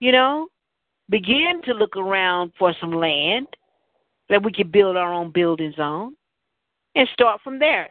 You 0.00 0.12
know? 0.12 0.48
Begin 1.10 1.60
to 1.64 1.72
look 1.72 1.96
around 1.96 2.52
for 2.58 2.74
some 2.80 2.92
land 2.92 3.46
that 4.28 4.42
we 4.42 4.52
could 4.52 4.70
build 4.70 4.96
our 4.96 5.12
own 5.12 5.32
buildings 5.32 5.78
on 5.78 6.14
and 6.94 7.08
start 7.14 7.40
from 7.42 7.58
there 7.58 7.88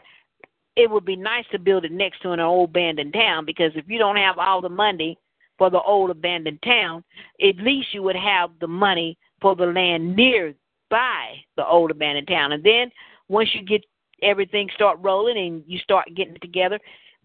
it 0.77 0.89
would 0.89 1.03
be 1.03 1.15
nice 1.15 1.45
to 1.52 1.60
build 1.60 1.84
it 1.84 1.91
next 1.91 2.22
to 2.22 2.31
an 2.31 2.39
old 2.39 2.69
abandoned 2.69 3.11
town 3.11 3.45
because 3.45 3.72
if 3.76 3.85
you 3.89 3.98
don't 3.98 4.15
have 4.15 4.38
all 4.38 4.61
the 4.61 4.69
money 4.69 5.18
for 5.57 5.72
the 5.72 5.81
old 5.81 6.11
abandoned 6.11 6.61
town, 6.64 7.03
at 7.41 7.57
least 7.57 7.88
you 7.94 8.03
would 8.03 8.15
have 8.15 8.52
the 8.61 8.68
money 8.68 9.18
for 9.41 9.55
the 9.55 9.65
land 9.65 10.15
nearby 10.15 11.35
the 11.55 11.65
old 11.65 11.91
abandoned 11.91 12.27
town. 12.27 12.51
And 12.51 12.64
then 12.64 12.91
once 13.27 13.49
you 13.53 13.64
get 13.64 13.84
everything 14.22 14.69
start 14.73 14.97
rolling 15.01 15.38
and 15.38 15.64
you 15.68 15.80
start 15.80 16.07
getting 16.15 16.35
it 16.35 16.41
together, 16.41 16.80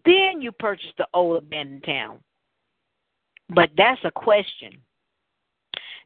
then 0.05 0.41
you 0.41 0.51
purchase 0.51 0.91
the 0.97 1.07
old 1.13 1.37
abandoned 1.37 1.83
town. 1.83 2.19
But 3.49 3.71
that's 3.77 4.01
a 4.03 4.11
question. 4.11 4.71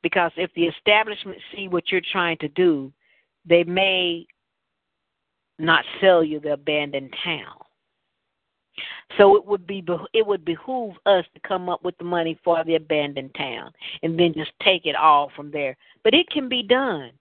Because 0.03 0.31
if 0.37 0.51
the 0.53 0.65
establishment 0.65 1.37
see 1.55 1.67
what 1.67 1.91
you're 1.91 2.01
trying 2.11 2.37
to 2.37 2.47
do, 2.49 2.91
they 3.45 3.63
may 3.63 4.27
not 5.59 5.83
sell 5.99 6.23
you 6.23 6.39
the 6.39 6.53
abandoned 6.53 7.13
town. 7.23 7.57
So 9.17 9.35
it 9.35 9.45
would 9.45 9.65
be 9.65 9.83
it 10.13 10.25
would 10.25 10.45
behoove 10.45 10.95
us 11.05 11.25
to 11.33 11.47
come 11.47 11.69
up 11.69 11.83
with 11.83 11.97
the 11.97 12.03
money 12.03 12.39
for 12.43 12.63
the 12.63 12.75
abandoned 12.75 13.33
town 13.35 13.71
and 14.03 14.19
then 14.19 14.33
just 14.33 14.51
take 14.61 14.85
it 14.85 14.95
all 14.95 15.31
from 15.35 15.51
there. 15.51 15.75
But 16.03 16.13
it 16.13 16.29
can 16.29 16.47
be 16.49 16.63
done. 16.63 17.11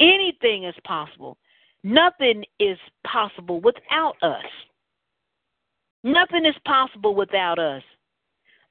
Anything 0.00 0.64
is 0.64 0.74
possible. 0.84 1.38
Nothing 1.82 2.44
is 2.60 2.78
possible 3.06 3.60
without 3.60 4.16
us. 4.22 4.44
Nothing 6.04 6.44
is 6.44 6.54
possible 6.64 7.14
without 7.14 7.58
us. 7.58 7.82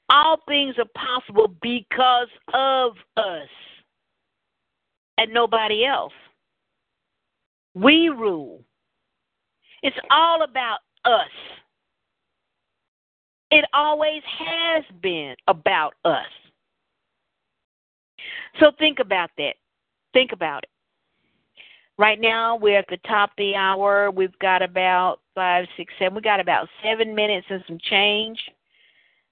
All 0.10 0.38
things 0.48 0.76
are 0.78 0.86
possible 0.96 1.54
because 1.62 2.28
of 2.54 2.94
us 3.18 3.50
and 5.18 5.34
nobody 5.34 5.86
else. 5.86 6.14
We 7.74 8.10
rule. 8.10 8.64
It's 9.84 9.98
all 10.10 10.44
about 10.44 10.80
us. 11.04 11.30
It 13.52 13.66
always 13.74 14.22
has 14.40 14.84
been 15.02 15.36
about 15.48 15.94
us. 16.04 16.26
So 18.60 18.72
think 18.80 19.00
about 19.00 19.30
that. 19.38 19.56
Think 20.14 20.32
about 20.32 20.64
it. 20.64 20.70
Right 21.98 22.20
now, 22.20 22.58
we're 22.58 22.80
at 22.80 22.88
the 22.90 22.98
top 23.08 23.30
of 23.30 23.38
the 23.38 23.56
hour. 23.56 24.12
We've 24.12 24.38
got 24.40 24.62
about 24.62 25.20
five, 25.34 25.66
six, 25.78 25.94
seven. 25.98 26.16
We 26.16 26.22
got 26.22 26.40
about 26.40 26.68
seven 26.84 27.16
minutes 27.16 27.48
and 27.50 27.64
some 27.68 27.78
change. 27.90 28.38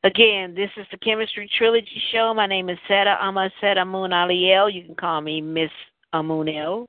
Again, 0.05 0.53
this 0.53 0.69
is 0.77 0.85
the 0.91 0.97
Kemetstry 0.97 1.49
Trilogy 1.57 2.01
Show. 2.11 2.33
My 2.33 2.45
name 2.45 2.69
is 2.69 2.77
Seta 2.87 3.17
Amaseta 3.21 3.81
Amun 3.81 4.11
Aliel. 4.11 4.73
You 4.73 4.83
can 4.83 4.95
call 4.95 5.21
me 5.21 5.41
Miss 5.41 5.71
Amunel. 6.13 6.85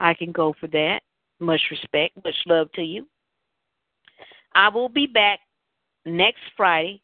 I 0.00 0.14
can 0.14 0.32
go 0.32 0.54
for 0.58 0.66
that. 0.68 1.00
Much 1.40 1.60
respect, 1.70 2.16
much 2.24 2.36
love 2.46 2.70
to 2.72 2.82
you. 2.82 3.06
I 4.54 4.68
will 4.68 4.88
be 4.88 5.06
back 5.06 5.40
next 6.06 6.40
Friday 6.56 7.02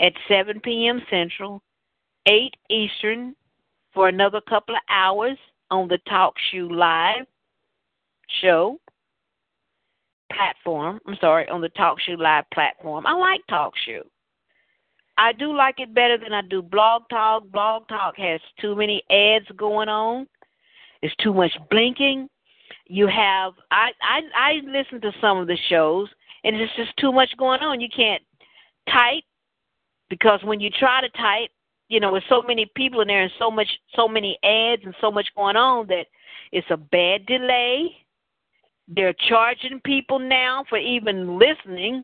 at 0.00 0.12
7 0.28 0.60
p.m. 0.60 1.00
Central, 1.10 1.62
8 2.26 2.54
Eastern, 2.70 3.34
for 3.92 4.08
another 4.08 4.40
couple 4.48 4.74
of 4.74 4.82
hours 4.90 5.38
on 5.70 5.88
the 5.88 5.98
Talk 6.08 6.34
Shoe 6.50 6.68
Live 6.70 7.26
show 8.40 8.78
platform. 10.32 11.00
I'm 11.06 11.16
sorry, 11.20 11.48
on 11.48 11.60
the 11.60 11.70
TalkShoe 11.70 12.18
Live 12.18 12.44
platform. 12.52 13.06
I 13.06 13.14
like 13.14 13.40
Talk 13.48 13.72
Shoe. 13.84 14.04
I 15.16 15.32
do 15.32 15.56
like 15.56 15.80
it 15.80 15.94
better 15.94 16.16
than 16.16 16.32
I 16.32 16.42
do 16.42 16.62
Blog 16.62 17.02
Talk. 17.10 17.50
Blog 17.50 17.88
Talk 17.88 18.16
has 18.18 18.40
too 18.60 18.76
many 18.76 19.02
ads 19.10 19.46
going 19.56 19.88
on. 19.88 20.28
It's 21.02 21.14
too 21.16 21.32
much 21.32 21.52
blinking 21.70 22.28
you 22.88 23.06
have 23.06 23.52
I 23.70 23.90
I 24.02 24.20
I 24.34 24.52
listen 24.66 25.00
to 25.02 25.12
some 25.20 25.38
of 25.38 25.46
the 25.46 25.58
shows 25.68 26.08
and 26.48 26.56
it's 26.56 26.72
just 26.76 26.96
too 26.96 27.12
much 27.12 27.28
going 27.36 27.60
on. 27.60 27.80
You 27.80 27.88
can't 27.94 28.22
type 28.90 29.22
because 30.08 30.40
when 30.42 30.60
you 30.60 30.70
try 30.70 31.02
to 31.02 31.08
type, 31.10 31.50
you 31.88 32.00
know, 32.00 32.12
with 32.12 32.24
so 32.28 32.42
many 32.42 32.70
people 32.74 33.02
in 33.02 33.08
there 33.08 33.22
and 33.22 33.32
so 33.38 33.50
much 33.50 33.68
so 33.94 34.08
many 34.08 34.38
ads 34.42 34.82
and 34.84 34.94
so 35.00 35.10
much 35.10 35.28
going 35.36 35.56
on 35.56 35.86
that 35.88 36.06
it's 36.50 36.66
a 36.70 36.76
bad 36.76 37.26
delay. 37.26 37.94
They're 38.88 39.14
charging 39.28 39.80
people 39.84 40.18
now 40.18 40.64
for 40.70 40.78
even 40.78 41.38
listening 41.38 42.02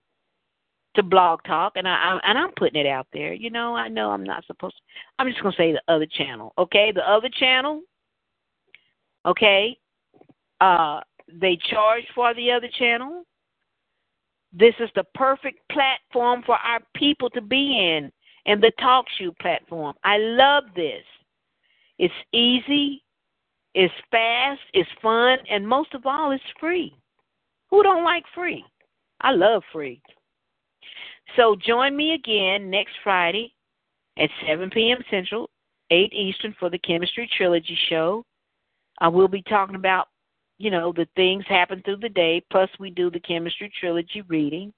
to 0.96 1.02
Blog 1.02 1.40
Talk, 1.44 1.72
and 1.76 1.88
I, 1.88 1.94
I 1.94 2.20
and 2.30 2.38
I'm 2.38 2.52
putting 2.52 2.78
it 2.78 2.86
out 2.86 3.06
there. 3.14 3.32
You 3.32 3.48
know, 3.48 3.74
I 3.74 3.88
know 3.88 4.10
I'm 4.10 4.24
not 4.24 4.44
supposed. 4.44 4.76
to. 4.76 4.82
I'm 5.18 5.30
just 5.30 5.42
gonna 5.42 5.56
say 5.56 5.72
the 5.72 5.82
other 5.92 6.06
channel, 6.06 6.52
okay? 6.58 6.92
The 6.94 7.10
other 7.10 7.30
channel, 7.30 7.80
okay? 9.24 9.78
Uh, 10.60 11.00
they 11.32 11.58
charge 11.70 12.04
for 12.14 12.34
the 12.34 12.52
other 12.52 12.68
channel. 12.78 13.24
This 14.56 14.74
is 14.78 14.88
the 14.94 15.04
perfect 15.14 15.60
platform 15.70 16.42
for 16.46 16.54
our 16.56 16.80
people 16.94 17.28
to 17.30 17.40
be 17.40 17.76
in 17.78 18.12
and 18.46 18.62
the 18.62 18.72
TalkShoe 18.80 19.36
platform. 19.40 19.94
I 20.04 20.18
love 20.18 20.64
this. 20.76 21.02
It's 21.98 22.14
easy, 22.32 23.02
it's 23.74 23.94
fast, 24.10 24.60
it's 24.72 24.88
fun, 25.02 25.38
and 25.50 25.66
most 25.66 25.94
of 25.94 26.06
all, 26.06 26.30
it's 26.30 26.44
free. 26.60 26.94
Who 27.70 27.82
don't 27.82 28.04
like 28.04 28.24
free? 28.34 28.64
I 29.20 29.32
love 29.32 29.62
free. 29.72 30.00
So 31.36 31.56
join 31.56 31.96
me 31.96 32.14
again 32.14 32.70
next 32.70 32.92
Friday 33.02 33.52
at 34.18 34.30
7 34.46 34.70
p.m. 34.70 34.98
Central, 35.10 35.50
8 35.90 36.12
Eastern 36.12 36.54
for 36.60 36.70
the 36.70 36.78
Kemetstry 36.78 37.28
Trilogy 37.36 37.76
show. 37.88 38.24
I 39.00 39.08
will 39.08 39.28
be 39.28 39.42
talking 39.42 39.74
about, 39.74 40.08
you 40.58 40.70
know, 40.70 40.92
the 40.92 41.06
things 41.16 41.44
happen 41.48 41.82
through 41.84 41.98
the 41.98 42.08
day, 42.08 42.42
plus 42.50 42.70
we 42.78 42.90
do 42.90 43.10
the 43.10 43.20
Kemetstry 43.20 43.70
Trilogy 43.78 44.22
reading. 44.28 44.72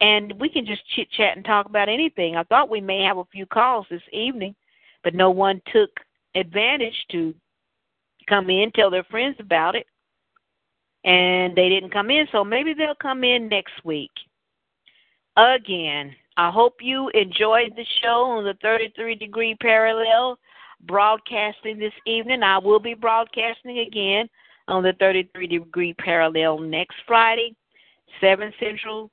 And 0.00 0.32
we 0.38 0.48
can 0.48 0.64
just 0.64 0.82
chit 0.94 1.10
chat 1.10 1.36
and 1.36 1.44
talk 1.44 1.66
about 1.66 1.88
anything. 1.88 2.36
I 2.36 2.44
thought 2.44 2.70
we 2.70 2.80
may 2.80 3.02
have 3.02 3.18
a 3.18 3.24
few 3.32 3.46
calls 3.46 3.86
this 3.90 4.02
evening, 4.12 4.54
but 5.02 5.14
no 5.14 5.30
one 5.30 5.60
took 5.72 5.90
advantage 6.36 6.94
to 7.10 7.34
come 8.28 8.48
in, 8.50 8.70
tell 8.72 8.90
their 8.90 9.04
friends 9.04 9.36
about 9.40 9.74
it. 9.74 9.86
And 11.04 11.56
they 11.56 11.68
didn't 11.68 11.92
come 11.92 12.10
in, 12.10 12.26
so 12.30 12.44
maybe 12.44 12.74
they'll 12.74 12.94
come 12.94 13.24
in 13.24 13.48
next 13.48 13.72
week. 13.84 14.10
Again, 15.36 16.14
I 16.36 16.50
hope 16.50 16.76
you 16.80 17.08
enjoyed 17.10 17.72
the 17.74 17.86
show 18.02 18.24
on 18.24 18.44
the 18.44 18.54
33 18.62 19.14
degree 19.14 19.56
parallel 19.60 20.38
broadcasting 20.82 21.78
this 21.78 21.92
evening. 22.06 22.42
I 22.42 22.58
will 22.58 22.80
be 22.80 22.94
broadcasting 22.94 23.80
again 23.80 24.28
on 24.68 24.82
the 24.82 24.92
33 25.00 25.46
degree 25.46 25.94
parallel 25.94 26.58
next 26.58 26.96
Friday, 27.06 27.56
7 28.20 28.52
Central, 28.60 29.10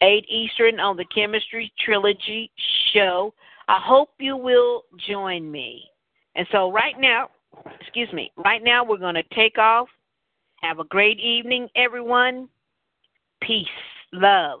8 0.00 0.24
Eastern 0.28 0.80
on 0.80 0.96
the 0.96 1.04
Kemetstry 1.16 1.70
Trilogy 1.84 2.50
show. 2.92 3.34
I 3.68 3.78
hope 3.82 4.10
you 4.18 4.36
will 4.36 4.84
join 5.08 5.50
me. 5.50 5.84
And 6.34 6.46
so, 6.50 6.72
right 6.72 6.98
now, 6.98 7.28
excuse 7.80 8.12
me, 8.12 8.32
right 8.36 8.62
now 8.62 8.84
we're 8.84 8.96
going 8.96 9.14
to 9.14 9.22
take 9.34 9.58
off. 9.58 9.88
Have 10.62 10.78
a 10.78 10.84
great 10.84 11.18
evening, 11.20 11.68
everyone. 11.76 12.48
Peace, 13.42 13.66
love. 14.12 14.60